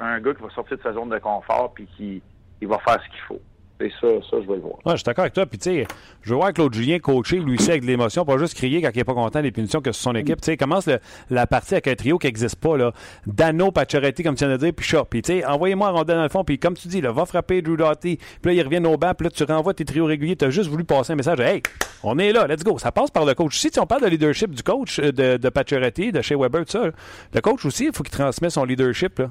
un 0.00 0.20
gars 0.20 0.34
qui 0.34 0.42
va 0.42 0.50
sortir 0.50 0.76
de 0.76 0.82
sa 0.82 0.92
zone 0.92 1.10
de 1.10 1.18
confort 1.18 1.72
puis 1.74 1.86
qui 1.96 2.22
il 2.60 2.68
va 2.68 2.78
faire 2.78 3.02
ce 3.02 3.08
qu'il 3.10 3.20
faut. 3.28 3.40
Et 3.80 3.90
ça, 4.00 4.06
ça, 4.30 4.36
je 4.40 4.46
vais 4.46 4.54
le 4.54 4.60
voir. 4.60 4.74
Ouais, 4.84 4.92
je 4.92 4.98
suis 4.98 5.04
d'accord 5.04 5.22
avec 5.22 5.34
toi. 5.34 5.46
Puis, 5.46 5.58
tu 5.58 5.70
sais, 5.70 5.86
je 6.22 6.30
veux 6.30 6.36
voir 6.36 6.52
Claude 6.52 6.72
Julien 6.72 7.00
coacher, 7.00 7.40
lui 7.40 7.56
aussi, 7.56 7.70
avec 7.70 7.82
de 7.82 7.88
l'émotion, 7.88 8.24
pas 8.24 8.38
juste 8.38 8.54
crier 8.54 8.80
quand 8.80 8.90
il 8.94 8.98
n'est 8.98 9.04
pas 9.04 9.14
content 9.14 9.42
des 9.42 9.50
punitions 9.50 9.80
que 9.80 9.90
son 9.90 10.14
équipe. 10.14 10.40
Tu 10.40 10.46
sais, 10.46 10.56
commence 10.56 10.88
la 11.28 11.46
partie 11.48 11.74
avec 11.74 11.88
un 11.88 11.94
trio 11.96 12.18
qui 12.18 12.28
n'existe 12.28 12.56
pas, 12.56 12.76
là. 12.76 12.92
Dano, 13.26 13.72
Pacioretty, 13.72 14.22
comme 14.22 14.36
tu 14.36 14.44
viens 14.44 14.54
de 14.54 14.58
dire, 14.58 14.72
puis 14.72 14.86
Shaw. 14.86 15.04
Puis, 15.04 15.22
tu 15.22 15.32
sais, 15.32 15.44
envoyez-moi 15.44 15.88
un 15.88 16.04
dans 16.04 16.22
le 16.22 16.28
fond, 16.28 16.44
puis 16.44 16.58
comme 16.58 16.74
tu 16.74 16.86
dis, 16.86 17.00
là, 17.00 17.10
va 17.10 17.26
frapper 17.26 17.62
Drew 17.62 17.76
Doughty. 17.76 18.16
Puis 18.16 18.38
là, 18.44 18.52
il 18.52 18.62
revient 18.62 18.86
au 18.86 18.96
banc, 18.96 19.12
puis 19.12 19.24
là, 19.24 19.30
tu 19.30 19.42
renvoies 19.42 19.74
tes 19.74 19.84
trios 19.84 20.06
réguliers. 20.06 20.36
Tu 20.36 20.44
as 20.44 20.50
juste 20.50 20.70
voulu 20.70 20.84
passer 20.84 21.12
un 21.12 21.16
message. 21.16 21.40
Hey, 21.40 21.60
on 22.04 22.16
est 22.18 22.32
là, 22.32 22.46
let's 22.46 22.62
go. 22.62 22.78
Ça 22.78 22.92
passe 22.92 23.10
par 23.10 23.24
le 23.24 23.34
coach. 23.34 23.58
Si 23.58 23.70
on 23.80 23.86
parle 23.86 24.02
de 24.02 24.08
leadership 24.08 24.54
du 24.54 24.62
coach, 24.62 25.00
euh, 25.00 25.10
de, 25.10 25.36
de 25.36 25.48
Pacioretty, 25.48 26.12
de 26.12 26.22
chez 26.22 26.36
Weber, 26.36 26.64
tout 26.64 26.72
ça, 26.72 26.90
le 27.34 27.40
coach 27.40 27.64
aussi, 27.64 27.86
il 27.86 27.92
faut 27.92 28.04
qu'il 28.04 28.12
transmette 28.12 28.52
son 28.52 28.64
leadership, 28.64 29.18
là. 29.18 29.30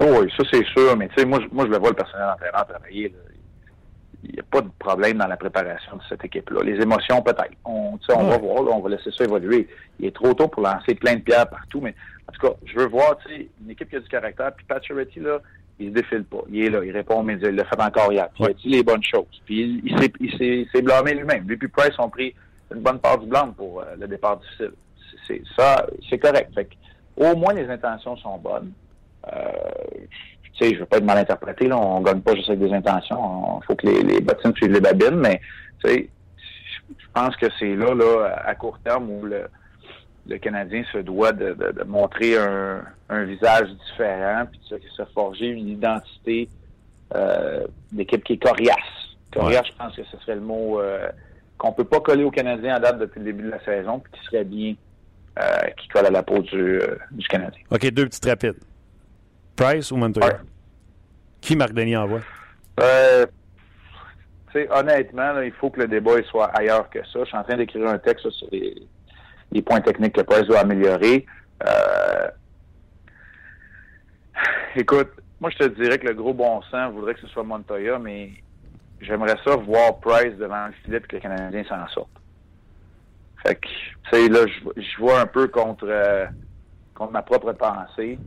Oh 0.00 0.18
oui, 0.20 0.32
ça 0.36 0.44
c'est 0.50 0.64
sûr, 0.66 0.96
mais 0.96 1.08
tu 1.08 1.14
sais, 1.20 1.24
moi, 1.24 1.40
moi 1.52 1.64
je 1.66 1.70
le 1.70 1.78
vois 1.78 1.90
le 1.90 1.96
personnel 1.96 2.28
entraîneur 2.28 2.66
travailler. 2.66 3.14
Il 4.24 4.32
n'y 4.32 4.40
a 4.40 4.42
pas 4.42 4.60
de 4.60 4.68
problème 4.78 5.18
dans 5.18 5.26
la 5.28 5.36
préparation 5.36 5.96
de 5.96 6.02
cette 6.08 6.24
équipe-là. 6.24 6.62
Les 6.64 6.82
émotions, 6.82 7.22
peut-être. 7.22 7.52
On, 7.64 7.98
on 8.08 8.24
va 8.24 8.38
voir, 8.38 8.76
on 8.76 8.80
va 8.80 8.90
laisser 8.90 9.10
ça 9.12 9.24
évoluer. 9.24 9.68
Il 10.00 10.06
est 10.06 10.14
trop 10.14 10.34
tôt 10.34 10.48
pour 10.48 10.62
lancer 10.62 10.94
plein 10.96 11.14
de 11.14 11.20
pierres 11.20 11.48
partout, 11.48 11.80
mais 11.80 11.94
en 12.28 12.32
tout 12.32 12.46
cas, 12.46 12.54
je 12.64 12.76
veux 12.76 12.86
voir, 12.86 13.16
une 13.30 13.70
équipe 13.70 13.88
qui 13.88 13.96
a 13.96 14.00
du 14.00 14.08
caractère. 14.08 14.52
Puis 14.54 14.66
Pacioretty, 14.66 15.20
là, 15.20 15.40
il 15.78 15.90
se 15.90 15.94
défile 15.94 16.24
pas. 16.24 16.42
Il 16.50 16.64
est 16.64 16.70
là, 16.70 16.84
il 16.84 16.90
répond 16.90 17.20
aux 17.20 17.22
médias, 17.22 17.48
il 17.48 17.54
l'a 17.54 17.64
fait 17.64 17.80
encore 17.80 18.12
hier. 18.12 18.28
Puis 18.34 18.44
il 18.44 18.50
a 18.50 18.52
dit 18.52 18.68
les 18.68 18.82
bonnes 18.82 19.04
choses. 19.04 19.42
Puis 19.44 19.80
il, 19.84 20.10
il 20.20 20.66
s'est 20.72 20.82
blâmé 20.82 21.14
lui-même. 21.14 21.46
Lui 21.46 21.56
puis 21.56 21.68
Price 21.68 21.98
ont 21.98 22.10
pris 22.10 22.34
une 22.74 22.80
bonne 22.80 22.98
part 22.98 23.18
du 23.18 23.26
blanc 23.26 23.52
pour 23.56 23.80
euh, 23.80 23.84
le 23.98 24.08
départ 24.08 24.38
difficile. 24.38 24.72
C'est 25.26 25.42
ça, 25.56 25.86
c'est 26.08 26.18
correct. 26.18 26.52
Fait 26.54 26.68
au 27.16 27.36
moins 27.36 27.52
les 27.54 27.68
intentions 27.68 28.16
sont 28.16 28.38
bonnes. 28.38 28.72
Euh, 29.32 30.06
tu 30.58 30.64
sais, 30.64 30.74
je 30.74 30.80
veux 30.80 30.86
pas 30.86 30.98
être 30.98 31.04
mal 31.04 31.18
interprété, 31.18 31.68
là, 31.68 31.76
on 31.76 32.00
gagne 32.00 32.20
pas 32.20 32.34
juste 32.34 32.48
avec 32.48 32.60
des 32.60 32.72
intentions. 32.72 33.60
Il 33.60 33.66
faut 33.66 33.74
que 33.74 33.86
les, 33.86 34.02
les 34.02 34.20
bottines 34.20 34.54
suivent 34.56 34.72
les 34.72 34.80
babines, 34.80 35.16
mais 35.16 35.40
tu 35.84 35.90
sais, 35.90 36.08
je 36.88 37.06
pense 37.12 37.36
que 37.36 37.46
c'est 37.58 37.74
là, 37.74 37.94
là, 37.94 38.42
à 38.44 38.54
court 38.54 38.78
terme 38.84 39.10
où 39.10 39.24
le, 39.24 39.48
le 40.28 40.38
Canadien 40.38 40.82
se 40.92 40.98
doit 40.98 41.32
de, 41.32 41.54
de, 41.54 41.84
montrer 41.84 42.38
un, 42.38 42.82
un, 43.08 43.24
visage 43.24 43.68
différent, 43.90 44.44
puis 44.50 44.60
de 44.70 44.80
se 44.88 45.04
forger 45.12 45.46
une 45.46 45.68
identité 45.68 46.48
euh, 47.14 47.66
d'équipe 47.92 48.24
qui 48.24 48.34
est 48.34 48.42
coriace. 48.42 48.76
Coriace, 49.32 49.66
je 49.66 49.76
pense 49.76 49.94
que 49.94 50.04
ce 50.04 50.16
serait 50.18 50.36
le 50.36 50.40
mot 50.40 50.80
euh, 50.80 51.08
qu'on 51.58 51.72
peut 51.72 51.84
pas 51.84 52.00
coller 52.00 52.24
au 52.24 52.30
Canadien 52.30 52.74
à 52.74 52.80
date 52.80 52.98
depuis 52.98 53.20
le 53.20 53.26
début 53.26 53.44
de 53.44 53.50
la 53.50 53.64
saison, 53.64 53.98
puis 53.98 54.12
qui 54.12 54.26
serait 54.26 54.44
bien 54.44 54.74
euh, 55.38 55.66
qui 55.78 55.88
colle 55.88 56.06
à 56.06 56.10
la 56.10 56.22
peau 56.22 56.38
du, 56.38 56.80
euh, 56.80 56.96
du 57.10 57.26
Canadien. 57.28 57.60
OK, 57.70 57.90
deux 57.90 58.06
petites 58.06 58.24
rapides. 58.24 58.56
Price 59.56 59.90
ou 59.90 59.96
Montoya? 59.96 60.40
Qui 61.40 61.56
Marc 61.56 61.72
Denis 61.72 61.96
envoie? 61.96 62.20
Euh, 62.80 63.26
honnêtement, 64.70 65.40
il 65.40 65.52
faut 65.52 65.70
que 65.70 65.80
le 65.80 65.88
débat 65.88 66.22
soit 66.24 66.46
ailleurs 66.56 66.88
que 66.90 66.98
ça. 67.04 67.20
Je 67.20 67.24
suis 67.24 67.36
en 67.36 67.42
train 67.42 67.56
d'écrire 67.56 67.88
un 67.88 67.98
texte 67.98 68.28
sur 68.30 68.48
les, 68.52 69.62
points 69.62 69.80
techniques 69.80 70.14
que 70.14 70.22
Price 70.22 70.46
doit 70.46 70.60
améliorer. 70.60 71.24
Euh, 71.66 72.28
écoute, 74.74 75.10
moi, 75.40 75.50
je 75.50 75.58
te 75.58 75.80
dirais 75.80 75.98
que 75.98 76.06
le 76.06 76.14
gros 76.14 76.34
bon 76.34 76.60
sens 76.70 76.92
voudrait 76.92 77.14
que 77.14 77.20
ce 77.20 77.28
soit 77.28 77.42
Montoya, 77.42 77.98
mais 77.98 78.30
j'aimerais 79.00 79.36
ça 79.44 79.56
voir 79.56 79.98
Price 80.00 80.36
devant 80.36 80.66
le 80.66 80.72
filet 80.84 80.98
et 80.98 81.00
que 81.00 81.16
le 81.16 81.22
Canadien 81.22 81.64
s'en 81.64 81.88
sorte. 81.88 82.10
Fait 83.42 83.54
que, 83.54 83.66
tu 83.66 84.10
sais, 84.10 84.28
là, 84.28 84.40
je, 84.76 84.98
vois 84.98 85.20
un 85.20 85.26
peu 85.26 85.48
contre, 85.48 85.86
euh, 85.88 86.26
contre 86.94 87.12
ma 87.12 87.22
propre 87.22 87.52
pensée 87.52 88.18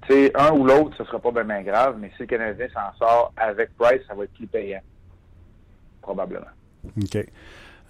tu 0.00 0.12
sais, 0.12 0.32
un 0.34 0.52
ou 0.52 0.64
l'autre, 0.64 0.96
ce 0.96 1.04
sera 1.04 1.18
pas 1.18 1.30
bien 1.44 1.62
grave, 1.62 1.96
mais 2.00 2.10
si 2.16 2.22
le 2.22 2.26
Canadien 2.26 2.66
s'en 2.72 2.96
sort 2.98 3.32
avec 3.36 3.76
Price, 3.76 4.00
ça 4.08 4.14
va 4.14 4.24
être 4.24 4.32
plus 4.32 4.46
payant. 4.46 4.80
Probablement. 6.00 6.46
OK. 7.00 7.18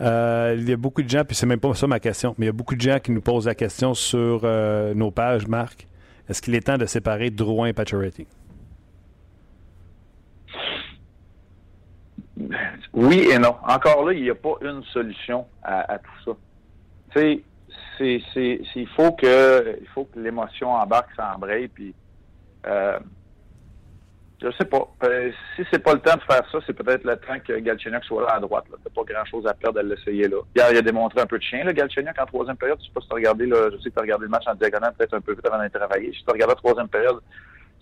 Euh, 0.01 0.57
il 0.59 0.69
y 0.69 0.73
a 0.73 0.77
beaucoup 0.77 1.03
de 1.03 1.09
gens, 1.09 1.25
puis 1.25 1.37
c'est 1.37 1.47
même 1.47 1.61
pas 1.61 1.75
ça 1.75 1.87
ma 1.87 2.01
question, 2.01 2.35
mais 2.39 2.47
il 2.47 2.49
y 2.49 2.51
a 2.51 2.55
beaucoup 2.55 2.75
de 2.75 2.81
gens 2.81 2.99
qui 2.99 3.13
nous 3.13 3.21
posent 3.21 3.47
la 3.47 3.55
question 3.55 3.95
sur 3.95 4.41
euh, 4.45 4.95
nos 4.95 5.11
pages, 5.11 5.47
Marc. 5.47 5.87
Est-ce 6.29 6.43
qu'il 6.43 6.55
est 6.55 6.67
temps 6.67 6.79
de 6.79 6.87
séparer 6.87 7.31
Drouin 7.31 7.69
et 7.69 7.73
Pacioretty? 7.73 8.27
Oui 12.93 13.29
et 13.33 13.39
non. 13.39 13.57
Encore 13.67 14.05
là, 14.07 14.13
il 14.13 14.23
n'y 14.23 14.31
a 14.31 14.35
pas 14.35 14.55
une 14.63 14.83
solution 14.85 15.47
à, 15.63 15.99
tout 15.99 16.25
ça. 16.25 16.37
Tu 17.13 17.21
sais, 17.21 17.43
c'est, 18.33 18.61
il 18.77 18.89
faut 18.89 19.13
que, 19.13 19.79
il 19.81 19.89
faut 19.89 20.05
que 20.05 20.19
l'émotion 20.19 20.71
embarque, 20.71 21.11
ça 21.17 21.35
embraye, 21.35 21.69
puis 21.69 21.95
euh, 22.67 22.99
je 24.43 24.51
sais 24.59 24.65
pas. 24.65 24.89
Euh, 25.05 25.31
si 25.55 25.63
c'est 25.71 25.79
pas 25.79 25.95
le 25.95 26.01
temps 26.01 26.17
de 26.17 26.23
faire 26.23 26.43
ça, 26.51 26.59
c'est 26.67 26.73
peut-être 26.73 27.05
le 27.05 27.17
temps 27.17 27.39
que 27.47 27.59
Galchenyuk 27.59 28.05
soit 28.05 28.23
là 28.23 28.35
à 28.35 28.41
droite. 28.41 28.65
Là. 28.71 28.77
T'as 28.83 28.91
pas 28.91 29.13
grand-chose 29.13 29.47
à 29.47 29.55
perdre 29.55 29.79
à 29.79 29.83
l'essayer 29.83 30.27
là. 30.29 30.39
Hier, 30.57 30.67
il 30.73 30.79
a 30.79 30.83
démontré 30.83 31.21
un 31.21 31.27
peu 31.27 31.39
de 31.39 31.43
chien, 31.45 31.65
là, 31.65 31.73
Galchenyuk, 31.73 32.19
en 32.19 32.27
troisième 32.27 32.57
période. 32.57 32.79
Je 32.81 32.87
sais 32.87 32.93
pas 32.93 33.01
si 33.01 33.09
t'as 33.09 33.15
regardé, 33.15 33.47
là, 33.47 33.71
je 33.71 33.77
sais 33.79 33.91
que 33.91 33.95
t'as 33.95 34.01
regardé 34.01 34.25
le 34.25 34.31
match 34.31 34.45
en 34.47 34.55
diagonale 34.55 34.95
peut-être 34.99 35.15
un 35.15 35.21
peu 35.21 35.35
vite 35.35 35.47
avant 35.47 35.59
d'aller 35.59 35.71
travailler. 35.71 36.13
Si 36.13 36.25
t'as 36.25 36.33
regardé 36.33 36.55
la 36.55 36.61
troisième 36.61 36.89
période, 36.89 37.21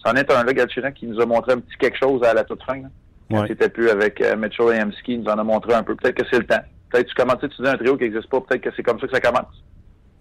c'en 0.04 0.12
est 0.14 0.30
un 0.30 0.44
là, 0.44 0.52
Galchenyuk, 0.52 0.94
qui 0.94 1.06
nous 1.06 1.20
a 1.20 1.26
montré 1.26 1.52
un 1.52 1.60
petit 1.60 1.76
quelque 1.78 1.98
chose 1.98 2.22
à 2.24 2.34
la 2.34 2.44
toute 2.44 2.62
fin. 2.64 2.82
Là. 2.82 3.44
C'était 3.46 3.68
plus 3.68 3.88
avec 3.88 4.20
euh, 4.20 4.36
Mitchell 4.36 4.74
et 4.74 4.82
Emski, 4.82 5.14
il 5.14 5.20
nous 5.20 5.30
en 5.30 5.38
a 5.38 5.44
montré 5.44 5.72
un 5.72 5.82
peu. 5.82 5.94
Peut-être 5.94 6.16
que 6.16 6.26
c'est 6.30 6.38
le 6.38 6.46
temps. 6.46 6.62
Peut-être 6.90 7.06
que 7.06 7.10
tu 7.10 7.14
commences, 7.14 7.40
tu 7.40 7.62
dis 7.62 7.68
un 7.68 7.76
trio 7.76 7.96
qui 7.96 8.04
n'existe 8.04 8.28
pas, 8.28 8.40
peut-être 8.40 8.62
que 8.62 8.70
c'est 8.76 8.82
comme 8.82 8.98
ça 8.98 9.06
que 9.06 9.14
ça 9.14 9.20
commence. 9.20 9.62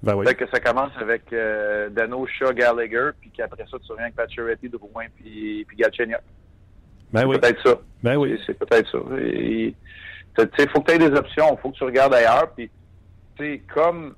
Ben 0.02 0.16
oui. 0.16 0.26
Peut-être 0.26 0.38
que 0.38 0.50
ça 0.50 0.60
commence 0.60 0.92
avec 1.00 1.32
euh, 1.34 1.90
Dano, 1.90 2.26
Shaw, 2.26 2.54
Gallagher, 2.54 3.10
puis 3.20 3.32
qu'après 3.32 3.66
ça, 3.70 3.78
tu 3.80 3.92
reviens 3.92 4.06
avec 4.06 4.16
Pacioretty, 4.16 4.70
Drouin, 4.70 5.06
puis, 5.16 5.66
puis 5.68 5.78
Galchenyuk. 5.78 6.22
Ben 7.12 7.26
oui. 7.26 7.38
peut-être 7.38 7.62
ça. 7.68 7.76
Ben 8.02 8.16
oui. 8.16 8.40
C'est 8.46 8.58
peut-être 8.58 8.90
ça. 8.90 8.98
Il 9.18 9.74
faut 10.70 10.82
que 10.82 10.92
tu 10.92 10.92
aies 10.94 11.10
des 11.10 11.18
options. 11.18 11.58
Il 11.58 11.62
faut 11.62 11.72
que 11.72 11.78
tu 11.78 11.84
regardes 11.84 12.14
ailleurs. 12.14 12.52
Puis, 12.56 12.70
tu 13.36 13.44
sais, 13.44 13.62
comme 13.74 14.16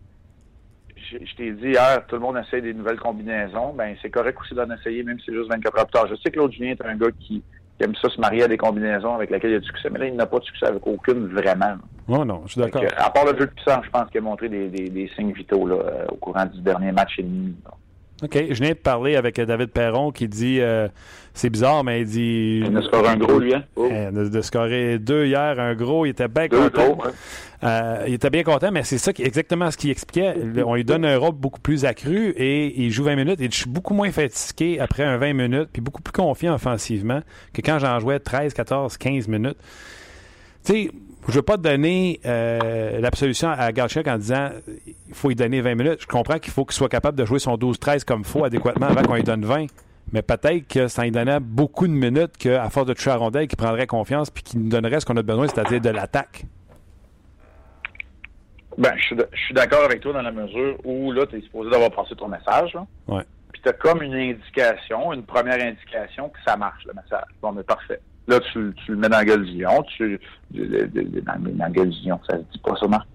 je, 0.96 1.36
t'ai 1.36 1.52
dit 1.52 1.70
hier, 1.70 2.06
tout 2.08 2.16
le 2.16 2.22
monde 2.22 2.38
essaie 2.38 2.62
des 2.62 2.74
nouvelles 2.74 3.00
combinaisons. 3.00 3.74
Ben, 3.74 3.96
c'est 4.02 4.10
correct 4.10 4.38
aussi 4.42 4.54
d'en 4.54 4.70
essayer, 4.72 5.04
même 5.04 5.20
si 5.20 5.26
c'est 5.28 5.34
juste 5.34 5.50
24 5.50 5.78
heures 5.78 5.86
plus 5.86 5.94
tard. 5.94 6.08
Je 6.08 6.16
sais 6.16 6.32
que 6.32 6.38
l'autre 6.38 6.54
Julien 6.54 6.72
est 6.72 6.86
un 6.86 6.96
gars 6.96 7.12
qui, 7.20 7.44
aime 7.82 7.96
ça 7.96 8.10
se 8.10 8.20
marier 8.20 8.44
à 8.44 8.48
des 8.48 8.58
combinaisons 8.58 9.16
avec 9.16 9.30
lesquelles 9.30 9.52
il 9.52 9.56
a 9.56 9.60
du 9.60 9.68
succès. 9.68 9.90
Mais 9.92 10.00
là, 10.00 10.06
il 10.08 10.16
n'a 10.16 10.26
pas 10.26 10.40
de 10.40 10.44
succès 10.44 10.68
avec 10.68 10.86
aucune 10.86 11.28
vraiment. 11.28 11.76
Oh 12.08 12.26
non, 12.26 12.44
je 12.46 12.54
suis 12.54 12.62
d'accord. 12.62 12.84
À 12.98 13.10
part 13.10 13.26
le 13.26 13.38
jeu 13.38 13.46
de 13.46 13.52
puissance, 13.52 13.86
je 13.86 13.90
pense 13.90 14.10
qu'il 14.10 14.20
a 14.20 14.22
montré 14.22 14.50
des, 14.50 14.70
des, 14.70 15.12
signes 15.16 15.32
vitaux 15.32 15.66
là, 15.68 15.76
euh, 15.76 16.06
au 16.10 16.16
courant 16.16 16.46
du 16.46 16.60
dernier 16.62 16.92
match 16.92 17.20
et 17.20 17.24
demi. 17.24 17.56
OK. 18.24 18.38
Je 18.50 18.62
viens 18.62 18.70
de 18.70 18.76
parler 18.76 19.16
avec 19.16 19.40
euh, 19.40 19.46
David 19.46 19.70
Perron 19.70 20.12
qui 20.12 20.28
dit 20.28 20.60
euh, 20.62 20.88
c'est 21.34 21.50
bizarre, 21.50 21.84
mais 21.84 22.02
il 22.02 22.08
dit. 22.08 22.64
Il 22.66 22.78
a 22.78 22.82
scoré 22.82 23.08
un 23.08 23.18
gros, 23.18 23.40
lui, 23.40 23.54
hein? 23.54 23.64
Oh. 23.76 23.90
De, 23.90 24.42
scorer 24.42 25.00
deux 25.00 25.26
hier, 25.26 25.60
un 25.60 25.76
gros, 25.76 26.06
il 26.06 26.10
était 26.10 26.28
bien 26.28 26.48
content. 26.48 26.98
il 28.08 28.14
était 28.14 28.30
bien 28.30 28.44
content, 28.44 28.72
mais 28.72 28.84
c'est 28.84 28.98
ça 28.98 29.14
qui, 29.14 29.24
exactement 29.24 29.72
ce 29.72 29.78
qu'il 29.78 29.90
expliquait. 29.90 30.36
On 30.66 30.76
lui 30.76 30.84
donne 30.84 31.06
un 31.06 31.18
rôle 31.18 31.34
beaucoup 31.34 31.62
plus 31.62 31.86
accru 31.86 32.30
et 32.38 32.82
il 32.82 32.92
joue 32.92 33.04
20 33.04 33.16
minutes. 33.16 33.42
Et 33.42 33.50
je 33.50 33.56
suis 33.56 33.70
beaucoup 33.70 33.94
moins 33.94 34.12
fatigué 34.12 34.80
après 34.80 35.04
un 35.04 35.18
20 35.18 35.34
minutes, 35.34 35.70
puis 35.72 35.82
beaucoup 35.82 36.02
plus 36.02 36.14
confiant 36.14 36.54
offensivement 36.54 37.22
que 37.54 37.62
quand 37.62 37.80
j'en 37.80 38.00
jouais 38.00 38.20
13, 38.20 38.54
14, 38.54 38.98
15 38.98 39.28
minutes. 39.28 39.58
Tu 40.64 40.74
sais, 40.74 40.92
je 41.28 41.34
veux 41.34 41.42
pas 41.42 41.58
donner 41.58 42.20
euh, 42.26 43.00
l'absolution 43.00 43.50
à 43.50 43.72
Galchenyuk 43.72 44.08
en 44.08 44.18
disant 44.18 44.50
il 44.88 45.14
faut 45.14 45.30
lui 45.30 45.36
donner 45.36 45.62
20 45.62 45.76
minutes. 45.76 46.02
Je 46.02 46.08
comprends 46.08 46.40
qu'il 46.40 46.52
faut 46.52 46.66
qu'il 46.66 46.74
soit 46.74 46.90
capable 46.90 47.18
de 47.18 47.26
jouer 47.26 47.40
son 47.40 47.56
12-13 47.56 48.04
comme 48.06 48.22
il 48.22 48.28
faut 48.28 48.44
adéquatement 48.44 48.88
avant 48.88 49.04
qu'on 49.04 49.16
lui 49.16 49.24
donne 49.24 49.46
20. 49.46 49.68
Mais 50.14 50.22
peut-être 50.22 50.68
que 50.68 50.88
ça 50.88 51.04
lui 51.04 51.12
donnait 51.12 51.40
beaucoup 51.40 51.88
de 51.88 51.94
minutes 51.94 52.36
qu'à 52.38 52.70
force 52.70 52.88
de 52.88 52.94
toucher 52.94 53.12
à 53.12 53.16
rondelle, 53.16 53.48
qu'il 53.48 53.58
prendrait 53.58 53.88
confiance 53.88 54.30
puis 54.30 54.44
qu'il 54.44 54.62
nous 54.62 54.70
donnerait 54.70 55.00
ce 55.00 55.06
qu'on 55.06 55.16
a 55.16 55.22
besoin, 55.22 55.48
c'est-à-dire 55.48 55.80
de 55.80 55.90
l'attaque. 55.90 56.46
Ben, 58.78 58.94
je 58.98 59.16
suis 59.46 59.54
d'accord 59.54 59.84
avec 59.84 60.02
toi 60.02 60.14
dans 60.14 60.22
la 60.22 60.32
mesure 60.32 60.78
où 60.84 61.12
là, 61.12 61.26
tu 61.28 61.38
es 61.38 61.42
supposé 61.42 61.70
d'avoir 61.70 61.92
passé 61.92 62.16
ton 62.16 62.28
message. 62.28 62.74
Là. 62.74 62.86
Ouais. 63.08 63.24
Puis 63.52 63.62
tu 63.62 63.70
as 63.70 63.74
comme 63.74 64.02
une 64.02 64.16
indication, 64.16 65.14
une 65.14 65.24
première 65.24 65.62
indication 65.62 66.30
que 66.30 66.40
ça 66.46 66.58
marche, 66.58 66.84
le 66.86 66.94
message. 66.94 67.26
Bon, 67.42 67.52
mais 67.52 67.64
parfait. 67.64 68.00
Là, 68.28 68.40
tu, 68.40 68.74
tu 68.86 68.92
le 68.92 68.98
mets 68.98 69.10
dans 69.10 69.18
la 69.18 69.26
gueule 69.26 69.46
du 69.46 69.62
lion, 69.62 69.84
tu, 69.98 70.20
dans, 70.52 71.40
dans 71.40 71.58
la 71.58 71.70
gueule 71.70 71.90
du 71.90 72.08
lion, 72.08 72.20
ça 72.30 72.38
se 72.38 72.44
dit 72.52 72.60
pas 72.60 72.76
ça, 72.76 72.88
Marc. 72.88 73.08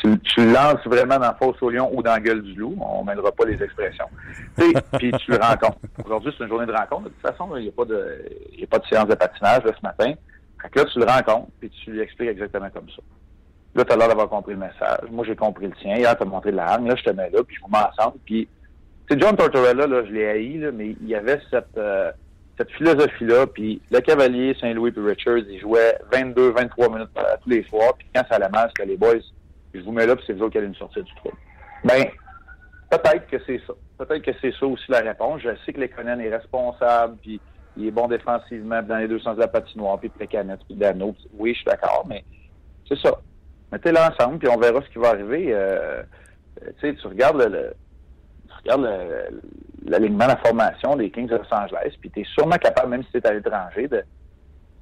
Tu, 0.00 0.18
tu 0.20 0.46
le 0.46 0.52
lances 0.52 0.84
vraiment 0.86 1.16
dans 1.16 1.26
la 1.26 1.34
fosse 1.34 1.60
au 1.60 1.70
lion 1.70 1.90
ou 1.92 2.02
dans 2.02 2.12
la 2.12 2.20
gueule 2.20 2.42
du 2.42 2.54
loup. 2.54 2.76
On 2.80 3.04
mènera 3.04 3.32
pas 3.32 3.44
les 3.44 3.62
expressions. 3.62 4.08
Puis 4.56 5.12
tu 5.12 5.30
le 5.30 5.36
rencontres. 5.36 5.78
Aujourd'hui, 6.04 6.32
c'est 6.36 6.44
une 6.44 6.50
journée 6.50 6.66
de 6.66 6.72
rencontre. 6.72 7.04
De 7.04 7.08
toute 7.08 7.20
façon, 7.20 7.54
il 7.56 7.64
n'y 7.64 7.68
a 7.68 7.72
pas 7.72 7.84
de 7.84 8.24
y 8.56 8.64
a 8.64 8.66
pas 8.66 8.78
de 8.78 8.86
séance 8.86 9.08
de 9.08 9.14
patinage 9.14 9.64
là, 9.64 9.72
ce 9.76 9.86
matin. 9.86 10.12
Fait 10.62 10.68
que 10.70 10.78
là, 10.78 10.84
tu 10.84 10.98
le 10.98 11.04
rencontres, 11.04 11.50
puis 11.58 11.70
tu 11.70 11.90
lui 11.90 12.00
expliques 12.00 12.30
exactement 12.30 12.70
comme 12.70 12.88
ça. 12.88 13.02
Là, 13.74 13.84
tu 13.84 13.92
as 13.92 13.96
l'air 13.96 14.08
d'avoir 14.08 14.28
compris 14.28 14.52
le 14.52 14.60
message. 14.60 15.10
Moi, 15.10 15.24
j'ai 15.26 15.34
compris 15.34 15.66
le 15.66 15.72
tien. 15.72 15.96
Hier, 15.96 16.16
tu 16.16 16.22
as 16.22 16.26
montré 16.26 16.52
la 16.52 16.68
hargne. 16.68 16.88
Là, 16.88 16.94
je 16.96 17.02
te 17.02 17.10
mets 17.10 17.30
là, 17.30 17.42
puis 17.42 17.56
je 17.56 17.62
vous 17.62 17.68
mets 17.68 17.78
ensemble. 17.78 18.18
Puis, 18.24 18.48
c'est 19.08 19.20
John 19.20 19.36
Tortorella, 19.36 19.86
là, 19.86 20.04
je 20.04 20.12
l'ai 20.12 20.26
haï, 20.26 20.58
là, 20.58 20.70
mais 20.72 20.90
il 21.00 21.08
y 21.08 21.14
avait 21.14 21.40
cette, 21.50 21.76
euh, 21.76 22.12
cette 22.58 22.70
philosophie-là. 22.72 23.46
Puis, 23.46 23.80
le 23.90 24.00
Cavalier, 24.00 24.56
Saint-Louis 24.60 24.92
puis 24.92 25.04
Richards, 25.04 25.48
ils 25.48 25.60
jouaient 25.60 25.98
22, 26.12 26.50
23 26.50 26.88
minutes 26.90 27.08
euh, 27.16 27.22
tous 27.42 27.50
les 27.50 27.64
soirs. 27.64 27.94
Puis, 27.98 28.06
quand 28.14 28.22
ça 28.28 28.36
allait 28.36 28.48
mal, 28.48 28.70
les 28.84 28.96
boys. 28.96 29.14
Je 29.74 29.80
vous 29.80 29.92
mets 29.92 30.06
là, 30.06 30.16
puis 30.16 30.24
c'est 30.26 30.34
vous 30.34 30.42
autres 30.42 30.52
qui 30.52 30.58
allez 30.58 30.68
nous 30.68 30.74
sortir 30.74 31.02
du 31.02 31.14
trou. 31.14 31.30
Ben, 31.84 32.04
peut-être 32.90 33.26
que 33.26 33.38
c'est 33.46 33.60
ça. 33.66 33.72
Peut-être 33.98 34.22
que 34.22 34.32
c'est 34.40 34.52
ça 34.52 34.66
aussi 34.66 34.84
la 34.90 35.00
réponse. 35.00 35.40
Je 35.42 35.48
sais 35.64 35.72
que 35.72 35.80
les 35.80 35.88
Conan 35.88 36.18
est 36.18 36.34
responsable, 36.34 37.16
puis 37.22 37.40
il 37.78 37.86
est 37.86 37.90
bon 37.90 38.06
défensivement 38.06 38.82
dans 38.82 38.98
les 38.98 39.08
deux 39.08 39.20
sens 39.20 39.36
de 39.36 39.40
la 39.40 39.48
patinoire, 39.48 39.98
puis 39.98 40.10
Plecanet, 40.10 40.58
puis 40.66 40.74
Dano. 40.74 41.14
Oui, 41.32 41.52
je 41.52 41.60
suis 41.60 41.64
d'accord, 41.64 42.04
mais 42.06 42.22
c'est 42.86 42.98
ça 42.98 43.18
mettez-les 43.72 43.98
ensemble, 43.98 44.38
puis 44.38 44.48
on 44.48 44.58
verra 44.58 44.82
ce 44.82 44.90
qui 44.90 44.98
va 44.98 45.08
arriver. 45.08 45.48
Euh, 45.50 46.02
tu 46.60 46.72
sais, 46.80 46.94
tu 46.94 47.06
regardes 47.06 47.42
le, 47.42 47.74
tu 48.46 48.54
regardes 48.62 48.84
l'alignement, 49.86 50.26
la 50.26 50.36
formation 50.36 50.96
des 50.96 51.10
Kings 51.10 51.28
de 51.28 51.36
Los 51.36 51.54
Angeles, 51.54 51.94
puis 52.00 52.10
tu 52.10 52.20
es 52.20 52.24
sûrement 52.24 52.56
capable, 52.56 52.90
même 52.90 53.02
si 53.04 53.10
tu 53.12 53.18
es 53.18 53.26
à 53.26 53.32
l'étranger, 53.32 53.88
de, 53.88 54.02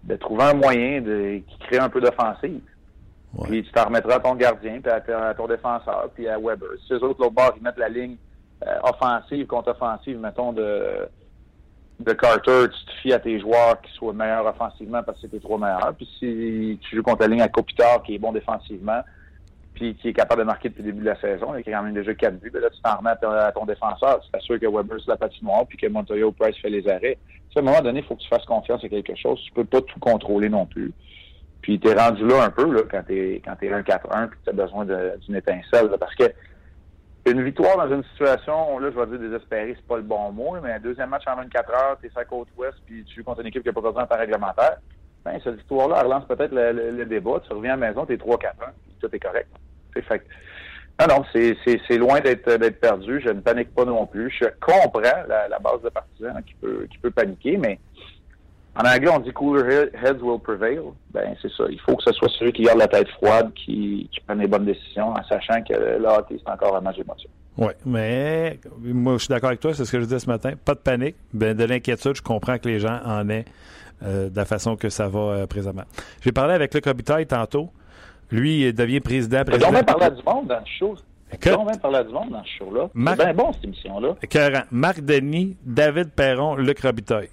de 0.04 0.16
trouver 0.16 0.44
un 0.44 0.54
moyen 0.54 1.00
de, 1.00 1.42
qui 1.46 1.58
crée 1.60 1.78
un 1.78 1.88
peu 1.88 2.00
d'offensive. 2.00 2.60
Puis 3.44 3.62
tu 3.62 3.70
t'en 3.70 3.84
remettras 3.84 4.16
à 4.16 4.20
ton 4.20 4.34
gardien, 4.34 4.80
puis 4.80 4.90
à, 4.90 5.34
ton 5.34 5.46
défenseur, 5.46 6.10
puis 6.14 6.28
à 6.28 6.38
Weber. 6.38 6.70
Si 6.86 6.92
eux 6.92 7.04
autres, 7.04 7.20
l'autre 7.20 7.34
bord, 7.34 7.54
ils 7.56 7.62
mettent 7.62 7.78
la 7.78 7.88
ligne 7.88 8.16
euh, 8.66 8.78
offensive 8.82 9.46
contre 9.46 9.70
offensive, 9.70 10.18
mettons, 10.18 10.52
de 10.52 11.08
de 12.00 12.12
Carter, 12.14 12.64
tu 12.70 12.84
te 12.86 12.92
fies 13.02 13.12
à 13.12 13.18
tes 13.18 13.38
joueurs 13.38 13.80
qui 13.82 13.92
soient 13.92 14.12
meilleurs 14.12 14.46
offensivement 14.46 15.02
parce 15.02 15.18
que 15.18 15.22
c'est 15.22 15.36
tes 15.36 15.40
trois 15.40 15.58
meilleurs. 15.58 15.94
Puis 15.94 16.08
si 16.18 16.78
tu 16.80 16.96
joues 16.96 17.02
contre 17.02 17.22
la 17.22 17.28
ligne 17.28 17.42
à 17.42 17.48
Kopitar 17.48 18.02
qui 18.02 18.14
est 18.14 18.18
bon 18.18 18.32
défensivement, 18.32 19.02
puis 19.74 19.94
qui 19.94 20.08
est 20.08 20.12
capable 20.12 20.40
de 20.40 20.46
marquer 20.46 20.68
depuis 20.68 20.82
le 20.82 20.92
début 20.92 21.00
de 21.00 21.10
la 21.10 21.20
saison, 21.20 21.54
et 21.54 21.62
qui 21.62 21.72
a 21.72 21.78
quand 21.78 21.84
même 21.84 21.94
déjà 21.94 22.14
quatre 22.14 22.38
buts, 22.38 22.50
ben 22.50 22.60
là, 22.60 22.70
tu 22.70 22.80
t'en 22.82 22.96
remets 22.96 23.10
à 23.10 23.52
ton, 23.52 23.66
défenseur. 23.66 24.20
Tu 24.20 24.30
t'assures 24.30 24.58
que 24.58 24.66
Weber 24.66 24.98
c'est 25.00 25.10
la 25.10 25.16
patinoire, 25.16 25.66
puis 25.66 25.78
que 25.78 25.86
Montoya 25.86 26.26
Price 26.38 26.56
fait 26.58 26.70
les 26.70 26.88
arrêts. 26.88 27.18
à 27.54 27.58
un 27.58 27.62
moment 27.62 27.80
donné, 27.80 28.00
il 28.00 28.04
faut 28.04 28.16
que 28.16 28.22
tu 28.22 28.28
fasses 28.28 28.44
confiance 28.44 28.84
à 28.84 28.88
quelque 28.88 29.14
chose. 29.16 29.40
Tu 29.44 29.52
peux 29.52 29.64
pas 29.64 29.80
tout 29.80 30.00
contrôler 30.00 30.48
non 30.48 30.66
plus. 30.66 30.92
Puis 31.62 31.78
t'es 31.78 31.94
rendu 31.94 32.26
là 32.26 32.44
un 32.44 32.50
peu 32.50 32.72
là, 32.72 32.82
quand 32.90 33.02
t'es 33.06 33.42
quand 33.44 33.54
t'es 33.56 33.68
1-4-1 33.68 34.28
puis 34.28 34.38
tu 34.42 34.50
as 34.50 34.52
besoin 34.52 34.86
d'une 34.86 35.36
étincelle. 35.36 35.90
parce 35.98 36.14
que 36.14 36.24
une 37.26 37.42
victoire 37.42 37.76
dans 37.76 37.94
une 37.94 38.02
situation, 38.04 38.78
là, 38.78 38.90
je 38.90 38.98
vais 38.98 39.06
dire 39.06 39.18
désespérée, 39.18 39.74
c'est 39.76 39.86
pas 39.86 39.98
le 39.98 40.02
bon 40.02 40.32
mot, 40.32 40.56
mais 40.62 40.72
un 40.72 40.80
deuxième 40.80 41.10
match 41.10 41.24
en 41.26 41.36
24 41.36 41.70
heures, 41.70 41.98
tu 42.00 42.06
es 42.06 42.10
sur 42.10 42.18
la 42.18 42.24
côte 42.24 42.48
ouest, 42.56 42.76
puis 42.86 43.04
tu 43.04 43.16
joues 43.16 43.24
contre 43.24 43.40
une 43.40 43.48
équipe 43.48 43.62
qui 43.62 43.68
n'a 43.68 43.74
pas 43.74 43.82
besoin 43.82 44.04
de 44.04 44.08
temps 44.08 44.18
réglementaire, 44.18 44.78
ben, 45.24 45.38
cette 45.44 45.56
victoire-là 45.56 46.02
relance 46.02 46.24
peut-être 46.26 46.52
le, 46.52 47.04
débat. 47.04 47.40
Tu 47.46 47.52
reviens 47.52 47.74
à 47.74 47.76
la 47.76 47.88
maison, 47.88 48.06
tu 48.06 48.14
es 48.14 48.16
3-4-1, 48.16 48.46
tout 49.00 49.08
est 49.12 49.18
correct. 49.18 49.48
C'est 49.94 50.22
non, 51.00 51.06
non, 51.16 51.24
c'est 51.32 51.96
loin 51.96 52.20
d'être 52.20 52.80
perdu. 52.80 53.22
Je 53.24 53.30
ne 53.30 53.40
panique 53.40 53.74
pas 53.74 53.86
non 53.86 54.04
plus. 54.06 54.30
Je 54.38 54.46
comprends 54.60 55.00
la, 55.00 55.58
base 55.58 55.80
de 55.82 55.88
partisans 55.88 56.42
qui 56.46 56.54
peut 56.60 56.86
qui 56.90 56.98
peut 56.98 57.10
paniquer, 57.10 57.56
mais 57.56 57.78
en 58.76 58.86
anglais, 58.86 59.10
on 59.10 59.18
dit 59.18 59.32
cooler 59.32 59.88
heads 59.94 60.22
will 60.22 60.38
prevail. 60.38 60.80
Ben, 61.12 61.34
c'est 61.40 61.50
ça. 61.52 61.64
Il 61.70 61.80
faut 61.80 61.96
que 61.96 62.02
ce 62.04 62.12
soit 62.12 62.28
celui 62.38 62.52
qui 62.52 62.62
garde 62.62 62.78
la 62.78 62.86
tête 62.86 63.08
froide, 63.10 63.50
qui, 63.54 64.08
qui 64.12 64.20
prenne 64.20 64.40
les 64.40 64.46
bonnes 64.46 64.66
décisions, 64.66 65.10
en 65.10 65.24
sachant 65.24 65.62
que 65.62 65.72
là, 65.72 66.24
c'est 66.28 66.48
encore 66.48 66.76
un 66.76 66.80
match 66.80 66.96
d'émotion. 66.96 67.30
Oui, 67.56 67.72
mais 67.84 68.60
moi, 68.78 69.14
je 69.14 69.24
suis 69.24 69.28
d'accord 69.28 69.48
avec 69.48 69.60
toi, 69.60 69.74
c'est 69.74 69.84
ce 69.84 69.92
que 69.92 69.98
je 69.98 70.04
disais 70.04 70.20
ce 70.20 70.28
matin. 70.28 70.52
Pas 70.64 70.74
de 70.74 70.78
panique, 70.80 71.16
ben, 71.32 71.56
de 71.56 71.64
l'inquiétude. 71.64 72.14
Je 72.14 72.22
comprends 72.22 72.58
que 72.58 72.68
les 72.68 72.78
gens 72.78 73.00
en 73.04 73.28
aient 73.28 73.44
de 74.02 74.36
la 74.36 74.44
façon 74.44 74.76
que 74.76 74.88
ça 74.88 75.08
va 75.08 75.20
euh, 75.20 75.46
présentement. 75.46 75.84
J'ai 76.22 76.32
parlé 76.32 76.54
avec 76.54 76.74
Luc 76.74 76.86
Robitaille 76.86 77.26
tantôt. 77.26 77.70
Lui, 78.30 78.66
il 78.66 78.72
devient 78.74 79.00
président. 79.00 79.44
président. 79.44 79.68
On 79.68 79.72
va 79.72 79.82
parler 79.82 80.10
du 80.10 80.22
monde 80.22 80.46
dans 80.46 80.58
le 80.58 80.66
show. 80.78 80.96
On 81.46 81.64
va 81.64 81.76
parler 81.78 82.04
du 82.04 82.12
monde 82.12 82.30
dans 82.30 82.42
ce 82.44 82.50
show-là. 82.58 82.88
C'est 82.94 83.24
bien 83.24 83.34
bon, 83.34 83.52
cette 83.52 83.64
émission-là. 83.64 84.64
Marc 84.70 85.00
Denis, 85.00 85.56
David 85.64 86.10
Perron, 86.10 86.56
Luc 86.56 86.80
Robitaille. 86.80 87.28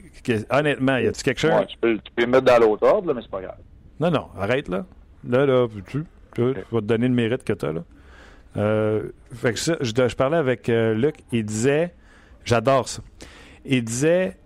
Honnêtement, 0.50 0.98
y 0.98 1.08
a-tu 1.08 1.24
quelque 1.24 1.40
chose? 1.40 1.52
Ouais, 1.52 1.66
tu, 1.66 1.78
peux, 1.78 1.98
tu 1.98 2.12
peux 2.16 2.26
mettre 2.26 2.46
dans 2.46 2.60
l'autre 2.60 2.88
ordre, 2.88 3.14
mais 3.14 3.22
c'est 3.22 3.32
pas 3.32 3.42
grave. 3.42 3.58
Non, 4.00 4.12
non, 4.12 4.28
arrête 4.38 4.68
là. 4.68 4.86
Là, 5.28 5.46
là, 5.46 5.68
tu, 5.88 6.04
tu 6.36 6.54
vas 6.72 6.82
te 6.82 6.86
donner 6.86 7.08
le 7.08 7.14
mérite 7.14 7.44
que 7.44 7.54
tu 7.54 7.66
as 7.66 7.74
là. 7.74 7.82
Euh, 8.58 9.10
fait 9.34 9.54
que 9.54 9.60
ça, 9.60 9.76
je, 9.82 9.92
je 9.92 10.16
parlais 10.16 10.38
avec 10.38 10.70
euh, 10.70 10.94
Luc, 10.94 11.16
il 11.32 11.46
disait, 11.46 11.94
j'adore 12.44 12.88
ça. 12.88 13.02
Il 13.66 13.84
disait, 13.84 14.38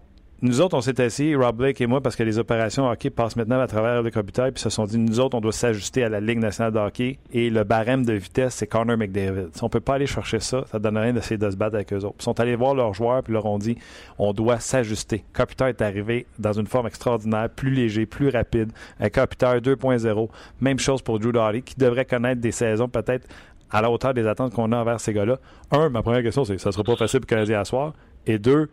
nous 0.44 0.60
autres, 0.60 0.76
on 0.76 0.82
s'est 0.82 1.00
assis, 1.00 1.36
Rob 1.36 1.58
Blake 1.58 1.80
et 1.82 1.88
moi, 1.88 2.02
parce 2.02 2.16
que 2.16 2.24
les 2.24 2.40
opérations 2.40 2.90
hockey 2.90 3.12
passent 3.12 3.36
maintenant 3.36 3.60
à 3.60 3.68
travers 3.68 4.02
le 4.02 4.10
computer, 4.10 4.50
puis 4.52 4.62
se 4.62 4.72
sont 4.72 4.86
dit, 4.86 4.98
nous 4.98 5.20
autres, 5.20 5.38
on 5.38 5.42
doit 5.42 5.52
s'ajuster 5.52 6.04
à 6.04 6.10
la 6.10 6.20
Ligue 6.20 6.40
nationale 6.40 6.74
de 6.74 6.80
hockey, 6.80 7.20
et 7.32 7.52
le 7.52 7.64
barème 7.64 8.04
de 8.06 8.14
vitesse, 8.14 8.56
c'est 8.56 8.66
Connor 8.66 8.98
McDavid. 8.98 9.50
Si 9.54 9.64
on 9.64 9.70
peut 9.70 9.80
pas 9.80 9.96
aller 9.96 10.08
chercher 10.08 10.40
ça, 10.40 10.64
ça 10.72 10.80
donne 10.80 10.98
rien 10.98 11.14
d'essayer 11.14 11.38
de 11.38 11.48
se 11.48 11.56
battre 11.56 11.76
avec 11.76 11.94
eux 11.94 12.04
autres. 12.04 12.16
Ils 12.20 12.24
sont 12.24 12.40
allés 12.40 12.56
voir 12.56 12.74
leurs 12.74 12.96
joueurs, 12.96 13.22
puis 13.22 13.34
leur 13.34 13.46
ont 13.46 13.60
dit, 13.60 13.78
on 14.18 14.34
doit 14.34 14.60
s'ajuster. 14.60 15.24
Computer 15.32 15.66
est 15.66 15.82
arrivé 15.82 16.26
dans 16.40 16.54
une 16.54 16.68
forme 16.68 16.88
extraordinaire, 16.88 17.48
plus 17.50 17.70
léger, 17.70 18.08
plus 18.08 18.30
rapide, 18.30 18.72
un 19.00 19.10
Computer 19.10 19.60
2.0. 19.62 20.30
Même 20.60 20.80
chose 20.80 21.04
pour 21.04 21.20
Drew 21.20 21.32
Doughty, 21.32 21.62
qui 21.62 21.76
devrait 21.76 22.06
connaître 22.06 22.42
des 22.42 22.52
saisons 22.52 22.90
peut-être 22.90 23.28
à 23.70 23.82
la 23.82 23.92
hauteur 23.92 24.16
des 24.16 24.26
attentes 24.26 24.54
qu'on 24.54 24.72
a 24.72 24.78
envers 24.78 25.00
ces 25.00 25.14
gars-là. 25.14 25.38
Un, 25.72 25.90
ma 25.90 26.02
première 26.02 26.24
question, 26.24 26.44
c'est, 26.46 26.58
ça 26.58 26.72
sera 26.72 26.84
pas 26.84 26.96
facile 26.96 27.20
pour 27.20 27.28
Canadien 27.28 27.60
à 27.60 27.66
soir. 27.66 27.94
Et 28.28 28.38
deux, 28.38 28.70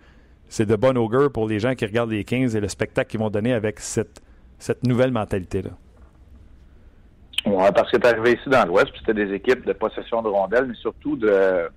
c'est 0.48 0.66
de 0.66 0.76
bon 0.76 0.96
augure 0.96 1.30
pour 1.30 1.46
les 1.48 1.58
gens 1.58 1.74
qui 1.74 1.84
regardent 1.84 2.10
les 2.10 2.24
Kings 2.24 2.56
et 2.56 2.60
le 2.60 2.68
spectacle 2.68 3.10
qu'ils 3.10 3.20
vont 3.20 3.30
donner 3.30 3.52
avec 3.52 3.80
cette, 3.80 4.22
cette 4.58 4.84
nouvelle 4.84 5.12
mentalité-là. 5.12 5.70
Oui, 7.46 7.64
parce 7.74 7.90
que 7.90 7.96
tu 7.96 8.06
arrivé 8.06 8.32
ici 8.32 8.48
dans 8.48 8.64
l'Ouest, 8.66 8.90
puis 8.90 9.00
c'était 9.00 9.26
des 9.26 9.32
équipes 9.32 9.64
de 9.64 9.72
possession 9.72 10.22
de 10.22 10.28
rondelles, 10.28 10.66
mais 10.66 10.74
surtout 10.74 11.16
de, 11.16 11.28
euh, 11.28 11.68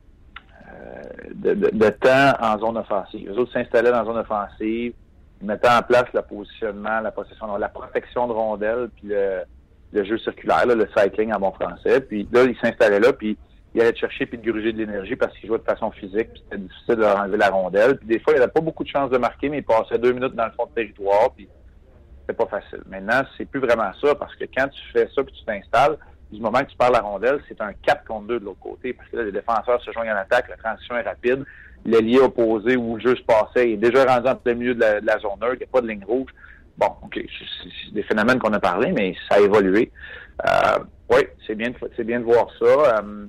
de, 1.36 1.90
temps 1.90 2.34
en 2.40 2.58
zone 2.60 2.78
offensive. 2.78 3.30
Les 3.30 3.38
autres 3.38 3.54
s'installaient 3.54 3.92
dans 3.92 4.00
la 4.00 4.06
zone 4.06 4.18
offensive, 4.18 4.94
ils 5.42 5.48
mettaient 5.48 5.70
en 5.70 5.82
place 5.82 6.06
le 6.14 6.22
positionnement, 6.22 7.00
la 7.02 7.12
possession, 7.12 7.56
la 7.58 7.70
protection 7.70 8.28
de 8.28 8.34
rondelles, 8.34 8.90
puis 8.96 9.10
le, 9.10 10.04
jeu 10.04 10.18
circulaire, 10.18 10.66
le 10.66 10.88
cycling 10.96 11.34
en 11.34 11.40
bon 11.40 11.52
français. 11.52 12.02
Puis 12.02 12.28
là, 12.32 12.44
ils 12.44 12.58
s'installaient 12.58 13.00
là, 13.00 13.14
puis 13.14 13.38
il 13.74 13.82
allait 13.82 13.96
chercher 13.96 14.26
puis 14.26 14.38
de 14.38 14.50
gruger 14.50 14.74
de 14.74 14.80
l'énergie 14.80 15.16
parce 15.16 15.36
qu'il 15.38 15.48
jouait 15.48 15.60
de 15.60 15.64
façon 15.64 15.92
physique, 15.92 16.30
puis 16.34 16.44
c'était 16.44 16.58
difficile 16.58 16.96
de 16.96 17.04
enlever 17.04 17.38
la 17.38 17.50
rondelle. 17.50 17.98
Puis 17.98 18.08
des 18.08 18.20
fois, 18.20 18.34
il 18.34 18.40
n'avait 18.40 18.52
pas 18.52 18.62
beaucoup 18.62 18.84
de 18.84 18.90
chances 18.90 19.10
de 19.10 19.18
marquer, 19.18 19.50
mais 19.50 19.60
il 19.60 19.64
passait 19.64 19.98
deux 19.98 20.12
minutes 20.12 20.36
dans 20.36 20.46
le 20.46 20.52
fond 20.52 20.66
de 20.66 20.72
territoire, 20.72 21.32
puis 21.36 21.48
c'était 22.22 22.34
pas 22.34 22.48
facile. 22.48 22.82
Maintenant, 22.90 23.22
c'est 23.38 23.46
plus 23.46 23.60
vraiment 23.60 23.92
ça, 24.02 24.16
parce 24.16 24.36
que 24.36 24.46
quand 24.56 24.68
tu 24.68 24.82
fais 24.92 25.08
ça 25.16 25.24
puis 25.24 25.34
tu 25.34 25.46
t'installes, 25.46 25.98
du 26.32 26.42
moment 26.42 26.60
que 26.60 26.72
tu 26.72 26.78
parles 26.78 26.94
la 26.94 27.02
rondelle, 27.02 27.42
c'est 27.48 27.60
un 27.62 27.74
4 27.74 28.06
contre 28.06 28.28
2 28.28 28.40
de 28.40 28.46
l'autre 28.46 28.60
côté, 28.60 28.94
parce 28.94 29.10
que 29.10 29.18
là, 29.18 29.24
les 29.24 29.32
défenseurs 29.32 29.82
se 29.82 29.92
joignent 29.92 30.12
en 30.12 30.18
attaque, 30.18 30.50
la 30.50 30.58
transition 30.58 30.96
est 30.96 31.02
rapide, 31.02 31.46
l'ailier 31.86 32.20
opposé 32.20 32.76
où 32.76 32.96
le 32.96 33.02
jeu 33.02 33.16
se 33.16 33.24
passait 33.24 33.72
est 33.72 33.78
déjà 33.78 34.06
rendu 34.06 34.28
en 34.28 34.36
plein 34.36 34.54
milieu 34.54 34.76
de 34.76 34.82
la, 34.82 35.20
zone 35.20 35.40
neutre, 35.42 35.56
il 35.56 35.60
n'y 35.60 35.64
a 35.64 35.72
pas 35.72 35.82
de 35.82 35.88
ligne 35.88 36.06
rouge. 36.06 36.30
Bon, 36.78 36.88
OK, 37.04 37.20
c'est 37.20 37.94
des 37.94 38.04
phénomènes 38.04 38.40
qu'on 38.40 38.54
a 38.54 38.60
parlé, 38.60 38.92
mais 38.92 39.14
ça 39.30 39.36
a 39.36 39.40
évolué. 39.40 39.92
Euh, 40.46 40.80
oui, 41.10 41.22
c'est 41.46 41.56
bien, 41.56 41.72
c'est 41.96 42.04
bien 42.04 42.20
de 42.20 42.26
voir 42.26 42.48
ça. 42.60 42.66
Euh, 43.00 43.26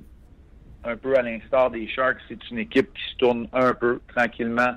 un 0.85 0.95
peu 0.95 1.17
à 1.17 1.21
l'instar 1.21 1.71
des 1.71 1.87
Sharks, 1.87 2.19
c'est 2.27 2.49
une 2.51 2.59
équipe 2.59 2.93
qui 2.93 3.11
se 3.11 3.17
tourne 3.17 3.47
un 3.53 3.73
peu 3.73 3.99
tranquillement 4.15 4.73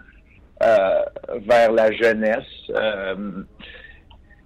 euh, 0.63 1.03
vers 1.47 1.73
la 1.73 1.93
jeunesse. 1.93 2.47
Euh, 2.71 3.43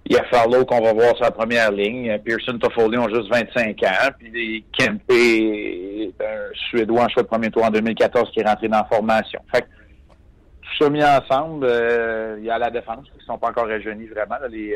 il 0.05 0.15
y 0.15 0.17
a 0.17 0.23
Farlow 0.25 0.65
qu'on 0.65 0.81
va 0.81 0.93
voir 0.93 1.15
sur 1.15 1.23
la 1.23 1.31
première 1.31 1.71
ligne. 1.71 2.17
Pearson 2.25 2.57
Toffoli 2.57 2.97
ont 2.97 3.07
juste 3.07 3.29
25 3.29 3.81
ans. 3.83 4.09
Puis 4.19 4.65
Kempe 4.77 5.01
est 5.09 6.13
un 6.19 6.53
Suédois 6.69 7.03
en 7.03 7.09
choix 7.09 7.23
de 7.23 7.27
premier 7.27 7.49
tour 7.49 7.63
en 7.63 7.69
2014 7.69 8.31
qui 8.31 8.39
est 8.39 8.47
rentré 8.47 8.67
dans 8.67 8.79
la 8.79 8.85
formation. 8.85 9.39
Fait 9.53 9.61
que, 9.61 9.67
tout 9.67 10.83
ça 10.83 10.89
mis 10.89 11.03
ensemble, 11.03 11.65
euh, 11.69 12.37
il 12.39 12.45
y 12.45 12.49
a 12.49 12.57
la 12.57 12.71
défense 12.71 13.05
qui 13.05 13.19
ne 13.19 13.23
sont 13.23 13.37
pas 13.37 13.49
encore 13.49 13.67
rajeunis 13.67 14.07
vraiment. 14.07 14.35
les, 14.49 14.75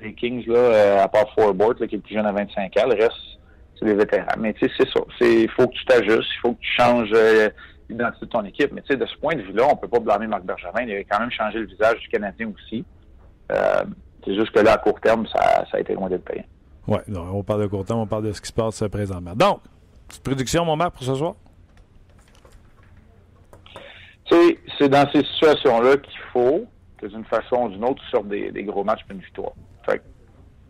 les 0.00 0.14
Kings, 0.14 0.44
là, 0.46 0.58
euh, 0.58 1.02
à 1.02 1.08
part 1.08 1.32
Forboard, 1.34 1.80
là, 1.80 1.86
qui 1.86 1.94
est 1.94 1.98
le 1.98 2.02
plus 2.02 2.14
jeune 2.14 2.26
à 2.26 2.32
25 2.32 2.76
ans, 2.78 2.86
le 2.86 2.94
reste, 2.94 3.35
c'est 3.78 3.84
des 3.86 3.94
vétérans. 3.94 4.26
Mais 4.38 4.52
tu 4.54 4.66
sais, 4.66 4.72
c'est 4.78 4.88
ça. 4.88 5.00
Il 5.20 5.50
faut 5.50 5.66
que 5.66 5.74
tu 5.74 5.84
t'ajustes, 5.84 6.30
il 6.34 6.40
faut 6.40 6.52
que 6.52 6.60
tu 6.60 6.70
changes 6.72 7.10
euh, 7.14 7.48
l'identité 7.88 8.26
de 8.26 8.30
ton 8.30 8.44
équipe. 8.44 8.72
Mais 8.72 8.82
tu 8.82 8.88
sais, 8.88 8.96
de 8.96 9.06
ce 9.06 9.16
point 9.18 9.34
de 9.34 9.42
vue-là, 9.42 9.64
on 9.70 9.76
peut 9.76 9.88
pas 9.88 10.00
blâmer 10.00 10.26
Marc 10.26 10.44
Bergevin. 10.44 10.82
Il 10.82 10.94
a 10.94 11.04
quand 11.04 11.20
même 11.20 11.30
changé 11.30 11.58
le 11.58 11.66
visage 11.66 11.98
du 12.00 12.08
Canadien 12.08 12.50
aussi. 12.54 12.84
Euh, 13.52 13.84
c'est 14.24 14.34
juste 14.34 14.50
que 14.50 14.60
là, 14.60 14.72
à 14.72 14.78
court 14.78 15.00
terme, 15.00 15.26
ça, 15.28 15.64
ça 15.70 15.76
a 15.76 15.80
été 15.80 15.94
loin 15.94 16.08
d'être 16.08 16.24
payant. 16.24 16.44
Oui, 16.88 16.98
on 17.16 17.42
parle 17.42 17.62
de 17.62 17.66
court 17.66 17.84
terme, 17.84 18.00
on 18.00 18.06
parle 18.06 18.24
de 18.24 18.32
ce 18.32 18.40
qui 18.40 18.48
se 18.48 18.52
passe 18.52 18.82
euh, 18.82 18.88
présentement. 18.88 19.34
Donc, 19.34 19.60
petite 20.08 20.22
prédiction, 20.22 20.64
mon 20.64 20.76
Marc, 20.76 20.94
pour 20.94 21.02
ce 21.02 21.14
soir? 21.14 21.34
Tu 24.24 24.34
sais, 24.34 24.58
c'est 24.78 24.88
dans 24.88 25.08
ces 25.12 25.22
situations-là 25.24 25.96
qu'il 25.98 26.20
faut 26.32 26.66
que 26.98 27.06
d'une 27.06 27.24
façon 27.24 27.64
ou 27.64 27.68
d'une 27.68 27.84
autre, 27.84 28.02
tu 28.02 28.10
sortes 28.10 28.28
des, 28.28 28.50
des 28.50 28.64
gros 28.64 28.82
matchs 28.82 29.02
pour 29.02 29.12
une 29.12 29.20
victoire. 29.22 29.52
Fait 29.84 29.98
que, 29.98 30.04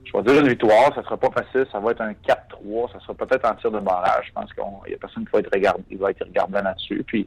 je 0.06 0.12
vais 0.12 0.22
dire 0.22 0.40
une 0.40 0.48
victoire, 0.48 0.94
ça 0.94 1.02
sera 1.02 1.16
pas 1.16 1.30
facile, 1.30 1.66
ça 1.72 1.80
va 1.80 1.90
être 1.90 2.00
un 2.00 2.12
4-3, 2.12 2.92
ça 2.92 3.00
sera 3.00 3.14
peut-être 3.14 3.44
en 3.50 3.54
tir 3.56 3.72
de 3.72 3.80
barrage. 3.80 4.26
Je 4.28 4.32
pense 4.32 4.52
qu'il 4.52 4.92
y 4.92 4.94
a 4.94 4.98
personne 4.98 5.24
qui 5.24 5.32
va 5.32 5.40
être 5.40 5.52
regardé, 5.52 5.82
il 5.90 5.98
va 5.98 6.10
être 6.10 6.24
regardant 6.24 6.62
là-dessus. 6.62 7.02
Puis, 7.06 7.26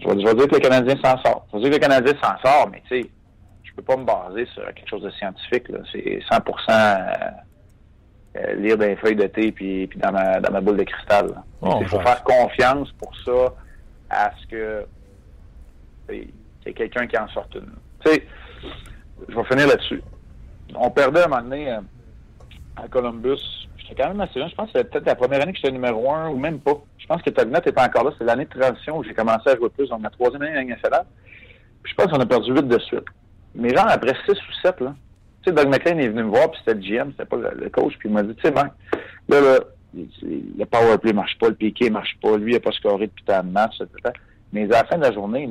je 0.00 0.08
vais, 0.08 0.20
je 0.20 0.26
vais 0.26 0.34
dire 0.34 0.48
que 0.48 0.54
le 0.54 0.60
Canadien 0.60 0.96
s'en 0.96 1.22
sort. 1.22 1.46
Je 1.52 1.58
vais 1.58 1.62
dire 1.64 1.70
que 1.70 1.74
le 1.76 1.80
Canadien 1.80 2.14
s'en 2.22 2.38
sort, 2.38 2.68
mais 2.70 2.82
tu 2.88 3.02
sais, 3.02 3.10
je 3.62 3.72
peux 3.74 3.82
pas 3.82 3.96
me 3.96 4.04
baser 4.04 4.46
sur 4.54 4.64
quelque 4.74 4.88
chose 4.88 5.02
de 5.02 5.10
scientifique. 5.10 5.68
Là. 5.68 5.80
C'est 5.92 6.20
100% 6.30 6.40
euh, 6.70 7.30
euh, 8.36 8.54
lire 8.54 8.78
des 8.78 8.96
feuilles 8.96 9.16
de 9.16 9.26
thé 9.26 9.52
puis, 9.52 9.86
puis 9.86 9.98
dans, 9.98 10.12
ma, 10.12 10.40
dans 10.40 10.52
ma 10.52 10.60
boule 10.60 10.78
de 10.78 10.84
cristal. 10.84 11.42
Oh, 11.60 11.78
Il 11.80 11.88
faut 11.88 12.00
faire 12.00 12.22
confiance 12.24 12.90
pour 12.92 13.12
ça 13.24 13.54
à 14.10 14.32
ce 14.40 14.46
que 14.46 14.86
il 16.10 16.28
y 16.66 16.68
ait 16.68 16.72
quelqu'un 16.72 17.06
qui 17.06 17.16
en 17.16 17.28
sorte 17.28 17.54
une. 17.54 17.72
Tu 18.04 18.12
sais, 18.12 18.26
je 19.28 19.34
vais 19.34 19.44
finir 19.44 19.68
là-dessus. 19.68 20.02
On 20.74 20.90
perdait 20.90 21.24
un 21.24 21.28
moment 21.28 21.42
donné 21.42 21.70
euh, 21.70 21.80
à 22.76 22.88
Columbus. 22.88 23.68
J'étais 23.78 24.02
quand 24.02 24.08
même 24.08 24.20
assez 24.20 24.38
jeune. 24.38 24.48
Je 24.48 24.54
pense 24.54 24.70
que 24.70 24.78
c'était 24.78 24.88
peut-être 24.88 25.06
la 25.06 25.14
première 25.14 25.42
année 25.42 25.52
que 25.52 25.58
j'étais 25.58 25.72
numéro 25.72 26.12
un 26.12 26.30
ou 26.30 26.36
même 26.36 26.60
pas. 26.60 26.80
Je 26.98 27.06
pense 27.06 27.22
que 27.22 27.30
Tagnet 27.30 27.58
était 27.58 27.80
encore 27.80 28.04
là. 28.04 28.12
C'est 28.18 28.24
l'année 28.24 28.46
de 28.46 28.60
transition 28.60 28.98
où 28.98 29.04
j'ai 29.04 29.14
commencé 29.14 29.50
à 29.50 29.56
jouer 29.56 29.68
plus. 29.70 29.88
Donc, 29.88 30.00
ma 30.00 30.10
troisième 30.10 30.42
année 30.42 30.56
à 30.56 30.64
nationale. 30.64 31.04
Puis 31.82 31.92
je 31.92 31.96
pense 31.96 32.12
qu'on 32.12 32.20
a 32.20 32.26
perdu 32.26 32.52
8 32.52 32.68
de 32.68 32.78
suite. 32.78 33.04
Mais 33.54 33.74
genre, 33.74 33.88
après 33.88 34.14
6 34.26 34.32
ou 34.32 34.52
7, 34.62 34.80
là, 34.80 34.94
tu 35.42 35.50
sais, 35.50 35.56
Doug 35.56 35.68
McLean 35.68 35.98
est 35.98 36.08
venu 36.08 36.22
me 36.22 36.28
voir, 36.28 36.50
puis 36.50 36.60
c'était 36.64 36.74
le 36.74 36.80
GM, 36.80 37.10
c'était 37.10 37.24
pas 37.24 37.36
le, 37.36 37.68
coach, 37.68 37.94
puis 37.98 38.08
il 38.08 38.12
m'a 38.12 38.22
dit, 38.22 38.34
tu 38.36 38.42
sais, 38.42 38.52
Marc, 38.52 38.72
là, 39.28 39.40
là, 39.40 39.58
le 39.94 40.64
power 40.64 40.98
play 40.98 41.12
marche 41.12 41.36
pas, 41.38 41.48
le 41.48 41.54
piqué 41.54 41.90
marche 41.90 42.16
pas, 42.22 42.36
lui, 42.36 42.52
il 42.52 42.56
a 42.56 42.60
pas 42.60 42.70
scoré 42.72 43.08
depuis 43.08 43.24
tant 43.24 43.42
de 43.42 43.50
matchs, 43.50 43.80
etc. 43.80 44.14
Mais 44.52 44.64
à 44.66 44.82
la 44.82 44.84
fin 44.84 44.96
de 44.96 45.02
la 45.02 45.12
journée, 45.12 45.50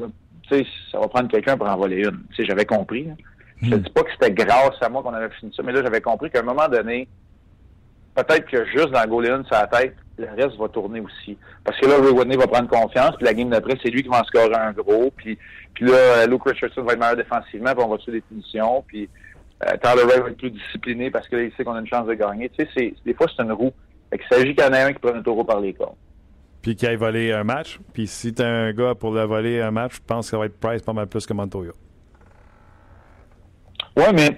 tu 0.49 0.57
sais, 0.57 0.65
ça 0.91 0.99
va 0.99 1.07
prendre 1.07 1.28
quelqu'un 1.28 1.57
pour 1.57 1.67
en 1.67 1.76
voler 1.76 2.05
une. 2.05 2.24
J'avais 2.39 2.65
compris. 2.65 3.03
là. 3.03 3.13
Je 3.62 3.70
te 3.70 3.76
dis 3.76 3.89
pas 3.91 4.03
que 4.03 4.12
c'était 4.12 4.32
grâce 4.32 4.82
à 4.82 4.89
moi 4.89 5.03
qu'on 5.03 5.14
avait 5.14 5.30
fini 5.30 5.53
ça, 5.55 5.64
mais 5.64 5.72
là, 5.72 5.84
j'avais 5.84 6.01
compris 6.01 6.30
qu'à 6.32 6.39
un 6.39 6.43
moment 6.43 6.68
donné, 6.68 7.07
peut-être 8.16 8.45
que 8.45 8.66
juste 8.66 8.89
dans 8.89 9.03
le 9.03 9.07
goal 9.07 9.32
in 9.32 9.43
sur 9.43 9.55
la 9.55 9.68
tête, 9.68 9.95
le 10.18 10.28
reste 10.36 10.57
va 10.57 10.68
tourner 10.68 10.99
aussi. 10.99 11.38
Parce 11.64 11.80
que 11.80 11.86
là, 11.86 11.95
Ray 12.01 12.12
Whitney 12.12 12.38
va 12.38 12.47
prendre 12.47 12.70
confiance, 12.70 13.16
puis 13.16 13.26
la 13.26 13.34
game 13.34 13.49
d'après, 13.49 13.78
c'est 13.82 13.89
lui 13.89 14.03
qui 14.03 14.09
va 14.09 14.22
en 14.22 14.24
scorer 14.24 14.55
un 14.55 14.72
gros, 14.72 15.12
puis, 15.16 15.38
puis 15.74 15.86
là, 15.86 15.93
euh, 15.93 16.28
Luke 16.28 16.43
Richardson 16.45 16.84
va 16.84 16.93
être 16.93 16.99
meilleur 16.99 17.16
défensivement, 17.16 17.74
puis 17.74 17.84
on 17.84 17.89
va 17.89 17.97
tuer 17.97 18.14
des 18.14 18.22
punitions, 18.22 18.84
puis 18.88 19.09
euh, 19.64 19.78
Tyler 19.82 20.03
Ray 20.03 20.22
va 20.22 20.30
être 20.30 20.38
plus 20.38 20.51
discipliné 20.51 21.12
parce 21.12 21.28
que 21.28 21.36
là, 21.36 21.43
il 21.43 21.51
sait 21.53 21.64
qu'on 21.64 21.74
a 21.74 21.80
une 21.80 21.88
chance 21.88 22.07
de 22.07 22.14
gagner. 22.14 22.49
Tu 22.49 22.64
sais, 22.64 22.70
c'est, 22.76 22.93
des 23.05 23.14
fois, 23.14 23.28
c'est 23.36 23.43
une 23.43 23.51
roue. 23.51 23.72
Fait 24.09 24.18
qu'il 24.18 24.28
s'agit 24.28 24.55
qu'il 24.55 24.64
y 24.64 24.68
en 24.68 24.74
ait 24.74 24.82
un 24.82 24.93
qui 24.93 24.99
prenne 24.99 25.16
le 25.16 25.24
taureau 25.24 25.43
par 25.43 25.59
les 25.59 25.74
cornes. 25.74 25.95
Puis 26.62 26.76
qui 26.76 26.86
aille 26.86 26.95
voler 26.95 27.32
un 27.32 27.43
match. 27.43 27.80
Puis 27.93 28.07
si 28.07 28.34
t'as 28.34 28.47
un 28.47 28.74
gars 28.74 28.95
pour 28.95 29.12
le 29.14 29.24
voler 29.24 29.62
un 29.62 29.72
match, 29.72 29.95
je 29.95 30.01
pense 30.05 30.28
que 30.28 30.32
ça 30.32 30.38
va 30.38 30.45
être 30.45 30.59
Price 30.59 30.82
pas 30.82 30.93
mal 30.93 31.07
plus 31.07 31.26
que 31.26 31.34
Montoya. 31.34 31.72
Ouais, 33.98 34.14
mais, 34.14 34.30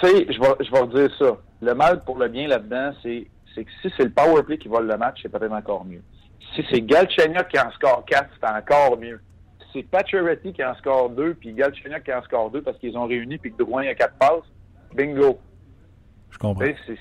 tu 0.00 0.06
sais, 0.08 0.26
je 0.32 0.40
vais, 0.40 0.64
je 0.64 0.70
vais 0.70 0.78
redire 0.80 1.16
ça. 1.18 1.36
Le 1.62 1.74
mal 1.74 2.02
pour 2.04 2.18
le 2.18 2.28
bien 2.28 2.48
là-dedans, 2.48 2.92
c'est, 3.02 3.26
que 3.54 3.62
si 3.82 3.90
c'est 3.96 4.04
le 4.04 4.10
power 4.10 4.42
play 4.42 4.58
qui 4.58 4.68
vole 4.68 4.86
le 4.86 4.96
match, 4.96 5.20
c'est 5.22 5.30
peut-être 5.30 5.52
encore 5.52 5.84
mieux. 5.84 6.02
Si 6.54 6.64
c'est 6.70 6.82
Galchenyuk 6.82 7.48
qui 7.48 7.58
en 7.58 7.70
score 7.72 8.04
4, 8.06 8.28
c'est 8.40 8.48
encore 8.48 8.98
mieux. 8.98 9.20
Si 9.60 9.66
c'est 9.80 9.82
Pacioretty 9.84 10.52
qui 10.52 10.64
en 10.64 10.74
score 10.76 11.10
2, 11.10 11.34
puis 11.34 11.52
Galchenyuk 11.54 12.04
qui 12.04 12.12
en 12.12 12.22
score 12.22 12.50
2 12.50 12.62
parce 12.62 12.78
qu'ils 12.78 12.96
ont 12.98 13.06
réuni, 13.06 13.38
puis 13.38 13.52
que 13.52 13.62
Drouin 13.62 13.86
a 13.86 13.94
4 13.94 14.14
passes, 14.18 14.44
bingo. 14.94 15.38
Je 16.30 16.38
comprends. 16.38 16.64
C'est- 16.64 16.98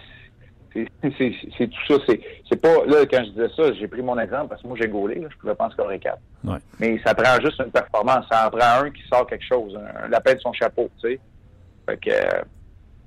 tout 0.73 1.85
ça. 1.87 1.93
C'est 2.05 2.19
c'est 2.49 2.61
pas 2.61 2.85
là 2.85 3.05
quand 3.09 3.23
je 3.23 3.29
disais 3.29 3.47
ça, 3.55 3.71
j'ai 3.73 3.87
pris 3.87 4.01
mon 4.01 4.19
exemple 4.19 4.49
parce 4.49 4.61
que 4.61 4.67
moi 4.67 4.75
j'ai 4.79 4.89
gaulé, 4.89 5.15
là, 5.15 5.29
je 5.31 5.37
pouvais 5.37 5.55
pas 5.55 5.67
en 5.67 5.69
scorer 5.71 5.99
4. 5.99 6.17
Ouais. 6.43 6.57
Mais 6.79 6.99
ça 7.05 7.15
prend 7.15 7.39
juste 7.41 7.59
une 7.61 7.71
performance. 7.71 8.25
Ça 8.29 8.47
en 8.47 8.49
prend 8.49 8.83
un 8.83 8.91
qui 8.91 9.01
sort 9.07 9.25
quelque 9.25 9.45
chose, 9.45 9.73
un, 9.77 10.05
un 10.05 10.07
lapin 10.09 10.33
de 10.33 10.39
son 10.41 10.51
chapeau, 10.51 10.89
tu 11.01 11.09
sais. 11.11 11.19
Fait 11.87 11.97
que 11.97 12.11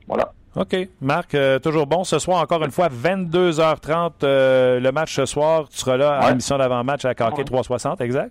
voilà. 0.06 0.32
OK. 0.56 0.76
Marc, 1.00 1.34
euh, 1.34 1.58
toujours 1.58 1.86
bon. 1.86 2.04
Ce 2.04 2.18
soir, 2.18 2.40
encore 2.42 2.64
une 2.64 2.70
fois, 2.70 2.88
22h30, 2.88 4.12
euh, 4.24 4.80
le 4.80 4.90
match 4.92 5.14
ce 5.14 5.26
soir. 5.26 5.68
Tu 5.68 5.78
seras 5.78 5.96
là 5.96 6.18
à 6.18 6.28
l'émission 6.30 6.58
d'avant-match 6.58 7.04
à 7.04 7.10
Hockey 7.10 7.38
Ouais. 7.38 7.44
360, 7.44 8.00
exact? 8.00 8.30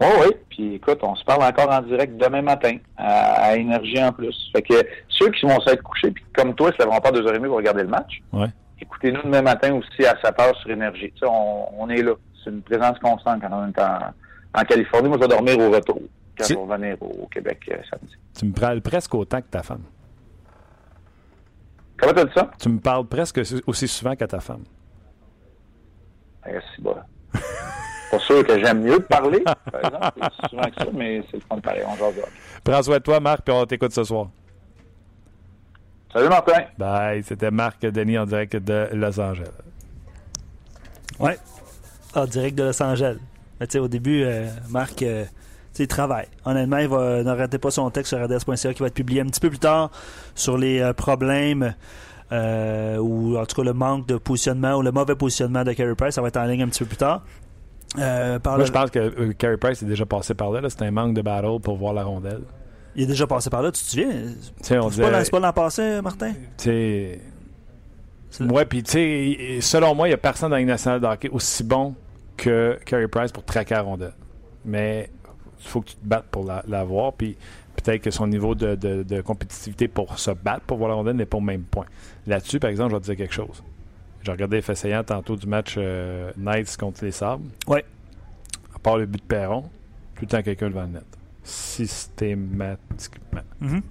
Oui, 0.00 0.06
oui. 0.20 0.26
Puis 0.48 0.74
écoute, 0.76 0.98
on 1.02 1.14
se 1.16 1.24
parle 1.24 1.42
encore 1.42 1.70
en 1.70 1.82
direct 1.82 2.16
demain 2.16 2.42
matin 2.42 2.76
à, 2.96 3.48
à 3.50 3.56
Énergie 3.56 4.02
en 4.02 4.12
plus. 4.12 4.34
Fait 4.52 4.62
que 4.62 4.74
ceux 5.08 5.30
qui 5.30 5.44
vont 5.44 5.60
s'être 5.60 5.82
couchés, 5.82 6.10
puis 6.12 6.24
comme 6.34 6.54
toi, 6.54 6.70
se 6.72 6.78
lèveront 6.78 7.00
pas 7.00 7.10
deux 7.10 7.26
heures 7.26 7.34
et 7.34 7.38
demie 7.38 7.48
pour 7.48 7.56
regarder 7.56 7.82
le 7.82 7.88
match, 7.88 8.20
Ouais. 8.32 8.46
écoutez-nous 8.80 9.22
demain 9.22 9.42
matin 9.42 9.74
aussi 9.74 10.06
à 10.06 10.16
7 10.22 10.40
heures 10.40 10.56
sur 10.60 10.70
Énergie. 10.70 11.10
Tu 11.12 11.18
sais, 11.20 11.26
on, 11.28 11.82
on 11.82 11.88
est 11.90 12.02
là. 12.02 12.12
C'est 12.44 12.50
une 12.50 12.62
présence 12.62 12.96
constante 13.00 13.40
quand 13.42 13.48
on 13.52 13.66
est 13.68 13.80
en, 13.82 14.60
en 14.60 14.64
Californie. 14.64 15.08
Moi, 15.08 15.18
je 15.20 15.22
vais 15.22 15.28
dormir 15.28 15.58
au 15.58 15.70
retour 15.70 16.00
quand 16.38 16.60
revenir 16.62 16.96
au 17.02 17.26
Québec 17.26 17.60
euh, 17.70 17.76
samedi. 17.90 18.14
Tu 18.36 18.46
me 18.46 18.52
parles 18.52 18.80
presque 18.80 19.14
autant 19.14 19.40
que 19.40 19.48
ta 19.48 19.62
femme. 19.62 19.82
Comment 21.98 22.12
t'as 22.12 22.24
dit 22.24 22.32
ça? 22.34 22.50
Tu 22.58 22.68
me 22.68 22.78
parles 22.78 23.06
presque 23.06 23.40
aussi 23.66 23.88
souvent 23.88 24.14
que 24.14 24.24
ta 24.24 24.40
femme. 24.40 24.64
Eh, 26.46 26.58
c'est 26.74 26.82
bon. 26.82 26.94
Pas 28.10 28.18
sûr 28.20 28.46
que 28.46 28.58
j'aime 28.58 28.82
mieux 28.82 29.00
parler, 29.00 29.42
par 29.70 29.84
exemple, 29.84 30.30
c'est 30.40 30.48
souvent 30.50 30.62
que 30.62 30.74
ça, 30.78 30.86
mais 30.94 31.22
c'est 31.30 31.36
le 31.36 31.42
fun 31.48 31.58
pareil. 31.60 31.82
On 31.86 31.96
jase 31.96 32.14
de. 32.16 32.22
Prends 32.64 32.82
soin 32.82 32.98
de 32.98 33.02
toi, 33.02 33.20
Marc, 33.20 33.42
puis 33.42 33.52
on 33.52 33.66
t'écoute 33.66 33.92
ce 33.92 34.04
soir. 34.04 34.28
Salut 36.12 36.28
Martin! 36.28 36.64
Bye. 36.78 37.22
C'était 37.22 37.50
Marc 37.50 37.82
Denis 37.82 38.16
en 38.16 38.24
direct 38.24 38.56
de 38.56 38.88
Los 38.92 39.20
Angeles. 39.20 39.50
Ouais. 41.20 41.36
Ah, 42.14 42.26
direct 42.26 42.56
de 42.56 42.64
Los 42.64 42.82
Angeles. 42.82 43.18
Mais 43.60 43.66
tu 43.66 43.72
sais, 43.72 43.78
au 43.78 43.88
début, 43.88 44.22
euh, 44.22 44.48
Marc, 44.70 45.02
euh, 45.02 45.24
il 45.84 45.88
travaille. 45.88 46.26
Honnêtement, 46.44 46.78
il 46.78 46.88
va, 46.88 47.22
ne 47.22 47.30
ratez 47.30 47.58
pas 47.58 47.70
son 47.70 47.90
texte 47.90 48.14
sur 48.16 48.22
rds.ca 48.24 48.72
qui 48.74 48.80
va 48.80 48.86
être 48.88 48.94
publié 48.94 49.20
un 49.20 49.26
petit 49.26 49.40
peu 49.40 49.48
plus 49.50 49.58
tard 49.58 49.90
sur 50.34 50.56
les 50.58 50.80
euh, 50.80 50.92
problèmes 50.92 51.74
euh, 52.32 52.98
ou 52.98 53.36
en 53.38 53.46
tout 53.46 53.56
cas 53.56 53.62
le 53.64 53.72
manque 53.72 54.06
de 54.06 54.16
positionnement 54.16 54.74
ou 54.76 54.82
le 54.82 54.92
mauvais 54.92 55.14
positionnement 55.14 55.64
de 55.64 55.72
Carey 55.72 55.94
Price. 55.94 56.14
Ça 56.14 56.22
va 56.22 56.28
être 56.28 56.36
en 56.36 56.44
ligne 56.44 56.62
un 56.62 56.68
petit 56.68 56.80
peu 56.80 56.86
plus 56.86 56.98
tard. 56.98 57.22
Euh, 57.98 58.38
par 58.38 58.54
Moi, 58.54 58.60
le- 58.60 58.66
je 58.66 58.72
pense 58.72 58.90
que 58.90 59.32
Carey 59.32 59.56
Price 59.56 59.82
est 59.82 59.86
déjà 59.86 60.04
passé 60.04 60.34
par 60.34 60.50
là. 60.50 60.60
là. 60.60 60.68
C'est 60.68 60.82
un 60.82 60.90
manque 60.90 61.14
de 61.14 61.22
battle 61.22 61.58
pour 61.62 61.76
voir 61.76 61.94
la 61.94 62.04
rondelle. 62.04 62.42
Il 62.96 63.04
est 63.04 63.06
déjà 63.06 63.26
passé 63.26 63.48
par 63.48 63.62
là, 63.62 63.70
tu 63.72 63.82
te 63.82 63.88
souviens? 63.88 64.10
C'est 64.60 64.74
pas, 64.74 64.80
l'an- 64.80 64.88
disait... 64.88 65.24
c'est 65.24 65.30
pas 65.30 65.40
l'an 65.40 65.52
passé, 65.52 66.00
Martin? 66.02 66.32
tu 66.32 66.36
sais, 66.64 67.20
C'est- 68.30 68.44
Ouais, 68.44 68.64
puis 68.66 68.82
tu 68.82 68.90
sais, 68.92 69.58
selon 69.60 69.94
moi, 69.94 70.06
il 70.08 70.10
n'y 70.10 70.14
a 70.14 70.18
personne 70.18 70.50
dans 70.50 70.56
la 70.56 70.60
Ligue 70.60 70.68
nationale 70.68 71.00
de 71.00 71.06
hockey 71.06 71.28
aussi 71.30 71.64
bon 71.64 71.94
que 72.36 72.78
Carey 72.84 73.08
Price 73.08 73.32
pour 73.32 73.44
traquer 73.44 73.74
la 73.74 73.82
rondelle. 73.82 74.12
Mais 74.64 75.10
faut 75.60 75.80
que 75.80 75.88
tu 75.90 75.96
te 75.96 76.06
battes 76.06 76.26
pour 76.30 76.44
la- 76.44 76.62
l'avoir, 76.68 77.12
puis 77.12 77.36
peut-être 77.76 78.02
que 78.02 78.10
son 78.10 78.26
niveau 78.26 78.54
de, 78.54 78.74
de- 78.74 79.02
de 79.02 79.20
compétitivité 79.20 79.88
pour 79.88 80.18
se 80.18 80.30
battre 80.30 80.62
pour 80.62 80.78
voir 80.78 80.88
la 80.90 80.96
rondelle 80.96 81.16
n'est 81.16 81.26
pas 81.26 81.38
au 81.38 81.42
même 81.42 81.62
point. 81.62 81.86
Là-dessus, 82.26 82.58
par 82.60 82.70
exemple, 82.70 82.90
je 82.90 82.96
vais 82.96 83.00
te 83.00 83.06
dire 83.06 83.16
quelque 83.16 83.34
chose. 83.34 83.62
J'ai 84.22 84.32
regardé 84.32 84.56
les 84.56 84.62
faits 84.62 85.06
tantôt 85.06 85.36
du 85.36 85.46
match 85.46 85.74
euh, 85.78 86.30
Knights 86.36 86.76
contre 86.76 87.04
les 87.04 87.12
Sabres. 87.12 87.44
Ouais. 87.66 87.84
À 88.74 88.78
part 88.78 88.98
le 88.98 89.06
but 89.06 89.20
de 89.20 89.26
Perron, 89.26 89.62
tout 90.16 90.22
le 90.22 90.26
temps 90.26 90.42
quelqu'un 90.42 90.68
devant 90.68 90.82
le 90.82 90.88
net. 90.88 91.04
Systématiquement. 91.44 93.40
Mhm. 93.60 93.82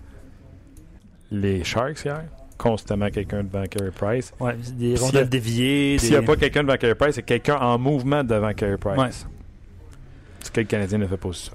Les 1.32 1.64
Sharks 1.64 2.06
hier, 2.06 2.24
constamment 2.58 3.10
quelqu'un 3.10 3.44
devant 3.44 3.64
Carey 3.66 3.92
Price. 3.92 4.34
Ouais, 4.40 4.56
des 4.76 4.96
a- 4.96 5.00
rondelles 5.06 5.30
déviées. 5.30 5.98
S'il 5.98 6.12
n'y 6.12 6.16
a 6.18 6.22
pas 6.22 6.36
quelqu'un 6.36 6.64
devant 6.64 6.78
Carey 6.78 6.96
Price, 6.96 7.16
c'est 7.16 7.24
quelqu'un 7.24 7.58
en 7.58 7.78
mouvement 7.78 8.24
devant 8.24 8.54
Carey 8.54 8.78
Price. 8.78 8.98
Ouais. 8.98 9.10
Ce 10.44 10.52
que 10.52 10.62
le 10.62 10.68
Canadien 10.68 10.98
ne 11.00 11.08
fait 11.08 11.18
pas 11.18 11.30
aussi 11.30 11.52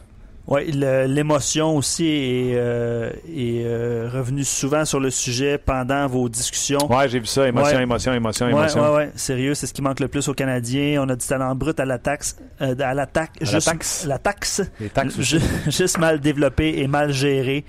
le- 0.48 1.06
l'émotion 1.06 1.76
aussi 1.76 2.06
est, 2.06 2.54
euh, 2.56 3.10
est 3.28 3.62
euh, 3.64 4.08
revenue 4.12 4.44
souvent 4.44 4.84
sur 4.84 4.98
le 5.00 5.10
sujet 5.10 5.56
pendant 5.58 6.06
vos 6.08 6.28
discussions. 6.28 6.78
Ouais, 6.90 7.08
j'ai 7.08 7.20
vu 7.20 7.26
ça. 7.26 7.46
Émotion, 7.46 7.76
Ouais. 7.76 7.82
émotion, 7.84 8.12
émotion, 8.12 8.46
Ouais, 8.46 8.52
émotion. 8.52 8.82
ouais, 8.82 8.96
ouais, 8.96 9.10
sérieux, 9.14 9.54
c'est 9.54 9.66
ce 9.66 9.72
qui 9.72 9.82
manque 9.82 10.00
le 10.00 10.08
plus 10.08 10.26
aux 10.28 10.34
Canadiens. 10.34 11.02
On 11.04 11.08
a 11.08 11.16
du 11.16 11.26
talent 11.26 11.54
brut 11.54 11.78
à 11.78 11.84
l'attaque, 11.84 12.24
euh, 12.60 12.74
à 12.80 12.92
l'attaque, 12.94 13.30
À 13.40 13.44
juste 13.44 14.04
la 14.06 14.18
taxe, 14.18 14.62
Les 14.80 14.88
taxes 14.88 15.20
juste 15.68 15.98
mal 15.98 16.20
développé 16.20 16.78
et 16.80 16.86
mal 16.88 17.12
géré. 17.12 17.64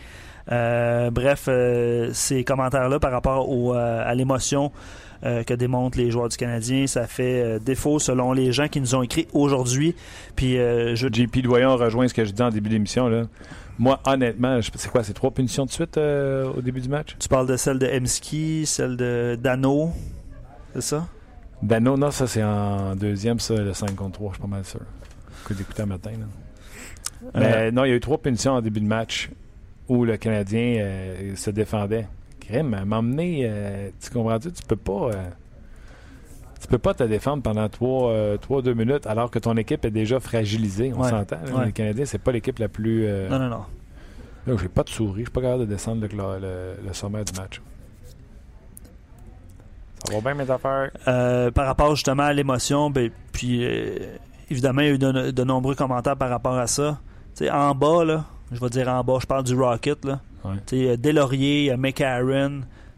Bref, 0.48 1.46
euh, 1.48 2.10
ces 2.14 2.44
commentaires-là 2.44 3.00
par 3.00 3.12
rapport 3.12 3.50
au, 3.50 3.74
à 3.74 4.14
l'émotion 4.16 4.72
euh, 5.26 5.44
que 5.44 5.54
démontrent 5.54 5.98
les 5.98 6.12
joueurs 6.12 6.30
du 6.30 6.38
Canadien, 6.38 6.86
ça 6.88 7.08
fait 7.08 7.42
euh, 7.44 7.60
défaut 7.60 8.00
selon 8.00 8.34
les 8.34 8.52
gens 8.52 8.68
qui 8.68 8.82
nous 8.82 8.94
ont 8.96 9.04
écrit 9.04 9.28
aujourd'hui. 9.34 9.96
Puis 10.36 10.58
euh, 10.58 10.96
je 10.96 11.08
JP 11.12 11.40
Doyon 11.44 11.76
rejoint 11.78 12.08
ce 12.08 12.14
que 12.14 12.26
je 12.26 12.32
dis 12.32 12.42
en 12.42 12.50
début 12.50 12.70
d'émission. 12.70 13.08
là. 13.08 13.24
Moi, 13.80 14.00
honnêtement, 14.06 14.62
je- 14.62 14.70
c'est 14.76 14.92
quoi, 14.92 15.04
c'est 15.04 15.14
trois 15.14 15.32
punitions 15.32 15.66
de 15.66 15.72
suite 15.72 15.98
au 15.98 16.62
début 16.62 16.82
du 16.82 16.90
match? 16.90 17.16
Tu 17.20 17.28
parles 17.28 17.48
de 17.48 17.58
celle 17.58 17.80
de 17.80 17.88
Emski, 17.88 18.66
celle 18.66 18.98
de 18.98 19.38
Dano, 19.42 19.92
c'est 20.74 20.82
ça? 20.82 21.08
Dano, 21.62 21.96
non, 21.98 22.12
ça 22.12 22.28
c'est 22.28 22.44
en 22.44 22.96
deuxième, 22.96 23.40
ça, 23.40 23.56
le 23.56 23.74
5 23.74 23.96
contre 23.96 24.14
3, 24.20 24.30
je 24.32 24.36
suis 24.36 24.42
pas 24.42 24.48
mal 24.48 24.66
sûr. 24.66 24.82
Écoute, 25.44 25.58
d'écouter 25.58 25.82
un 25.84 25.86
matin. 25.88 26.12
Là. 26.12 26.26
Mais 27.40 27.54
Euh, 27.56 27.72
non, 27.72 27.86
il 27.86 27.90
y 27.90 27.92
a 27.94 27.96
eu 27.96 28.00
trois 28.00 28.18
punitions 28.18 28.52
en 28.54 28.62
début 28.62 28.82
de 28.82 28.86
match 28.86 29.30
où 29.88 30.04
le 30.06 30.18
Canadien 30.18 30.78
euh, 30.82 31.36
se 31.36 31.50
défendait. 31.50 32.06
Crème, 32.48 32.74
à 32.74 32.86
m'emmener, 32.86 33.42
euh, 33.46 33.90
tu 34.02 34.10
comprends-tu? 34.10 34.52
Tu 34.52 34.64
peux 34.64 34.76
pas. 34.76 35.10
euh, 35.12 35.30
tu 36.62 36.68
peux 36.68 36.78
pas 36.78 36.94
te 36.94 37.04
défendre 37.04 37.44
pendant 37.44 37.68
3-2 37.68 38.74
minutes 38.74 39.06
alors 39.06 39.30
que 39.30 39.38
ton 39.40 39.56
équipe 39.58 39.84
est 39.86 39.92
déjà 39.92 40.20
fragilisée. 40.22 40.94
On 40.96 41.02
Ouais, 41.02 41.10
s'entend. 41.10 41.38
ouais. 41.58 41.66
Les 41.68 41.72
Canadiens, 41.74 42.06
c'est 42.06 42.18
pas 42.20 42.32
l'équipe 42.32 42.58
la 42.60 42.70
plus. 42.70 43.06
euh, 43.06 43.28
Non, 43.30 43.38
non, 43.40 43.50
non. 43.50 43.64
Là, 44.48 44.56
j'ai 44.62 44.68
pas 44.70 44.84
de 44.84 44.90
souris. 44.90 45.20
Je 45.22 45.26
suis 45.26 45.32
pas 45.32 45.42
capable 45.42 45.62
de 45.62 45.66
descendre 45.66 46.02
le, 46.02 46.40
le- 46.40 46.74
le 46.88 46.94
sommet 46.94 47.24
du 47.26 47.34
match. 47.40 47.62
Ça 50.06 50.14
va 50.16 50.22
bien, 50.22 50.34
mes 50.34 50.50
affaires? 50.52 50.92
Euh, 51.08 51.50
par 51.52 51.66
rapport 51.66 51.96
justement 51.96 52.24
à 52.24 52.34
l'émotion, 52.34 52.90
ben, 52.90 53.10
puis 53.32 53.64
euh, 53.66 54.16
évidemment, 54.50 54.82
il 54.82 54.88
y 54.88 54.92
a 54.92 54.94
eu 54.94 54.98
de, 54.98 55.32
de 55.32 55.44
nombreux 55.44 55.76
commentaires 55.76 56.18
par 56.18 56.30
rapport 56.30 56.58
à 56.58 56.68
ça. 56.68 57.00
Tu 57.36 57.46
sais, 57.46 57.52
en 57.52 57.74
bas, 57.74 58.04
là, 58.04 58.26
je 58.52 58.60
vais 58.60 58.70
dire 58.70 58.88
en 58.90 59.04
bas, 59.04 59.18
je 59.22 59.26
parle 59.26 59.44
du 59.44 59.56
Rocket. 59.56 60.04
Là. 60.06 60.20
Ouais. 60.46 60.56
Euh, 60.74 60.98
Delaurier, 60.98 61.72
euh, 61.72 61.78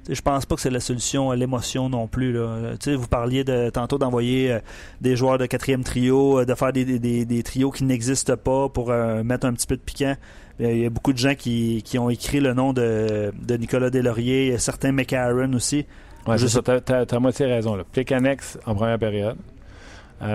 sais, 0.07 0.15
Je 0.15 0.21
pense 0.21 0.45
pas 0.45 0.55
que 0.55 0.61
c'est 0.61 0.69
la 0.69 0.79
solution 0.79 1.31
à 1.31 1.35
l'émotion 1.35 1.89
non 1.89 2.07
plus. 2.07 2.31
Là. 2.33 2.39
Euh, 2.39 2.71
Tu 2.79 2.91
sais, 2.91 2.95
vous 2.95 3.07
parliez 3.07 3.43
de, 3.43 3.69
tantôt 3.69 3.97
d'envoyer 3.97 4.51
euh, 4.53 4.59
des 5.01 5.15
joueurs 5.15 5.37
de 5.37 5.45
quatrième 5.45 5.83
trio, 5.83 6.39
euh, 6.39 6.45
de 6.45 6.53
faire 6.55 6.71
des, 6.73 6.85
des- 6.85 6.99
des- 6.99 7.25
des 7.25 7.43
trios 7.43 7.71
qui 7.71 7.83
n'existent 7.83 8.35
pas 8.37 8.69
pour 8.69 8.91
euh, 8.91 9.23
mettre 9.23 9.45
un 9.47 9.53
petit 9.53 9.67
peu 9.67 9.75
de 9.75 9.81
piquant. 9.81 10.15
Il 10.59 10.77
y 10.77 10.85
a 10.85 10.89
beaucoup 10.89 11.11
de 11.11 11.17
gens 11.17 11.35
qui, 11.35 11.81
qui 11.83 11.99
ont 11.99 12.09
écrit 12.09 12.39
le 12.39 12.53
nom 12.53 12.71
de, 12.71 13.33
de 13.41 13.57
Nicolas 13.57 13.89
Delaurier, 13.89 14.57
certains 14.57 14.91
McCarron 14.93 15.51
aussi. 15.53 15.85
Ouais, 16.27 16.37
Je 16.37 16.47
sais- 16.47 16.53
ça. 16.55 16.61
T'as, 16.61 16.79
t'as- 17.05 17.19
moitié 17.19 17.45
raison. 17.45 17.75
Là. 17.75 17.83
Plicanex 17.91 18.57
en 18.65 18.73
première 18.73 18.97
période. 18.99 19.35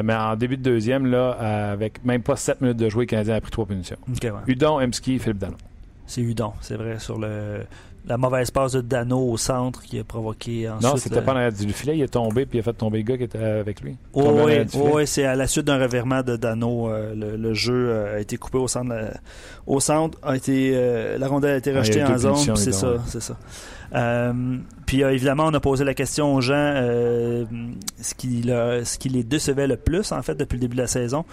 Mais 0.04 0.14
en 0.14 0.36
début 0.36 0.56
de 0.58 0.62
deuxième, 0.62 1.06
là, 1.06 1.30
avec 1.72 2.04
même 2.04 2.22
pas 2.22 2.36
7 2.36 2.60
minutes 2.60 2.76
de 2.76 2.88
jouer, 2.90 3.04
le 3.04 3.08
Canadien 3.08 3.36
a 3.36 3.40
pris 3.40 3.50
trois 3.50 3.64
punitions. 3.66 3.96
Ok, 4.08 4.22
ouais. 4.24 4.30
Udon, 4.46 4.78
Emski, 4.80 5.18
Philippe 5.18 5.38
Dano. 5.38 5.56
C'est 6.10 6.22
Udon, 6.22 6.52
c'est 6.60 6.74
vrai, 6.74 6.98
sur 6.98 7.18
le 7.18 7.60
la 8.06 8.16
mauvaise 8.16 8.50
passe 8.50 8.72
de 8.72 8.80
Dano 8.80 9.18
au 9.30 9.36
centre 9.36 9.82
qui 9.82 9.98
a 9.98 10.04
provoqué 10.04 10.66
ensuite. 10.70 10.90
non, 10.90 10.96
c'était 10.96 11.20
pas 11.20 11.34
dans 11.34 11.40
la 11.40 11.50
du 11.50 11.70
filet. 11.70 11.98
Il 11.98 12.02
est 12.02 12.08
tombé 12.08 12.46
puis 12.46 12.56
il 12.56 12.60
a 12.60 12.64
fait 12.64 12.72
tomber 12.72 12.96
le 12.98 13.04
gars 13.04 13.18
qui 13.18 13.24
était 13.24 13.38
avec 13.38 13.82
lui. 13.82 13.96
Oh, 14.14 14.40
oui, 14.46 14.66
filet. 14.66 14.90
oui, 14.94 15.06
c'est 15.06 15.24
à 15.26 15.36
la 15.36 15.46
suite 15.46 15.66
d'un 15.66 15.78
revirement 15.78 16.22
de 16.22 16.36
Dano, 16.36 16.88
euh, 16.88 17.14
le, 17.14 17.36
le 17.36 17.52
jeu 17.54 17.90
euh, 17.90 18.16
a 18.16 18.20
été 18.20 18.38
coupé 18.38 18.56
au 18.56 18.68
centre. 18.68 18.88
la- 18.88 19.12
au 19.66 19.80
centre, 19.80 20.16
a 20.22 20.34
été, 20.34 20.72
euh, 20.74 21.18
la 21.18 21.28
rondelle 21.28 21.52
a 21.52 21.56
été 21.58 21.70
Ah, 21.72 21.76
a 21.76 21.78
rejetée 21.80 22.02
en 22.02 22.16
zone, 22.16 22.36
ça, 22.72 22.92
ouais. 22.92 22.98
c'est 23.06 23.20
ça. 23.20 23.36
Euh, 23.94 24.32
puis 24.86 25.02
euh, 25.02 25.12
évidemment, 25.12 25.46
on 25.46 25.54
a 25.54 25.60
posé 25.60 25.84
la 25.84 25.94
question 25.94 26.32
aux 26.34 26.40
gens 26.40 26.54
euh, 26.54 27.44
ce, 28.00 28.14
qui 28.14 28.42
leur- 28.42 28.86
ce 28.86 28.98
qui 28.98 29.08
les 29.08 29.24
décevait 29.24 29.66
le 29.66 29.76
plus 29.76 30.12
en 30.12 30.22
fait 30.22 30.34
depuis 30.36 30.56
le 30.56 30.60
début 30.60 30.76
de 30.76 30.82
la 30.82 30.86
saison. 30.86 31.24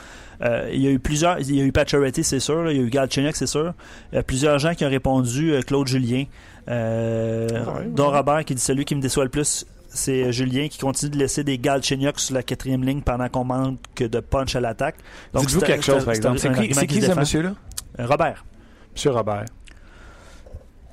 Euh, 0.42 0.70
il 0.74 0.82
y 0.82 0.88
a 0.88 0.92
eu 0.92 1.00
plusieurs, 1.00 1.40
il 1.40 1.56
y 1.56 1.62
a 1.62 1.64
eu 1.64 1.72
Pacioretty, 1.72 2.24
c'est 2.24 2.40
sûr, 2.40 2.64
là, 2.64 2.72
il 2.72 2.78
y 2.78 2.80
a 2.80 2.84
eu 2.84 2.90
Galchenyuk, 2.90 3.36
c'est 3.36 3.46
sûr. 3.48 3.74
Il 4.12 4.16
y 4.16 4.18
a 4.20 4.24
plusieurs 4.24 4.58
gens 4.60 4.74
qui 4.74 4.86
ont 4.86 4.90
répondu, 4.90 5.52
euh, 5.54 5.62
Claude 5.62 5.88
Julien, 5.88 6.24
euh, 6.70 7.48
Ah 7.54 7.80
ouais, 7.80 7.86
dont 7.88 8.10
ouais. 8.12 8.18
Robert 8.18 8.44
qui 8.46 8.56
dit 8.56 8.62
celui 8.62 8.86
qui 8.86 8.96
me 8.96 9.02
déçoit 9.02 9.24
le 9.24 9.30
plus. 9.30 9.66
C'est 9.90 10.32
Julien 10.32 10.68
qui 10.68 10.78
continue 10.80 11.12
de 11.12 11.18
laisser 11.18 11.44
des 11.44 11.58
Galchenyuk 11.58 12.20
sur 12.20 12.36
la 12.36 12.44
quatrième 12.44 12.84
ligne 12.84 13.02
pendant 13.02 13.30
qu'on 13.30 13.46
manque 13.46 13.80
de 14.00 14.20
punch 14.20 14.56
à 14.56 14.60
l'attaque. 14.60 14.96
Donc, 15.34 15.44
Dites-vous 15.46 15.60
c'est- 15.62 15.66
quelque 15.66 15.86
chose, 15.86 16.06
par 16.06 16.14
exemple. 16.14 16.38
C'est 16.40 16.52
qui, 16.52 16.88
qui 16.88 17.02
ce 17.02 17.14
monsieur-là? 17.14 17.54
Robert. 18.00 18.46
Monsieur 18.94 19.12
Robert. 19.12 19.46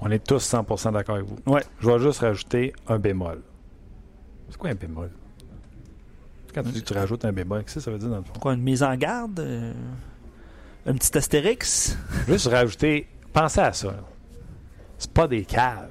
On 0.04 0.10
est 0.10 0.24
tous 0.24 0.44
100% 0.52 0.92
d'accord 0.92 1.16
avec 1.16 1.26
vous. 1.26 1.38
Ouais. 1.46 1.62
Je 1.80 1.88
vais 1.90 1.98
juste 1.98 2.20
rajouter 2.20 2.72
un 2.86 2.98
bémol. 2.98 3.42
C'est 4.50 4.58
quoi 4.58 4.70
un 4.70 4.74
bémol? 4.74 5.10
Quand 6.54 6.62
tu 6.62 6.68
dis 6.70 6.82
que 6.82 6.86
tu 6.86 6.92
rajoutes 6.94 7.24
un 7.24 7.32
bémol, 7.32 7.62
qu'est-ce 7.64 7.76
que 7.76 7.80
ça 7.80 7.90
veut 7.90 7.98
dire 7.98 8.10
dans 8.10 8.18
le 8.18 8.22
fond? 8.24 8.32
Quoi, 8.40 8.52
une 8.54 8.62
mise 8.62 8.82
en 8.82 8.94
garde? 8.96 9.40
euh, 9.40 9.72
un 10.86 10.92
petit 10.94 11.16
astérix? 11.16 11.96
Juste 12.28 12.46
rajouter, 12.48 13.08
pensez 13.32 13.60
à 13.60 13.72
ça. 13.72 13.94
C'est 14.98 15.10
pas 15.10 15.26
des 15.26 15.44
caves. 15.44 15.90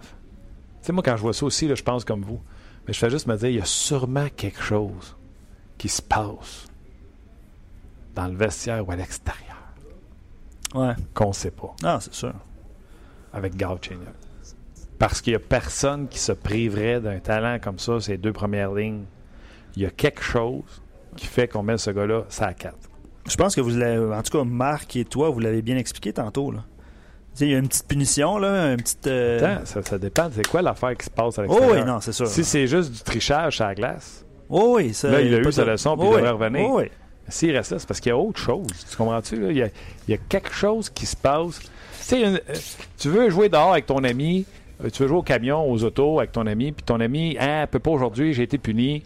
Tu 0.81 0.87
sais, 0.87 0.93
moi, 0.93 1.03
quand 1.03 1.17
je 1.17 1.21
vois 1.21 1.33
ça 1.33 1.45
aussi, 1.45 1.67
là, 1.67 1.75
je 1.75 1.83
pense 1.83 2.05
comme 2.05 2.21
vous. 2.21 2.39
Mais 2.87 2.93
je 2.93 2.99
fais 2.99 3.09
juste 3.09 3.27
me 3.27 3.35
dire, 3.37 3.49
il 3.49 3.55
y 3.55 3.61
a 3.61 3.65
sûrement 3.65 4.27
quelque 4.35 4.61
chose 4.61 5.15
qui 5.77 5.87
se 5.89 6.01
passe 6.01 6.67
dans 8.13 8.27
le 8.27 8.35
vestiaire 8.35 8.85
ou 8.87 8.91
à 8.91 8.95
l'extérieur 8.95 9.57
Ouais. 10.75 10.93
qu'on 11.13 11.29
ne 11.29 11.33
sait 11.33 11.51
pas 11.51 11.73
Ah, 11.83 11.97
c'est 12.01 12.13
sûr. 12.13 12.33
Avec 13.33 13.55
Galchenyuk. 13.55 14.07
Parce 14.99 15.21
qu'il 15.21 15.33
n'y 15.33 15.37
a 15.37 15.39
personne 15.39 16.07
qui 16.07 16.19
se 16.19 16.31
priverait 16.31 17.01
d'un 17.01 17.19
talent 17.19 17.57
comme 17.61 17.79
ça, 17.79 17.99
ces 17.99 18.17
deux 18.17 18.31
premières 18.33 18.73
lignes. 18.73 19.03
Il 19.75 19.81
y 19.81 19.85
a 19.85 19.89
quelque 19.89 20.21
chose 20.23 20.63
qui 21.17 21.25
fait 21.27 21.47
qu'on 21.47 21.63
met 21.63 21.77
ce 21.77 21.91
gars-là 21.91 22.23
ça 22.29 22.45
à 22.47 22.53
4. 22.53 22.75
Je 23.27 23.35
pense 23.35 23.55
que 23.55 23.61
vous 23.61 23.71
l'avez, 23.71 24.13
en 24.13 24.21
tout 24.21 24.37
cas, 24.37 24.43
Marc 24.43 24.95
et 24.95 25.05
toi, 25.05 25.29
vous 25.29 25.39
l'avez 25.39 25.61
bien 25.61 25.77
expliqué 25.77 26.13
tantôt. 26.13 26.51
Là. 26.51 26.63
Il 27.39 27.49
y 27.49 27.55
a 27.55 27.57
une 27.57 27.67
petite 27.67 27.87
punition, 27.87 28.37
là, 28.37 28.71
une 28.73 28.77
petite. 28.77 29.07
euh, 29.07 29.39
Attends, 29.57 29.65
ça, 29.65 29.81
ça 29.81 29.97
dépend. 29.97 30.29
C'est 30.31 30.47
quoi 30.47 30.61
l'affaire 30.61 30.95
qui 30.95 31.05
se 31.05 31.09
passe 31.09 31.39
à 31.39 31.41
Oh 31.41 31.45
l'extérieur? 31.47 31.79
oui, 31.85 31.91
non, 31.91 31.99
c'est 31.99 32.11
sûr. 32.11 32.27
Si 32.27 32.43
c'est 32.43 32.67
juste 32.67 32.91
du 32.91 32.99
trichage 33.01 33.59
à 33.61 33.67
la 33.69 33.75
glace, 33.75 34.25
Oh 34.49 34.73
oui, 34.75 34.93
ça. 34.93 35.09
Là, 35.09 35.21
il 35.21 35.33
a 35.33 35.39
eu 35.39 35.51
sa 35.51 35.65
leçon, 35.65 35.97
puis 35.97 36.05
Oh 36.07 36.13
il 36.13 36.17
devrait 36.17 36.29
revenir. 36.31 36.69
Oh 36.69 36.77
oui. 36.79 36.85
S'il 37.29 37.55
reste 37.55 37.71
là, 37.71 37.79
c'est 37.79 37.87
parce 37.87 37.99
qu'il 38.01 38.09
y 38.09 38.13
a 38.13 38.17
autre 38.17 38.39
chose. 38.39 38.67
Tu 38.89 38.95
comprends-tu? 38.97 39.35
Il, 39.37 39.71
il 40.07 40.11
y 40.11 40.13
a 40.13 40.17
quelque 40.17 40.53
chose 40.53 40.89
qui 40.89 41.05
se 41.05 41.15
passe. 41.15 41.59
Une- 42.11 42.35
euh, 42.35 42.39
tu 42.97 43.09
veux 43.09 43.29
jouer 43.29 43.49
dehors 43.49 43.71
avec 43.71 43.85
ton 43.85 44.03
ami, 44.03 44.45
euh, 44.83 44.89
tu 44.89 45.01
veux 45.03 45.07
jouer 45.09 45.17
au 45.17 45.23
camion, 45.23 45.69
aux 45.69 45.83
autos 45.83 46.19
avec 46.19 46.31
ton 46.31 46.45
ami, 46.47 46.71
puis 46.71 46.83
ton 46.83 46.99
ami, 46.99 47.37
ah, 47.39 47.65
peut 47.67 47.79
pas 47.79 47.91
aujourd'hui, 47.91 48.33
j'ai 48.33 48.43
été 48.43 48.57
puni. 48.57 49.03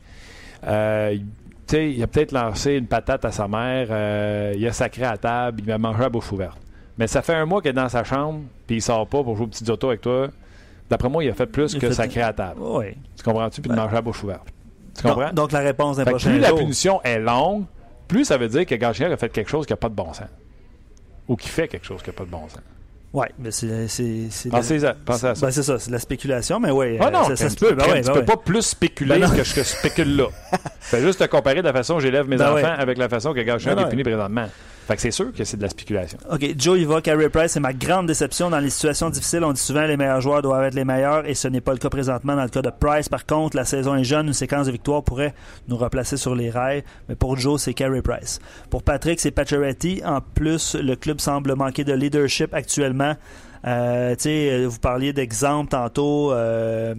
Euh, 0.65 1.11
il- 1.13 1.21
tu 1.67 1.75
sais, 1.75 1.91
il 1.91 2.01
a 2.01 2.07
peut-être 2.07 2.31
lancé 2.31 2.73
une 2.73 2.87
patate 2.87 3.25
à 3.25 3.31
sa 3.31 3.47
mère, 3.47 3.87
euh, 3.91 4.53
il 4.57 4.65
a 4.67 4.71
sacré 4.73 5.03
à 5.03 5.17
table, 5.17 5.61
il 5.61 5.67
m'a 5.67 5.77
mangé 5.77 6.03
à 6.03 6.09
bouche 6.09 6.31
ouverte. 6.31 6.57
Mais 6.97 7.07
ça 7.07 7.21
fait 7.21 7.35
un 7.35 7.45
mois 7.45 7.61
qu'il 7.61 7.69
est 7.69 7.73
dans 7.73 7.89
sa 7.89 8.03
chambre, 8.03 8.41
puis 8.65 8.77
il 8.77 8.81
sort 8.81 9.05
pas 9.07 9.21
pour 9.23 9.35
jouer 9.35 9.45
aux 9.45 9.49
petites 9.49 9.69
autos 9.69 9.89
avec 9.89 10.01
toi. 10.01 10.29
D'après 10.89 11.09
moi, 11.09 11.23
il 11.23 11.29
a 11.29 11.33
fait 11.33 11.45
plus 11.45 11.73
Il 11.73 11.79
que 11.79 11.89
fait- 11.89 11.93
sacré 11.93 12.21
à 12.21 12.31
table. 12.33 12.59
Oui. 12.61 12.85
Tu 13.17 13.23
comprends-tu? 13.23 13.61
Puis 13.61 13.69
de 13.69 13.75
Ouais. 13.75 13.81
manger 13.81 13.97
à 13.97 14.01
bouche 14.01 14.23
ouverte. 14.23 14.47
Tu 14.95 15.03
comprends? 15.03 15.31
donc, 15.33 15.51
la 15.51 15.59
réponse 15.59 15.97
d'un 15.97 16.05
prochain 16.05 16.31
plus 16.31 16.39
la 16.39 16.53
punition 16.53 17.01
est 17.03 17.19
longue, 17.19 17.65
plus 18.07 18.23
ça 18.25 18.37
veut 18.37 18.47
dire 18.47 18.65
que 18.65 18.73
Gaginier 18.73 19.11
a 19.11 19.17
fait 19.17 19.29
quelque 19.29 19.49
chose 19.49 19.65
qui 19.67 19.73
n'a 19.73 19.77
pas 19.77 19.89
de 19.89 19.93
bon 19.93 20.11
sens. 20.13 20.27
Ou 21.27 21.35
qui 21.35 21.49
fait 21.49 21.67
quelque 21.67 21.85
chose 21.85 22.01
qui 22.01 22.09
n'a 22.09 22.13
pas 22.15 22.23
de 22.23 22.29
bon 22.31 22.47
sens. 22.47 22.61
Ouais, 23.17 23.31
mais 23.39 23.49
c'est. 23.49 23.87
c'est, 23.87 24.49
Pensez 24.51 24.85
à, 24.85 24.93
pensez 24.93 25.25
à 25.25 25.33
ça. 25.33 25.47
Ben, 25.47 25.51
c'est 25.51 25.63
ça, 25.63 25.79
c'est 25.79 25.87
de 25.87 25.93
la 25.93 25.99
spéculation, 25.99 26.59
mais 26.59 26.69
oui. 26.69 26.97
Ah 26.99 27.09
non, 27.09 27.23
ça, 27.23 27.35
ça 27.35 27.45
un 27.45 27.49
se 27.49 27.55
peut. 27.55 27.73
Ben 27.73 27.85
tu 27.85 28.03
ben 28.03 28.13
peux 28.13 28.25
pas 28.25 28.37
plus 28.37 28.61
spéculer 28.61 29.17
Ben 29.17 29.31
que 29.31 29.43
je 29.43 29.63
spécule 29.63 30.17
là. 30.17 30.27
Fais 30.79 31.01
juste 31.01 31.17
te 31.17 31.23
comparer 31.23 31.61
de 31.61 31.67
la 31.67 31.73
façon 31.73 31.95
dont 31.95 31.99
j'élève 31.99 32.27
mes 32.27 32.39
enfants 32.39 32.53
ouais. 32.53 32.63
avec 32.63 32.99
la 32.99 33.09
façon 33.09 33.33
que 33.33 33.41
Ben 33.43 33.57
est 33.57 33.89
puni 33.89 34.03
présentement. 34.03 34.47
Fait 34.87 34.95
que 34.95 35.01
c'est 35.01 35.11
sûr 35.11 35.33
que 35.33 35.43
c'est 35.43 35.57
de 35.57 35.61
la 35.61 35.69
spéculation. 35.69 36.17
OK, 36.31 36.45
Joe, 36.57 36.79
il 36.79 36.87
va. 36.87 37.01
Carey 37.01 37.29
Price, 37.29 37.51
c'est 37.51 37.59
ma 37.59 37.73
grande 37.73 38.07
déception 38.07 38.49
dans 38.49 38.59
les 38.59 38.69
situations 38.69 39.09
difficiles. 39.09 39.43
On 39.43 39.51
dit 39.51 39.59
souvent 39.59 39.85
les 39.85 39.97
meilleurs 39.97 40.21
joueurs 40.21 40.41
doivent 40.41 40.63
être 40.63 40.75
les 40.75 40.85
meilleurs 40.85 41.27
et 41.27 41.33
ce 41.33 41.49
n'est 41.49 41.59
pas 41.59 41.73
le 41.73 41.77
cas 41.77 41.89
présentement 41.89 42.35
dans 42.35 42.43
le 42.43 42.49
cas 42.49 42.61
de 42.61 42.69
Price. 42.69 43.09
Par 43.09 43.25
contre, 43.25 43.57
la 43.57 43.65
saison 43.65 43.95
est 43.95 44.05
jeune, 44.05 44.27
une 44.27 44.33
séquence 44.33 44.67
de 44.67 44.71
victoires 44.71 45.03
pourrait 45.03 45.33
nous 45.67 45.75
replacer 45.75 46.15
sur 46.15 46.35
les 46.35 46.49
rails. 46.49 46.83
Mais 47.09 47.15
pour 47.15 47.37
Joe, 47.37 47.61
c'est 47.61 47.73
Carey 47.73 48.01
Price. 48.01 48.39
Pour 48.69 48.81
Patrick, 48.81 49.19
c'est 49.19 49.31
Pacioretty. 49.31 50.01
En 50.05 50.21
plus, 50.21 50.75
le 50.75 50.95
club 50.95 51.19
semble 51.19 51.53
manquer 51.55 51.83
de 51.83 51.93
leadership 51.93 52.53
actuellement. 52.53 53.15
Euh, 53.65 54.15
tu 54.15 54.23
sais, 54.23 54.49
euh, 54.51 54.67
vous 54.67 54.79
parliez 54.79 55.11
d'exemple 55.11 55.71
tantôt. 55.71 56.31
euh, 56.31 56.95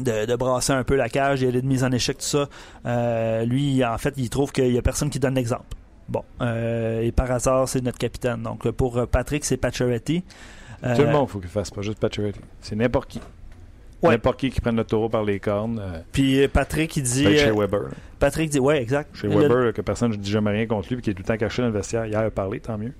de, 0.00 0.36
brasser 0.36 0.72
un 0.72 0.84
peu 0.84 0.96
la 0.96 1.08
cage, 1.08 1.42
il 1.42 1.46
y 1.46 1.48
a 1.48 1.60
de 1.60 1.66
mise 1.66 1.84
en 1.84 1.92
échec, 1.92 2.18
tout 2.18 2.24
ça. 2.24 2.48
Euh, 2.86 3.44
lui, 3.44 3.84
en 3.84 3.98
fait, 3.98 4.14
il 4.16 4.30
trouve 4.30 4.52
qu'il 4.52 4.72
y 4.72 4.78
a 4.78 4.82
personne 4.82 5.10
qui 5.10 5.18
donne 5.18 5.34
l'exemple. 5.34 5.64
Bon, 6.08 6.22
euh, 6.40 7.00
et 7.02 7.10
par 7.12 7.30
hasard, 7.30 7.68
c'est 7.68 7.82
notre 7.82 7.98
capitaine. 7.98 8.42
Donc, 8.42 8.68
pour 8.70 8.96
euh, 8.98 9.06
Patrick, 9.06 9.44
c'est 9.44 9.56
Pacioretty. 9.56 10.22
Euh, 10.84 10.94
Tout 10.94 11.02
le 11.02 11.10
monde, 11.10 11.28
faut 11.28 11.40
qu'il 11.40 11.48
fasse, 11.48 11.70
pas 11.70 11.82
juste 11.82 11.98
Pacioretty. 11.98 12.40
C'est 12.60 12.76
n'importe 12.76 13.10
qui. 13.10 13.20
Ouais. 14.02 14.10
N'importe 14.10 14.38
qui 14.38 14.50
qui 14.50 14.60
prenne 14.60 14.76
le 14.76 14.84
taureau 14.84 15.08
par 15.08 15.24
les 15.24 15.40
cornes. 15.40 15.80
euh, 15.82 15.98
Puis 16.12 16.46
Patrick, 16.48 16.94
il 16.96 17.02
dit. 17.02 17.24
peut-être 17.24 17.40
chez 17.40 17.50
Weber. 17.50 17.82
là. 17.82 17.88
Patrick 18.18 18.50
dit, 18.50 18.60
ouais, 18.60 18.80
exact. 18.82 19.16
Chez 19.16 19.26
Le- 19.26 19.36
Weber, 19.36 19.72
que 19.72 19.80
personne 19.80 20.10
ne 20.12 20.16
dit 20.16 20.30
jamais 20.30 20.50
rien 20.50 20.66
contre 20.66 20.88
lui, 20.90 20.96
puis 20.96 21.02
qui 21.02 21.10
est 21.10 21.14
tout 21.14 21.22
le 21.22 21.26
temps 21.26 21.36
caché 21.38 21.62
dans 21.62 21.68
le 21.68 21.74
vestiaire. 21.74 22.04
Hier, 22.06 22.20
il 22.22 22.26
a 22.26 22.30
parlé, 22.30 22.60
tant 22.60 22.76
mieux. 22.78 22.92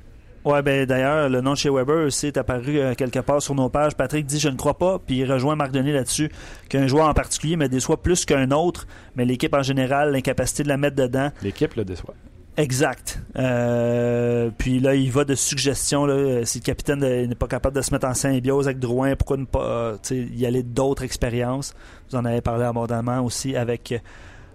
Ouais, 0.45 0.63
ben 0.63 0.87
d'ailleurs, 0.87 1.29
le 1.29 1.41
nom 1.41 1.53
de 1.53 1.57
chez 1.57 1.69
Weber 1.71 2.07
aussi 2.07 2.29
est 2.29 2.37
apparu 2.37 2.79
euh, 2.79 2.95
quelque 2.95 3.19
part 3.19 3.43
sur 3.43 3.55
nos 3.57 3.69
pages. 3.69 3.95
Patrick 3.97 4.27
dit 4.27 4.39
Je 4.39 4.49
ne 4.49 4.57
crois 4.57 4.79
pas, 4.79 4.99
puis 5.05 5.19
il 5.19 5.31
rejoint 5.31 5.57
Marc 5.57 5.73
Denis 5.73 5.93
là-dessus, 5.93 6.31
qu'un 6.69 6.87
joueur 6.87 7.09
en 7.09 7.15
particulier 7.15 7.57
me 7.57 7.69
déçoit 7.69 8.01
plus 8.01 8.25
qu'un 8.25 8.51
autre, 8.53 8.87
mais 9.17 9.25
l'équipe 9.25 9.53
en 9.55 9.63
général, 9.63 10.13
l'incapacité 10.13 10.63
de 10.63 10.69
la 10.69 10.77
mettre 10.77 10.95
dedans. 10.97 11.31
L'équipe 11.43 11.75
le 11.75 11.85
déçoit. 11.85 12.15
Exact. 12.57 13.21
Euh, 13.37 14.51
puis 14.57 14.81
là, 14.81 14.95
il 14.95 15.11
va 15.11 15.25
de 15.25 15.35
suggestions. 15.35 16.07
Là, 16.07 16.45
si 16.47 16.59
le 16.61 16.65
capitaine 16.65 17.01
n'est 17.01 17.35
pas 17.35 17.49
capable 17.49 17.77
de 17.77 17.83
se 17.83 17.93
mettre 17.93 18.07
en 18.07 18.15
symbiose 18.15 18.67
avec 18.67 18.79
Drouin, 18.79 19.15
pourquoi 19.15 19.37
ne 19.37 19.45
pas 19.45 19.65
euh, 19.65 19.97
y 20.11 20.47
aller 20.47 20.63
d'autres 20.63 21.03
expériences? 21.03 21.75
Vous 22.11 22.17
en 22.17 22.25
avez 22.25 22.41
parlé 22.41 22.65
abondamment 22.65 23.21
aussi 23.21 23.57
avec. 23.57 23.93
euh, 23.93 23.99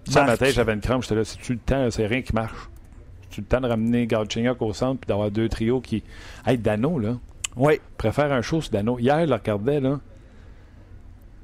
Ça, 0.08 0.24
matin, 0.24 0.46
j'avais 0.52 0.74
une 0.74 0.80
crampe. 0.80 1.02
J'étais 1.02 1.14
là, 1.14 1.24
c'est-tu 1.24 1.52
le 1.52 1.58
temps? 1.60 1.88
C'est 1.90 2.06
rien 2.06 2.22
qui 2.22 2.34
marche? 2.34 2.68
C'est-tu 3.22 3.42
le 3.42 3.46
temps 3.46 3.60
de 3.60 3.68
ramener 3.68 4.06
Galchenyuk 4.08 4.60
au 4.62 4.72
centre 4.72 5.00
puis 5.00 5.06
d'avoir 5.08 5.30
deux 5.30 5.48
trios 5.48 5.80
qui. 5.80 6.02
Hey, 6.44 6.58
Dano, 6.58 6.98
là. 6.98 7.16
Oui, 7.54 7.80
préfère 7.98 8.32
un 8.32 8.42
show 8.42 8.60
sur 8.60 8.72
Dano. 8.72 8.98
Hier, 8.98 9.20
je 9.20 9.26
le 9.26 9.34
regardais, 9.34 9.78
là. 9.78 10.00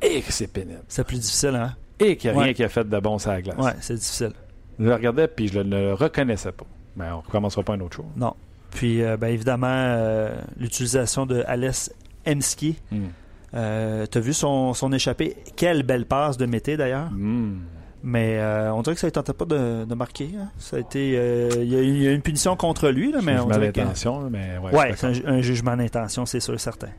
Et 0.02 0.22
que 0.22 0.32
c'est 0.32 0.46
pénible. 0.48 0.82
c'est 0.88 1.04
plus 1.06 1.18
difficile, 1.18 1.54
hein? 1.54 1.74
Et 2.00 2.16
qu'il 2.16 2.30
n'y 2.32 2.36
a 2.38 2.42
rien 2.42 2.52
qui 2.52 2.62
a 2.64 2.68
fait 2.68 2.88
de 2.88 2.98
bon 3.00 3.18
sur 3.18 3.30
la 3.30 3.42
glace. 3.42 3.56
Ouais, 3.58 3.72
c'est 3.80 3.94
difficile. 3.94 4.32
Je 4.78 4.84
le 4.84 4.94
regardais, 4.94 5.28
puis 5.28 5.48
je 5.48 5.58
ne 5.60 5.76
le 5.76 5.94
reconnaissais 5.94 6.52
pas. 6.52 6.66
Mais 6.96 7.06
on 7.10 7.18
ne 7.18 7.22
recommencera 7.22 7.62
pas 7.62 7.74
un 7.74 7.80
autre 7.80 7.96
show. 7.96 8.06
Non. 8.16 8.34
Puis, 8.70 9.02
euh, 9.02 9.16
ben, 9.16 9.28
évidemment, 9.28 9.66
euh, 9.70 10.34
l'utilisation 10.58 11.26
de 11.26 11.42
Alès 11.46 11.92
Emski. 12.26 12.76
Mm. 12.92 12.96
Euh, 13.54 14.06
T'as 14.06 14.20
vu 14.20 14.32
son, 14.34 14.74
son 14.74 14.92
échappée? 14.92 15.36
Quelle 15.56 15.82
belle 15.82 16.04
passe 16.06 16.36
de 16.36 16.46
Mété, 16.46 16.76
d'ailleurs. 16.76 17.10
Mm. 17.10 17.60
Mais 18.04 18.40
on 18.72 18.80
dirait 18.82 18.94
que 18.94 19.00
ça 19.00 19.08
ne 19.08 19.10
tentait 19.10 19.32
pas 19.32 19.44
de, 19.44 19.84
de 19.84 19.94
marquer. 19.94 20.30
hein. 20.38 20.50
Ça 20.58 20.76
a 20.76 20.80
été, 20.80 21.08
il 21.62 21.68
y, 21.68 21.74
a 21.76 21.80
eu- 21.80 21.84
il 21.86 22.02
y 22.02 22.06
a 22.06 22.10
eu 22.12 22.14
une 22.14 22.22
punition 22.22 22.54
contre 22.56 22.90
lui, 22.90 23.10
là, 23.10 23.18
mais 23.22 23.36
Je 23.36 23.42
on 23.42 23.46
mets 23.46 23.54
dirait 23.54 23.72
que- 23.72 23.80
l'intention, 23.80 24.30
mais 24.30 24.56
ouais. 24.62 24.72
Ouais, 24.72 24.88
je 24.90 24.96
suis 24.96 24.98
c'est 25.00 25.06
un, 25.06 25.12
ju- 25.12 25.22
un 25.26 25.40
jugement 25.40 25.76
d'intention, 25.76 26.24
c'est 26.24 26.38
sûr 26.40 26.54
et 26.54 26.58
certain. 26.58 26.90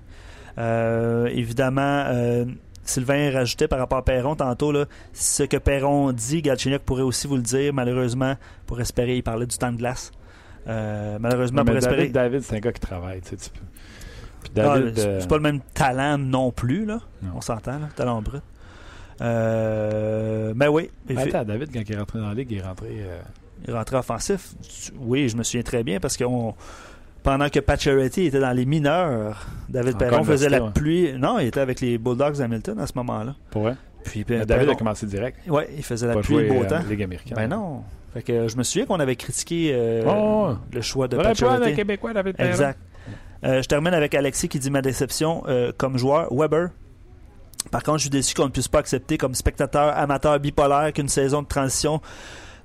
Évidemment, 1.28 2.04
euh, 2.08 2.46
Sylvain 2.90 3.32
rajoutait 3.32 3.68
par 3.68 3.80
rapport 3.80 3.98
à 4.00 4.04
Perron 4.06 4.36
tantôt, 4.36 4.72
là, 4.72 4.86
ce 5.14 5.44
que 5.44 5.58
Perron 5.58 6.12
dit, 6.12 6.42
Galchenyuk 6.42 6.82
pourrait 6.84 7.04
aussi 7.04 7.28
vous 7.28 7.36
le 7.38 7.42
dire. 7.42 7.74
Malheureusement, 7.74 8.36
pour 8.66 8.80
espérer, 8.82 9.18
il 9.18 9.24
parlait 9.24 9.46
du 9.46 9.58
temps 9.58 9.72
de 9.72 9.78
glace. 9.78 10.12
Euh, 10.68 11.18
malheureusement, 11.20 11.64
Mais 11.64 11.72
pour 11.72 11.78
espérer. 11.78 11.98
David, 12.10 12.14
David 12.14 12.42
c'est 12.42 12.56
un 12.56 12.60
gars 12.60 12.72
qui 12.72 12.80
travaille. 12.82 13.22
Tu 13.22 13.30
sais, 13.30 13.38
tu 13.38 13.50
peux- 13.52 13.66
Puis 14.42 14.52
Ah, 14.58 14.80
David, 14.80 14.98
c'est 14.98 15.08
euh, 15.08 15.20
c'est 15.22 15.28
pas 15.30 15.36
le 15.38 15.42
même 15.44 15.62
talent 15.74 16.18
non 16.18 16.52
plus, 16.52 16.86
là. 16.86 17.00
Non. 17.22 17.30
On 17.36 17.42
s'entend, 17.42 17.80
là, 17.80 17.88
talent 17.96 18.22
brut. 18.22 18.42
Euh, 19.34 20.54
mais 20.56 20.68
oui, 20.68 20.90
ben, 21.08 21.18
attends, 21.20 21.44
David, 21.44 21.70
quand 21.74 21.82
il 21.88 21.92
est 21.94 21.98
rentré 21.98 22.20
dans 22.20 22.28
la 22.30 22.34
ligue, 22.34 22.52
il 22.52 22.58
est 22.60 22.62
rentré. 22.62 22.88
euh, 22.92 23.20
il 23.66 23.70
est 23.72 23.74
rentré 23.74 23.98
offensif. 23.98 24.54
Oui, 24.98 25.28
je 25.30 25.36
me 25.36 25.44
souviens 25.44 25.64
très 25.64 25.84
bien 25.84 26.00
parce 26.00 26.16
que 26.18 26.24
on- 26.24 26.56
pendant 27.30 27.48
que 27.50 27.60
Pacioretty 27.60 28.26
était 28.26 28.40
dans 28.40 28.52
les 28.54 28.66
mineurs, 28.66 29.46
David 29.70 29.96
Encore 29.98 30.10
Perron 30.10 30.24
faisait 30.24 30.50
la 30.50 30.64
ouais. 30.64 30.72
pluie. 30.74 31.14
Non, 31.14 31.38
il 31.38 31.46
était 31.46 31.60
avec 31.60 31.80
les 31.80 32.00
Bulldogs 32.00 32.38
d'Hamilton 32.38 32.80
à 32.80 32.88
ce 32.88 32.94
moment-là. 32.96 33.36
pour 33.52 33.62
vrai? 33.62 33.76
Puis 34.04 34.24
Perron- 34.24 34.46
David 34.48 34.70
a 34.70 34.74
commencé 34.76 35.06
direct. 35.06 35.38
Ouais, 35.48 35.70
il 35.78 35.84
faisait 35.84 36.08
la 36.08 36.14
pas 36.16 36.22
pluie 36.22 36.48
beau 36.48 36.64
euh, 36.64 36.68
temps. 36.68 36.80
Ligue 36.90 37.04
américaine. 37.04 37.36
Ben 37.36 37.48
non. 37.48 37.84
Fait 38.16 38.24
que 38.24 38.48
je 38.48 38.58
me 38.58 38.64
souviens 38.64 38.88
qu'on 38.88 39.00
avait 39.00 39.16
critiqué 39.16 39.70
euh, 39.76 40.04
Oh. 40.08 40.56
le 40.74 40.82
choix 40.82 41.08
de 41.08 41.18
Pacioretty. 41.18 41.76
Québécois, 41.76 42.14
David 42.14 42.36
Perron. 42.36 42.50
Exact. 42.50 42.80
Euh, 43.44 43.62
je 43.62 43.68
termine 43.68 43.94
avec 43.94 44.16
Alexis 44.16 44.50
qui 44.50 44.58
dit 44.58 44.72
ma 44.72 44.82
déception 44.82 45.44
euh, 45.48 45.72
comme 45.78 46.00
joueur. 46.00 46.30
Weber. 46.34 46.70
Par 47.70 47.84
contre, 47.84 47.98
je 48.00 48.04
suis 48.06 48.10
déçu 48.10 48.34
qu'on 48.34 48.46
ne 48.46 48.50
puisse 48.50 48.68
pas 48.70 48.80
accepter 48.80 49.20
comme 49.20 49.36
spectateur 49.36 49.96
amateur 49.96 50.40
bipolaire 50.40 50.92
qu'une 50.94 51.10
saison 51.10 51.44
de 51.44 51.48
transition 51.48 52.02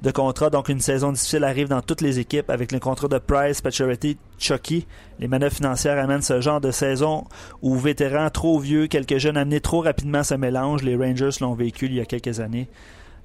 de 0.05 0.11
contrat, 0.11 0.51
donc 0.51 0.69
une 0.69 0.81
saison 0.81 1.13
difficile 1.13 1.45
arrive 1.45 1.69
dans 1.69 1.81
toutes 1.81 2.03
les 2.03 2.19
équipes 2.19 2.51
avec 2.51 2.71
le 2.73 2.79
contrat 2.79 3.09
de 3.09 3.19
Price, 3.19 3.63
Pacioretty, 3.63 4.19
Chucky. 4.39 4.87
Les 5.19 5.29
manœuvres 5.29 5.55
financières 5.57 5.99
amènent 5.99 6.21
ce 6.23 6.41
genre 6.43 6.61
de 6.61 6.71
saison 6.71 7.25
où 7.63 7.75
vétérans 7.79 8.29
trop 8.29 8.59
vieux, 8.59 8.87
quelques 8.87 9.17
jeunes 9.17 9.39
amenés 9.39 9.61
trop 9.61 9.81
rapidement 9.81 10.23
se 10.23 10.35
mélangent. 10.35 10.83
Les 10.83 10.95
Rangers 10.95 11.31
l'ont 11.41 11.55
vécu 11.55 11.87
il 11.87 11.95
y 11.95 12.01
a 12.01 12.05
quelques 12.05 12.39
années. 12.41 12.69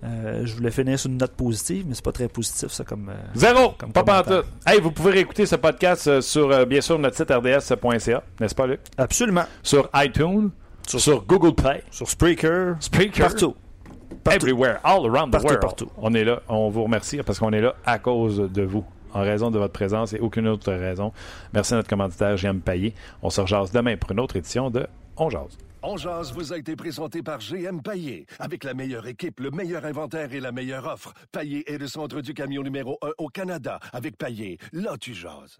Euh, 0.05 0.45
je 0.45 0.55
voulais 0.55 0.71
finir 0.71 0.97
sur 0.97 1.09
une 1.11 1.17
note 1.17 1.33
positive, 1.33 1.83
mais 1.85 1.93
c'est 1.95 2.05
pas 2.05 2.13
très 2.13 2.29
positif 2.29 2.71
ça 2.71 2.85
comme. 2.85 3.09
euh, 3.09 3.13
Zéro, 3.35 3.73
Comme 3.77 3.91
pas 3.91 4.03
pantoute. 4.03 4.45
Hey, 4.65 4.79
vous 4.79 4.91
pouvez 4.91 5.11
réécouter 5.11 5.45
ce 5.45 5.57
podcast 5.57 6.07
euh, 6.07 6.21
sur, 6.21 6.65
bien 6.65 6.79
sûr, 6.79 6.97
notre 6.97 7.17
site 7.17 7.29
rds.ca, 7.29 8.23
n'est-ce 8.39 8.55
pas, 8.55 8.67
Luc? 8.67 8.79
Absolument. 8.97 9.43
Sur 9.61 9.89
iTunes, 9.95 10.51
sur, 10.87 11.25
Google 11.25 11.53
Play, 11.53 11.83
Sur 11.91 12.09
Spreaker, 12.09 12.77
Spreaker, 12.79 13.27
partout. 13.27 13.55
Partout. 14.29 14.45
everywhere, 14.47 14.79
all 14.83 15.05
around 15.05 15.29
the 15.29 15.31
Partout, 15.33 15.47
world. 15.47 15.61
partout. 15.61 15.89
On 15.97 16.13
est 16.13 16.23
là, 16.23 16.41
on 16.47 16.69
vous 16.69 16.83
remercie 16.83 17.17
parce 17.23 17.39
qu'on 17.39 17.51
est 17.51 17.61
là 17.61 17.75
à 17.85 17.99
cause 17.99 18.37
de 18.37 18.61
vous, 18.63 18.85
en 19.13 19.21
raison 19.21 19.51
de 19.51 19.57
votre 19.59 19.73
présence 19.73 20.13
et 20.13 20.19
aucune 20.19 20.47
autre 20.47 20.71
raison. 20.71 21.11
Merci 21.53 21.73
à 21.73 21.77
notre 21.77 21.89
commanditaire, 21.89 22.37
J'aime 22.37 22.61
Payet. 22.61 22.93
On 23.21 23.29
se 23.29 23.41
rejase 23.41 23.71
demain 23.71 23.97
pour 23.97 24.11
une 24.11 24.19
autre 24.19 24.35
édition 24.35 24.69
de 24.69 24.87
On 25.17 25.29
Jase. 25.29 25.57
On 25.81 25.95
jase 25.95 26.33
vous 26.33 26.51
a 26.51 26.57
été 26.57 26.75
présenté 26.75 27.23
par 27.23 27.39
GM 27.39 27.81
Paillé. 27.81 28.25
Avec 28.39 28.65
la 28.65 28.73
meilleure 28.73 29.07
équipe, 29.07 29.39
le 29.39 29.49
meilleur 29.49 29.85
inventaire 29.85 30.33
et 30.33 30.41
la 30.41 30.51
meilleure 30.51 30.85
offre. 30.85 31.13
Paillé 31.31 31.71
est 31.71 31.77
le 31.77 31.87
centre 31.87 32.19
du 32.19 32.33
camion 32.33 32.63
numéro 32.63 32.97
1 33.01 33.11
au 33.17 33.27
Canada. 33.29 33.79
Avec 33.93 34.17
Paillé, 34.17 34.57
là 34.73 34.95
tu 34.99 35.13
jases. 35.13 35.59